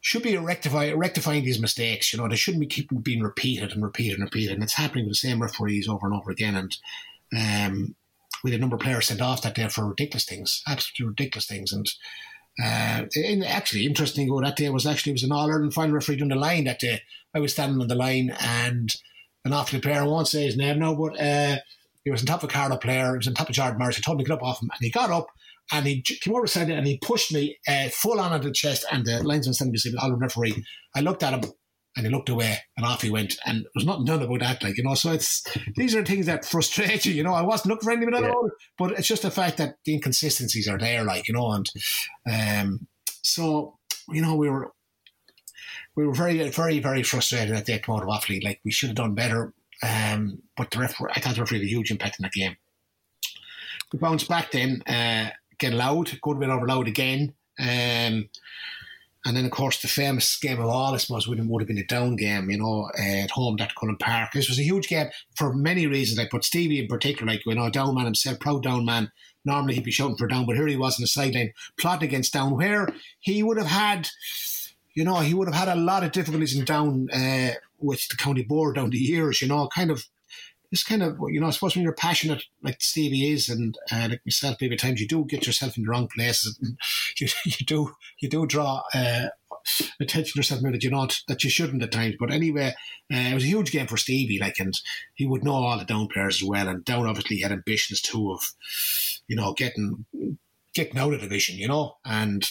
should 0.00 0.22
be 0.22 0.36
rectify, 0.36 0.92
rectifying 0.92 1.44
these 1.44 1.60
mistakes. 1.60 2.12
You 2.12 2.20
know, 2.20 2.28
they 2.28 2.36
shouldn't 2.36 2.60
be 2.60 2.66
keeping 2.66 3.00
being 3.00 3.22
repeated 3.22 3.72
and 3.72 3.82
repeated 3.82 4.14
and 4.14 4.24
repeated, 4.24 4.54
and 4.54 4.62
it's 4.62 4.74
happening 4.74 5.04
with 5.04 5.12
the 5.12 5.28
same 5.28 5.42
referees 5.42 5.88
over 5.88 6.06
and 6.06 6.14
over 6.16 6.30
again. 6.30 6.54
And 6.54 6.76
um, 7.36 7.94
we 8.46 8.52
had 8.52 8.60
a 8.60 8.60
number 8.60 8.76
of 8.76 8.82
players 8.82 9.06
sent 9.08 9.20
off 9.20 9.42
that 9.42 9.56
day 9.56 9.66
for 9.66 9.88
ridiculous 9.88 10.24
things, 10.24 10.62
absolutely 10.68 11.08
ridiculous 11.08 11.46
things. 11.46 11.72
And 11.72 11.90
uh, 12.62 13.44
actually, 13.44 13.84
interesting 13.84 14.28
go 14.28 14.40
that 14.40 14.54
day 14.54 14.68
was 14.70 14.86
actually 14.86 15.10
it 15.10 15.14
was 15.14 15.24
an 15.24 15.32
All 15.32 15.50
Ireland 15.50 15.74
final 15.74 15.96
referee 15.96 16.22
on 16.22 16.28
the 16.28 16.36
line 16.36 16.62
that 16.64 16.78
day. 16.78 17.02
I 17.34 17.40
was 17.40 17.52
standing 17.52 17.80
on 17.80 17.88
the 17.88 17.96
line 17.96 18.32
and 18.40 18.94
an 19.44 19.50
Offaly 19.50 19.82
player, 19.82 20.00
I 20.00 20.04
won't 20.04 20.28
say 20.28 20.44
his 20.44 20.56
name 20.56 20.78
now, 20.78 20.94
but 20.94 21.20
uh, 21.20 21.56
he 22.04 22.10
was 22.12 22.20
on 22.22 22.26
top 22.26 22.44
of 22.44 22.48
a 22.48 22.52
Carlow 22.52 22.76
player, 22.76 23.10
he 23.10 23.16
was 23.16 23.26
on 23.26 23.34
top 23.34 23.48
of 23.48 23.54
Jordan 23.56 23.78
Morris. 23.80 23.96
He 23.96 24.02
told 24.02 24.18
me 24.18 24.24
to 24.24 24.28
get 24.28 24.36
up 24.36 24.44
off 24.44 24.62
him, 24.62 24.70
and 24.70 24.78
he 24.80 24.90
got 24.90 25.10
up 25.10 25.26
and 25.72 25.84
he 25.84 26.02
came 26.02 26.32
over 26.32 26.42
beside 26.42 26.70
it 26.70 26.78
and 26.78 26.86
he 26.86 26.98
pushed 26.98 27.32
me 27.32 27.58
uh, 27.66 27.88
full 27.88 28.20
on 28.20 28.32
at 28.32 28.42
the 28.42 28.52
chest, 28.52 28.84
and 28.92 29.04
the 29.04 29.24
linesman 29.24 29.54
standing 29.54 29.72
beside 29.72 29.92
the 29.92 29.98
All 29.98 30.04
Ireland 30.04 30.22
referee. 30.22 30.64
I 30.94 31.00
looked 31.00 31.24
at 31.24 31.34
him 31.34 31.50
and 31.96 32.06
he 32.06 32.12
looked 32.12 32.28
away 32.28 32.58
and 32.76 32.84
off 32.84 33.02
he 33.02 33.10
went. 33.10 33.36
And 33.46 33.64
there 33.64 33.70
was 33.74 33.86
nothing 33.86 34.04
done 34.04 34.22
about 34.22 34.40
that, 34.40 34.62
like, 34.62 34.76
you 34.76 34.84
know. 34.84 34.94
So 34.94 35.12
it's 35.12 35.44
these 35.76 35.94
are 35.94 36.04
things 36.04 36.26
that 36.26 36.44
frustrate 36.44 37.06
you, 37.06 37.12
you 37.12 37.22
know. 37.22 37.34
I 37.34 37.42
wasn't 37.42 37.70
looking 37.70 37.84
for 37.84 37.92
anything 37.92 38.14
at 38.14 38.30
all, 38.30 38.50
but 38.78 38.92
it's 38.92 39.08
just 39.08 39.22
the 39.22 39.30
fact 39.30 39.56
that 39.56 39.76
the 39.84 39.94
inconsistencies 39.94 40.68
are 40.68 40.78
there, 40.78 41.04
like, 41.04 41.26
you 41.28 41.34
know, 41.34 41.50
and 41.52 41.70
um, 42.30 42.86
so, 43.22 43.78
you 44.08 44.22
know, 44.22 44.36
we 44.36 44.48
were 44.48 44.72
we 45.96 46.06
were 46.06 46.14
very, 46.14 46.48
very, 46.50 46.78
very 46.78 47.02
frustrated 47.02 47.56
at 47.56 47.66
the 47.66 47.74
of 47.74 47.80
Offaly. 47.86 48.44
Like 48.44 48.60
we 48.64 48.70
should 48.70 48.90
have 48.90 48.96
done 48.96 49.14
better. 49.14 49.52
Um, 49.82 50.42
but 50.56 50.70
the 50.70 50.78
referee, 50.78 51.12
I 51.14 51.20
thought 51.20 51.34
the 51.34 51.40
referee 51.40 51.58
had 51.58 51.66
a 51.66 51.70
huge 51.70 51.90
impact 51.90 52.18
in 52.18 52.22
that 52.22 52.32
game. 52.32 52.56
We 53.92 53.98
bounced 53.98 54.28
back 54.28 54.50
then, 54.50 54.82
uh, 54.86 55.30
get 55.58 55.72
Louth, 55.72 56.20
good 56.20 56.38
win 56.38 56.50
over 56.50 56.66
Louth 56.66 56.86
again. 56.86 57.34
Um, 57.58 58.28
and 59.26 59.36
then, 59.36 59.44
of 59.44 59.50
course, 59.50 59.82
the 59.82 59.88
famous 59.88 60.38
game 60.38 60.60
of 60.60 60.66
all, 60.66 60.94
I 60.94 60.98
suppose, 60.98 61.26
would 61.26 61.38
have 61.38 61.66
been 61.66 61.78
a 61.78 61.84
down 61.84 62.14
game, 62.14 62.48
you 62.48 62.58
know, 62.58 62.88
uh, 62.96 63.24
at 63.24 63.32
home 63.32 63.56
at 63.58 63.74
Cullen 63.74 63.96
Park. 63.96 64.30
This 64.32 64.48
was 64.48 64.60
a 64.60 64.62
huge 64.62 64.86
game 64.86 65.08
for 65.34 65.52
many 65.52 65.88
reasons. 65.88 66.16
Like, 66.16 66.30
put 66.30 66.44
Stevie 66.44 66.78
in 66.78 66.86
particular, 66.86 67.32
like, 67.32 67.44
you 67.44 67.56
know, 67.56 67.68
down 67.68 67.96
man 67.96 68.04
himself, 68.04 68.38
proud 68.38 68.62
down 68.62 68.84
man. 68.84 69.10
Normally 69.44 69.74
he'd 69.74 69.82
be 69.82 69.90
shouting 69.90 70.16
for 70.16 70.28
down, 70.28 70.46
but 70.46 70.54
here 70.54 70.68
he 70.68 70.76
was 70.76 70.96
on 70.98 71.02
the 71.02 71.08
sideline, 71.08 71.52
plotting 71.76 72.08
against 72.08 72.34
down, 72.34 72.56
where 72.56 72.88
he 73.18 73.42
would 73.42 73.58
have 73.58 73.66
had, 73.66 74.08
you 74.94 75.02
know, 75.02 75.16
he 75.16 75.34
would 75.34 75.48
have 75.48 75.56
had 75.56 75.76
a 75.76 75.80
lot 75.80 76.04
of 76.04 76.12
difficulties 76.12 76.56
in 76.56 76.64
down 76.64 77.08
uh, 77.12 77.54
with 77.80 78.08
the 78.08 78.16
county 78.16 78.44
board 78.44 78.76
down 78.76 78.90
the 78.90 78.98
years. 78.98 79.42
You 79.42 79.48
know, 79.48 79.68
kind 79.74 79.90
of 79.90 80.04
this 80.70 80.84
kind 80.84 81.02
of 81.02 81.18
you 81.28 81.40
know, 81.40 81.46
I 81.46 81.50
suppose 81.50 81.74
when 81.74 81.84
you're 81.84 81.92
passionate 81.92 82.44
like 82.62 82.80
Stevie 82.80 83.32
is, 83.32 83.48
and 83.48 83.76
uh, 83.92 84.08
like 84.10 84.20
myself, 84.24 84.56
maybe 84.60 84.74
at 84.74 84.80
times 84.80 85.00
you 85.00 85.08
do 85.08 85.24
get 85.24 85.46
yourself 85.46 85.76
in 85.76 85.84
the 85.84 85.90
wrong 85.90 86.08
places. 86.08 86.58
You, 87.20 87.28
you 87.44 87.66
do 87.66 87.94
you 88.20 88.28
do 88.28 88.46
draw 88.46 88.82
uh, 88.92 89.28
attention 90.00 90.32
to 90.32 90.38
yourself 90.38 90.60
that 90.62 90.82
you 90.82 90.90
not 90.90 91.18
that 91.28 91.42
you 91.44 91.50
shouldn't 91.50 91.82
at 91.82 91.92
times. 91.92 92.16
But 92.18 92.32
anyway, 92.32 92.74
uh, 93.12 93.16
it 93.16 93.34
was 93.34 93.44
a 93.44 93.48
huge 93.48 93.72
game 93.72 93.86
for 93.86 93.96
Stevie. 93.96 94.38
Like, 94.38 94.56
and 94.58 94.74
he 95.14 95.26
would 95.26 95.42
know 95.42 95.52
all 95.52 95.78
the 95.78 95.84
down 95.84 96.08
players 96.08 96.42
as 96.42 96.48
well. 96.48 96.68
And 96.68 96.84
down 96.84 97.06
obviously 97.06 97.40
had 97.40 97.52
ambitions 97.52 98.00
too 98.00 98.32
of 98.32 98.40
you 99.28 99.36
know 99.36 99.54
getting 99.54 100.04
getting 100.74 100.98
out 100.98 101.14
of 101.14 101.20
division. 101.20 101.56
You 101.56 101.68
know, 101.68 101.96
and 102.04 102.48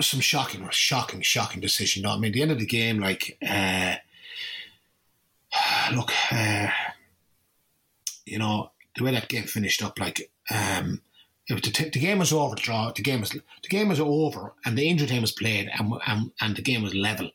some 0.00 0.20
shocking, 0.20 0.66
shocking, 0.70 1.20
shocking 1.22 1.60
decision. 1.60 2.02
You 2.02 2.08
know, 2.08 2.14
I 2.14 2.18
mean, 2.18 2.32
the 2.32 2.42
end 2.42 2.52
of 2.52 2.58
the 2.58 2.66
game, 2.66 2.98
like. 2.98 3.36
Uh, 3.46 3.96
look, 5.94 6.12
uh, 6.32 6.68
you 8.26 8.38
know, 8.38 8.70
the 8.96 9.04
way 9.04 9.12
that 9.12 9.28
game 9.28 9.44
finished 9.44 9.82
up, 9.82 9.98
like, 9.98 10.30
um, 10.50 11.00
the, 11.48 11.60
t- 11.60 11.90
the 11.90 11.98
game 11.98 12.18
was 12.18 12.32
over. 12.32 12.54
The 12.54 12.62
draw. 12.62 12.92
The 12.92 13.02
game 13.02 13.20
was 13.20 13.30
the 13.30 13.68
game 13.68 13.88
was 13.88 14.00
over, 14.00 14.54
and 14.64 14.78
the 14.78 14.88
injury 14.88 15.08
time 15.08 15.22
was 15.22 15.32
played, 15.32 15.68
and, 15.78 15.92
and 16.06 16.30
and 16.40 16.56
the 16.56 16.62
game 16.62 16.82
was 16.82 16.94
level. 16.94 17.30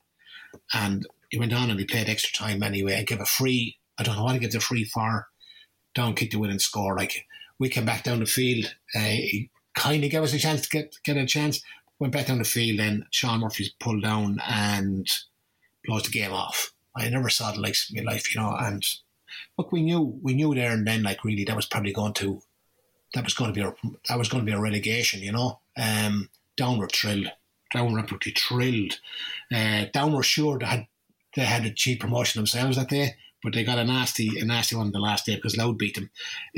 And 0.74 1.05
he 1.30 1.38
went 1.38 1.53
on 1.53 1.70
and 1.70 1.80
he 1.80 1.86
played 1.86 2.10
extra 2.10 2.34
time 2.34 2.64
anyway, 2.64 2.95
and 2.95 3.07
gave 3.07 3.22
a 3.22 3.26
free. 3.26 3.78
I 3.97 4.03
don't 4.03 4.16
know 4.16 4.24
what 4.24 4.34
to 4.34 4.39
give 4.39 4.51
the 4.51 4.60
free 4.60 4.84
for. 4.84 5.28
Down 5.93 6.16
kick 6.16 6.32
the 6.32 6.38
winning 6.38 6.60
score. 6.60 6.95
Like 6.95 7.26
we 7.60 7.70
came 7.70 7.86
back 7.86 8.03
down 8.03 8.20
the 8.20 8.26
field. 8.26 8.76
Uh, 8.95 8.99
he 8.99 9.49
kind 9.76 10.03
of 10.03 10.10
gave 10.10 10.24
us 10.24 10.34
a 10.34 10.39
chance 10.39 10.62
to 10.62 10.70
get 10.70 10.95
get 11.03 11.18
a 11.18 11.26
chance. 11.26 11.62
Went 11.99 12.14
back 12.14 12.28
down 12.28 12.38
the 12.38 12.45
field, 12.45 12.80
then 12.80 13.05
Sean 13.12 13.41
Murphy's 13.41 13.74
pulled 13.80 14.03
down 14.03 14.39
and 14.47 15.05
blows 15.86 16.03
the 16.03 16.12
game 16.12 16.32
off. 16.32 16.72
I 16.95 17.10
never 17.10 17.30
saw 17.30 17.51
the 17.51 17.60
likes 17.60 17.89
of 17.89 17.95
my 17.95 18.03
life, 18.03 18.34
you 18.34 18.41
know. 18.41 18.55
And 18.57 18.84
look, 19.57 19.72
we 19.72 19.84
knew 19.84 20.20
we 20.22 20.34
knew 20.34 20.55
there 20.55 20.72
and 20.72 20.88
then, 20.88 21.03
like 21.03 21.24
really, 21.24 21.43
that 21.43 21.55
was 21.55 21.66
probably 21.66 21.91
going 21.91 22.14
to 22.16 22.41
that 23.14 23.24
was 23.24 23.34
going 23.34 23.53
to 23.53 23.60
be 23.60 23.66
a 23.66 23.74
that 24.07 24.18
was 24.18 24.30
going 24.30 24.45
to 24.45 24.49
be 24.49 24.55
a 24.55 24.60
relegation, 24.60 25.22
you 25.22 25.32
know. 25.32 25.60
Um, 25.78 26.30
down 26.57 26.78
were 26.78 26.88
thrilled, 26.88 27.32
down 27.74 27.93
were 27.93 27.99
absolutely 27.99 28.34
thrilled. 28.34 28.99
Uh, 29.53 29.86
down 29.93 30.14
were 30.14 30.24
sure 30.24 30.60
they 30.60 30.66
had 30.66 30.88
they 31.36 31.45
had 31.45 31.66
achieved 31.66 32.01
promotion 32.01 32.39
themselves 32.39 32.78
that 32.78 32.89
day, 32.89 33.16
but 33.43 33.53
they 33.53 33.64
got 33.64 33.80
a 33.80 33.84
nasty 33.84 34.39
a 34.39 34.45
nasty 34.45 34.76
one 34.76 34.91
the 34.91 34.99
last 34.99 35.26
day 35.26 35.36
because 35.36 35.57
Louth 35.57 35.78
beat 35.78 35.95
them 35.95 36.10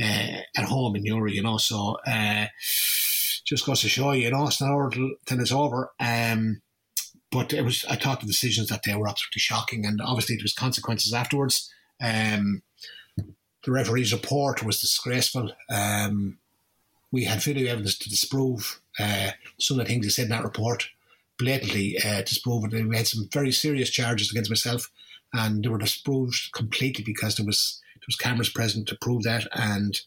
uh, 0.02 0.42
at 0.58 0.66
home 0.66 0.96
in 0.96 1.04
Newry, 1.04 1.34
you 1.34 1.44
know. 1.44 1.58
So 1.58 1.98
uh, 2.06 2.46
just 3.46 3.66
goes 3.66 3.82
to 3.82 3.90
show 3.90 4.12
you, 4.12 4.24
you 4.24 4.32
know, 4.32 4.48
it's 4.48 4.62
not 4.62 4.72
over 4.72 4.90
till 4.90 5.40
it's 5.40 5.52
over. 5.52 5.92
Um, 6.00 6.62
but 7.32 7.54
it 7.54 7.64
was 7.64 7.86
I 7.90 7.96
thought 7.96 8.20
the 8.20 8.28
decisions 8.28 8.68
that 8.68 8.84
day 8.84 8.96
were 8.96 9.08
absolutely 9.08 9.40
shocking, 9.40 9.86
and 9.86 10.02
obviously 10.02 10.36
there 10.36 10.44
was 10.44 10.54
consequences 10.54 11.14
afterwards. 11.14 11.72
Um, 12.02 12.64
the 13.64 13.72
referee's 13.72 14.12
report 14.12 14.64
was 14.64 14.82
disgraceful. 14.82 15.52
Um, 15.70 16.40
we 17.12 17.26
had 17.26 17.44
video 17.44 17.72
evidence 17.72 17.98
to 17.98 18.10
disprove 18.10 18.82
uh, 19.00 19.32
some 19.60 19.80
of 19.80 19.86
the 19.86 19.92
things 19.92 20.06
he 20.06 20.10
said 20.10 20.24
in 20.24 20.30
that 20.30 20.44
report, 20.44 20.90
blatantly 21.38 21.98
uh, 22.04 22.22
disprove 22.22 22.66
it. 22.66 22.88
We 22.88 22.96
had 22.96 23.08
some 23.08 23.28
very 23.32 23.52
serious 23.52 23.90
charges 23.90 24.32
against 24.32 24.50
myself, 24.50 24.90
and 25.34 25.64
they 25.64 25.70
were 25.70 25.78
disproved 25.78 26.52
completely 26.54 27.04
because 27.04 27.36
there 27.36 27.46
was 27.46 27.82
there 27.96 28.08
was 28.08 28.16
cameras 28.16 28.50
present 28.50 28.88
to 28.88 28.98
prove 29.00 29.24
that. 29.24 29.48
And 29.54 30.00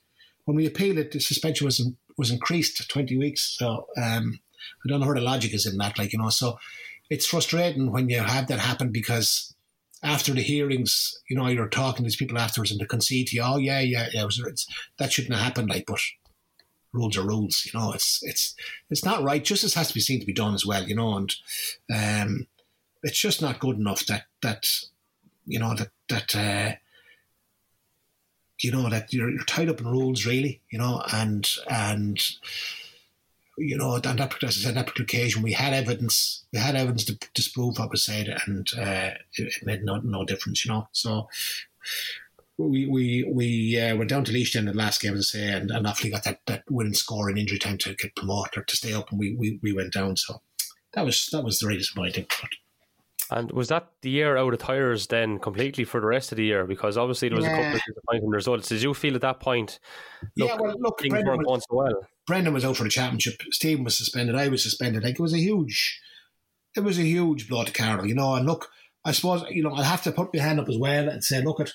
when 0.44 0.56
we 0.56 0.66
appealed 0.66 0.98
it, 0.98 1.12
the 1.12 1.20
suspension 1.20 1.64
was 1.64 1.86
was 2.16 2.30
increased 2.30 2.76
to 2.78 2.88
twenty 2.88 3.16
weeks. 3.16 3.56
So 3.58 3.86
um, 3.96 4.40
I 4.84 4.88
don't 4.88 5.00
know 5.00 5.06
where 5.06 5.16
the 5.16 5.20
logic 5.20 5.54
is 5.54 5.66
in 5.66 5.76
that, 5.78 5.98
like 5.98 6.12
you 6.12 6.18
know. 6.18 6.30
So 6.30 6.58
it's 7.10 7.26
frustrating 7.26 7.92
when 7.92 8.08
you 8.08 8.20
have 8.20 8.46
that 8.48 8.60
happen 8.60 8.90
because 8.90 9.54
after 10.02 10.32
the 10.32 10.42
hearings, 10.42 11.18
you 11.28 11.36
know, 11.36 11.48
you're 11.48 11.68
talking 11.68 11.98
to 11.98 12.02
these 12.04 12.16
people 12.16 12.38
afterwards 12.38 12.70
and 12.70 12.78
they 12.78 12.84
concede 12.84 13.28
to 13.28 13.36
you, 13.36 13.42
oh 13.42 13.56
yeah, 13.56 13.80
yeah, 13.80 14.08
yeah, 14.12 14.26
that 14.98 15.12
shouldn't 15.12 15.34
have 15.34 15.42
happened, 15.42 15.70
like, 15.70 15.84
but 15.86 15.98
rules 16.94 17.16
are 17.18 17.26
rules, 17.26 17.66
you 17.66 17.78
know. 17.78 17.92
It's 17.92 18.20
it's 18.22 18.54
it's 18.90 19.04
not 19.04 19.22
right. 19.22 19.44
Justice 19.44 19.74
has 19.74 19.88
to 19.88 19.94
be 19.94 20.00
seen 20.00 20.20
to 20.20 20.26
be 20.26 20.32
done 20.32 20.54
as 20.54 20.64
well, 20.64 20.84
you 20.84 20.94
know, 20.94 21.16
and 21.16 21.34
um, 21.94 22.46
it's 23.02 23.18
just 23.18 23.42
not 23.42 23.60
good 23.60 23.76
enough 23.76 24.06
that 24.06 24.24
that 24.42 24.64
you 25.46 25.58
know 25.58 25.74
that 25.74 25.90
that 26.08 26.34
uh, 26.34 26.76
you 28.60 28.70
know 28.70 28.88
that 28.88 29.12
you're, 29.12 29.30
you're 29.30 29.44
tied 29.44 29.68
up 29.68 29.80
in 29.80 29.86
rules, 29.86 30.24
really, 30.24 30.62
you 30.70 30.78
know, 30.78 31.02
and 31.12 31.48
and 31.68 32.20
you 33.56 33.76
know, 33.76 34.00
on 34.04 34.16
that, 34.16 34.42
as 34.42 34.58
I 34.58 34.60
said, 34.60 34.74
that 34.74 34.86
particular 34.86 35.04
occasion, 35.04 35.42
we 35.42 35.52
had 35.52 35.72
evidence, 35.72 36.44
we 36.52 36.58
had 36.58 36.74
evidence 36.74 37.04
to 37.04 37.18
disprove 37.34 37.78
what 37.78 37.90
was 37.90 38.04
said, 38.04 38.26
and 38.46 38.68
uh, 38.76 39.10
it, 39.36 39.56
it, 39.56 39.64
made 39.66 39.84
no, 39.84 39.98
no 39.98 40.24
difference, 40.24 40.64
you 40.64 40.72
know. 40.72 40.88
So 40.92 41.28
we 42.58 42.86
we 42.86 43.24
we 43.32 43.80
uh, 43.80 43.96
went 43.96 44.10
down 44.10 44.24
to 44.24 44.32
Laois 44.32 44.54
in 44.54 44.66
the 44.66 44.72
last 44.72 45.00
game, 45.00 45.14
as 45.14 45.32
I 45.34 45.38
say, 45.38 45.48
and, 45.52 45.70
and 45.70 45.86
Offaly 45.86 46.12
got 46.12 46.24
that, 46.24 46.40
that 46.46 46.62
winning 46.70 46.94
score 46.94 47.30
in 47.30 47.36
injury 47.36 47.58
time 47.58 47.78
to 47.78 47.94
get 47.94 48.14
promoted 48.14 48.58
or 48.58 48.64
to 48.64 48.76
stay 48.76 48.92
up, 48.92 49.10
and 49.10 49.18
we, 49.18 49.34
we, 49.36 49.58
we 49.62 49.72
went 49.72 49.92
down. 49.92 50.16
So 50.16 50.40
that 50.92 51.04
was 51.04 51.28
that 51.32 51.42
was 51.42 51.58
the 51.58 51.66
really 51.66 51.78
disappointing. 51.78 52.26
But 52.40 52.50
and 53.30 53.50
was 53.52 53.68
that 53.68 53.88
the 54.02 54.10
year 54.10 54.36
out 54.36 54.52
of 54.52 54.58
tires 54.60 55.06
then 55.06 55.38
completely 55.38 55.84
for 55.84 56.00
the 56.00 56.06
rest 56.06 56.30
of 56.30 56.36
the 56.36 56.44
year? 56.44 56.66
Because 56.66 56.96
obviously 56.96 57.28
there 57.28 57.36
was 57.36 57.46
yeah. 57.46 57.52
a 57.52 57.56
couple 57.56 57.76
of 57.76 57.82
disappointing 57.86 58.28
results. 58.28 58.68
Did 58.68 58.82
you 58.82 58.94
feel 58.94 59.14
at 59.14 59.22
that 59.22 59.40
point? 59.40 59.78
Look, 60.36 60.50
yeah, 60.50 60.56
well, 60.60 60.74
look, 60.78 61.00
things 61.00 61.10
Brendan 61.10 61.32
weren't 61.32 61.46
going 61.46 61.60
so 61.60 61.66
well. 61.76 62.06
Brendan 62.26 62.54
was 62.54 62.64
out 62.64 62.76
for 62.76 62.84
the 62.84 62.90
championship. 62.90 63.42
Stephen 63.50 63.84
was 63.84 63.96
suspended. 63.96 64.34
I 64.34 64.48
was 64.48 64.62
suspended. 64.62 65.02
Like 65.02 65.14
it 65.14 65.20
was 65.20 65.32
a 65.32 65.38
huge, 65.38 66.00
it 66.76 66.80
was 66.80 66.98
a 66.98 67.02
huge 67.02 67.48
blow 67.48 67.64
to 67.64 67.72
Carlow, 67.72 68.04
you 68.04 68.14
know. 68.14 68.34
And 68.34 68.46
look, 68.46 68.68
I 69.04 69.12
suppose 69.12 69.44
you 69.50 69.62
know 69.62 69.70
I'll 69.70 69.82
have 69.82 70.02
to 70.02 70.12
put 70.12 70.34
my 70.34 70.40
hand 70.40 70.60
up 70.60 70.68
as 70.68 70.78
well 70.78 71.08
and 71.08 71.24
say, 71.24 71.42
look 71.42 71.60
at, 71.60 71.72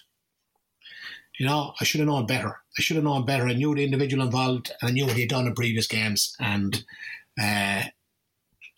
you 1.40 1.46
know, 1.46 1.74
I 1.80 1.86
should 1.86 2.02
have 2.02 2.10
known 2.10 2.26
better. 2.26 2.60
I 2.78 2.82
should 2.82 2.98
have 2.98 3.06
known 3.06 3.26
better. 3.26 3.48
I 3.48 3.54
knew 3.54 3.74
the 3.74 3.84
individual 3.84 4.26
involved. 4.26 4.72
And 4.82 4.90
I 4.90 4.92
knew 4.92 5.06
what 5.06 5.16
he'd 5.16 5.30
done 5.30 5.48
in 5.48 5.56
previous 5.56 5.88
games, 5.88 6.36
and 6.40 6.84
uh, 7.42 7.84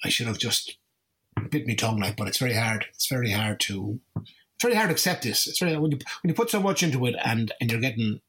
I 0.03 0.09
should 0.09 0.27
have 0.27 0.37
just 0.37 0.77
bit 1.49 1.65
me 1.65 1.75
tongue 1.75 1.99
like, 1.99 2.15
but 2.15 2.27
it's 2.27 2.37
very 2.37 2.53
hard. 2.53 2.85
It's 2.93 3.07
very 3.07 3.31
hard 3.31 3.59
to 3.61 3.99
it's 4.15 4.63
very 4.63 4.75
hard 4.75 4.89
to 4.89 4.93
accept 4.93 5.23
this. 5.23 5.47
It's 5.47 5.59
very 5.59 5.75
when 5.75 5.91
you 5.91 5.97
when 6.21 6.29
you 6.29 6.35
put 6.35 6.51
so 6.51 6.61
much 6.61 6.83
into 6.83 7.05
it 7.07 7.15
and 7.25 7.51
and 7.59 7.71
you're 7.71 7.81
getting 7.81 8.21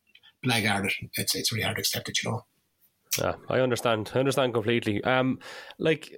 blackguarded, 0.45 0.93
it's 1.15 1.35
it's 1.35 1.53
really 1.53 1.65
hard 1.65 1.77
to 1.77 1.81
accept 1.81 2.09
it, 2.09 2.23
you 2.23 2.31
know. 2.31 2.47
Yeah, 3.19 3.35
I 3.51 3.61
understand. 3.61 4.11
I 4.15 4.21
understand 4.21 4.55
completely. 4.55 5.05
Um, 5.05 5.41
like 5.79 6.17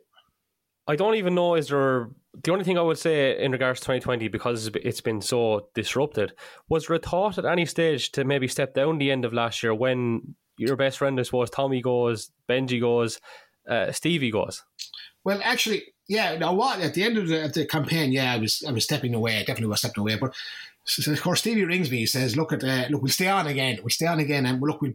I 0.86 0.96
don't 0.96 1.14
even 1.14 1.34
know 1.34 1.54
is 1.54 1.68
there 1.68 2.08
the 2.42 2.52
only 2.52 2.64
thing 2.64 2.78
I 2.78 2.82
would 2.82 2.98
say 2.98 3.42
in 3.42 3.52
regards 3.52 3.80
to 3.80 3.86
2020 3.86 4.28
because 4.28 4.66
it's 4.74 5.00
been 5.00 5.20
so 5.20 5.68
disrupted 5.74 6.32
was 6.68 6.86
there 6.86 6.96
a 6.96 6.98
thought 6.98 7.38
at 7.38 7.44
any 7.44 7.64
stage 7.64 8.12
to 8.12 8.24
maybe 8.24 8.48
step 8.48 8.74
down 8.74 8.98
the 8.98 9.10
end 9.10 9.24
of 9.24 9.32
last 9.32 9.62
year 9.62 9.74
when 9.74 10.34
your 10.58 10.76
best 10.76 10.98
friend 10.98 11.18
I 11.18 11.22
suppose 11.22 11.50
Tommy 11.50 11.80
goes, 11.80 12.30
Benji 12.48 12.80
goes, 12.80 13.20
uh, 13.68 13.92
Stevie 13.92 14.30
goes. 14.30 14.62
Well, 15.24 15.40
actually, 15.42 15.82
yeah. 16.08 16.36
Now, 16.36 16.52
what 16.54 16.80
at 16.80 16.94
the 16.94 17.02
end 17.02 17.16
of 17.16 17.28
the, 17.28 17.44
of 17.44 17.54
the, 17.54 17.66
campaign, 17.66 18.12
yeah, 18.12 18.34
I 18.34 18.36
was 18.36 18.62
I 18.66 18.72
was 18.72 18.84
stepping 18.84 19.14
away. 19.14 19.36
I 19.38 19.40
definitely 19.40 19.68
was 19.68 19.80
stepping 19.80 20.02
away. 20.02 20.16
But 20.16 20.34
so 20.84 21.10
of 21.10 21.22
course, 21.22 21.40
Stevie 21.40 21.64
rings 21.64 21.90
me. 21.90 21.98
He 21.98 22.06
says, 22.06 22.36
"Look 22.36 22.52
at 22.52 22.62
uh, 22.62 22.86
look, 22.90 23.02
we'll 23.02 23.10
stay 23.10 23.28
on 23.28 23.46
again. 23.46 23.78
We'll 23.80 23.90
stay 23.90 24.06
on 24.06 24.20
again, 24.20 24.44
and 24.44 24.60
look, 24.60 24.82
we'll 24.82 24.92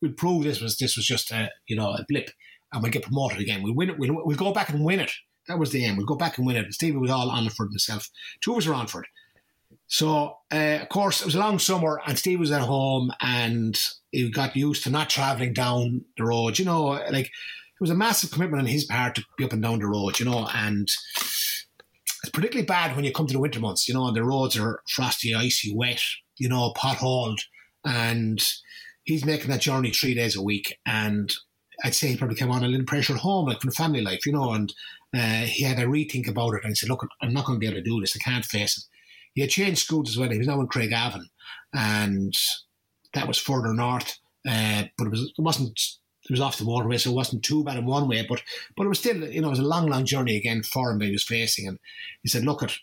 we'll 0.00 0.12
prove 0.12 0.44
this 0.44 0.60
was 0.60 0.76
this 0.78 0.96
was 0.96 1.04
just 1.04 1.32
a 1.32 1.50
you 1.66 1.74
know 1.74 1.90
a 1.90 2.04
blip, 2.08 2.30
and 2.72 2.82
we'll 2.82 2.92
get 2.92 3.02
promoted 3.02 3.40
again. 3.40 3.62
We'll 3.62 3.74
win 3.74 3.90
it. 3.90 3.98
We'll, 3.98 4.24
we'll 4.24 4.36
go 4.36 4.52
back 4.52 4.68
and 4.68 4.84
win 4.84 5.00
it. 5.00 5.10
That 5.48 5.58
was 5.58 5.70
the 5.70 5.84
aim. 5.84 5.96
We'll 5.96 6.06
go 6.06 6.14
back 6.14 6.38
and 6.38 6.46
win 6.46 6.56
it. 6.56 6.72
Stevie 6.72 6.98
was 6.98 7.10
all 7.10 7.30
on 7.30 7.48
for 7.48 7.66
himself. 7.66 8.08
Two 8.40 8.52
of 8.52 8.58
us 8.58 8.66
were 8.66 8.74
on 8.74 8.86
for 8.86 9.02
it. 9.02 9.08
So, 9.88 10.36
uh, 10.52 10.78
of 10.80 10.88
course, 10.88 11.20
it 11.20 11.26
was 11.26 11.34
a 11.34 11.40
long 11.40 11.58
summer, 11.58 12.00
and 12.06 12.18
Steve 12.18 12.40
was 12.40 12.52
at 12.52 12.62
home, 12.62 13.12
and 13.20 13.78
he 14.10 14.30
got 14.30 14.56
used 14.56 14.84
to 14.84 14.90
not 14.90 15.10
travelling 15.10 15.52
down 15.52 16.04
the 16.16 16.24
road. 16.24 16.58
You 16.58 16.64
know, 16.64 16.84
like 16.84 17.26
it 17.26 17.80
was 17.80 17.90
a 17.90 17.94
massive 17.94 18.30
commitment 18.30 18.60
on 18.60 18.66
his 18.66 18.84
part 18.84 19.16
to 19.16 19.24
be 19.36 19.44
up 19.44 19.52
and 19.52 19.62
down 19.62 19.80
the 19.80 19.86
road, 19.86 20.18
you 20.18 20.24
know, 20.24 20.48
and 20.54 20.88
it's 22.22 22.30
particularly 22.32 22.64
bad 22.64 22.94
when 22.94 23.04
you 23.04 23.12
come 23.12 23.26
to 23.26 23.32
the 23.32 23.40
winter 23.40 23.60
months, 23.60 23.88
you 23.88 23.94
know, 23.94 24.06
and 24.06 24.16
the 24.16 24.24
roads 24.24 24.56
are 24.56 24.80
frosty, 24.88 25.34
icy, 25.34 25.74
wet, 25.74 26.00
you 26.38 26.48
know, 26.48 26.72
potholed, 26.76 27.40
and 27.84 28.40
he's 29.02 29.24
making 29.24 29.50
that 29.50 29.60
journey 29.60 29.90
three 29.90 30.14
days 30.14 30.36
a 30.36 30.42
week, 30.42 30.78
and 30.86 31.34
I'd 31.84 31.94
say 31.94 32.08
he 32.08 32.16
probably 32.16 32.36
came 32.36 32.50
on 32.50 32.62
a 32.62 32.68
little 32.68 32.86
pressure 32.86 33.14
at 33.14 33.20
home, 33.20 33.48
like 33.48 33.60
from 33.60 33.70
the 33.70 33.76
family 33.76 34.00
life, 34.00 34.24
you 34.24 34.32
know, 34.32 34.52
and 34.52 34.72
uh, 35.14 35.44
he 35.44 35.64
had 35.64 35.78
a 35.78 35.84
rethink 35.84 36.28
about 36.28 36.54
it 36.54 36.62
and 36.62 36.70
he 36.70 36.74
said, 36.74 36.88
look, 36.88 37.06
I'm 37.20 37.32
not 37.32 37.44
going 37.44 37.56
to 37.56 37.60
be 37.60 37.66
able 37.66 37.76
to 37.76 37.82
do 37.82 38.00
this. 38.00 38.16
I 38.16 38.18
can't 38.18 38.44
face 38.44 38.78
it. 38.78 38.84
He 39.34 39.40
had 39.40 39.50
changed 39.50 39.80
schools 39.80 40.10
as 40.10 40.18
well. 40.18 40.30
He 40.30 40.38
was 40.38 40.46
now 40.46 40.60
in 40.60 40.68
Craigavon, 40.68 41.24
and 41.72 42.34
that 43.14 43.26
was 43.26 43.38
further 43.38 43.72
north, 43.72 44.18
uh, 44.46 44.84
but 44.98 45.06
it, 45.06 45.10
was, 45.10 45.22
it 45.22 45.42
wasn't 45.42 45.80
it 46.24 46.30
was 46.30 46.40
off 46.40 46.58
the 46.58 46.64
motorway, 46.64 47.00
so 47.00 47.10
it 47.10 47.16
wasn't 47.16 47.42
too 47.42 47.64
bad 47.64 47.78
in 47.78 47.86
one 47.86 48.08
way, 48.08 48.24
but 48.28 48.42
but 48.76 48.84
it 48.84 48.88
was 48.88 48.98
still, 48.98 49.26
you 49.28 49.40
know, 49.40 49.48
it 49.48 49.50
was 49.50 49.58
a 49.58 49.64
long, 49.64 49.88
long 49.88 50.04
journey 50.04 50.36
again 50.36 50.62
for 50.62 50.90
him 50.90 50.98
that 50.98 51.06
he 51.06 51.12
was 51.12 51.24
facing. 51.24 51.66
And 51.66 51.78
he 52.22 52.28
said, 52.28 52.44
Look 52.44 52.62
at 52.62 52.76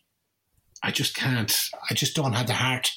I 0.84 0.92
just 0.92 1.16
can't 1.16 1.70
I 1.90 1.94
just 1.94 2.16
don't 2.16 2.34
have 2.34 2.48
the 2.48 2.54
heart 2.54 2.92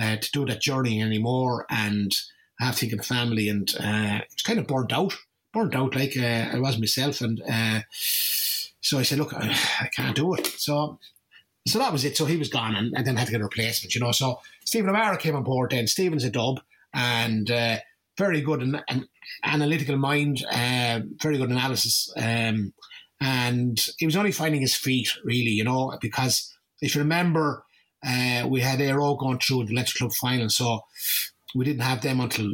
uh, 0.00 0.16
to 0.16 0.30
do 0.32 0.44
that 0.46 0.60
journey 0.60 1.02
anymore 1.02 1.66
and 1.70 2.12
I 2.60 2.66
have 2.66 2.74
to 2.74 2.80
think 2.80 2.92
of 2.92 2.98
the 2.98 3.04
family 3.04 3.48
and 3.48 3.68
uh, 3.80 4.20
it's 4.30 4.42
kind 4.42 4.58
of 4.58 4.66
burnt 4.66 4.92
out. 4.92 5.14
Burnt 5.52 5.74
out 5.74 5.96
like 5.96 6.16
uh, 6.16 6.50
I 6.52 6.58
was 6.58 6.78
myself 6.78 7.20
and 7.20 7.42
uh, 7.48 7.80
So 8.80 8.98
I 8.98 9.02
said, 9.02 9.18
look, 9.18 9.34
I, 9.34 9.56
I 9.80 9.88
can't 9.88 10.16
do 10.16 10.34
it. 10.34 10.46
So 10.46 10.98
so 11.66 11.78
that 11.78 11.92
was 11.92 12.04
it. 12.04 12.16
So 12.16 12.24
he 12.24 12.36
was 12.36 12.48
gone 12.48 12.74
and, 12.74 12.94
and 12.96 13.06
then 13.06 13.16
had 13.16 13.26
to 13.26 13.32
get 13.32 13.40
a 13.40 13.44
replacement, 13.44 13.94
you 13.94 14.00
know. 14.00 14.12
So 14.12 14.40
Stephen 14.64 14.90
O'Mara 14.90 15.18
came 15.18 15.36
on 15.36 15.44
board 15.44 15.70
then. 15.70 15.86
Stephen's 15.86 16.24
a 16.24 16.30
dub 16.30 16.60
and 16.94 17.50
uh, 17.50 17.76
very 18.16 18.40
good 18.40 18.62
and 18.62 18.82
an 18.88 19.08
analytical 19.44 19.96
mind, 19.96 20.44
uh, 20.50 21.00
very 21.20 21.38
good 21.38 21.50
analysis. 21.50 22.12
Um, 22.16 22.72
and 23.20 23.78
he 23.98 24.06
was 24.06 24.16
only 24.16 24.32
finding 24.32 24.62
his 24.62 24.74
feet, 24.74 25.12
really, 25.24 25.50
you 25.50 25.64
know, 25.64 25.96
because 26.00 26.50
if 26.80 26.94
you 26.94 27.02
remember, 27.02 27.64
uh, 28.02 28.46
we 28.48 28.60
had 28.60 28.78
Óg 28.78 29.18
going 29.18 29.38
through 29.38 29.66
the 29.66 29.74
Leinster 29.74 29.98
Club 29.98 30.12
final, 30.14 30.48
so 30.48 30.80
we 31.54 31.66
didn't 31.66 31.82
have 31.82 32.00
them 32.00 32.20
until 32.20 32.50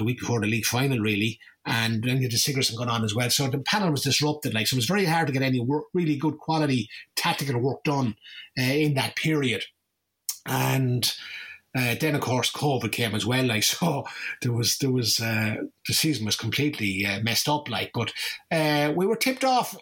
a 0.00 0.04
week 0.04 0.20
before 0.20 0.40
the 0.40 0.46
league 0.46 0.64
final, 0.64 0.98
really. 0.98 1.38
And 1.64 2.02
then 2.04 2.18
you 2.18 2.22
had 2.22 2.32
the 2.32 2.74
going 2.76 2.88
on 2.88 3.04
as 3.04 3.14
well. 3.14 3.28
So 3.30 3.48
the 3.48 3.58
panel 3.58 3.90
was 3.90 4.02
disrupted, 4.02 4.54
like, 4.54 4.66
so 4.68 4.74
it 4.74 4.78
was 4.78 4.86
very 4.86 5.04
hard 5.04 5.26
to 5.26 5.32
get 5.32 5.42
any 5.42 5.60
work, 5.60 5.84
really 5.92 6.16
good 6.16 6.38
quality 6.38 6.88
tactical 7.16 7.60
work 7.60 7.82
done 7.84 8.16
uh, 8.58 8.62
in 8.62 8.94
that 8.94 9.16
period. 9.16 9.64
And 10.46 11.12
uh, 11.76 11.96
then, 12.00 12.14
of 12.14 12.20
course, 12.20 12.52
COVID 12.52 12.92
came 12.92 13.14
as 13.14 13.26
well. 13.26 13.44
Like 13.44 13.62
so, 13.64 14.04
there 14.42 14.52
was 14.52 14.78
there 14.78 14.92
was 14.92 15.18
uh, 15.20 15.56
the 15.88 15.94
season 15.94 16.24
was 16.24 16.36
completely 16.36 17.04
uh, 17.04 17.20
messed 17.20 17.48
up. 17.48 17.68
Like, 17.68 17.90
but 17.92 18.12
uh, 18.52 18.92
we 18.94 19.06
were 19.06 19.16
tipped 19.16 19.44
off 19.44 19.76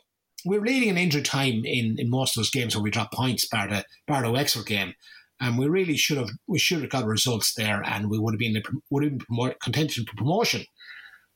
we 0.45 0.59
were 0.59 0.67
leading 0.67 0.91
in 0.91 0.99
injury 0.99 1.23
time 1.23 1.65
in, 1.65 1.97
in 1.99 2.11
most 2.11 2.37
of 2.37 2.41
those 2.41 2.51
games 2.51 2.77
where 2.77 2.83
we 2.83 2.91
dropped 2.91 3.15
points, 3.15 3.47
bar 3.47 3.69
the, 3.69 3.85
bar 4.07 4.23
the 4.23 4.31
Wexford 4.31 4.67
game. 4.67 4.95
And 5.41 5.59
we 5.59 5.67
really 5.67 5.97
should 5.97 6.19
have 6.19 6.31
we 6.47 6.59
should 6.59 6.81
have 6.81 6.91
got 6.91 7.07
results 7.07 7.55
there, 7.55 7.83
and 7.85 8.09
we 8.09 8.19
would 8.19 8.35
have 8.35 8.39
been 8.39 8.63
would 8.91 9.05
have 9.05 9.19
been 9.19 9.55
contention 9.63 10.05
for 10.07 10.17
promotion. 10.17 10.65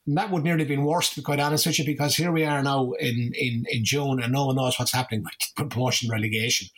And 0.07 0.17
that 0.17 0.31
would 0.31 0.45
nearly 0.45 0.61
have 0.61 0.69
been 0.69 0.85
worse, 0.85 1.11
to 1.11 1.17
be 1.17 1.25
quite 1.25 1.41
honest 1.41 1.67
with 1.67 1.79
you, 1.79 1.85
because 1.85 2.17
here 2.17 2.33
we 2.33 2.45
are 2.45 2.63
now 2.63 2.93
in, 2.93 3.31
in, 3.35 3.65
in 3.69 3.85
June, 3.85 4.23
and 4.23 4.33
no 4.33 4.47
one 4.47 4.57
knows 4.57 4.79
what's 4.79 4.93
happening 4.93 5.23
with 5.23 5.71
promotion 5.71 6.09
relegation. 6.11 6.69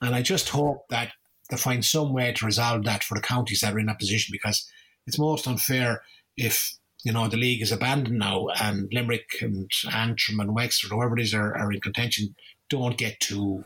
And 0.00 0.14
I 0.14 0.22
just 0.22 0.48
hope 0.48 0.88
that 0.88 1.12
they 1.50 1.58
find 1.58 1.84
some 1.84 2.14
way 2.14 2.32
to 2.32 2.46
resolve 2.46 2.84
that 2.84 3.04
for 3.04 3.14
the 3.14 3.20
counties 3.20 3.60
that 3.60 3.74
are 3.74 3.78
in 3.78 3.86
that 3.86 3.98
position, 3.98 4.32
because 4.32 4.66
it's 5.06 5.18
most 5.18 5.46
unfair 5.46 6.02
if 6.38 6.78
you 7.04 7.12
know, 7.12 7.28
the 7.28 7.36
league 7.36 7.62
is 7.62 7.72
abandoned 7.72 8.18
now, 8.18 8.48
and 8.60 8.88
Limerick 8.92 9.40
and 9.40 9.70
Antrim 9.92 10.40
and 10.40 10.54
Wexford, 10.54 10.90
whoever 10.90 11.16
it 11.16 11.22
is, 11.22 11.32
are, 11.32 11.56
are 11.56 11.72
in 11.72 11.80
contention, 11.80 12.34
don't 12.68 12.98
get 12.98 13.20
to 13.20 13.64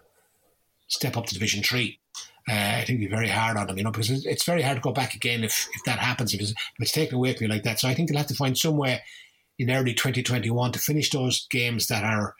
step 0.88 1.16
up 1.16 1.26
to 1.26 1.34
Division 1.34 1.62
Three. 1.62 1.98
Uh, 2.49 2.53
I 2.55 2.84
think 2.84 2.99
it'd 2.99 3.11
be 3.11 3.14
very 3.14 3.28
hard 3.28 3.57
on 3.57 3.66
them, 3.66 3.78
you 3.78 3.84
know, 3.84 3.90
because 3.90 4.11
it's, 4.11 4.26
it's 4.26 4.45
very 4.45 4.62
hard 4.62 4.76
to 4.76 4.82
go 4.82 4.93
back 4.93 5.14
again 5.14 5.45
if, 5.45 5.68
if 5.74 5.84
that 5.84 5.99
happens, 5.99 6.34
if 6.34 6.40
it's, 6.40 6.51
if 6.51 6.57
it's 6.80 6.93
taken 6.93 7.16
away 7.16 7.34
from 7.34 7.45
you 7.45 7.53
like 7.53 7.62
that. 7.62 7.78
So 7.78 7.88
I 7.88 7.95
think 7.95 8.09
they'll 8.09 8.18
have 8.18 8.26
to 8.28 8.34
find 8.34 8.57
some 8.59 8.76
way 8.76 9.01
in 9.59 9.70
early 9.70 9.95
2021 9.95 10.72
to 10.72 10.78
finish 10.78 11.11
those 11.11 11.47
games 11.51 11.86
that 11.86 12.03
are, 12.03 12.34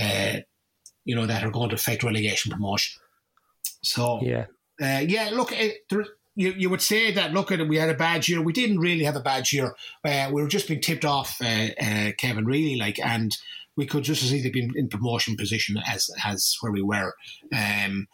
uh, 0.00 0.40
you 1.04 1.14
know, 1.14 1.26
that 1.26 1.42
are 1.42 1.50
going 1.50 1.70
to 1.70 1.74
affect 1.74 2.04
relegation 2.04 2.52
promotion. 2.52 3.00
So, 3.82 4.20
yeah. 4.22 4.46
Uh, 4.80 5.00
yeah, 5.00 5.30
look, 5.32 5.50
it, 5.50 5.78
there, 5.90 6.06
you, 6.38 6.54
you 6.56 6.70
would 6.70 6.82
say 6.82 7.10
that 7.10 7.32
look 7.32 7.50
at 7.50 7.58
it, 7.58 7.68
we 7.68 7.78
had 7.78 7.90
a 7.90 7.94
bad 7.94 8.28
year. 8.28 8.40
We 8.40 8.52
didn't 8.52 8.78
really 8.78 9.02
have 9.02 9.16
a 9.16 9.20
bad 9.20 9.50
year. 9.52 9.74
Uh, 10.04 10.30
we 10.32 10.40
were 10.40 10.46
just 10.46 10.68
being 10.68 10.80
tipped 10.80 11.04
off, 11.04 11.36
uh, 11.42 11.70
uh, 11.80 12.12
Kevin, 12.16 12.44
really 12.44 12.76
like, 12.76 13.00
and 13.04 13.36
we 13.76 13.86
could 13.86 14.04
just 14.04 14.22
as 14.22 14.32
easily 14.32 14.50
be 14.50 14.70
in 14.76 14.88
promotion 14.88 15.36
position 15.36 15.78
as 15.84 16.10
as 16.24 16.56
where 16.60 16.70
we 16.70 16.82
were. 16.82 17.14
Um, 17.52 18.06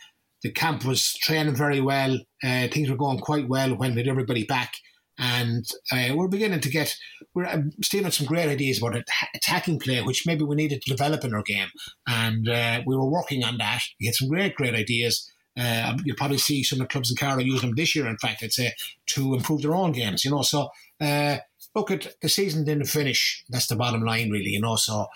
the 0.44 0.52
camp 0.52 0.84
was 0.84 1.14
training 1.14 1.56
very 1.56 1.80
well. 1.80 2.18
Uh, 2.44 2.68
things 2.68 2.90
were 2.90 2.96
going 2.96 3.18
quite 3.18 3.48
well 3.48 3.74
when 3.74 3.94
we 3.94 4.02
had 4.02 4.08
everybody 4.08 4.44
back. 4.44 4.74
And 5.18 5.64
uh, 5.90 6.14
we're 6.14 6.28
beginning 6.28 6.60
to 6.60 6.68
get, 6.68 6.94
we're 7.34 7.46
um, 7.46 7.70
stealing 7.82 8.10
some 8.10 8.26
great 8.26 8.50
ideas 8.50 8.78
about 8.78 9.02
attacking 9.34 9.78
play, 9.78 10.02
which 10.02 10.26
maybe 10.26 10.44
we 10.44 10.54
needed 10.54 10.82
to 10.82 10.90
develop 10.90 11.24
in 11.24 11.34
our 11.34 11.42
game. 11.42 11.68
And 12.06 12.46
uh, 12.48 12.82
we 12.86 12.94
were 12.94 13.08
working 13.08 13.42
on 13.42 13.56
that. 13.58 13.82
We 13.98 14.06
had 14.06 14.16
some 14.16 14.28
great, 14.28 14.54
great 14.54 14.74
ideas. 14.74 15.30
Uh, 15.58 15.96
you'll 16.04 16.16
probably 16.16 16.36
see 16.36 16.62
some 16.62 16.80
of 16.80 16.88
the 16.88 16.92
clubs 16.92 17.10
in 17.10 17.16
Carlow 17.16 17.40
use 17.40 17.62
them 17.62 17.74
this 17.74 17.96
year, 17.96 18.06
in 18.06 18.18
fact, 18.18 18.42
I'd 18.42 18.52
say, 18.52 18.72
to 19.06 19.34
improve 19.34 19.62
their 19.62 19.74
own 19.74 19.92
games, 19.92 20.24
you 20.24 20.30
know. 20.30 20.42
So, 20.42 20.68
uh, 21.00 21.38
look, 21.74 21.90
at 21.90 22.08
the 22.20 22.28
season 22.28 22.64
didn't 22.64 22.86
finish. 22.86 23.44
That's 23.48 23.68
the 23.68 23.76
bottom 23.76 24.02
line, 24.02 24.30
really, 24.30 24.50
you 24.50 24.60
know. 24.60 24.76
So, 24.76 25.06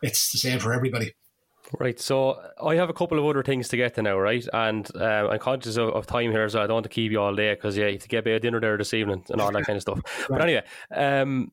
it's 0.00 0.32
the 0.32 0.38
same 0.38 0.60
for 0.60 0.72
everybody. 0.72 1.12
Right, 1.78 1.98
so 1.98 2.38
I 2.62 2.74
have 2.74 2.90
a 2.90 2.92
couple 2.92 3.18
of 3.18 3.24
other 3.24 3.42
things 3.42 3.68
to 3.68 3.76
get 3.76 3.94
to 3.94 4.02
now, 4.02 4.18
right? 4.18 4.46
And 4.52 4.88
uh, 4.94 5.28
I'm 5.30 5.38
conscious 5.38 5.76
of, 5.76 5.90
of, 5.90 6.06
time 6.06 6.30
here, 6.30 6.48
so 6.48 6.62
I 6.62 6.66
don't 6.66 6.74
want 6.74 6.84
to 6.84 6.90
keep 6.90 7.10
you 7.10 7.20
all 7.20 7.34
day 7.34 7.54
because 7.54 7.76
yeah, 7.76 7.86
you 7.86 7.92
have 7.92 8.02
to 8.02 8.08
get 8.08 8.26
a 8.26 8.38
dinner 8.38 8.60
there 8.60 8.76
this 8.76 8.92
evening 8.92 9.24
and 9.30 9.40
all 9.40 9.50
that 9.52 9.62
kind 9.66 9.76
of 9.76 9.82
stuff. 9.82 10.26
But 10.28 10.42
anyway, 10.42 10.62
um, 10.94 11.50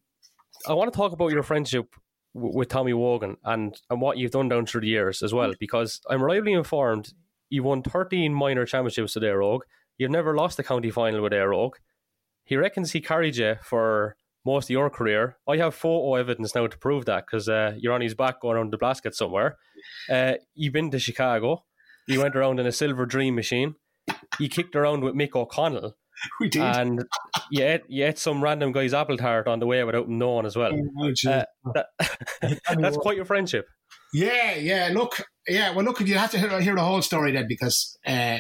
I 0.67 0.73
want 0.73 0.91
to 0.91 0.97
talk 0.97 1.13
about 1.13 1.31
your 1.31 1.43
friendship 1.43 1.95
w- 2.33 2.57
with 2.57 2.67
Tommy 2.67 2.93
Wogan 2.93 3.37
and, 3.45 3.79
and 3.89 4.01
what 4.01 4.17
you've 4.17 4.31
done 4.31 4.49
down 4.49 4.65
through 4.65 4.81
the 4.81 4.87
years 4.87 5.21
as 5.23 5.33
well, 5.33 5.53
because 5.59 6.01
I'm 6.09 6.21
reliably 6.21 6.53
informed 6.53 7.13
you 7.49 7.63
won 7.63 7.81
13 7.81 8.33
minor 8.33 8.65
championships 8.65 9.15
with 9.15 9.23
Óg. 9.23 9.61
You've 9.97 10.11
never 10.11 10.35
lost 10.35 10.59
a 10.59 10.63
county 10.63 10.91
final 10.91 11.21
with 11.21 11.33
Éire 11.33 11.53
Óg. 11.53 11.71
He 12.43 12.55
reckons 12.55 12.91
he 12.91 13.01
carried 13.01 13.37
you 13.37 13.55
for 13.63 14.15
most 14.45 14.65
of 14.65 14.69
your 14.71 14.89
career. 14.89 15.37
I 15.47 15.57
have 15.57 15.75
photo 15.75 16.15
evidence 16.15 16.55
now 16.55 16.67
to 16.67 16.77
prove 16.77 17.05
that 17.05 17.25
because 17.25 17.49
uh, 17.49 17.73
you're 17.77 17.93
on 17.93 18.01
his 18.01 18.13
back 18.13 18.41
going 18.41 18.57
around 18.57 18.71
the 18.71 18.77
basket 18.77 19.15
somewhere. 19.15 19.57
Uh, 20.09 20.33
you've 20.55 20.73
been 20.73 20.91
to 20.91 20.99
Chicago. 20.99 21.65
You 22.07 22.21
went 22.21 22.35
around 22.35 22.59
in 22.59 22.65
a 22.65 22.71
silver 22.71 23.05
dream 23.05 23.35
machine. 23.35 23.75
You 24.39 24.49
kicked 24.49 24.75
around 24.75 25.03
with 25.03 25.13
Mick 25.13 25.35
O'Connell. 25.35 25.95
We 26.39 26.49
did. 26.49 26.61
And 26.61 27.05
you 27.51 27.63
ate, 27.63 27.83
you 27.87 28.05
ate 28.05 28.17
some 28.17 28.43
random 28.43 28.71
guy's 28.71 28.93
apple 28.93 29.17
tart 29.17 29.47
on 29.47 29.59
the 29.59 29.65
way 29.65 29.83
without 29.83 30.09
knowing 30.09 30.45
as 30.45 30.55
well. 30.55 30.73
Oh, 30.73 31.09
uh, 31.09 31.43
that, 31.73 31.87
that's 32.77 32.97
quite 32.97 33.15
your 33.15 33.25
friendship. 33.25 33.67
Yeah, 34.13 34.55
yeah. 34.55 34.89
Look, 34.93 35.23
yeah. 35.47 35.73
Well, 35.73 35.85
look, 35.85 35.99
you 36.01 36.17
have 36.17 36.31
to 36.31 36.39
hear, 36.39 36.59
hear 36.61 36.75
the 36.75 36.83
whole 36.83 37.01
story 37.01 37.31
then 37.31 37.47
because 37.47 37.97
uh, 38.05 38.39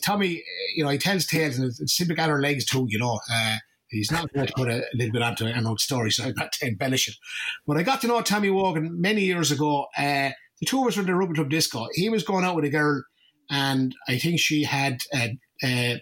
Tommy, 0.00 0.42
you 0.74 0.84
know, 0.84 0.90
he 0.90 0.98
tells 0.98 1.26
tales 1.26 1.58
and 1.58 1.66
it's 1.66 1.96
simply 1.96 2.14
got 2.14 2.30
her 2.30 2.40
legs 2.40 2.64
too. 2.64 2.86
You 2.88 2.98
know, 2.98 3.20
uh, 3.30 3.56
he's 3.90 4.10
not 4.10 4.32
going 4.32 4.46
to 4.46 4.52
put 4.54 4.68
a, 4.68 4.84
little 4.94 5.12
bit 5.12 5.22
onto 5.22 5.46
an 5.46 5.66
old 5.66 5.80
story, 5.80 6.10
so 6.10 6.24
I'm 6.24 6.34
not 6.36 6.52
to 6.52 6.66
embellish 6.66 7.08
it. 7.08 7.14
But 7.66 7.76
I 7.76 7.82
got 7.82 8.00
to 8.02 8.06
know 8.06 8.20
Tommy 8.20 8.50
Wogan 8.50 9.00
many 9.00 9.22
years 9.22 9.50
ago. 9.50 9.86
Uh, 9.96 10.30
the 10.60 10.66
two 10.66 10.80
of 10.80 10.88
us 10.88 10.96
were 10.96 11.02
in 11.02 11.06
the 11.06 11.14
Rugby 11.14 11.34
Club 11.34 11.50
Disco. 11.50 11.86
He 11.92 12.08
was 12.08 12.24
going 12.24 12.44
out 12.44 12.56
with 12.56 12.64
a 12.64 12.70
girl, 12.70 13.02
and 13.50 13.94
I 14.08 14.18
think 14.18 14.40
she 14.40 14.64
had 14.64 14.98
uh, 15.14 15.28
uh, 15.62 15.96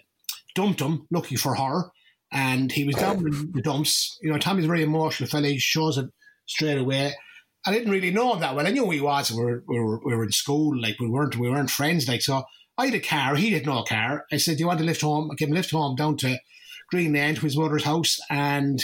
dumped 0.55 0.81
him, 0.81 1.07
looking 1.11 1.37
for 1.37 1.55
her. 1.55 1.91
And 2.31 2.71
he 2.71 2.83
was 2.83 2.95
down 2.95 3.19
in 3.19 3.51
the 3.53 3.61
dumps. 3.61 4.17
You 4.21 4.31
know, 4.31 4.37
Tommy's 4.37 4.65
a 4.65 4.67
very 4.67 4.83
emotional 4.83 5.29
fella. 5.29 5.47
He 5.47 5.59
shows 5.59 5.97
it 5.97 6.07
straight 6.45 6.77
away. 6.77 7.13
I 7.65 7.71
didn't 7.71 7.91
really 7.91 8.11
know 8.11 8.33
him 8.33 8.41
that 8.41 8.55
well. 8.55 8.67
I 8.67 8.71
knew 8.71 8.85
who 8.85 8.91
he 8.91 9.01
was. 9.01 9.31
We 9.31 9.43
were, 9.43 9.63
we 9.67 9.79
were, 9.79 10.01
we 10.05 10.15
were 10.15 10.23
in 10.23 10.31
school, 10.31 10.79
like 10.79 10.99
we 10.99 11.07
weren't 11.07 11.37
we 11.37 11.49
weren't 11.49 11.69
friends. 11.69 12.07
Like 12.07 12.21
so, 12.21 12.43
I 12.77 12.85
had 12.85 12.95
a 12.95 12.99
car. 12.99 13.35
He 13.35 13.51
had 13.51 13.65
no 13.65 13.83
car. 13.83 14.25
I 14.31 14.37
said, 14.37 14.57
"Do 14.57 14.61
you 14.61 14.67
want 14.67 14.79
to 14.79 14.85
lift 14.85 15.01
home?" 15.01 15.29
I 15.31 15.35
gave 15.35 15.47
him 15.47 15.53
a 15.53 15.57
lift 15.57 15.71
home 15.71 15.95
down 15.95 16.17
to 16.17 16.37
Green 16.89 17.13
Lane 17.13 17.35
to 17.35 17.41
his 17.41 17.57
mother's 17.57 17.83
house, 17.83 18.19
and 18.29 18.83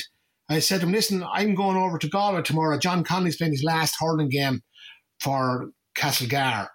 I 0.49 0.59
said 0.59 0.81
to 0.81 0.87
him, 0.87 0.93
"Listen, 0.93 1.23
I'm 1.23 1.55
going 1.55 1.77
over 1.77 1.97
to 1.97 2.09
Galway 2.09 2.41
tomorrow. 2.41 2.77
John 2.77 3.03
Connolly's 3.03 3.37
playing 3.37 3.53
his 3.53 3.63
last 3.63 3.95
hurling 3.99 4.29
game 4.29 4.61
for 5.19 5.71
Castlegar, 5.95 6.67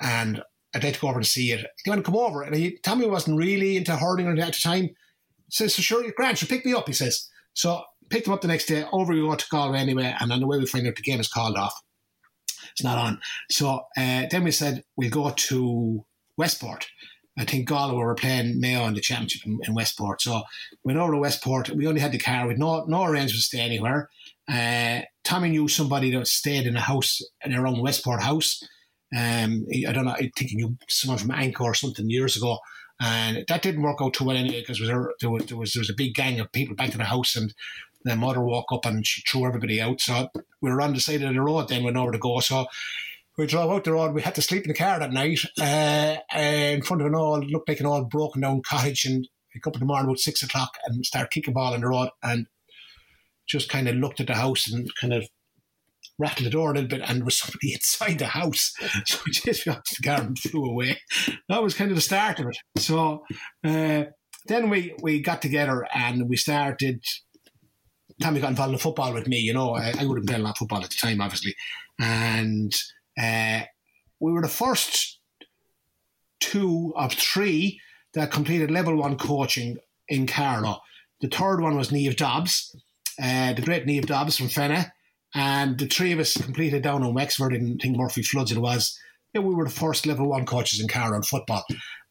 and 0.00 0.42
I'd 0.74 0.84
like 0.84 0.94
to 0.94 1.00
go 1.00 1.08
over 1.08 1.18
and 1.18 1.26
see 1.26 1.52
it. 1.52 1.66
You 1.84 1.90
want 1.90 2.04
to 2.04 2.10
come 2.10 2.20
over?" 2.20 2.42
And 2.42 2.54
he, 2.54 2.78
Tommy 2.82 3.06
wasn't 3.06 3.38
really 3.38 3.76
into 3.76 3.96
hurling 3.96 4.26
at 4.28 4.52
the 4.52 4.60
time. 4.60 4.84
He 4.84 4.94
says, 5.50 5.74
"So 5.74 5.82
sure, 5.82 6.04
Grant, 6.16 6.42
you 6.42 6.48
pick 6.48 6.64
me 6.66 6.74
up." 6.74 6.86
He 6.86 6.92
says. 6.92 7.28
So 7.54 7.84
picked 8.10 8.26
him 8.26 8.32
up 8.32 8.42
the 8.42 8.48
next 8.48 8.66
day. 8.66 8.84
Over 8.92 9.12
we 9.12 9.20
go 9.20 9.34
to 9.34 9.46
Galway 9.50 9.78
anyway, 9.78 10.14
and 10.20 10.32
on 10.32 10.40
the 10.40 10.46
way 10.46 10.58
we 10.58 10.66
find 10.66 10.86
out 10.86 10.96
the 10.96 11.02
game 11.02 11.20
is 11.20 11.28
called 11.28 11.56
off. 11.56 11.80
It's 12.72 12.82
not 12.82 12.98
on. 12.98 13.20
So 13.50 13.82
uh, 13.96 14.26
then 14.30 14.44
we 14.44 14.50
said 14.50 14.84
we'll 14.96 15.10
go 15.10 15.30
to 15.30 16.04
Westport. 16.36 16.86
I 17.36 17.44
think 17.44 17.68
Galway 17.68 17.96
were 17.96 18.14
playing 18.14 18.60
Mayo 18.60 18.86
in 18.86 18.94
the 18.94 19.00
championship 19.00 19.44
in, 19.44 19.58
in, 19.66 19.74
Westport. 19.74 20.22
So 20.22 20.42
we 20.84 20.92
went 20.92 20.98
over 20.98 21.12
to 21.12 21.18
Westport. 21.18 21.70
We 21.70 21.86
only 21.86 22.00
had 22.00 22.12
the 22.12 22.18
car. 22.18 22.46
with 22.46 22.58
no 22.58 22.84
no 22.84 23.04
arrangement 23.04 23.32
to 23.32 23.38
stay 23.38 23.60
anywhere. 23.60 24.08
Uh, 24.48 25.00
Tommy 25.24 25.50
knew 25.50 25.66
somebody 25.68 26.10
that 26.12 26.26
stayed 26.28 26.66
in 26.66 26.76
a 26.76 26.80
house 26.80 27.20
in 27.44 27.52
their 27.52 27.66
own 27.66 27.80
Westport 27.80 28.22
house. 28.22 28.62
Um, 29.16 29.66
I 29.88 29.92
don't 29.92 30.04
know. 30.04 30.12
I 30.12 30.30
think 30.36 30.50
he 30.50 30.56
knew 30.56 30.76
someone 30.88 31.18
from 31.18 31.32
Anchor 31.32 31.64
or 31.64 31.74
something 31.74 32.08
years 32.08 32.36
ago. 32.36 32.58
And 33.00 33.44
that 33.48 33.62
didn't 33.62 33.82
work 33.82 33.98
out 34.00 34.14
too 34.14 34.24
well 34.24 34.36
anyway 34.36 34.60
because 34.60 34.78
there, 34.78 35.00
was, 35.00 35.46
there 35.46 35.56
was 35.58 35.72
there 35.72 35.80
was 35.80 35.90
a 35.90 35.94
big 35.94 36.14
gang 36.14 36.38
of 36.38 36.52
people 36.52 36.76
back 36.76 36.90
to 36.90 36.98
the 36.98 37.04
house 37.04 37.34
and 37.34 37.52
the 38.04 38.14
mother 38.16 38.42
woke 38.42 38.70
up 38.70 38.86
and 38.86 39.06
she 39.06 39.22
threw 39.22 39.46
everybody 39.46 39.80
out. 39.80 40.00
So 40.00 40.28
we 40.60 40.70
were 40.70 40.80
on 40.80 40.94
the 40.94 41.00
side 41.00 41.22
of 41.22 41.34
the 41.34 41.40
road 41.40 41.68
then, 41.68 41.84
we 41.84 41.90
nowhere 41.90 42.12
to 42.12 42.18
go. 42.18 42.38
So 42.40 42.66
we 43.36 43.46
drove 43.46 43.70
out 43.70 43.84
the 43.84 43.92
road. 43.92 44.14
We 44.14 44.22
had 44.22 44.34
to 44.36 44.42
sleep 44.42 44.62
in 44.62 44.68
the 44.68 44.74
car 44.74 44.98
that 44.98 45.12
night 45.12 45.40
uh, 45.60 46.16
in 46.38 46.82
front 46.82 47.02
of 47.02 47.08
an 47.08 47.14
old, 47.14 47.50
looked 47.50 47.68
like 47.68 47.80
an 47.80 47.86
old 47.86 48.10
broken 48.10 48.42
down 48.42 48.62
cottage. 48.62 49.04
And 49.04 49.26
we 49.54 49.60
up 49.66 49.74
in 49.74 49.80
the 49.80 49.86
morning 49.86 50.06
about 50.06 50.18
six 50.18 50.42
o'clock 50.42 50.70
and 50.86 51.04
start 51.04 51.30
kicking 51.30 51.54
ball 51.54 51.74
on 51.74 51.80
the 51.80 51.88
road 51.88 52.10
and 52.22 52.46
just 53.46 53.68
kind 53.68 53.88
of 53.88 53.96
looked 53.96 54.20
at 54.20 54.28
the 54.28 54.34
house 54.34 54.70
and 54.70 54.88
kind 55.00 55.12
of 55.12 55.26
rattled 56.18 56.46
the 56.46 56.50
door 56.50 56.70
a 56.70 56.74
little 56.74 56.88
bit 56.88 57.02
and 57.04 57.18
there 57.18 57.24
was 57.24 57.38
somebody 57.38 57.72
inside 57.74 58.18
the 58.18 58.26
house. 58.26 58.72
So 59.06 59.18
we 59.26 59.32
just 59.32 59.64
got 59.64 59.84
the 59.84 60.02
car 60.02 60.20
and 60.20 60.38
flew 60.38 60.64
away. 60.64 61.00
That 61.48 61.62
was 61.62 61.74
kind 61.74 61.90
of 61.90 61.96
the 61.96 62.02
start 62.02 62.38
of 62.40 62.46
it. 62.46 62.56
So 62.78 63.24
uh, 63.64 64.04
then 64.46 64.70
we, 64.70 64.94
we 65.02 65.20
got 65.20 65.42
together 65.42 65.86
and 65.94 66.28
we 66.28 66.36
started 66.36 67.02
Tommy 68.20 68.40
got 68.40 68.50
involved 68.50 68.72
in 68.72 68.78
football 68.78 69.12
with 69.12 69.26
me. 69.26 69.38
You 69.38 69.54
know, 69.54 69.74
I, 69.74 69.92
I 69.98 70.04
would 70.04 70.16
have 70.16 70.24
been 70.24 70.26
playing 70.26 70.42
a 70.42 70.44
lot 70.44 70.52
of 70.52 70.58
football 70.58 70.84
at 70.84 70.90
the 70.90 70.96
time, 70.96 71.20
obviously, 71.20 71.54
and 71.98 72.72
uh, 73.20 73.62
we 74.20 74.32
were 74.32 74.42
the 74.42 74.48
first 74.48 75.18
two 76.40 76.92
of 76.96 77.12
three 77.12 77.80
that 78.14 78.30
completed 78.30 78.70
level 78.70 78.96
one 78.96 79.16
coaching 79.16 79.78
in 80.08 80.26
Carlow. 80.26 80.80
The 81.20 81.28
third 81.28 81.60
one 81.60 81.76
was 81.76 81.90
Neve 81.90 82.16
Dobbs, 82.16 82.74
uh, 83.22 83.52
the 83.54 83.62
great 83.62 83.86
Neve 83.86 84.06
Dobbs 84.06 84.36
from 84.36 84.48
Fenagh. 84.48 84.90
And 85.34 85.78
the 85.78 85.86
three 85.86 86.12
of 86.12 86.20
us 86.20 86.36
completed 86.36 86.82
down 86.82 87.02
in 87.02 87.12
Wexford 87.12 87.54
in, 87.54 87.78
think, 87.78 87.96
Murphy 87.96 88.22
Floods 88.22 88.52
it 88.52 88.58
was. 88.58 88.98
Yeah, 89.32 89.40
we 89.40 89.54
were 89.54 89.64
the 89.64 89.70
first 89.70 90.06
level 90.06 90.28
one 90.28 90.46
coaches 90.46 90.80
in 90.80 90.86
Carlow 90.86 91.16
in 91.16 91.22
football. 91.22 91.64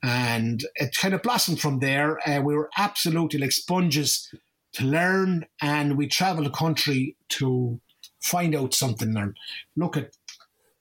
And 0.03 0.65
it 0.75 0.95
kind 0.99 1.13
of 1.13 1.21
blossomed 1.21 1.61
from 1.61 1.79
there. 1.79 2.19
Uh, 2.27 2.41
we 2.41 2.53
were 2.53 2.69
absolutely 2.77 3.39
like 3.39 3.53
sponges 3.53 4.29
to 4.73 4.83
learn. 4.83 5.45
And 5.61 5.97
we 5.97 6.07
traveled 6.07 6.47
the 6.47 6.51
country 6.51 7.15
to 7.29 7.79
find 8.21 8.55
out 8.55 8.73
something 8.73 9.15
and 9.15 9.37
look 9.77 9.95
at 9.95 10.11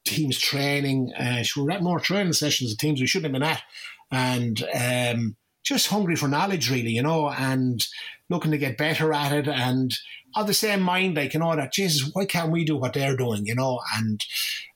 teams 0.05 0.38
training. 0.38 1.12
Uh, 1.18 1.42
we 1.57 1.62
were 1.62 1.70
at 1.70 1.82
more 1.82 2.00
training 2.00 2.32
sessions 2.32 2.72
of 2.72 2.78
teams 2.78 3.00
we 3.00 3.07
shouldn't 3.07 3.32
have 3.34 3.40
been 3.40 3.50
at. 3.50 3.62
And 4.11 4.62
um, 4.74 5.36
just 5.64 5.88
hungry 5.88 6.16
for 6.16 6.28
knowledge, 6.28 6.70
really, 6.70 6.90
you 6.90 7.03
know, 7.03 7.30
and 7.30 7.86
looking 8.28 8.50
to 8.50 8.59
get 8.59 8.76
better 8.76 9.12
at 9.12 9.32
it. 9.32 9.48
And 9.48 9.92
of 10.34 10.46
the 10.46 10.55
same 10.55 10.80
mind, 10.80 11.16
like, 11.16 11.34
you 11.34 11.40
know, 11.40 11.55
that, 11.55 11.72
Jesus, 11.72 12.11
why 12.12 12.24
can't 12.24 12.50
we 12.50 12.64
do 12.64 12.76
what 12.76 12.94
they're 12.94 13.16
doing, 13.16 13.46
you 13.46 13.55
know? 13.55 13.80
And 13.96 14.24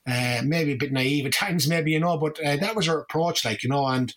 uh, 0.07 0.43
maybe 0.45 0.72
a 0.72 0.77
bit 0.77 0.93
naive 0.93 1.27
at 1.27 1.33
times, 1.45 1.68
maybe, 1.68 1.93
you 1.93 2.01
know, 2.01 2.16
but 2.18 2.39
uh, 2.45 2.57
that 2.57 2.77
was 2.77 2.89
our 2.89 3.01
approach, 3.01 3.45
like, 3.45 3.62
you 3.62 3.70
know, 3.70 3.87
and 3.87 4.14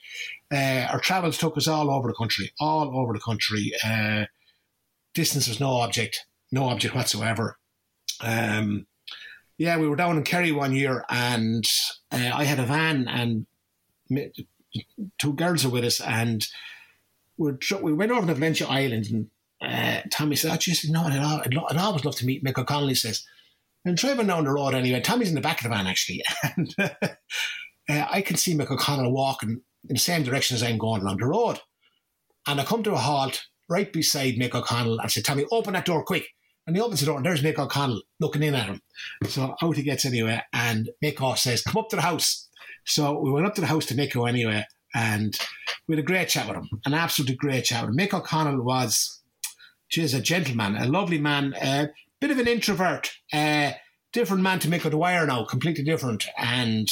uh, 0.53 0.87
our 0.91 0.99
travels 0.99 1.37
took 1.37 1.57
us 1.57 1.67
all 1.67 1.89
over 1.89 2.07
the 2.07 2.15
country, 2.15 2.51
all 2.59 2.97
over 2.97 3.13
the 3.13 3.19
country. 3.19 3.71
Uh, 3.85 4.25
distance 5.13 5.47
was 5.47 5.59
no 5.59 5.71
object, 5.71 6.25
no 6.51 6.69
object 6.69 6.95
whatsoever. 6.95 7.57
Um, 8.21 8.87
yeah, 9.59 9.77
we 9.77 9.89
were 9.89 9.97
down 9.97 10.15
in 10.15 10.23
Kerry 10.23 10.53
one 10.53 10.73
year 10.73 11.05
and 11.09 11.65
uh, 12.11 12.31
I 12.33 12.45
had 12.45 12.59
a 12.59 12.65
van 12.65 13.07
and 13.09 13.45
two 15.19 15.33
girls 15.33 15.65
are 15.65 15.69
with 15.69 15.83
us 15.83 15.99
and 15.99 16.47
we're, 17.37 17.57
we 17.81 17.93
went 17.93 18.11
over 18.11 18.25
to 18.25 18.33
Valentia 18.33 18.67
Island 18.69 19.07
and 19.11 19.29
uh, 19.61 20.01
Tommy 20.09 20.37
said, 20.37 20.51
oh, 20.53 20.57
geez, 20.57 20.89
no, 20.89 21.03
I'd, 21.03 21.11
I'd, 21.11 21.57
I'd 21.57 21.77
always 21.77 22.05
love 22.05 22.15
to 22.15 22.25
meet 22.25 22.41
Mick 22.41 22.57
O'Connell, 22.57 22.87
he 22.87 22.95
says. 22.95 23.25
And 23.83 23.97
driving 23.97 24.27
down 24.27 24.45
the 24.45 24.51
road 24.51 24.73
anyway, 24.73 25.01
Tommy's 25.01 25.27
in 25.27 25.35
the 25.35 25.41
back 25.41 25.57
of 25.57 25.63
the 25.63 25.69
van 25.69 25.87
actually, 25.87 26.23
and 26.55 26.75
uh, 26.79 28.07
I 28.09 28.21
can 28.21 28.37
see 28.37 28.55
Mick 28.55 28.71
O'Connell 28.71 29.11
walking 29.11 29.61
in 29.89 29.93
the 29.93 29.99
same 29.99 30.23
direction 30.23 30.55
as 30.55 30.63
I'm 30.63 30.77
going 30.77 31.01
along 31.01 31.17
the 31.17 31.25
road. 31.25 31.59
And 32.47 32.61
I 32.61 32.63
come 32.63 32.83
to 32.83 32.93
a 32.93 32.97
halt 32.97 33.43
right 33.67 33.91
beside 33.91 34.35
Mick 34.35 34.55
O'Connell. 34.55 35.01
I 35.01 35.07
said, 35.07 35.25
Tommy, 35.25 35.45
open 35.51 35.73
that 35.73 35.85
door 35.85 36.03
quick. 36.03 36.29
And 36.69 36.75
he 36.75 36.83
opens 36.83 36.99
the 36.99 37.07
door, 37.07 37.17
and 37.17 37.25
there's 37.25 37.41
Mick 37.41 37.57
O'Connell 37.57 38.03
looking 38.19 38.43
in 38.43 38.53
at 38.53 38.67
him. 38.67 38.79
So 39.27 39.55
out 39.59 39.75
he 39.75 39.81
gets 39.81 40.05
anyway, 40.05 40.39
and 40.53 40.91
Mick 41.03 41.19
O 41.19 41.33
says, 41.33 41.63
Come 41.63 41.77
up 41.77 41.89
to 41.89 41.95
the 41.95 42.03
house. 42.03 42.47
So 42.85 43.19
we 43.19 43.31
went 43.31 43.47
up 43.47 43.55
to 43.55 43.61
the 43.61 43.65
house 43.65 43.87
to 43.87 43.95
Mick 43.95 44.15
anyway, 44.29 44.67
and 44.93 45.35
we 45.87 45.95
had 45.95 46.03
a 46.03 46.07
great 46.07 46.29
chat 46.29 46.47
with 46.47 46.57
him, 46.57 46.69
an 46.85 46.93
absolutely 46.93 47.37
great 47.37 47.65
chat 47.65 47.81
with 47.81 47.89
him. 47.89 47.97
Mick 47.97 48.13
O'Connell 48.13 48.61
was, 48.61 49.19
she's 49.87 50.13
a 50.13 50.21
gentleman, 50.21 50.75
a 50.75 50.85
lovely 50.85 51.17
man, 51.17 51.55
a 51.59 51.89
bit 52.21 52.29
of 52.29 52.37
an 52.37 52.47
introvert, 52.47 53.13
a 53.33 53.75
different 54.13 54.43
man 54.43 54.59
to 54.59 54.67
Mick 54.67 54.85
O'Dwyer 54.85 55.25
now, 55.25 55.45
completely 55.45 55.83
different, 55.83 56.27
and 56.37 56.87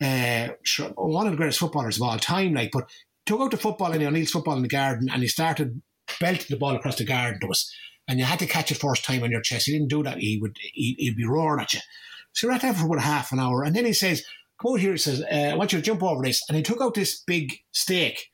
uh, 0.00 0.48
one 0.94 1.26
of 1.26 1.32
the 1.32 1.36
greatest 1.36 1.58
footballers 1.58 1.96
of 1.96 2.02
all 2.04 2.18
time. 2.18 2.54
Like, 2.54 2.70
but 2.72 2.88
took 3.26 3.42
out 3.42 3.50
the 3.50 3.58
football 3.58 3.92
in 3.92 4.02
O'Neill's 4.02 4.30
football 4.30 4.56
in 4.56 4.62
the 4.62 4.68
garden, 4.68 5.10
and 5.12 5.20
he 5.20 5.28
started 5.28 5.82
belting 6.18 6.46
the 6.48 6.56
ball 6.56 6.74
across 6.74 6.96
the 6.96 7.04
garden 7.04 7.38
to 7.40 7.48
us 7.48 7.70
and 8.10 8.18
you 8.18 8.24
had 8.24 8.40
to 8.40 8.46
catch 8.46 8.72
it 8.72 8.76
first 8.76 9.04
time 9.04 9.22
on 9.22 9.30
your 9.30 9.40
chest. 9.40 9.66
He 9.66 9.72
didn't 9.72 9.88
do 9.88 10.02
that. 10.02 10.18
He 10.18 10.36
would 10.42 10.56
he, 10.72 10.96
would 11.08 11.16
be 11.16 11.24
roaring 11.24 11.62
at 11.62 11.72
you. 11.72 11.80
So 12.32 12.46
you're 12.46 12.54
at 12.54 12.62
that 12.62 12.76
for 12.76 12.86
about 12.86 13.00
half 13.00 13.30
an 13.30 13.38
hour, 13.38 13.62
and 13.62 13.74
then 13.74 13.86
he 13.86 13.92
says, 13.92 14.24
"Come 14.60 14.72
out 14.72 14.80
here." 14.80 14.92
He 14.92 14.98
says, 14.98 15.22
uh, 15.22 15.34
"I 15.34 15.54
want 15.54 15.72
you 15.72 15.78
to 15.78 15.84
jump 15.84 16.02
over 16.02 16.22
this." 16.24 16.42
And 16.48 16.56
he 16.56 16.62
took 16.64 16.80
out 16.80 16.94
this 16.94 17.22
big 17.24 17.60
stake, 17.70 18.30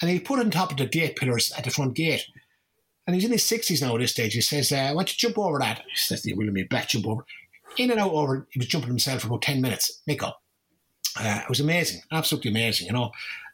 and 0.00 0.10
he 0.10 0.18
put 0.18 0.40
it 0.40 0.46
on 0.46 0.50
top 0.50 0.72
of 0.72 0.78
the 0.78 0.86
gate 0.86 1.14
pillars 1.14 1.52
at 1.56 1.62
the 1.62 1.70
front 1.70 1.94
gate. 1.94 2.26
And 3.06 3.14
he's 3.14 3.24
in 3.24 3.32
his 3.32 3.44
sixties 3.44 3.82
now 3.82 3.94
at 3.94 4.00
this 4.00 4.10
stage. 4.10 4.34
He 4.34 4.40
says, 4.40 4.72
uh, 4.72 4.76
"I 4.76 4.94
want 4.94 5.10
you 5.10 5.14
to 5.14 5.18
jump 5.18 5.38
over 5.38 5.60
that." 5.60 5.78
He 5.78 5.96
says, 5.96 6.26
"You 6.26 6.36
will 6.36 6.50
me 6.50 6.64
back 6.64 6.88
jump 6.88 7.06
over." 7.06 7.24
In 7.78 7.92
and 7.92 8.00
out 8.00 8.12
over. 8.12 8.48
He 8.50 8.58
was 8.58 8.66
jumping 8.66 8.90
himself 8.90 9.22
for 9.22 9.28
about 9.28 9.42
ten 9.42 9.60
minutes. 9.60 10.02
Make 10.08 10.24
up. 10.24 10.42
Uh, 11.18 11.40
it 11.42 11.48
was 11.48 11.60
amazing, 11.60 12.02
absolutely 12.12 12.50
amazing, 12.50 12.88
you 12.88 12.92
know. 12.92 13.10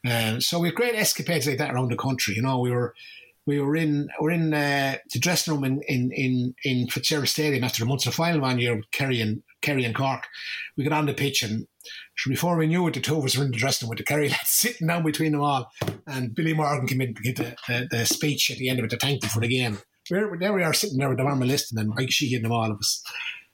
Uh, 0.07 0.39
so 0.39 0.59
we 0.59 0.69
had 0.69 0.75
great 0.75 0.95
escapades 0.95 1.47
like 1.47 1.59
that 1.59 1.71
around 1.71 1.91
the 1.91 1.97
country. 1.97 2.35
You 2.35 2.41
know, 2.41 2.59
we 2.59 2.71
were 2.71 2.95
we 3.47 3.59
were 3.59 3.75
in 3.75 4.09
we 4.21 4.27
are 4.27 4.31
in 4.31 4.53
uh, 4.53 4.97
the 5.11 5.19
dressing 5.19 5.53
room 5.53 5.63
in 5.63 5.81
in 5.87 6.11
in, 6.11 6.55
in 6.63 6.87
Fitzgerald 6.87 7.29
Stadium 7.29 7.63
after 7.63 7.79
the 7.79 7.87
Munster 7.87 8.11
final 8.11 8.41
one 8.41 8.59
year 8.59 8.75
with 8.75 8.91
Kerry 8.91 9.21
and 9.21 9.41
Kerry 9.61 9.85
and 9.85 9.95
Cork. 9.95 10.27
We 10.75 10.83
got 10.83 10.93
on 10.93 11.07
the 11.07 11.13
pitch 11.13 11.41
and 11.41 11.65
before 12.27 12.57
we 12.57 12.67
knew 12.67 12.85
it, 12.87 12.93
the 12.93 12.99
two 12.99 13.17
of 13.17 13.23
us 13.23 13.37
were 13.37 13.45
in 13.45 13.51
the 13.51 13.57
dressing 13.57 13.85
room 13.85 13.91
with 13.91 13.99
the 13.99 14.03
Kerry 14.03 14.29
lads 14.29 14.49
sitting 14.49 14.87
down 14.87 15.03
between 15.03 15.31
them 15.31 15.41
all. 15.41 15.71
And 16.05 16.35
Billy 16.35 16.53
Morgan 16.53 16.87
came 16.87 17.01
in 17.01 17.13
to 17.13 17.21
give 17.21 17.35
the, 17.37 17.55
the, 17.67 17.87
the 17.89 18.05
speech 18.05 18.51
at 18.51 18.57
the 18.57 18.69
end 18.69 18.79
of 18.79 18.85
it 18.85 18.89
to 18.89 18.97
thank 18.97 19.21
them 19.21 19.29
for 19.29 19.39
the 19.39 19.47
game. 19.47 19.79
We're, 20.11 20.37
there 20.37 20.53
we 20.53 20.63
are 20.63 20.73
sitting 20.73 20.97
there 20.97 21.09
with 21.09 21.17
the 21.17 21.23
Armour 21.23 21.45
listening 21.45 21.85
and 21.85 21.93
Mike 21.95 22.11
Sheehan 22.11 22.43
and 22.43 22.53
all 22.53 22.71
of 22.71 22.77
us. 22.77 23.03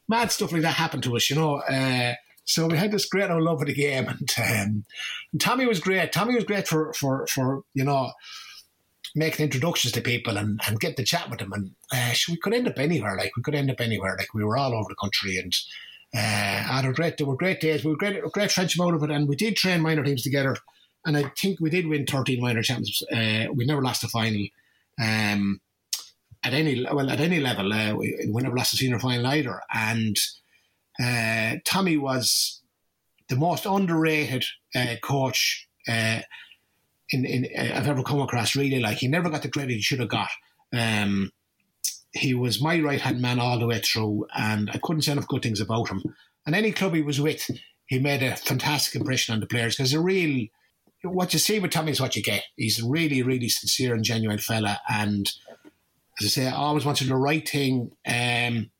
Mad 0.08 0.32
stuff 0.32 0.52
like 0.52 0.62
that 0.64 0.76
happened 0.76 1.04
to 1.04 1.16
us, 1.16 1.30
you 1.30 1.36
know. 1.36 1.56
Uh, 1.58 2.14
so 2.46 2.68
we 2.68 2.78
had 2.78 2.92
this 2.92 3.06
great 3.06 3.30
old 3.30 3.44
love 3.44 3.62
of 3.62 3.68
the 3.68 3.74
game, 3.74 4.08
and, 4.08 4.30
um, 4.38 4.86
and 5.32 5.42
Tommy 5.42 5.66
was 5.66 5.80
great. 5.80 6.12
Tommy 6.12 6.36
was 6.36 6.44
great 6.44 6.68
for 6.68 6.94
for 6.94 7.26
for 7.28 7.64
you 7.74 7.84
know 7.84 8.12
making 9.16 9.44
introductions 9.44 9.94
to 9.94 10.02
people 10.02 10.38
and, 10.38 10.60
and 10.68 10.80
getting 10.80 10.96
to 10.98 11.04
chat 11.04 11.30
with 11.30 11.40
them. 11.40 11.54
And 11.54 11.72
uh, 11.92 12.14
we 12.30 12.38
could 12.38 12.54
end 12.54 12.68
up 12.68 12.80
anywhere. 12.80 13.16
Like 13.18 13.32
we 13.36 13.44
could 13.44 13.56
end 13.56 13.72
up 13.72 13.80
anywhere. 13.80 14.16
Like 14.18 14.34
we 14.34 14.44
were 14.44 14.58
all 14.58 14.74
over 14.74 14.90
the 14.90 14.96
country 14.96 15.38
and 15.38 15.54
uh, 16.16 16.64
had 16.74 16.86
a 16.86 16.94
great. 16.94 17.18
There 17.18 17.28
were 17.28 17.36
great 17.36 17.62
days. 17.62 17.84
We 17.84 17.92
were 17.92 17.98
great, 17.98 18.22
great 18.32 18.52
friendship 18.52 18.82
out 18.82 18.94
of 18.94 19.04
it, 19.04 19.12
and 19.12 19.28
we 19.28 19.36
did 19.36 19.56
train 19.56 19.82
minor 19.82 20.04
teams 20.04 20.24
together. 20.24 20.56
And 21.06 21.18
I 21.18 21.32
think 21.38 21.60
we 21.60 21.70
did 21.70 21.88
win 21.88 22.06
thirteen 22.06 22.42
minor 22.42 22.62
championships. 22.62 23.04
Uh, 23.12 23.52
we 23.54 23.66
never 23.66 23.82
lost 23.82 24.04
a 24.04 24.08
final. 24.08 24.46
Um, 25.02 25.60
at 26.44 26.54
any 26.54 26.86
well 26.92 27.10
at 27.10 27.20
any 27.20 27.40
level, 27.40 27.74
uh, 27.74 27.96
we, 27.96 28.30
we 28.32 28.42
never 28.42 28.56
lost 28.56 28.74
a 28.74 28.78
senior 28.78 29.00
final 29.00 29.28
either. 29.28 29.62
And 29.74 30.18
uh, 31.02 31.56
Tommy 31.66 31.98
was 31.98 32.62
the 33.28 33.36
most 33.36 33.66
underrated 33.66 34.46
uh, 34.76 34.96
coach 35.02 35.68
uh, 35.88 36.20
in, 37.14 37.26
in 37.26 37.48
I've 37.58 37.88
ever 37.88 38.04
come 38.04 38.22
across. 38.22 38.56
Really, 38.56 38.80
like 38.80 38.98
he 38.98 39.08
never 39.08 39.30
got 39.30 39.44
the 39.44 39.50
credit 39.50 39.74
he 39.74 39.82
should 39.82 40.00
have 40.00 40.10
got. 40.10 40.30
Um, 40.74 41.32
he 42.12 42.34
was 42.34 42.62
my 42.62 42.80
right 42.80 43.02
hand 43.02 43.22
man 43.22 43.40
all 43.40 43.60
the 43.60 43.68
way 43.68 43.80
through, 43.80 44.28
and 44.36 44.70
I 44.72 44.80
couldn't 44.82 45.04
say 45.04 45.14
enough 45.14 45.28
good 45.28 45.42
things 45.44 45.62
about 45.62 45.90
him. 45.90 46.04
And 46.46 46.56
any 46.56 46.72
club 46.72 46.94
he 46.94 47.02
was 47.02 47.22
with, 47.22 47.50
he 47.86 48.00
made 48.00 48.24
a 48.24 48.36
fantastic 48.36 49.00
impression 49.00 49.34
on 49.34 49.40
the 49.40 49.48
players 49.48 49.76
because 49.76 49.94
a 49.94 50.00
real 50.00 50.48
what 51.04 51.34
you 51.34 51.40
see 51.40 51.60
with 51.60 51.72
Tommy 51.72 51.92
is 51.92 52.00
what 52.00 52.16
you 52.16 52.24
get. 52.24 52.44
He's 52.56 52.82
a 52.82 52.88
really, 52.88 53.22
really 53.22 53.50
sincere 53.50 53.94
and 53.94 54.06
genuine 54.06 54.38
fella, 54.38 54.80
and 54.90 55.30
as 56.20 56.26
I 56.26 56.30
say, 56.30 56.48
I 56.48 56.54
always 56.54 56.86
wanted 56.86 57.10
the 57.10 57.16
right 57.16 57.48
thing. 57.48 57.92
Um, 58.06 58.72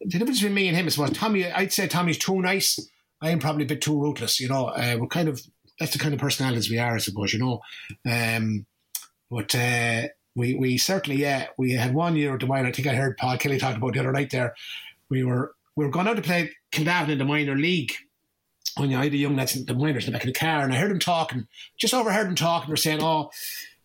the 0.00 0.18
difference 0.18 0.40
between 0.40 0.54
me 0.54 0.68
and 0.68 0.76
him 0.76 0.86
is 0.86 0.98
well, 0.98 1.08
Tommy. 1.08 1.50
I'd 1.50 1.72
say 1.72 1.88
Tommy's 1.88 2.18
too 2.18 2.40
nice. 2.40 2.78
I 3.22 3.30
am 3.30 3.38
probably 3.38 3.64
a 3.64 3.68
bit 3.68 3.80
too 3.80 3.98
ruthless. 3.98 4.38
You 4.38 4.48
know, 4.48 4.66
uh, 4.66 4.96
we're 5.00 5.06
kind 5.06 5.28
of 5.28 5.40
that's 5.78 5.92
the 5.92 5.98
kind 5.98 6.14
of 6.14 6.20
personalities 6.20 6.70
we 6.70 6.78
are, 6.78 6.94
I 6.94 6.98
suppose, 6.98 7.32
you 7.32 7.38
know. 7.38 7.60
Um, 8.10 8.66
but 9.30 9.54
uh, 9.54 10.08
we 10.34 10.54
we 10.54 10.78
certainly 10.78 11.20
yeah 11.20 11.46
we 11.58 11.72
had 11.72 11.94
one 11.94 12.16
year 12.16 12.34
at 12.34 12.40
the 12.40 12.46
minor. 12.46 12.68
I 12.68 12.72
think 12.72 12.88
I 12.88 12.94
heard 12.94 13.16
Paul 13.16 13.38
Kelly 13.38 13.58
talk 13.58 13.76
about 13.76 13.94
the 13.94 14.00
other 14.00 14.12
night 14.12 14.30
there. 14.30 14.54
We 15.10 15.24
were 15.24 15.54
we 15.76 15.84
were 15.84 15.90
going 15.90 16.06
out 16.06 16.16
to 16.16 16.22
play 16.22 16.52
Kildavin 16.72 17.10
in 17.10 17.18
the 17.18 17.24
minor 17.24 17.56
league. 17.56 17.92
When 18.76 18.90
you 18.90 18.98
had 18.98 19.10
the 19.10 19.16
young 19.16 19.36
lads 19.36 19.56
in 19.56 19.64
the 19.64 19.72
minors 19.72 20.06
in 20.06 20.12
the 20.12 20.18
back 20.18 20.26
of 20.26 20.34
the 20.34 20.38
car, 20.38 20.62
and 20.62 20.72
I 20.72 20.76
heard 20.76 20.90
them 20.90 20.98
talking, 20.98 21.46
just 21.78 21.94
overheard 21.94 22.26
them 22.26 22.34
talking. 22.34 22.68
They're 22.68 22.76
saying, 22.76 23.02
"Oh, 23.02 23.30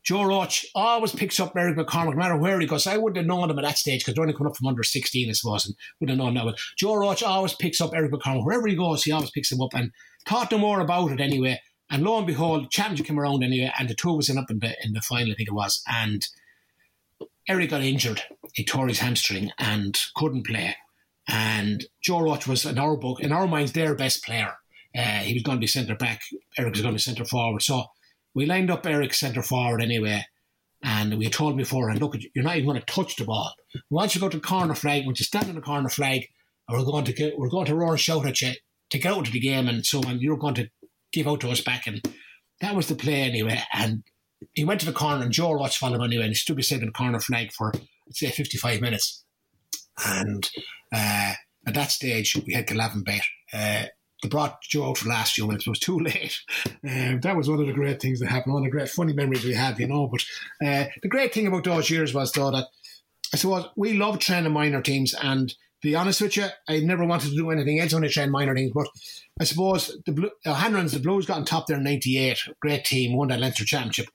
Joe 0.03 0.23
Roach 0.23 0.65
always 0.73 1.13
picks 1.13 1.39
up 1.39 1.55
Eric 1.55 1.77
McCormack, 1.77 2.11
no 2.11 2.17
matter 2.17 2.35
where 2.35 2.59
he 2.59 2.65
goes. 2.65 2.87
I 2.87 2.97
wouldn't 2.97 3.17
have 3.17 3.25
known 3.25 3.49
him 3.49 3.59
at 3.59 3.63
that 3.63 3.77
stage 3.77 4.01
because 4.01 4.15
they're 4.15 4.23
only 4.23 4.33
coming 4.33 4.49
up 4.49 4.57
from 4.57 4.67
under 4.67 4.83
16, 4.83 5.29
I 5.29 5.33
suppose, 5.33 5.65
and 5.67 5.75
wouldn't 5.99 6.19
have 6.19 6.25
known 6.25 6.33
that. 6.35 6.45
But 6.45 6.59
Joe 6.77 6.95
Roach 6.95 7.21
always 7.21 7.53
picks 7.53 7.79
up 7.79 7.91
Eric 7.93 8.11
McCormack. 8.11 8.43
Wherever 8.43 8.67
he 8.67 8.75
goes, 8.75 9.03
he 9.03 9.11
always 9.11 9.29
picks 9.29 9.51
him 9.51 9.61
up 9.61 9.73
and 9.75 9.91
thought 10.27 10.51
no 10.51 10.57
more 10.57 10.79
about 10.79 11.11
it 11.11 11.21
anyway. 11.21 11.59
And 11.91 12.03
lo 12.03 12.17
and 12.17 12.25
behold, 12.25 12.71
championship 12.71 13.05
came 13.05 13.19
around 13.19 13.43
anyway, 13.43 13.71
and 13.77 13.89
the 13.89 13.93
two 13.93 14.13
was 14.13 14.29
in 14.29 14.37
up 14.37 14.49
in 14.49 14.59
the, 14.59 14.73
in 14.83 14.93
the 14.93 15.01
final, 15.01 15.33
I 15.33 15.35
think 15.35 15.49
it 15.49 15.53
was. 15.53 15.83
And 15.85 16.25
Eric 17.49 17.71
got 17.71 17.83
injured. 17.83 18.23
He 18.53 18.63
tore 18.63 18.87
his 18.87 18.99
hamstring 18.99 19.51
and 19.59 19.99
couldn't 20.15 20.47
play. 20.47 20.77
And 21.27 21.85
Joe 22.01 22.21
Roach 22.21 22.47
was, 22.47 22.65
in 22.65 22.79
our 22.79 22.95
book, 22.95 23.19
in 23.19 23.33
our 23.33 23.45
minds, 23.45 23.73
their 23.73 23.93
best 23.93 24.23
player. 24.23 24.53
Uh, 24.97 25.19
he 25.19 25.33
was 25.33 25.43
going 25.43 25.57
to 25.57 25.61
be 25.61 25.67
centre 25.67 25.95
back. 25.95 26.21
Eric 26.57 26.73
was 26.73 26.81
going 26.81 26.93
to 26.93 26.95
be 26.95 27.01
centre 27.01 27.25
forward. 27.25 27.61
So 27.61 27.83
we 28.33 28.45
lined 28.45 28.71
up 28.71 28.85
Eric 28.85 29.13
centre 29.13 29.43
forward 29.43 29.81
anyway. 29.81 30.25
And 30.83 31.17
we 31.17 31.29
told 31.29 31.51
him 31.51 31.57
before, 31.57 31.89
and 31.89 31.99
look, 31.99 32.15
you're 32.33 32.43
not 32.43 32.55
even 32.55 32.69
going 32.69 32.79
to 32.79 32.85
touch 32.85 33.17
the 33.17 33.25
ball. 33.25 33.53
Once 33.89 34.15
you 34.15 34.21
go 34.21 34.29
to 34.29 34.37
the 34.37 34.43
corner 34.43 34.73
flag, 34.73 35.05
once 35.05 35.19
you 35.19 35.25
stand 35.25 35.47
on 35.49 35.55
the 35.55 35.61
corner 35.61 35.89
flag, 35.89 36.27
we're 36.69 36.83
going 36.83 37.05
to 37.05 37.13
get, 37.13 37.37
we're 37.37 37.49
going 37.49 37.67
to 37.67 37.75
roar 37.75 37.91
and 37.91 37.99
shout 37.99 38.25
at 38.25 38.41
you 38.41 38.53
to 38.89 38.97
get 38.97 39.11
out 39.11 39.27
of 39.27 39.33
the 39.33 39.39
game 39.39 39.67
and 39.67 39.85
so 39.85 40.01
on. 40.07 40.19
You're 40.19 40.37
going 40.37 40.55
to 40.55 40.69
give 41.11 41.27
out 41.27 41.41
to 41.41 41.49
us 41.49 41.61
back. 41.61 41.87
And 41.87 42.01
that 42.61 42.75
was 42.75 42.87
the 42.87 42.95
play 42.95 43.21
anyway. 43.21 43.61
And 43.73 44.03
he 44.53 44.65
went 44.65 44.79
to 44.81 44.85
the 44.85 44.93
corner 44.93 45.23
and 45.23 45.31
Joe 45.31 45.53
Roach 45.53 45.77
followed 45.77 45.95
him 45.95 46.03
anyway. 46.03 46.23
And 46.23 46.31
he 46.31 46.35
stood 46.35 46.55
beside 46.55 46.81
the 46.81 46.91
corner 46.91 47.19
flag 47.19 47.51
for, 47.51 47.71
let's 48.07 48.19
say, 48.19 48.29
55 48.29 48.81
minutes. 48.81 49.23
And 50.05 50.49
uh, 50.93 51.33
at 51.67 51.73
that 51.73 51.91
stage, 51.91 52.35
we 52.45 52.53
had 52.53 52.67
Glavin 52.67 53.03
bet. 53.03 53.23
Uh, 53.53 53.85
they 54.21 54.29
brought 54.29 54.61
Joe 54.61 54.89
out 54.89 54.97
for 54.97 55.05
the 55.05 55.09
last 55.09 55.33
few 55.33 55.47
minutes. 55.47 55.65
It 55.65 55.71
was 55.71 55.79
too 55.79 55.99
late. 55.99 56.39
Um, 56.83 57.19
that 57.21 57.37
was 57.37 57.47
one 57.47 57.59
of 57.59 57.67
the 57.67 57.73
great 57.73 58.01
things 58.01 58.19
that 58.19 58.29
happened. 58.29 58.55
One 58.55 58.63
of 58.63 58.65
the 58.65 58.71
great 58.71 58.89
funny 58.89 59.13
memories 59.13 59.45
we 59.45 59.53
have, 59.53 59.79
you 59.79 59.87
know. 59.87 60.07
But 60.07 60.21
uh, 60.65 60.85
the 61.03 61.07
great 61.07 61.31
thing 61.31 61.45
about 61.45 61.63
those 61.63 61.91
years 61.91 62.11
was 62.11 62.31
though 62.31 62.49
that 62.49 62.65
I 63.31 63.37
suppose 63.37 63.67
we 63.75 63.93
loved 63.93 64.19
training 64.21 64.51
minor 64.51 64.81
teams 64.81 65.13
and 65.13 65.53
be 65.81 65.95
honest 65.95 66.21
with 66.21 66.37
you, 66.37 66.45
I 66.67 66.79
never 66.79 67.05
wanted 67.05 67.29
to 67.29 67.35
do 67.35 67.49
anything 67.49 67.79
else 67.79 67.93
I 67.93 68.07
trained 68.07 68.31
minor 68.31 68.55
things. 68.55 68.71
But 68.73 68.87
I 69.39 69.43
suppose 69.45 69.97
the 70.05 70.11
Blue, 70.11 70.31
uh, 70.45 70.55
Hanrahans, 70.55 70.93
the 70.93 70.99
Blues 70.99 71.25
got 71.25 71.37
on 71.37 71.45
top 71.45 71.67
there 71.67 71.77
in 71.77 71.83
'98. 71.83 72.37
Great 72.61 72.85
team, 72.85 73.15
won 73.15 73.29
that 73.29 73.39
Leinster 73.39 73.65
Championship, 73.65 74.07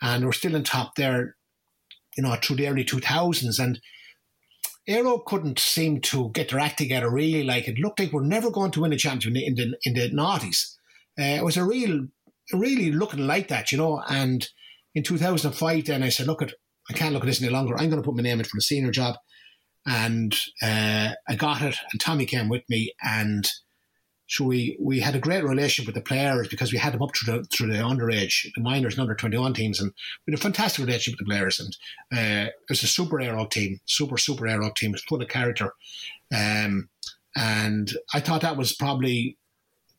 and 0.00 0.24
we're 0.24 0.32
still 0.32 0.54
in 0.54 0.64
top 0.64 0.94
there, 0.96 1.36
you 2.16 2.22
know, 2.22 2.34
through 2.42 2.56
the 2.56 2.68
early 2.68 2.84
2000s. 2.84 3.58
And 3.58 3.80
Éire 4.88 5.04
Óg 5.04 5.26
couldn't 5.26 5.58
seem 5.58 6.00
to 6.02 6.30
get 6.30 6.50
their 6.50 6.60
act 6.60 6.78
together. 6.78 7.10
Really, 7.10 7.44
like 7.44 7.68
it 7.68 7.78
looked 7.78 8.00
like 8.00 8.12
we're 8.12 8.24
never 8.24 8.50
going 8.50 8.70
to 8.72 8.80
win 8.80 8.92
a 8.92 8.96
championship 8.96 9.42
in 9.46 9.54
the 9.54 9.76
in 9.84 9.94
the 9.94 10.10
noughties. 10.10 10.74
Uh, 11.18 11.36
it 11.38 11.44
was 11.44 11.56
a 11.56 11.64
real, 11.64 12.06
really 12.52 12.90
looking 12.90 13.26
like 13.26 13.48
that, 13.48 13.70
you 13.70 13.78
know. 13.78 14.02
And 14.08 14.48
in 14.94 15.02
2005, 15.02 15.84
then 15.84 16.02
I 16.02 16.08
said, 16.08 16.26
look, 16.26 16.42
at 16.42 16.54
I 16.88 16.92
can't 16.92 17.12
look 17.12 17.22
at 17.22 17.26
this 17.26 17.42
any 17.42 17.52
longer. 17.52 17.74
I'm 17.76 17.88
going 17.88 18.02
to 18.02 18.06
put 18.06 18.16
my 18.16 18.22
name 18.22 18.40
in 18.40 18.44
for 18.44 18.56
the 18.56 18.62
senior 18.62 18.90
job 18.90 19.16
and 19.86 20.34
uh, 20.62 21.10
I 21.28 21.34
got 21.36 21.62
it. 21.62 21.76
And 21.92 22.00
Tommy 22.00 22.26
came 22.26 22.48
with 22.48 22.62
me, 22.68 22.92
and 23.02 23.50
so 24.26 24.44
we 24.44 24.76
we 24.80 25.00
had 25.00 25.14
a 25.14 25.20
great 25.20 25.44
relationship 25.44 25.86
with 25.86 25.94
the 25.94 26.08
players 26.08 26.48
because 26.48 26.72
we 26.72 26.78
had 26.78 26.94
them 26.94 27.02
up 27.02 27.14
through 27.14 27.38
the 27.38 27.44
through 27.44 27.72
the 27.72 27.78
underage, 27.78 28.46
the 28.54 28.62
minors 28.62 28.94
and 28.94 29.02
under 29.02 29.14
twenty 29.14 29.36
one 29.36 29.54
teams, 29.54 29.80
and 29.80 29.92
we 30.26 30.32
had 30.32 30.38
a 30.38 30.42
fantastic 30.42 30.84
relationship 30.84 31.18
with 31.18 31.26
the 31.26 31.30
players. 31.30 31.60
And 31.60 31.76
uh, 32.12 32.48
it 32.48 32.70
was 32.70 32.82
a 32.82 32.86
super 32.86 33.16
Éire 33.18 33.36
Óg 33.36 33.50
team, 33.50 33.80
super 33.84 34.16
super 34.16 34.44
Éire 34.44 34.62
Óg 34.62 34.74
team, 34.76 34.94
full 35.08 35.22
of 35.22 35.28
character. 35.28 35.72
Um, 36.34 36.88
and 37.36 37.92
I 38.14 38.20
thought 38.20 38.42
that 38.42 38.56
was 38.56 38.74
probably 38.74 39.36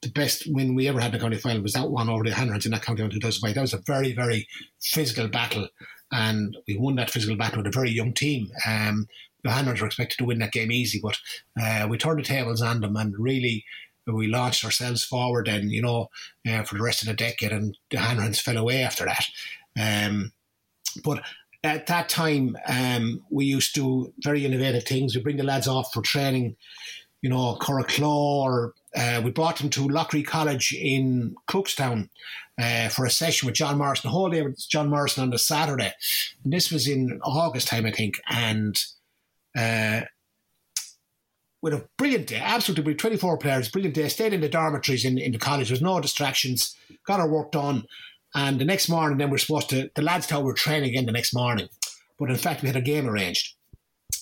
the 0.02 0.10
best 0.10 0.44
win 0.48 0.76
we 0.76 0.88
ever 0.88 1.00
had 1.00 1.14
in 1.14 1.20
the 1.20 1.24
county 1.24 1.38
final 1.38 1.62
was 1.62 1.74
that 1.74 1.90
one 1.90 2.10
over 2.10 2.24
the 2.24 2.30
Hanrahans 2.30 2.66
in 2.66 2.72
that 2.72 2.84
county 2.84 3.04
in 3.04 3.10
2005. 3.10 3.56
That 3.56 3.62
was 3.62 3.74
a 3.74 3.82
very, 3.86 4.14
very 4.14 4.48
physical 4.82 5.28
battle, 5.28 5.68
and 6.12 6.56
we 6.68 6.78
won 6.78 6.96
that 6.96 7.10
physical 7.10 7.36
battle 7.36 7.60
with 7.60 7.68
a 7.68 7.78
very 7.78 7.92
young 7.92 8.14
team. 8.14 8.50
Um, 8.68 9.08
the 9.46 9.52
Hanrahans 9.52 9.80
were 9.80 9.88
expected 9.88 10.18
to 10.18 10.26
win 10.26 10.40
that 10.40 10.52
game 10.52 10.72
easy, 10.72 11.00
but 11.02 11.18
uh, 11.62 11.88
we 11.88 11.98
turned 11.98 12.20
the 12.20 12.24
tables 12.24 12.62
on 12.62 12.82
them 12.82 12.96
and 12.96 13.14
really 13.18 13.64
we 14.08 14.28
launched 14.28 14.66
ourselves 14.66 15.04
forward 15.04 15.48
and 15.48 15.72
you 15.72 15.82
know 15.82 16.10
uh, 16.48 16.64
for 16.64 16.76
the 16.76 16.84
rest 16.84 17.02
of 17.02 17.08
the 17.08 17.14
decade 17.14 17.52
and 17.52 17.78
the 17.90 17.98
Hanrahans 17.98 18.42
fell 18.42 18.58
away 18.58 18.82
after 18.82 19.06
that. 19.06 19.26
Um, 19.80 20.32
but 21.04 21.22
at 21.64 21.88
that 21.88 22.10
time, 22.10 22.58
um, 22.68 23.24
we 23.30 23.46
used 23.46 23.74
to 23.76 24.14
very 24.20 24.46
innovative 24.46 24.84
things. 24.84 25.16
We 25.16 25.22
bring 25.22 25.38
the 25.38 25.44
lads 25.44 25.68
off 25.68 25.92
for 25.94 26.02
training, 26.02 26.56
you 27.22 27.30
know, 27.30 27.58
Coraclaw, 27.60 28.44
or 28.44 28.74
uh, 28.96 29.22
we 29.24 29.32
brought 29.32 29.58
them 29.58 29.70
to 29.72 29.88
Loughry 29.88 30.26
College 30.26 30.74
in 30.80 31.36
Cookstown 31.50 32.10
uh, 32.62 32.90
for 32.90 33.06
a 33.06 33.10
session 33.10 33.48
with 33.48 33.56
John 33.56 33.78
Morrison. 33.78 34.10
The 34.10 34.14
whole 34.14 34.30
day 34.30 34.44
with 34.44 34.64
John 34.70 34.90
Morrison 34.90 35.24
on 35.24 35.32
the 35.32 35.40
Saturday. 35.40 35.92
And 36.44 36.54
this 36.54 36.72
was 36.72 36.88
in 36.88 37.20
August 37.24 37.68
time, 37.68 37.86
I 37.86 37.92
think. 37.92 38.22
And 38.30 38.78
uh, 39.56 40.02
with 41.62 41.74
a 41.74 41.88
brilliant 41.98 42.28
day, 42.28 42.40
absolutely 42.40 42.84
brilliant, 42.84 43.00
24 43.00 43.38
players, 43.38 43.70
brilliant 43.70 43.96
day, 43.96 44.08
stayed 44.08 44.34
in 44.34 44.42
the 44.42 44.50
dormitories 44.50 45.04
in, 45.04 45.18
in 45.18 45.32
the 45.32 45.40
college, 45.40 45.70
there 45.70 45.74
was 45.74 45.82
no 45.82 46.00
distractions, 46.00 46.76
got 47.08 47.20
our 47.20 47.28
work 47.28 47.52
done. 47.52 47.86
And 48.36 48.60
the 48.60 48.66
next 48.66 48.90
morning, 48.90 49.18
then 49.18 49.30
we're 49.30 49.40
supposed 49.40 49.70
to, 49.70 49.90
the 49.96 50.02
lads 50.02 50.28
told 50.28 50.44
we 50.44 50.52
were 50.52 50.56
training 50.56 50.90
again 50.90 51.06
the 51.06 51.12
next 51.12 51.34
morning. 51.34 51.70
But 52.20 52.30
in 52.30 52.36
fact, 52.36 52.62
we 52.62 52.68
had 52.68 52.76
a 52.76 52.82
game 52.82 53.08
arranged. 53.08 53.56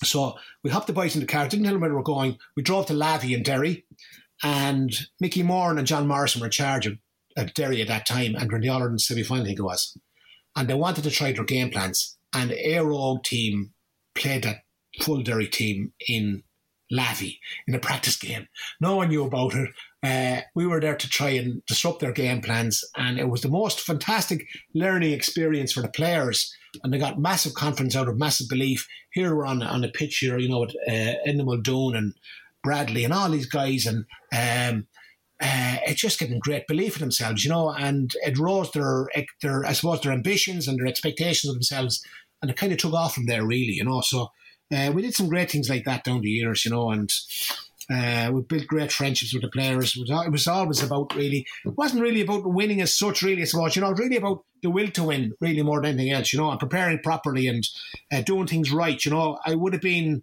So 0.02 0.36
we 0.62 0.70
hopped 0.70 0.86
the 0.86 0.92
boys 0.92 1.14
in 1.14 1.20
the 1.20 1.26
car, 1.26 1.46
didn't 1.46 1.64
tell 1.64 1.74
them 1.74 1.82
where 1.82 1.90
we 1.90 1.96
were 1.96 2.02
going. 2.02 2.38
We 2.56 2.62
drove 2.62 2.86
to 2.86 2.94
Lavey 2.94 3.36
in 3.36 3.42
Derry, 3.42 3.84
and 4.42 4.92
Mickey 5.20 5.42
Moran 5.42 5.78
and 5.78 5.86
John 5.86 6.06
Morrison 6.06 6.40
were 6.40 6.46
in 6.46 6.52
charge 6.52 6.86
of 6.86 7.54
Derry 7.54 7.82
at 7.82 7.88
that 7.88 8.06
time, 8.06 8.34
and 8.36 8.50
were 8.50 8.56
in 8.56 8.62
the 8.62 8.68
All 8.68 8.80
Ireland 8.80 9.00
semi 9.00 9.22
final, 9.22 9.44
I 9.44 9.48
think 9.48 9.58
it 9.58 9.62
was. 9.62 9.96
And 10.56 10.68
they 10.68 10.74
wanted 10.74 11.04
to 11.04 11.10
try 11.10 11.32
their 11.32 11.44
game 11.44 11.70
plans. 11.70 12.16
And 12.32 12.50
Éire 12.50 12.86
Óg 12.86 13.22
team 13.24 13.72
played 14.14 14.44
that 14.44 14.63
full 15.00 15.22
Derry 15.22 15.48
team 15.48 15.92
in 16.08 16.42
Lavey 16.92 17.38
in 17.66 17.74
a 17.74 17.78
practice 17.78 18.16
game. 18.16 18.46
No 18.80 18.96
one 18.96 19.08
knew 19.08 19.24
about 19.24 19.54
it. 19.54 19.70
Uh, 20.02 20.42
we 20.54 20.66
were 20.66 20.80
there 20.80 20.96
to 20.96 21.08
try 21.08 21.30
and 21.30 21.64
disrupt 21.66 22.00
their 22.00 22.12
game 22.12 22.42
plans, 22.42 22.84
and 22.96 23.18
it 23.18 23.28
was 23.28 23.40
the 23.40 23.48
most 23.48 23.80
fantastic 23.80 24.46
learning 24.74 25.12
experience 25.12 25.72
for 25.72 25.80
the 25.80 25.88
players. 25.88 26.54
And 26.82 26.92
they 26.92 26.98
got 26.98 27.18
massive 27.18 27.54
confidence 27.54 27.96
out 27.96 28.08
of 28.08 28.18
massive 28.18 28.48
belief. 28.48 28.86
Here 29.12 29.34
we're 29.34 29.46
on 29.46 29.62
on 29.62 29.80
the 29.80 29.88
pitch 29.88 30.18
here, 30.18 30.38
you 30.38 30.48
know, 30.48 30.60
with 30.60 30.74
uh, 30.88 31.14
Muldoon 31.44 31.96
and 31.96 32.14
Bradley 32.62 33.04
and 33.04 33.14
all 33.14 33.30
these 33.30 33.46
guys, 33.46 33.86
and 33.86 34.04
um, 34.32 34.86
uh, 35.40 35.76
it's 35.86 36.00
just 36.00 36.22
great 36.40 36.66
belief 36.66 36.96
in 36.96 37.00
themselves, 37.00 37.44
you 37.44 37.50
know, 37.50 37.70
and 37.70 38.12
it 38.26 38.38
rose 38.38 38.70
their 38.72 39.08
their 39.42 39.64
I 39.64 39.72
suppose 39.72 40.00
their 40.00 40.12
ambitions 40.12 40.68
and 40.68 40.78
their 40.78 40.86
expectations 40.86 41.48
of 41.48 41.54
themselves, 41.54 42.04
and 42.42 42.50
it 42.50 42.56
kind 42.56 42.72
of 42.72 42.78
took 42.78 42.92
off 42.92 43.14
from 43.14 43.26
there, 43.26 43.44
really, 43.44 43.72
you 43.72 43.84
know. 43.84 44.00
So 44.00 44.28
uh, 44.72 44.92
we 44.92 45.02
did 45.02 45.14
some 45.14 45.28
great 45.28 45.50
things 45.50 45.68
like 45.68 45.84
that 45.84 46.04
down 46.04 46.20
the 46.20 46.30
years, 46.30 46.64
you 46.64 46.70
know, 46.70 46.90
and 46.90 47.10
uh, 47.90 48.30
we 48.32 48.40
built 48.42 48.66
great 48.66 48.92
friendships 48.92 49.34
with 49.34 49.42
the 49.42 49.48
players. 49.48 49.96
It 49.96 50.00
was, 50.00 50.26
it 50.26 50.30
was, 50.32 50.46
always 50.46 50.82
about 50.82 51.14
really, 51.14 51.46
it 51.64 51.76
wasn't 51.76 52.02
really 52.02 52.22
about 52.22 52.46
winning 52.46 52.80
as 52.80 52.96
such, 52.96 53.22
really, 53.22 53.42
as 53.42 53.54
much, 53.54 53.76
you 53.76 53.82
know, 53.82 53.92
really 53.92 54.16
about 54.16 54.44
the 54.62 54.70
will 54.70 54.88
to 54.88 55.04
win, 55.04 55.34
really 55.40 55.62
more 55.62 55.82
than 55.82 55.94
anything 55.94 56.12
else, 56.12 56.32
you 56.32 56.38
know, 56.38 56.50
and 56.50 56.60
preparing 56.60 56.98
properly 57.00 57.46
and 57.46 57.68
uh, 58.12 58.22
doing 58.22 58.46
things 58.46 58.72
right, 58.72 59.04
you 59.04 59.10
know. 59.10 59.38
I 59.44 59.54
would 59.54 59.74
have 59.74 59.82
been, 59.82 60.22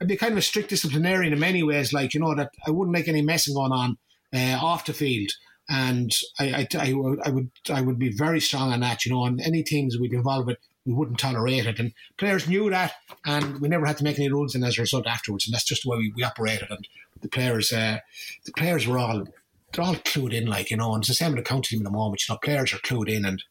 I'd 0.00 0.08
be 0.08 0.16
kind 0.16 0.32
of 0.32 0.38
a 0.38 0.42
strict 0.42 0.70
disciplinarian 0.70 1.32
in 1.32 1.38
many 1.38 1.62
ways, 1.62 1.92
like, 1.92 2.14
you 2.14 2.20
know, 2.20 2.34
that 2.34 2.50
I 2.66 2.70
wouldn't 2.70 2.96
like 2.96 3.08
any 3.08 3.22
messing 3.22 3.54
going 3.54 3.72
on 3.72 3.98
uh, 4.34 4.58
off 4.60 4.86
the 4.86 4.94
field. 4.94 5.30
And 5.68 6.10
I, 6.40 6.52
I, 6.52 6.68
I, 6.78 6.94
I, 7.24 7.30
would 7.30 7.50
I 7.70 7.80
would 7.82 7.98
be 7.98 8.10
very 8.10 8.40
strong 8.40 8.72
on 8.72 8.80
that, 8.80 9.04
you 9.04 9.12
know, 9.12 9.24
and 9.24 9.40
any 9.40 9.62
teams 9.62 9.98
we'd 9.98 10.10
be 10.10 10.16
involved 10.16 10.46
with, 10.46 10.58
we 10.84 10.92
wouldn't 10.92 11.18
tolerate 11.18 11.66
it. 11.66 11.78
And 11.78 11.92
players 12.16 12.48
knew 12.48 12.70
that, 12.70 12.92
and 13.24 13.60
we 13.60 13.68
never 13.68 13.86
had 13.86 13.98
to 13.98 14.04
make 14.04 14.18
any 14.18 14.30
rules 14.30 14.54
and 14.54 14.64
as 14.64 14.78
a 14.78 14.82
result 14.82 15.06
afterwards. 15.06 15.46
And 15.46 15.54
that's 15.54 15.64
just 15.64 15.84
the 15.84 15.90
way 15.90 15.98
we, 15.98 16.12
we 16.16 16.24
operated. 16.24 16.70
And 16.70 16.86
the 17.20 17.28
players, 17.28 17.72
uh, 17.72 17.98
the 18.44 18.52
players 18.52 18.86
were 18.86 18.98
all 18.98 19.24
they're 19.72 19.84
all 19.84 19.94
clued 19.94 20.34
in, 20.34 20.46
like 20.46 20.70
you 20.70 20.76
know. 20.76 20.94
And 20.94 21.02
it's 21.02 21.08
the 21.08 21.14
same 21.14 21.32
with 21.32 21.44
the 21.44 21.48
county 21.48 21.68
team 21.68 21.80
in 21.80 21.84
the 21.84 21.90
moment. 21.90 22.28
You 22.28 22.34
know, 22.34 22.38
players 22.38 22.72
are 22.72 22.78
clued 22.78 23.08
in, 23.08 23.24
and 23.24 23.42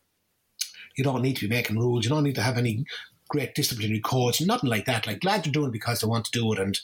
you 0.95 1.03
don't 1.03 1.22
need 1.22 1.38
to 1.38 1.48
be 1.48 1.56
making 1.56 1.80
rules. 1.80 2.03
You 2.03 2.10
don't 2.10 2.24
need 2.24 2.36
to 2.36 2.44
have 2.44 2.58
any 2.58 2.86
great 3.30 3.56
disciplinary 3.56 4.02
codes, 4.02 4.41
nothing 4.41 4.70
like 4.70 4.86
that. 4.86 5.08
Like 5.08 5.22
glad 5.22 5.44
they're 5.44 5.53
doing 5.53 5.70
it 5.70 5.74
because 5.74 6.02
they 6.02 6.08
want 6.08 6.26
to 6.26 6.32
do 6.32 6.52
it, 6.53 6.60
and 6.60 6.80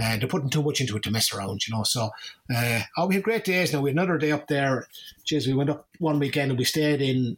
uh, 0.00 0.16
they're 0.16 0.28
putting 0.28 0.50
too 0.50 0.62
much 0.62 0.80
into 0.80 0.96
it 0.96 1.02
to 1.02 1.10
mess 1.10 1.32
around, 1.34 1.66
you 1.66 1.74
know. 1.74 1.82
So, 1.82 2.10
uh, 2.54 2.82
oh, 2.96 3.06
we 3.06 3.16
had 3.16 3.24
great 3.24 3.44
days. 3.44 3.72
Now 3.72 3.80
we 3.80 3.90
had 3.90 3.96
another 3.96 4.16
day 4.16 4.32
up 4.32 4.46
there. 4.46 4.86
Jeez, 5.26 5.46
we 5.46 5.54
went 5.54 5.70
up 5.70 5.86
one 5.98 6.18
weekend 6.18 6.50
and 6.50 6.58
we 6.58 6.64
stayed 6.64 7.02
in 7.02 7.36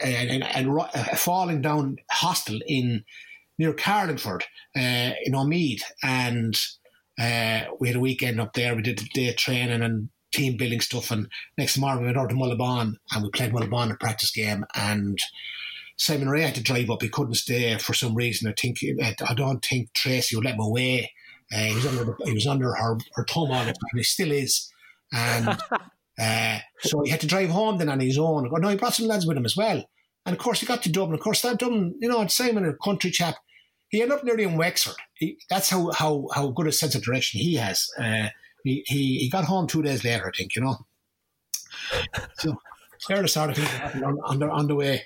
and, 0.00 0.30
and, 0.30 0.44
and 0.44 0.78
uh, 0.78 1.16
falling 1.16 1.60
down 1.60 1.96
hostel 2.10 2.58
in 2.66 3.04
near 3.58 3.72
Carlingford 3.74 4.44
uh, 4.76 5.12
in 5.24 5.34
Omeath, 5.34 5.82
and 6.02 6.58
uh, 7.20 7.64
we 7.78 7.88
had 7.88 7.96
a 7.96 8.00
weekend 8.00 8.40
up 8.40 8.54
there. 8.54 8.74
We 8.74 8.82
did 8.82 8.98
the 8.98 9.08
day 9.12 9.32
training 9.34 9.82
and 9.82 10.08
team 10.32 10.56
building 10.56 10.80
stuff, 10.80 11.10
and 11.10 11.28
next 11.58 11.76
morning 11.76 12.00
we 12.00 12.06
went 12.06 12.16
over 12.16 12.28
to 12.28 12.34
Mullabawn 12.34 12.94
and 13.12 13.22
we 13.22 13.30
played 13.30 13.52
Mullabawn 13.52 13.92
a 13.92 13.96
practice 13.96 14.30
game, 14.30 14.64
and 14.74 15.18
Simon 15.96 16.30
Ray 16.30 16.42
had 16.42 16.54
to 16.54 16.62
drive 16.62 16.90
up. 16.90 17.02
He 17.02 17.08
couldn't 17.08 17.34
stay 17.34 17.76
for 17.78 17.92
some 17.92 18.14
reason. 18.14 18.48
I 18.48 18.54
think 18.58 18.78
I 19.02 19.34
don't 19.34 19.64
think 19.64 19.92
Tracy 19.92 20.36
would 20.36 20.44
let 20.46 20.54
him 20.54 20.60
away. 20.60 21.12
Uh, 21.52 21.58
he 21.58 21.74
was 21.74 21.86
under 21.86 22.16
he 22.24 22.32
was 22.32 22.46
under 22.46 22.74
her 22.74 22.96
her 23.14 23.26
thumb 23.28 23.50
on 23.50 23.68
it, 23.68 23.72
time. 23.72 23.96
He 23.96 24.02
still 24.02 24.32
is, 24.32 24.72
and. 25.12 25.60
Uh, 26.20 26.58
so 26.80 27.02
he 27.02 27.10
had 27.10 27.20
to 27.20 27.26
drive 27.26 27.48
home 27.50 27.78
then 27.78 27.88
on 27.88 28.00
his 28.00 28.18
own. 28.18 28.50
No, 28.52 28.68
he 28.68 28.76
brought 28.76 28.94
some 28.94 29.06
lads 29.06 29.26
with 29.26 29.36
him 29.36 29.46
as 29.46 29.56
well. 29.56 29.82
And 30.26 30.36
of 30.36 30.38
course, 30.38 30.60
he 30.60 30.66
got 30.66 30.82
to 30.82 30.92
Dublin. 30.92 31.14
Of 31.14 31.20
course, 31.20 31.40
that 31.42 31.58
Dublin, 31.58 31.94
you 32.00 32.08
know, 32.08 32.26
Simon, 32.26 32.66
a 32.66 32.74
country 32.74 33.10
chap, 33.10 33.36
he 33.88 34.02
ended 34.02 34.18
up 34.18 34.24
nearly 34.24 34.44
in 34.44 34.56
Wexford. 34.56 34.96
He, 35.14 35.38
that's 35.48 35.70
how, 35.70 35.90
how, 35.92 36.28
how 36.34 36.48
good 36.48 36.66
a 36.66 36.72
sense 36.72 36.94
of 36.94 37.02
direction 37.02 37.40
he 37.40 37.54
has. 37.54 37.86
Uh, 37.98 38.28
he, 38.64 38.84
he, 38.86 39.18
he 39.18 39.30
got 39.30 39.44
home 39.44 39.66
two 39.66 39.82
days 39.82 40.04
later, 40.04 40.28
I 40.28 40.36
think, 40.36 40.54
you 40.54 40.62
know. 40.62 40.76
So 42.34 42.56
the 43.08 43.14
of 43.14 43.56
things 43.56 43.70
that 43.70 44.02
on, 44.04 44.18
on, 44.24 44.38
the, 44.38 44.50
on 44.50 44.66
the 44.66 44.74
way. 44.74 45.02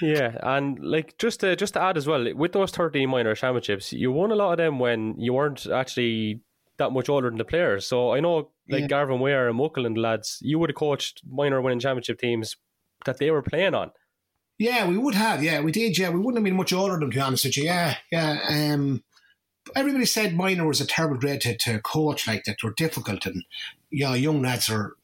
Yeah, 0.00 0.36
and 0.42 0.78
like 0.78 1.18
just 1.18 1.40
to 1.40 1.56
just 1.56 1.74
to 1.74 1.82
add 1.82 1.96
as 1.96 2.06
well, 2.06 2.32
with 2.36 2.52
those 2.52 2.70
thirteen 2.70 3.10
minor 3.10 3.34
championships, 3.34 3.92
you 3.92 4.12
won 4.12 4.30
a 4.30 4.36
lot 4.36 4.52
of 4.52 4.58
them 4.58 4.78
when 4.78 5.16
you 5.18 5.32
weren't 5.32 5.66
actually 5.66 6.40
that 6.78 6.90
much 6.90 7.08
older 7.08 7.28
than 7.28 7.38
the 7.38 7.44
players. 7.44 7.86
So 7.86 8.12
I 8.12 8.20
know 8.20 8.50
like 8.68 8.82
yeah. 8.82 8.86
Garvin 8.86 9.20
Ware 9.20 9.48
and 9.48 9.56
Muckle 9.56 9.86
and 9.86 9.96
the 9.96 10.00
lads, 10.00 10.38
you 10.40 10.58
would 10.58 10.70
have 10.70 10.76
coached 10.76 11.22
minor 11.28 11.60
winning 11.60 11.80
championship 11.80 12.18
teams 12.18 12.56
that 13.04 13.18
they 13.18 13.30
were 13.30 13.42
playing 13.42 13.74
on. 13.74 13.90
Yeah, 14.58 14.88
we 14.88 14.98
would 14.98 15.14
have. 15.14 15.42
Yeah, 15.42 15.60
we 15.60 15.70
did. 15.70 15.96
Yeah, 15.96 16.10
we 16.10 16.18
wouldn't 16.18 16.36
have 16.36 16.44
been 16.44 16.56
much 16.56 16.72
older 16.72 16.94
than 16.94 17.00
them, 17.00 17.10
to 17.10 17.16
be 17.16 17.20
honest 17.20 17.44
with 17.44 17.56
you. 17.56 17.64
Yeah, 17.64 17.96
yeah. 18.10 18.38
Um, 18.50 19.04
everybody 19.76 20.04
said 20.04 20.34
minor 20.34 20.66
was 20.66 20.80
a 20.80 20.86
terrible 20.86 21.16
grade 21.16 21.42
to, 21.42 21.56
to 21.58 21.80
coach, 21.80 22.26
like 22.26 22.44
that. 22.44 22.62
Were 22.62 22.72
difficult, 22.72 23.24
and 23.24 23.44
you 23.90 24.04
know, 24.04 24.14
young 24.14 24.42
lads 24.42 24.68
are 24.68 24.94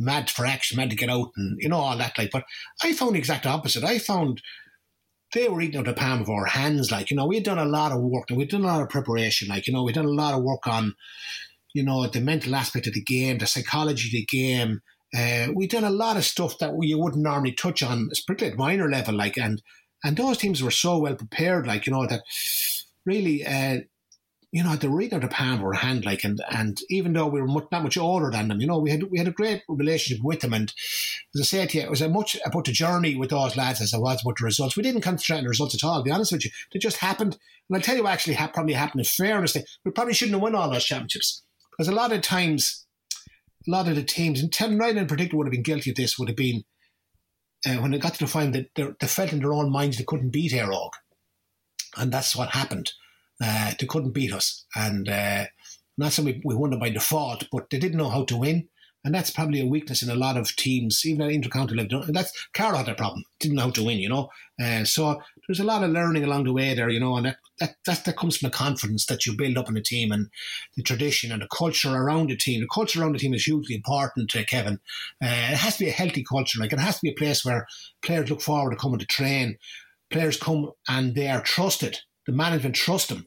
mad 0.00 0.30
for 0.30 0.46
action, 0.46 0.76
mad 0.76 0.90
to 0.90 0.96
get 0.96 1.10
out, 1.10 1.30
and 1.36 1.60
you 1.60 1.68
know 1.68 1.78
all 1.78 1.96
that. 1.96 2.18
Like, 2.18 2.32
but 2.32 2.44
I 2.82 2.92
found 2.92 3.14
the 3.14 3.20
exact 3.20 3.46
opposite. 3.46 3.84
I 3.84 3.98
found 3.98 4.42
they 5.34 5.48
were 5.48 5.60
eating 5.60 5.78
out 5.78 5.86
the 5.86 5.92
palm 5.92 6.20
of 6.20 6.30
our 6.30 6.46
hands. 6.46 6.90
Like, 6.90 7.10
you 7.10 7.16
know, 7.16 7.26
we 7.26 7.36
had 7.36 7.44
done 7.44 7.58
a 7.58 7.64
lot 7.64 7.92
of 7.92 8.00
work 8.00 8.30
and 8.30 8.38
we'd 8.38 8.50
done 8.50 8.62
a 8.62 8.66
lot 8.66 8.82
of 8.82 8.88
preparation. 8.88 9.48
Like, 9.48 9.66
you 9.66 9.72
know, 9.72 9.82
we'd 9.82 9.94
done 9.94 10.04
a 10.04 10.10
lot 10.10 10.34
of 10.34 10.42
work 10.42 10.66
on, 10.66 10.94
you 11.74 11.82
know, 11.82 12.06
the 12.06 12.20
mental 12.20 12.54
aspect 12.54 12.86
of 12.86 12.94
the 12.94 13.02
game, 13.02 13.38
the 13.38 13.46
psychology 13.46 14.08
of 14.08 14.12
the 14.12 14.26
game. 14.26 14.80
Uh, 15.16 15.48
we've 15.54 15.70
done 15.70 15.84
a 15.84 15.90
lot 15.90 16.16
of 16.16 16.24
stuff 16.24 16.58
that 16.58 16.74
we 16.74 16.94
wouldn't 16.94 17.22
normally 17.22 17.52
touch 17.52 17.82
on, 17.82 18.08
particularly 18.26 18.52
at 18.52 18.58
minor 18.58 18.90
level, 18.90 19.14
like 19.14 19.38
and 19.38 19.62
and 20.04 20.16
those 20.16 20.38
teams 20.38 20.62
were 20.62 20.70
so 20.70 20.98
well 20.98 21.14
prepared, 21.14 21.66
like 21.66 21.86
you 21.86 21.92
know 21.92 22.06
that 22.06 22.22
really, 23.06 23.44
uh, 23.44 23.78
you 24.50 24.62
know, 24.64 24.76
the 24.76 24.88
reading 24.88 25.16
of 25.16 25.22
the 25.22 25.28
palm 25.28 25.60
were 25.60 25.74
hand, 25.74 26.06
like 26.06 26.24
and 26.24 26.40
and 26.50 26.80
even 26.88 27.12
though 27.12 27.26
we 27.26 27.40
were 27.40 27.46
much, 27.46 27.66
not 27.70 27.82
much 27.82 27.98
older 27.98 28.30
than 28.30 28.48
them, 28.48 28.60
you 28.60 28.66
know, 28.66 28.78
we 28.78 28.90
had 28.90 29.02
we 29.10 29.18
had 29.18 29.28
a 29.28 29.32
great 29.32 29.62
relationship 29.68 30.24
with 30.24 30.40
them, 30.40 30.54
and 30.54 30.72
as 31.34 31.42
I 31.42 31.44
said 31.44 31.70
to 31.70 31.78
you, 31.78 31.84
it 31.84 31.90
was 31.90 32.00
as 32.00 32.10
much 32.10 32.36
about 32.44 32.64
the 32.64 32.72
journey 32.72 33.14
with 33.14 33.30
those 33.30 33.56
lads 33.56 33.80
as 33.82 33.92
it 33.92 34.00
was 34.00 34.22
about 34.22 34.38
the 34.38 34.44
results. 34.44 34.76
We 34.76 34.82
didn't 34.82 35.02
concentrate 35.02 35.38
on 35.38 35.42
the 35.44 35.50
results 35.50 35.74
at 35.74 35.86
all. 35.86 35.98
To 35.98 36.04
be 36.04 36.10
honest 36.10 36.32
with 36.32 36.46
you, 36.46 36.50
they 36.72 36.78
just 36.78 36.96
happened, 36.96 37.36
and 37.68 37.76
I'll 37.76 37.82
tell 37.82 37.96
you 37.96 38.04
what 38.04 38.12
actually 38.12 38.34
ha- 38.34 38.50
probably 38.52 38.72
happened. 38.72 39.00
In 39.00 39.04
fairness, 39.04 39.56
we 39.84 39.90
probably 39.90 40.14
shouldn't 40.14 40.34
have 40.34 40.42
won 40.42 40.54
all 40.54 40.70
those 40.70 40.84
championships 40.84 41.42
because 41.70 41.88
a 41.88 41.94
lot 41.94 42.12
of 42.12 42.22
times, 42.22 42.86
a 43.66 43.70
lot 43.70 43.88
of 43.88 43.96
the 43.96 44.02
teams, 44.02 44.40
and 44.40 44.50
Tim 44.50 44.78
Ryan 44.78 44.98
in 44.98 45.06
particular 45.06 45.38
would 45.38 45.46
have 45.46 45.52
been 45.52 45.62
guilty 45.62 45.90
of 45.90 45.96
this, 45.96 46.18
would 46.18 46.28
have 46.28 46.36
been 46.36 46.64
uh, 47.66 47.76
when 47.76 47.90
they 47.90 47.98
got 47.98 48.14
to 48.14 48.20
the 48.20 48.26
final, 48.26 48.52
that 48.52 48.96
they, 48.98 49.06
felt 49.06 49.32
in 49.32 49.40
their 49.40 49.52
own 49.52 49.70
minds 49.70 49.98
they 49.98 50.04
couldn't 50.04 50.30
beat 50.30 50.52
Éire 50.52 50.72
Óg. 50.72 50.90
And 51.96 52.12
that's 52.12 52.36
what 52.36 52.50
happened. 52.50 52.92
Uh, 53.42 53.72
they 53.78 53.86
couldn't 53.86 54.12
beat 54.12 54.32
us. 54.32 54.64
And 54.74 55.08
uh, 55.08 55.44
not 55.96 56.12
saying 56.12 56.26
we, 56.26 56.42
we 56.44 56.54
won 56.54 56.72
it 56.72 56.80
by 56.80 56.90
default, 56.90 57.44
but 57.52 57.70
they 57.70 57.78
didn't 57.78 57.98
know 57.98 58.10
how 58.10 58.24
to 58.24 58.36
win. 58.36 58.68
And 59.04 59.14
that's 59.14 59.30
probably 59.30 59.60
a 59.60 59.66
weakness 59.66 60.02
in 60.02 60.10
a 60.10 60.16
lot 60.16 60.36
of 60.36 60.54
teams, 60.56 61.06
even 61.06 61.22
at 61.22 61.30
intercounty 61.30 61.76
level. 61.76 62.02
And 62.02 62.16
that's 62.16 62.32
Carlow 62.52 62.78
had 62.78 62.88
a 62.88 62.94
problem, 62.94 63.24
didn't 63.38 63.56
know 63.56 63.62
how 63.62 63.70
to 63.70 63.84
win, 63.84 63.98
you 63.98 64.08
know. 64.08 64.28
Uh, 64.62 64.84
so 64.84 65.20
there's 65.46 65.60
a 65.60 65.64
lot 65.64 65.84
of 65.84 65.90
learning 65.90 66.24
along 66.24 66.44
the 66.44 66.52
way 66.52 66.74
there, 66.74 66.90
you 66.90 66.98
know, 66.98 67.16
and 67.16 67.26
that, 67.26 67.36
that, 67.60 67.76
that, 67.86 68.04
that 68.04 68.16
comes 68.16 68.36
from 68.36 68.48
the 68.48 68.56
confidence 68.56 69.06
that 69.06 69.24
you 69.24 69.36
build 69.36 69.56
up 69.56 69.68
in 69.68 69.76
a 69.76 69.82
team 69.82 70.10
and 70.10 70.28
the 70.76 70.82
tradition 70.82 71.30
and 71.30 71.40
the 71.40 71.48
culture 71.56 71.94
around 71.94 72.28
the 72.28 72.36
team. 72.36 72.60
The 72.60 72.68
culture 72.74 73.00
around 73.00 73.12
the 73.12 73.18
team 73.20 73.34
is 73.34 73.44
hugely 73.44 73.76
important, 73.76 74.34
uh, 74.34 74.42
Kevin. 74.44 74.80
Uh, 75.22 75.26
it 75.26 75.56
has 75.56 75.76
to 75.76 75.84
be 75.84 75.90
a 75.90 75.92
healthy 75.92 76.24
culture. 76.24 76.58
Like 76.60 76.72
it 76.72 76.80
has 76.80 76.96
to 76.96 77.02
be 77.02 77.10
a 77.10 77.14
place 77.14 77.44
where 77.44 77.68
players 78.02 78.28
look 78.28 78.40
forward 78.40 78.72
to 78.72 78.76
coming 78.76 78.98
to 78.98 79.06
train. 79.06 79.58
Players 80.10 80.36
come 80.36 80.72
and 80.88 81.14
they 81.14 81.28
are 81.28 81.42
trusted. 81.42 82.00
The 82.28 82.34
management 82.34 82.74
trust 82.74 83.08
them. 83.08 83.26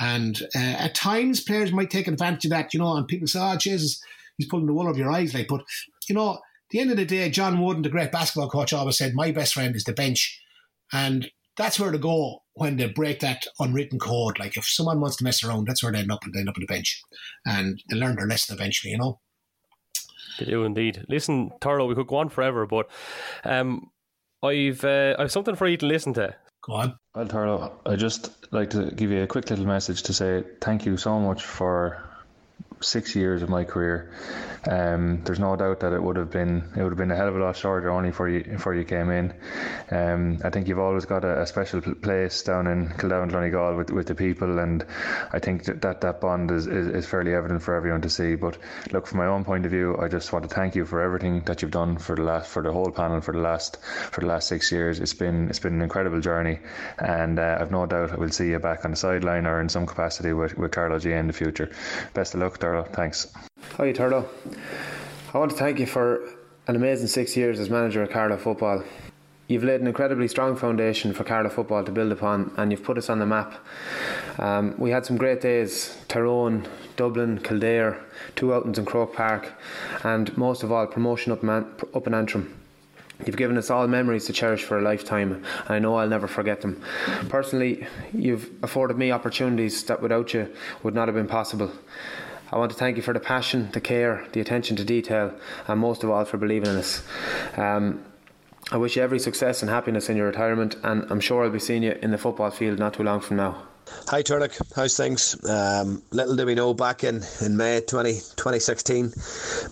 And 0.00 0.40
uh, 0.56 0.58
at 0.58 0.94
times, 0.94 1.42
players 1.42 1.70
might 1.70 1.90
take 1.90 2.08
advantage 2.08 2.46
of 2.46 2.50
that, 2.52 2.72
you 2.72 2.80
know, 2.80 2.96
and 2.96 3.06
people 3.06 3.28
say, 3.28 3.40
oh, 3.42 3.56
Jesus, 3.56 4.00
he's 4.38 4.48
pulling 4.48 4.64
the 4.64 4.72
wool 4.72 4.88
over 4.88 4.98
your 4.98 5.12
eyes. 5.12 5.34
Like, 5.34 5.48
but, 5.48 5.60
you 6.08 6.14
know, 6.14 6.40
the 6.70 6.80
end 6.80 6.90
of 6.90 6.96
the 6.96 7.04
day, 7.04 7.28
John 7.28 7.62
Wooden, 7.62 7.82
the 7.82 7.90
great 7.90 8.10
basketball 8.10 8.48
coach, 8.48 8.72
always 8.72 8.96
said, 8.96 9.12
my 9.14 9.32
best 9.32 9.52
friend 9.52 9.76
is 9.76 9.84
the 9.84 9.92
bench. 9.92 10.40
And 10.94 11.30
that's 11.58 11.78
where 11.78 11.92
to 11.92 11.98
go 11.98 12.42
when 12.54 12.78
they 12.78 12.88
break 12.88 13.20
that 13.20 13.44
unwritten 13.60 13.98
code. 13.98 14.38
Like 14.38 14.56
if 14.56 14.64
someone 14.64 14.98
wants 14.98 15.16
to 15.16 15.24
mess 15.24 15.44
around, 15.44 15.66
that's 15.66 15.82
where 15.82 15.92
they 15.92 15.98
end 15.98 16.10
up 16.10 16.24
and 16.24 16.32
they 16.32 16.40
end 16.40 16.48
up 16.48 16.56
on 16.56 16.62
the 16.62 16.66
bench. 16.66 17.02
And 17.44 17.82
they 17.90 17.96
learn 17.96 18.16
their 18.16 18.26
lesson 18.26 18.56
eventually, 18.56 18.92
you 18.92 18.98
know. 18.98 19.20
They 20.38 20.46
do 20.46 20.64
indeed. 20.64 21.04
Listen, 21.08 21.50
Turlough, 21.60 21.88
we 21.88 21.94
could 21.94 22.06
go 22.06 22.16
on 22.16 22.30
forever, 22.30 22.66
but 22.66 22.88
um, 23.44 23.90
I've 24.42 24.84
uh, 24.84 25.16
I've 25.18 25.32
something 25.32 25.56
for 25.56 25.66
you 25.66 25.76
to 25.76 25.86
listen 25.86 26.14
to. 26.14 26.34
Go 26.68 26.74
on. 26.74 26.98
Well, 27.14 27.26
Turlough, 27.26 27.72
I'd 27.86 27.98
just 27.98 28.30
like 28.52 28.70
to 28.70 28.90
give 28.90 29.10
you 29.10 29.22
a 29.22 29.26
quick 29.26 29.48
little 29.48 29.64
message 29.64 30.02
to 30.04 30.12
say 30.12 30.44
thank 30.60 30.84
you 30.84 30.98
so 30.98 31.18
much 31.18 31.42
for 31.42 32.07
six 32.80 33.14
years 33.14 33.42
of 33.42 33.48
my 33.48 33.64
career. 33.64 34.10
Um, 34.68 35.22
there's 35.24 35.38
no 35.38 35.56
doubt 35.56 35.80
that 35.80 35.92
it 35.92 36.02
would 36.02 36.16
have 36.16 36.30
been 36.30 36.64
it 36.76 36.82
would 36.82 36.90
have 36.90 36.98
been 36.98 37.10
a 37.10 37.16
hell 37.16 37.28
of 37.28 37.36
a 37.36 37.38
lot 37.38 37.56
shorter 37.56 37.90
only 37.90 38.10
for 38.10 38.28
you 38.28 38.42
before 38.42 38.74
you 38.74 38.84
came 38.84 39.10
in. 39.10 39.32
Um, 39.90 40.38
I 40.44 40.50
think 40.50 40.68
you've 40.68 40.78
always 40.78 41.04
got 41.04 41.24
a, 41.24 41.42
a 41.42 41.46
special 41.46 41.80
place 41.80 42.42
down 42.42 42.66
in 42.66 42.88
Kildavin 42.88 43.30
Clonegal 43.30 43.76
with 43.76 43.90
with 43.90 44.06
the 44.06 44.14
people, 44.14 44.58
and 44.58 44.84
I 45.32 45.38
think 45.38 45.64
that 45.64 45.82
that, 45.82 46.00
that 46.00 46.20
bond 46.20 46.50
is, 46.50 46.66
is, 46.66 46.88
is, 46.88 47.06
fairly 47.06 47.34
evident 47.34 47.62
for 47.62 47.74
everyone 47.74 48.02
to 48.02 48.10
see. 48.10 48.34
But 48.34 48.58
look, 48.92 49.06
from 49.06 49.18
my 49.18 49.26
own 49.26 49.44
point 49.44 49.64
of 49.64 49.70
view, 49.70 49.96
I 49.98 50.08
just 50.08 50.32
want 50.32 50.48
to 50.48 50.54
thank 50.54 50.74
you 50.74 50.84
for 50.84 51.00
everything 51.00 51.42
that 51.42 51.62
you've 51.62 51.70
done 51.70 51.96
for 51.96 52.16
the 52.16 52.22
last 52.22 52.50
for 52.50 52.62
the 52.62 52.72
whole 52.72 52.90
panel 52.90 53.20
for 53.20 53.32
the 53.32 53.40
last 53.40 53.78
for 53.82 54.20
the 54.20 54.26
last 54.26 54.48
six 54.48 54.72
years. 54.72 55.00
It's 55.00 55.14
been 55.14 55.48
it's 55.48 55.60
been 55.60 55.74
an 55.74 55.82
incredible 55.82 56.20
journey, 56.20 56.58
and 56.98 57.38
uh, 57.38 57.58
I've 57.60 57.70
no 57.70 57.86
doubt 57.86 58.12
I 58.12 58.16
will 58.16 58.30
see 58.30 58.48
you 58.48 58.58
back 58.58 58.84
on 58.84 58.90
the 58.90 58.96
sideline 58.96 59.46
or 59.46 59.60
in 59.60 59.68
some 59.68 59.86
capacity 59.86 60.32
with 60.32 60.58
with 60.58 60.72
Carlow 60.72 60.98
GAA 60.98 61.10
in 61.10 61.26
the 61.28 61.32
future. 61.32 61.70
Best 62.12 62.34
of 62.34 62.40
luck, 62.40 62.58
Turlough. 62.68 62.92
Thanks. 62.92 63.32
Hi, 63.76 63.92
Turlough. 63.92 64.28
I 65.32 65.38
want 65.38 65.50
to 65.52 65.56
thank 65.56 65.78
you 65.78 65.86
for 65.86 66.22
an 66.66 66.76
amazing 66.76 67.06
six 67.06 67.36
years 67.36 67.58
as 67.60 67.70
manager 67.70 68.02
of 68.02 68.10
Carlow 68.10 68.36
Football. 68.36 68.84
You've 69.46 69.64
laid 69.64 69.80
an 69.80 69.86
incredibly 69.86 70.28
strong 70.28 70.54
foundation 70.56 71.14
for 71.14 71.24
Carlow 71.24 71.48
football 71.48 71.82
to 71.82 71.90
build 71.90 72.12
upon, 72.12 72.52
and 72.58 72.70
you've 72.70 72.84
put 72.84 72.98
us 72.98 73.08
on 73.08 73.18
the 73.18 73.24
map. 73.24 73.54
Um, 74.38 74.74
we 74.76 74.90
had 74.90 75.06
some 75.06 75.16
great 75.16 75.40
days 75.40 75.96
Tyrone, 76.08 76.68
Dublin, 76.96 77.38
Kildare, 77.38 77.98
two 78.36 78.52
outings 78.52 78.78
in 78.78 78.84
Croke 78.84 79.14
Park, 79.14 79.50
and 80.04 80.36
most 80.36 80.62
of 80.62 80.70
all, 80.70 80.86
promotion 80.86 81.32
up, 81.32 81.42
man, 81.42 81.66
up 81.94 82.06
in 82.06 82.12
Antrim. 82.12 82.54
You've 83.24 83.38
given 83.38 83.56
us 83.56 83.70
all 83.70 83.88
memories 83.88 84.26
to 84.26 84.34
cherish 84.34 84.62
for 84.62 84.78
a 84.78 84.82
lifetime, 84.82 85.32
and 85.32 85.70
I 85.70 85.78
know 85.78 85.96
I'll 85.96 86.08
never 86.08 86.28
forget 86.28 86.60
them. 86.60 86.82
Personally, 87.30 87.86
you've 88.12 88.50
afforded 88.62 88.98
me 88.98 89.10
opportunities 89.10 89.82
that 89.84 90.02
without 90.02 90.34
you 90.34 90.54
would 90.82 90.94
not 90.94 91.08
have 91.08 91.14
been 91.14 91.26
possible. 91.26 91.72
I 92.50 92.56
want 92.56 92.70
to 92.70 92.76
thank 92.76 92.96
you 92.96 93.02
for 93.02 93.12
the 93.12 93.20
passion, 93.20 93.70
the 93.72 93.80
care, 93.80 94.26
the 94.32 94.40
attention 94.40 94.76
to 94.76 94.84
detail, 94.84 95.34
and 95.66 95.80
most 95.80 96.02
of 96.02 96.10
all 96.10 96.24
for 96.24 96.38
believing 96.38 96.70
in 96.70 96.76
us. 96.76 97.02
Um, 97.56 98.04
I 98.70 98.76
wish 98.76 98.96
you 98.96 99.02
every 99.02 99.18
success 99.18 99.62
and 99.62 99.70
happiness 99.70 100.08
in 100.08 100.16
your 100.16 100.26
retirement, 100.26 100.76
and 100.82 101.06
I'm 101.10 101.20
sure 101.20 101.44
I'll 101.44 101.50
be 101.50 101.58
seeing 101.58 101.82
you 101.82 101.98
in 102.02 102.10
the 102.10 102.18
football 102.18 102.50
field 102.50 102.78
not 102.78 102.94
too 102.94 103.02
long 103.02 103.20
from 103.20 103.36
now. 103.36 103.62
Hi 104.08 104.22
Turlough, 104.22 104.74
how's 104.74 104.96
things? 104.96 105.36
Um, 105.48 106.02
little 106.10 106.36
do 106.36 106.46
we 106.46 106.54
know 106.54 106.74
back 106.74 107.04
in, 107.04 107.22
in 107.40 107.56
May 107.56 107.80
20, 107.80 108.12
2016, 108.12 109.12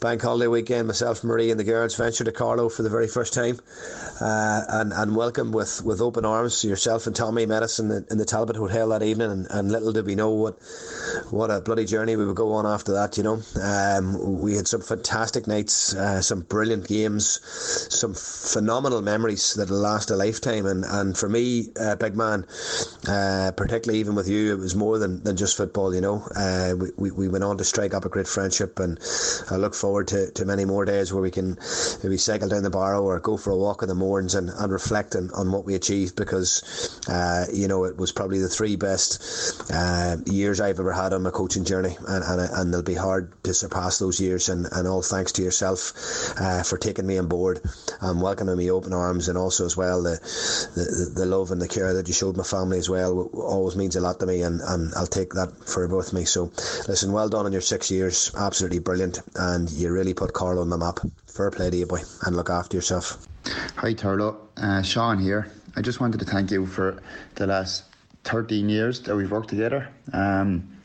bank 0.00 0.22
holiday 0.22 0.46
weekend, 0.46 0.86
myself, 0.86 1.24
Marie, 1.24 1.50
and 1.50 1.58
the 1.58 1.64
girls 1.64 1.96
ventured 1.96 2.26
to 2.26 2.32
Carlow 2.32 2.68
for 2.68 2.82
the 2.82 2.90
very 2.90 3.08
first 3.08 3.32
time 3.32 3.58
uh, 4.20 4.62
and, 4.68 4.92
and 4.92 5.16
welcome 5.16 5.52
with, 5.52 5.82
with 5.84 6.00
open 6.00 6.24
arms 6.24 6.64
yourself 6.64 7.06
and 7.06 7.16
Tommy 7.16 7.46
met 7.46 7.78
in 7.78 7.88
the, 7.88 8.06
in 8.10 8.18
the 8.18 8.24
Talbot 8.24 8.56
Hotel 8.56 8.88
that 8.90 9.02
evening. 9.02 9.30
And, 9.30 9.46
and 9.50 9.70
little 9.70 9.92
did 9.92 10.06
we 10.06 10.14
know 10.14 10.30
what 10.30 10.58
what 11.30 11.50
a 11.50 11.60
bloody 11.60 11.84
journey 11.84 12.16
we 12.16 12.26
would 12.26 12.36
go 12.36 12.52
on 12.52 12.66
after 12.66 12.92
that, 12.92 13.16
you 13.16 13.22
know. 13.22 13.40
Um, 13.60 14.40
we 14.40 14.54
had 14.54 14.68
some 14.68 14.80
fantastic 14.80 15.46
nights, 15.46 15.94
uh, 15.94 16.20
some 16.20 16.40
brilliant 16.40 16.86
games, 16.88 17.40
some 17.94 18.14
phenomenal 18.14 19.02
memories 19.02 19.54
that'll 19.54 19.78
last 19.78 20.10
a 20.10 20.16
lifetime. 20.16 20.66
And, 20.66 20.84
and 20.84 21.16
for 21.16 21.28
me, 21.28 21.68
uh, 21.80 21.96
big 21.96 22.16
man, 22.16 22.46
uh, 23.08 23.52
particularly 23.56 24.00
even 24.06 24.14
with 24.14 24.28
you, 24.28 24.52
it 24.52 24.58
was 24.58 24.76
more 24.76 25.00
than, 25.00 25.20
than 25.24 25.36
just 25.36 25.56
football, 25.56 25.92
you 25.92 26.00
know. 26.00 26.24
Uh, 26.36 26.74
we, 26.78 26.90
we, 26.96 27.10
we 27.10 27.28
went 27.28 27.42
on 27.42 27.58
to 27.58 27.64
strike 27.64 27.92
up 27.92 28.04
a 28.04 28.08
great 28.08 28.28
friendship, 28.28 28.78
and 28.78 29.00
I 29.50 29.56
look 29.56 29.74
forward 29.74 30.06
to, 30.08 30.30
to 30.30 30.44
many 30.44 30.64
more 30.64 30.84
days 30.84 31.12
where 31.12 31.20
we 31.20 31.32
can 31.32 31.58
maybe 32.04 32.16
cycle 32.16 32.48
down 32.48 32.62
the 32.62 32.70
Barrow 32.70 33.02
or 33.02 33.18
go 33.18 33.36
for 33.36 33.50
a 33.50 33.56
walk 33.56 33.82
in 33.82 33.88
the 33.88 33.96
moorings 33.96 34.36
and, 34.36 34.48
and 34.48 34.72
reflect 34.72 35.16
on, 35.16 35.32
on 35.32 35.50
what 35.50 35.64
we 35.64 35.74
achieved 35.74 36.14
because, 36.14 37.00
uh, 37.08 37.46
you 37.52 37.66
know, 37.66 37.82
it 37.82 37.96
was 37.96 38.12
probably 38.12 38.38
the 38.38 38.48
three 38.48 38.76
best 38.76 39.72
uh, 39.72 40.18
years 40.24 40.60
I've 40.60 40.78
ever 40.78 40.92
had 40.92 41.12
on 41.12 41.24
my 41.24 41.30
coaching 41.30 41.64
journey, 41.64 41.96
and, 42.06 42.22
and, 42.22 42.40
and 42.40 42.72
they'll 42.72 42.84
be 42.84 42.94
hard 42.94 43.32
to 43.42 43.54
surpass 43.54 43.98
those 43.98 44.20
years. 44.20 44.48
And, 44.48 44.68
and 44.70 44.86
all 44.86 45.02
thanks 45.02 45.32
to 45.32 45.42
yourself 45.42 45.92
uh, 46.38 46.62
for 46.62 46.78
taking 46.78 47.08
me 47.08 47.18
on 47.18 47.26
board 47.26 47.60
and 48.00 48.22
welcoming 48.22 48.56
me 48.56 48.70
open 48.70 48.92
arms, 48.92 49.28
and 49.28 49.36
also 49.36 49.66
as 49.66 49.76
well 49.76 50.04
the, 50.04 50.20
the, 50.76 51.10
the 51.22 51.26
love 51.26 51.50
and 51.50 51.60
the 51.60 51.66
care 51.66 51.94
that 51.94 52.06
you 52.06 52.14
showed 52.14 52.36
my 52.36 52.44
family 52.44 52.78
as 52.78 52.88
well 52.88 53.28
always 53.34 53.74
means 53.74 53.95
a 53.96 54.00
lot 54.00 54.20
to 54.20 54.26
me, 54.26 54.42
and, 54.42 54.60
and 54.60 54.92
I'll 54.94 55.06
take 55.06 55.32
that 55.34 55.52
for 55.66 55.86
both 55.88 56.12
me. 56.12 56.24
So, 56.24 56.52
listen, 56.88 57.12
well 57.12 57.28
done 57.28 57.46
on 57.46 57.52
your 57.52 57.60
six 57.60 57.90
years, 57.90 58.30
absolutely 58.36 58.78
brilliant, 58.78 59.20
and 59.36 59.70
you 59.70 59.90
really 59.90 60.14
put 60.14 60.32
Carlow 60.32 60.62
on 60.62 60.70
the 60.70 60.78
map. 60.78 61.00
Fair 61.26 61.50
play 61.50 61.70
to 61.70 61.76
you, 61.76 61.86
boy, 61.86 62.00
and 62.22 62.36
look 62.36 62.50
after 62.50 62.76
yourself. 62.76 63.26
Hi, 63.76 63.94
Turlough. 63.94 64.36
Uh, 64.56 64.82
Sean 64.82 65.18
here. 65.18 65.50
I 65.76 65.82
just 65.82 66.00
wanted 66.00 66.18
to 66.20 66.26
thank 66.26 66.50
you 66.50 66.66
for 66.66 67.02
the 67.34 67.46
last 67.46 67.84
13 68.24 68.68
years 68.68 69.00
that 69.02 69.14
we've 69.14 69.30
worked 69.30 69.50
together. 69.50 69.88
Um, 70.12 70.76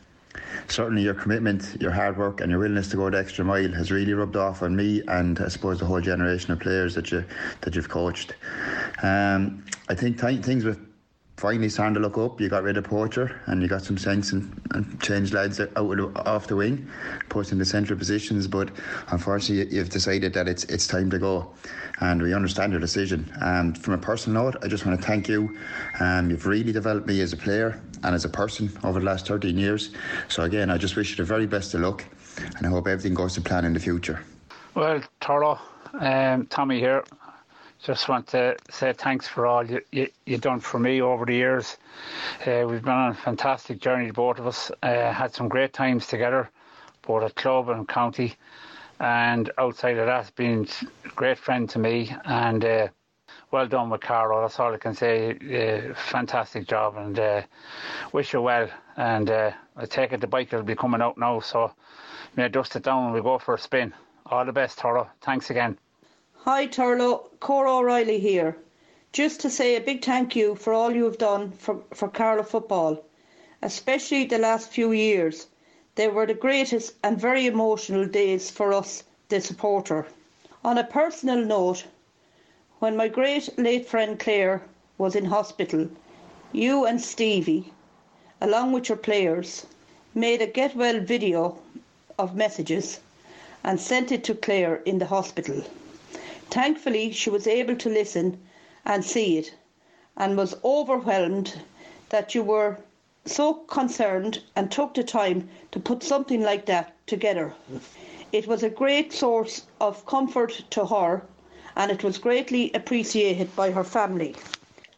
certainly 0.68 1.02
your 1.02 1.14
commitment, 1.14 1.78
your 1.82 1.92
hard 1.92 2.18
work, 2.18 2.42
and 2.42 2.50
your 2.50 2.60
willingness 2.60 2.90
to 2.90 2.98
go 2.98 3.10
the 3.10 3.18
extra 3.18 3.44
mile 3.44 3.72
has 3.72 3.92
really 3.92 4.14
rubbed 4.14 4.36
off 4.36 4.62
on 4.62 4.76
me 4.76 5.02
and 5.08 5.40
I 5.40 5.48
suppose 5.48 5.80
the 5.80 5.86
whole 5.86 6.02
generation 6.02 6.52
of 6.52 6.60
players 6.60 6.96
that 6.96 7.12
you 7.12 7.24
that 7.62 7.76
you've 7.76 7.90
coached. 7.90 8.36
Um, 9.02 9.64
I 9.90 9.96
think 9.96 10.20
th- 10.20 10.44
things 10.44 10.64
with 10.64 10.80
finally 11.42 11.70
starting 11.70 11.96
to 11.96 12.00
look 12.00 12.20
up. 12.20 12.40
You 12.40 12.50
got 12.50 12.62
rid 12.62 12.78
of 12.78 12.84
Poacher 12.84 13.42
and 13.48 13.64
you 13.64 13.68
got 13.68 13.82
some 13.82 13.98
sense 13.98 14.32
and, 14.32 14.62
and 14.76 15.02
changed 15.02 15.34
lads 15.34 15.60
out 15.60 15.76
of, 15.76 16.16
off 16.16 16.46
the 16.46 16.56
wing, 16.56 16.88
put 17.30 17.52
in 17.52 17.58
the 17.58 17.66
central 17.66 17.98
positions. 17.98 18.46
But 18.46 18.70
unfortunately, 19.08 19.76
you've 19.76 19.90
decided 19.90 20.34
that 20.36 20.48
it's 20.48 20.66
it's 20.66 20.86
time 20.86 21.10
to 21.10 21.18
go, 21.18 21.52
and 22.00 22.22
we 22.22 22.36
understand 22.36 22.74
your 22.74 22.80
decision. 22.80 23.34
And 23.42 23.76
from 23.76 23.96
a 23.96 23.98
personal 23.98 24.44
note, 24.44 24.58
I 24.64 24.68
just 24.68 24.86
want 24.86 25.02
to 25.02 25.06
thank 25.06 25.28
you. 25.28 25.58
Um, 26.00 26.30
you've 26.30 26.46
really 26.46 26.72
developed 26.72 27.08
me 27.08 27.22
as 27.22 27.34
a 27.34 27.38
player 27.38 27.82
and 28.04 28.14
as 28.14 28.24
a 28.24 28.30
person 28.30 28.72
over 28.84 29.00
the 29.00 29.06
last 29.06 29.28
13 29.28 29.58
years. 29.58 29.90
So 30.28 30.44
again, 30.44 30.70
I 30.70 30.78
just 30.78 30.96
wish 30.96 31.10
you 31.10 31.16
the 31.16 31.24
very 31.24 31.48
best 31.48 31.74
of 31.74 31.82
luck, 31.82 32.06
and 32.56 32.68
I 32.68 32.70
hope 32.70 32.88
everything 32.88 33.16
goes 33.16 33.34
to 33.34 33.42
plan 33.42 33.66
in 33.66 33.74
the 33.74 33.80
future. 33.80 34.24
Well, 34.76 35.02
Turlough, 35.22 35.60
um, 36.00 36.46
Tommy 36.46 36.80
here 36.80 37.04
just 37.84 38.08
want 38.08 38.28
to 38.28 38.56
say 38.70 38.94
thanks 38.94 39.28
for 39.28 39.46
all 39.48 39.66
you, 39.66 39.82
you, 39.92 40.08
you've 40.26 40.42
done 40.42 40.60
for 40.60 40.80
me 40.80 41.02
over 41.02 41.26
the 41.26 41.34
years. 41.34 41.78
Uh, 42.46 42.66
we've 42.68 42.84
been 42.84 42.94
on 42.94 43.12
a 43.12 43.16
fantastic 43.16 43.80
journey, 43.80 44.12
both 44.12 44.40
of 44.40 44.48
us. 44.48 44.72
Uh, 44.84 45.12
had 45.12 45.34
some 45.34 45.48
great 45.48 45.74
times 45.74 46.06
together, 46.06 46.50
both 47.02 47.24
at 47.24 47.36
club 47.36 47.70
and 47.70 47.88
county. 47.88 48.36
And 49.00 49.50
outside 49.58 49.98
of 49.98 50.06
that, 50.06 50.34
been 50.36 50.68
a 51.06 51.10
great 51.10 51.40
friend 51.40 51.68
to 51.72 51.80
me. 51.80 52.16
And 52.26 52.64
uh, 52.64 52.88
well 53.50 53.68
done 53.68 53.90
with 53.90 54.02
Carlow. 54.02 54.42
That's 54.42 54.60
all 54.60 54.74
I 54.74 54.78
can 54.78 54.94
say. 54.94 55.32
Uh, 55.32 55.96
fantastic 55.96 56.68
job, 56.68 56.98
and 56.98 57.18
uh, 57.18 57.42
wish 58.14 58.34
you 58.34 58.42
well. 58.42 58.70
And 58.96 59.30
uh, 59.30 59.52
I 59.76 59.86
take 59.86 60.14
it 60.14 60.22
the 60.22 60.28
bike 60.28 60.52
will 60.52 60.64
be 60.64 60.76
coming 60.76 61.02
out 61.02 61.18
now, 61.18 61.40
so 61.40 61.74
may 62.36 62.46
I 62.46 62.48
dust 62.48 62.76
it 62.76 62.84
down 62.84 63.06
and 63.06 63.14
we 63.14 63.22
go 63.22 63.40
for 63.40 63.56
a 63.56 63.60
spin. 63.60 63.94
All 64.28 64.46
the 64.46 64.54
best, 64.54 64.78
Turlough. 64.78 65.10
Thanks 65.22 65.50
again. 65.50 65.78
Hi, 66.46 66.66
Turlough. 66.66 67.30
Cora 67.40 67.78
O'Reilly 67.78 68.20
here. 68.20 68.58
Just 69.14 69.42
to 69.42 69.50
say 69.52 69.76
a 69.76 69.80
big 69.80 70.04
thank 70.04 70.36
you 70.36 70.56
for 70.56 70.74
all 70.74 70.92
you 70.92 71.04
have 71.04 71.20
done 71.20 71.52
for, 71.52 71.84
for 71.94 72.08
Carlow 72.08 72.42
football, 72.42 73.04
especially 73.62 74.26
the 74.26 74.40
last 74.40 74.72
few 74.72 74.92
years. 74.92 75.46
They 75.94 76.08
were 76.08 76.26
the 76.26 76.34
greatest 76.34 76.96
and 77.04 77.22
very 77.22 77.46
emotional 77.46 78.08
days 78.08 78.50
for 78.50 78.74
us, 78.74 79.04
the 79.30 79.40
supporter. 79.40 80.08
On 80.66 80.80
a 80.80 80.84
personal 80.84 81.46
note, 81.46 81.86
when 82.80 82.98
my 82.98 83.08
great 83.08 83.56
late 83.60 83.88
friend 83.88 84.20
Claire 84.20 84.64
was 84.98 85.16
in 85.16 85.26
hospital, 85.26 85.90
you 86.52 86.88
and 86.88 87.00
Stevie, 87.00 87.72
along 88.42 88.72
with 88.72 88.90
your 88.90 88.98
players, 88.98 89.68
made 90.16 90.42
a 90.42 90.48
get 90.48 90.76
well 90.76 91.02
video 91.02 91.60
of 92.18 92.36
messages 92.36 93.00
and 93.64 93.80
sent 93.80 94.12
it 94.12 94.24
to 94.24 94.34
Claire 94.34 94.78
in 94.86 94.98
the 94.98 95.06
hospital. 95.06 95.64
Thankfully, 96.52 97.14
she 97.14 97.30
was 97.30 97.48
able 97.48 97.78
to 97.78 97.90
listen 97.90 98.38
and 98.86 99.06
see 99.06 99.38
it 99.38 99.54
and 100.18 100.36
was 100.36 100.54
overwhelmed 100.66 101.62
that 102.10 102.36
you 102.36 102.44
were 102.44 102.78
so 103.26 103.54
concerned 103.54 104.44
and 104.54 104.70
took 104.70 104.94
the 104.94 105.04
time 105.04 105.50
to 105.72 105.80
put 105.80 106.04
something 106.04 106.42
like 106.42 106.66
that 106.66 106.94
together. 107.08 107.54
It 108.34 108.48
was 108.48 108.64
a 108.64 108.70
great 108.70 109.14
source 109.14 109.66
of 109.80 110.06
comfort 110.06 110.66
to 110.72 110.86
her 110.88 111.24
and 111.78 111.90
it 111.90 112.04
was 112.04 112.18
greatly 112.18 112.70
appreciated 112.74 113.56
by 113.56 113.72
her 113.72 113.86
family. 113.86 114.36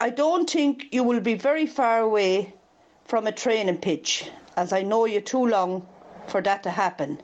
I 0.01 0.09
don't 0.09 0.49
think 0.49 0.87
you 0.91 1.03
will 1.03 1.19
be 1.19 1.35
very 1.35 1.67
far 1.67 1.99
away 1.99 2.53
from 3.05 3.27
a 3.27 3.31
training 3.31 3.77
pitch, 3.77 4.31
as 4.57 4.73
I 4.73 4.81
know 4.81 5.05
you 5.05 5.21
too 5.21 5.45
long 5.45 5.87
for 6.25 6.41
that 6.41 6.63
to 6.63 6.71
happen. 6.71 7.21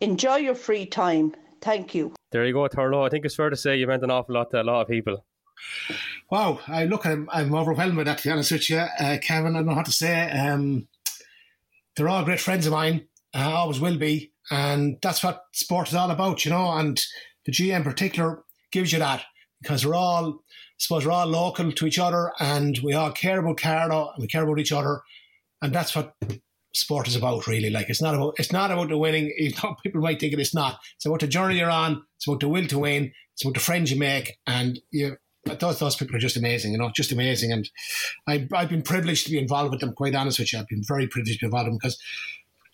Enjoy 0.00 0.36
your 0.36 0.56
free 0.56 0.84
time. 0.84 1.34
Thank 1.60 1.94
you. 1.94 2.14
There 2.30 2.44
you 2.44 2.52
go, 2.52 2.68
Turlough. 2.68 3.06
I 3.06 3.08
think 3.08 3.24
it's 3.24 3.34
fair 3.34 3.50
to 3.50 3.56
say 3.56 3.76
you 3.76 3.86
meant 3.86 4.02
an 4.02 4.10
awful 4.10 4.34
lot 4.34 4.50
to 4.50 4.60
a 4.60 4.62
lot 4.62 4.82
of 4.82 4.88
people. 4.88 5.24
Wow, 6.30 6.60
I 6.68 6.84
look, 6.84 7.06
I'm, 7.06 7.28
I'm 7.32 7.54
overwhelmed 7.54 7.96
with 7.96 8.06
that. 8.06 8.18
To 8.18 8.28
be 8.28 8.32
honest 8.32 8.52
with 8.52 8.70
you, 8.70 8.78
uh, 8.78 9.18
Kevin, 9.20 9.56
I 9.56 9.58
don't 9.58 9.66
know 9.66 9.74
what 9.74 9.86
to 9.86 9.92
say. 9.92 10.30
Um, 10.30 10.88
they're 11.96 12.08
all 12.08 12.24
great 12.24 12.40
friends 12.40 12.66
of 12.66 12.72
mine. 12.72 13.06
Uh, 13.34 13.50
always 13.54 13.80
will 13.80 13.98
be, 13.98 14.32
and 14.50 14.98
that's 15.02 15.22
what 15.22 15.44
sport 15.52 15.88
is 15.88 15.94
all 15.94 16.10
about, 16.10 16.44
you 16.44 16.50
know. 16.50 16.70
And 16.72 17.02
the 17.44 17.52
GAA 17.52 17.76
in 17.76 17.82
particular 17.82 18.44
gives 18.70 18.92
you 18.92 18.98
that 19.00 19.24
because 19.60 19.84
we're 19.84 19.94
all, 19.94 20.28
I 20.28 20.78
suppose, 20.78 21.04
we're 21.04 21.12
all 21.12 21.26
local 21.26 21.72
to 21.72 21.86
each 21.86 21.98
other, 21.98 22.32
and 22.38 22.78
we 22.82 22.94
all 22.94 23.10
care 23.10 23.40
about 23.40 23.58
Carlow 23.58 24.12
and 24.12 24.22
we 24.22 24.28
care 24.28 24.44
about 24.44 24.60
each 24.60 24.72
other, 24.72 25.00
and 25.60 25.74
that's 25.74 25.96
what 25.96 26.14
sport 26.78 27.08
is 27.08 27.16
about, 27.16 27.46
really. 27.46 27.70
Like 27.70 27.88
it's 27.88 28.02
not 28.02 28.14
about 28.14 28.34
it's 28.38 28.52
not 28.52 28.70
about 28.70 28.88
the 28.88 28.98
winning. 28.98 29.32
People 29.82 30.00
might 30.00 30.20
think 30.20 30.32
it 30.32 30.40
is 30.40 30.54
not. 30.54 30.78
It's 30.96 31.06
about 31.06 31.20
the 31.20 31.26
journey 31.26 31.58
you're 31.58 31.70
on. 31.70 32.02
It's 32.16 32.26
about 32.26 32.40
the 32.40 32.48
will 32.48 32.66
to 32.66 32.78
win. 32.78 33.12
It's 33.34 33.44
about 33.44 33.54
the 33.54 33.60
friends 33.60 33.90
you 33.90 33.98
make, 33.98 34.38
and 34.46 34.80
you. 34.90 35.16
Those 35.44 35.78
those 35.78 35.96
people 35.96 36.14
are 36.16 36.20
just 36.20 36.36
amazing, 36.36 36.72
you 36.72 36.78
know, 36.78 36.90
just 36.94 37.12
amazing. 37.12 37.52
And 37.52 37.70
I, 38.26 38.46
I've 38.52 38.68
been 38.68 38.82
privileged 38.82 39.24
to 39.24 39.30
be 39.30 39.38
involved 39.38 39.70
with 39.70 39.80
them. 39.80 39.94
Quite 39.94 40.14
honest 40.14 40.38
with 40.38 40.52
you, 40.52 40.58
I've 40.58 40.68
been 40.68 40.82
very 40.86 41.06
privileged 41.06 41.40
to 41.40 41.44
be 41.44 41.46
involved 41.46 41.68
with 41.68 41.72
them 41.72 41.78
because 41.82 41.98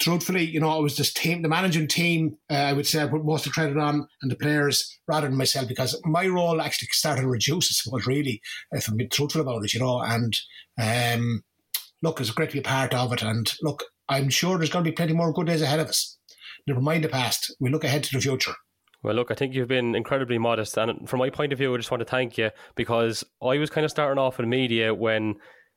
truthfully, 0.01 0.45
you 0.45 0.61
know, 0.61 0.79
it 0.79 0.83
was 0.83 0.97
this 0.97 1.13
team, 1.13 1.43
the 1.43 1.49
managing 1.49 1.87
team, 1.87 2.37
uh, 2.51 2.55
I 2.55 2.73
would 2.73 2.87
say 2.87 3.03
I 3.03 3.07
put 3.07 3.25
most 3.25 3.47
of 3.47 3.53
the 3.53 3.55
credit 3.55 3.77
on 3.77 4.09
and 4.23 4.31
the 4.31 4.37
players 4.37 4.99
rather 5.07 5.29
than 5.29 5.37
myself 5.37 5.69
because 5.69 6.01
my 6.05 6.27
role 6.27 6.61
actually 6.61 6.89
started 6.93 7.23
to 7.23 7.29
reduce, 7.29 7.71
I 7.71 7.75
suppose, 7.75 8.07
really, 8.07 8.41
if 8.73 8.89
I'm 8.89 8.97
being 8.97 9.11
truthful 9.11 9.41
about 9.41 9.65
it, 9.65 9.75
you 9.75 9.81
know. 9.81 10.01
And 10.01 10.37
um, 10.79 11.45
look, 12.03 12.21
it's 12.21 12.31
great 12.31 12.51
to 12.51 12.55
be 12.55 12.61
a 12.61 12.63
part 12.63 12.95
of 12.95 13.13
it. 13.13 13.23
And 13.23 13.53
look, 13.63 13.85
I'm 14.09 14.29
sure 14.29 14.59
there's 14.59 14.71
going 14.71 14.85
to 14.85 14.91
be 14.91 14.95
plenty 14.95 15.13
more 15.13 15.33
good 15.33 15.47
days 15.47 15.63
ahead 15.63 15.81
of 15.81 15.89
us. 15.89 16.19
Never 16.67 16.81
mind 16.81 17.05
the 17.05 17.09
past. 17.09 17.55
We 17.61 17.71
look 17.71 17.85
ahead 17.85 18.05
to 18.05 18.13
the 18.13 18.21
future. 18.21 18.55
Well, 19.03 19.15
look, 19.15 19.31
I 19.31 19.35
think 19.35 19.55
you've 19.55 19.69
been 19.69 19.95
incredibly 19.95 20.39
modest. 20.39 20.79
And 20.79 21.09
from 21.09 21.19
my 21.19 21.31
point 21.31 21.53
of 21.53 21.59
view, 21.59 21.75
I 21.75 21.77
just 21.77 21.91
want 21.91 22.01
to 22.01 22.07
thank 22.07 22.39
you 22.39 22.51
because 22.75 23.23
I 23.43 23.59
was 23.59 23.71
kind 23.71 23.85
of 23.85 23.91
starting 23.91 24.19
off 24.19 24.41
in 24.41 24.49
media 24.49 24.95
when 24.95 25.35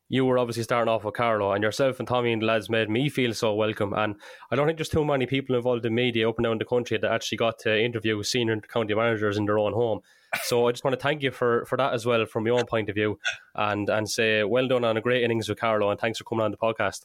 you 0.10 0.24
were 0.24 0.38
obviously 0.38 0.64
starting 0.64 0.90
off 0.90 1.04
with 1.04 1.16
Carlow, 1.16 1.52
and 1.52 1.62
yourself 1.62 2.00
and 2.00 2.08
Tommy 2.08 2.32
and 2.32 2.42
the 2.42 2.46
lads 2.46 2.70
made 2.70 2.90
me 2.90 3.10
feel 3.10 3.34
so 3.34 3.54
welcome. 3.54 3.94
And 3.94 4.16
I 4.50 4.56
don't 4.56 4.66
think 4.66 4.78
there's 4.78 4.88
too 4.88 5.04
many 5.04 5.26
people 5.26 5.56
involved 5.56 5.86
in 5.86 5.94
media 5.94 6.30
up 6.30 6.38
and 6.38 6.46
down 6.46 6.58
the 6.60 6.66
country 6.66 6.98
that 6.98 7.12
actually 7.12 7.38
got 7.38 7.60
to 7.60 7.78
interview 7.78 8.24
senior 8.24 8.60
county 8.62 8.94
managers 8.94 9.38
in 9.38 9.46
their 9.46 9.60
own 9.60 9.74
home. 9.74 10.00
So 10.44 10.68
I 10.68 10.72
just 10.72 10.86
want 10.86 10.94
to 10.98 11.04
thank 11.04 11.24
you 11.24 11.32
for, 11.32 11.66
for 11.66 11.78
that 11.78 11.94
as 11.94 12.06
well, 12.06 12.26
from 12.26 12.46
your 12.46 12.58
own 12.58 12.66
point 12.66 12.88
of 12.90 12.96
view, 12.96 13.20
and 13.56 13.90
and 13.90 14.10
say 14.10 14.44
well 14.44 14.68
done 14.68 14.86
on 14.86 14.96
a 14.96 15.02
great 15.02 15.24
innings 15.24 15.50
with 15.50 15.60
Carlow, 15.60 15.92
and 15.92 16.00
thanks 16.00 16.20
for 16.20 16.24
coming 16.24 16.46
on 16.46 16.52
the 16.52 16.58
podcast. 16.58 17.04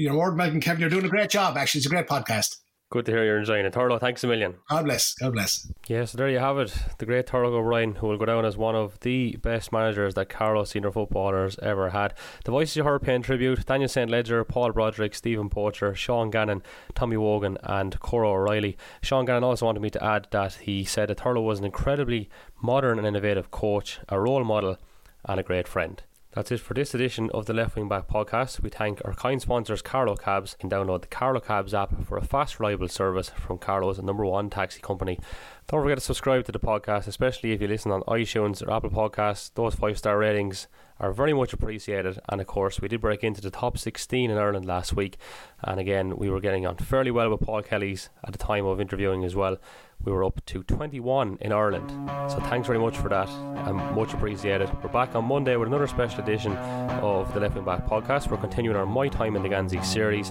You're 0.00 0.14
more 0.14 0.30
than 0.30 0.38
welcome, 0.38 0.60
Kevin. 0.60 0.80
You're 0.80 0.88
doing 0.88 1.04
a 1.04 1.10
great 1.10 1.28
job. 1.28 1.58
Actually, 1.58 1.80
it's 1.80 1.86
a 1.86 1.90
great 1.90 2.06
podcast. 2.06 2.56
Good 2.88 3.04
to 3.04 3.12
hear 3.12 3.22
you're 3.22 3.38
enjoying 3.38 3.66
it. 3.66 3.74
Turlough, 3.74 4.00
thanks 4.00 4.24
a 4.24 4.28
million. 4.28 4.54
God 4.70 4.86
bless. 4.86 5.12
God 5.12 5.34
bless. 5.34 5.70
Yeah, 5.88 6.06
so 6.06 6.16
there 6.16 6.30
you 6.30 6.38
have 6.38 6.56
it. 6.56 6.74
The 6.96 7.04
great 7.04 7.26
Turlough 7.26 7.52
O'Brien, 7.52 7.96
who 7.96 8.06
will 8.06 8.16
go 8.16 8.24
down 8.24 8.46
as 8.46 8.56
one 8.56 8.74
of 8.74 8.98
the 9.00 9.36
best 9.42 9.72
managers 9.72 10.14
that 10.14 10.30
Carlow 10.30 10.64
senior 10.64 10.90
footballers 10.90 11.58
ever 11.58 11.90
had. 11.90 12.14
The 12.46 12.50
voices 12.50 12.76
you 12.76 12.84
heard 12.84 13.02
paying 13.02 13.20
tribute 13.20 13.66
Daniel 13.66 13.90
St. 13.90 14.10
Ledger, 14.10 14.42
Paul 14.42 14.72
Broderick, 14.72 15.14
Stephen 15.14 15.50
Poacher, 15.50 15.94
Sean 15.94 16.30
Gannon, 16.30 16.62
Tommy 16.94 17.18
Wogan, 17.18 17.58
and 17.62 18.00
Cora 18.00 18.30
O'Reilly. 18.30 18.78
Sean 19.02 19.26
Gannon 19.26 19.44
also 19.44 19.66
wanted 19.66 19.82
me 19.82 19.90
to 19.90 20.02
add 20.02 20.28
that 20.30 20.54
he 20.62 20.82
said 20.82 21.10
that 21.10 21.18
Turlough 21.18 21.44
was 21.44 21.58
an 21.58 21.66
incredibly 21.66 22.30
modern 22.62 22.96
and 22.96 23.06
innovative 23.06 23.50
coach, 23.50 24.00
a 24.08 24.18
role 24.18 24.44
model, 24.44 24.78
and 25.26 25.38
a 25.38 25.42
great 25.42 25.68
friend. 25.68 26.02
That's 26.32 26.52
it 26.52 26.60
for 26.60 26.74
this 26.74 26.94
edition 26.94 27.28
of 27.34 27.46
the 27.46 27.52
Left 27.52 27.74
Wing 27.74 27.88
Back 27.88 28.06
podcast. 28.06 28.60
We 28.60 28.70
thank 28.70 29.02
our 29.04 29.14
kind 29.14 29.42
sponsors, 29.42 29.82
Carlow 29.82 30.14
Cabs. 30.14 30.52
You 30.52 30.68
can 30.68 30.70
download 30.70 31.00
the 31.00 31.08
Carlow 31.08 31.40
Cabs 31.40 31.74
app 31.74 32.04
for 32.04 32.16
a 32.16 32.24
fast, 32.24 32.60
reliable 32.60 32.86
service 32.86 33.30
from 33.30 33.58
Carlow's 33.58 34.00
number 34.00 34.24
one 34.24 34.48
taxi 34.48 34.78
company. 34.80 35.18
Don't 35.66 35.82
forget 35.82 35.98
to 35.98 36.04
subscribe 36.04 36.44
to 36.44 36.52
the 36.52 36.60
podcast, 36.60 37.08
especially 37.08 37.50
if 37.50 37.60
you 37.60 37.66
listen 37.66 37.90
on 37.90 38.02
iTunes 38.02 38.64
or 38.64 38.72
Apple 38.72 38.90
Podcasts. 38.90 39.50
Those 39.54 39.74
five 39.74 39.98
star 39.98 40.18
ratings 40.18 40.68
are 41.00 41.12
very 41.12 41.32
much 41.32 41.52
appreciated. 41.52 42.20
And 42.28 42.40
of 42.40 42.46
course, 42.46 42.80
we 42.80 42.86
did 42.86 43.00
break 43.00 43.24
into 43.24 43.40
the 43.40 43.50
top 43.50 43.76
16 43.76 44.30
in 44.30 44.38
Ireland 44.38 44.66
last 44.66 44.92
week. 44.92 45.16
And 45.64 45.80
again, 45.80 46.16
we 46.16 46.30
were 46.30 46.40
getting 46.40 46.64
on 46.64 46.76
fairly 46.76 47.10
well 47.10 47.30
with 47.30 47.40
Paul 47.40 47.62
Kelly's 47.62 48.08
at 48.22 48.30
the 48.30 48.38
time 48.38 48.66
of 48.66 48.80
interviewing 48.80 49.24
as 49.24 49.34
well 49.34 49.56
we 50.04 50.12
were 50.12 50.24
up 50.24 50.44
to 50.46 50.62
21 50.62 51.38
in 51.40 51.52
Ireland. 51.52 51.90
So 52.30 52.40
thanks 52.40 52.66
very 52.66 52.78
much 52.78 52.96
for 52.96 53.08
that 53.08 53.28
and 53.28 53.76
much 53.94 54.14
appreciated. 54.14 54.70
We're 54.82 54.90
back 54.90 55.14
on 55.14 55.24
Monday 55.24 55.56
with 55.56 55.68
another 55.68 55.86
special 55.86 56.20
edition 56.20 56.56
of 56.56 57.32
the 57.34 57.40
Left 57.40 57.54
Wing 57.54 57.64
Back 57.64 57.86
podcast. 57.86 58.30
We're 58.30 58.38
continuing 58.38 58.76
our 58.76 58.86
My 58.86 59.08
Time 59.08 59.36
in 59.36 59.42
the 59.42 59.48
Gansey 59.48 59.82
series 59.84 60.30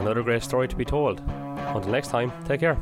another 0.00 0.22
great 0.22 0.42
story 0.42 0.68
to 0.68 0.76
be 0.76 0.84
told. 0.84 1.20
Until 1.20 1.92
next 1.92 2.08
time, 2.08 2.32
take 2.46 2.60
care. 2.60 2.78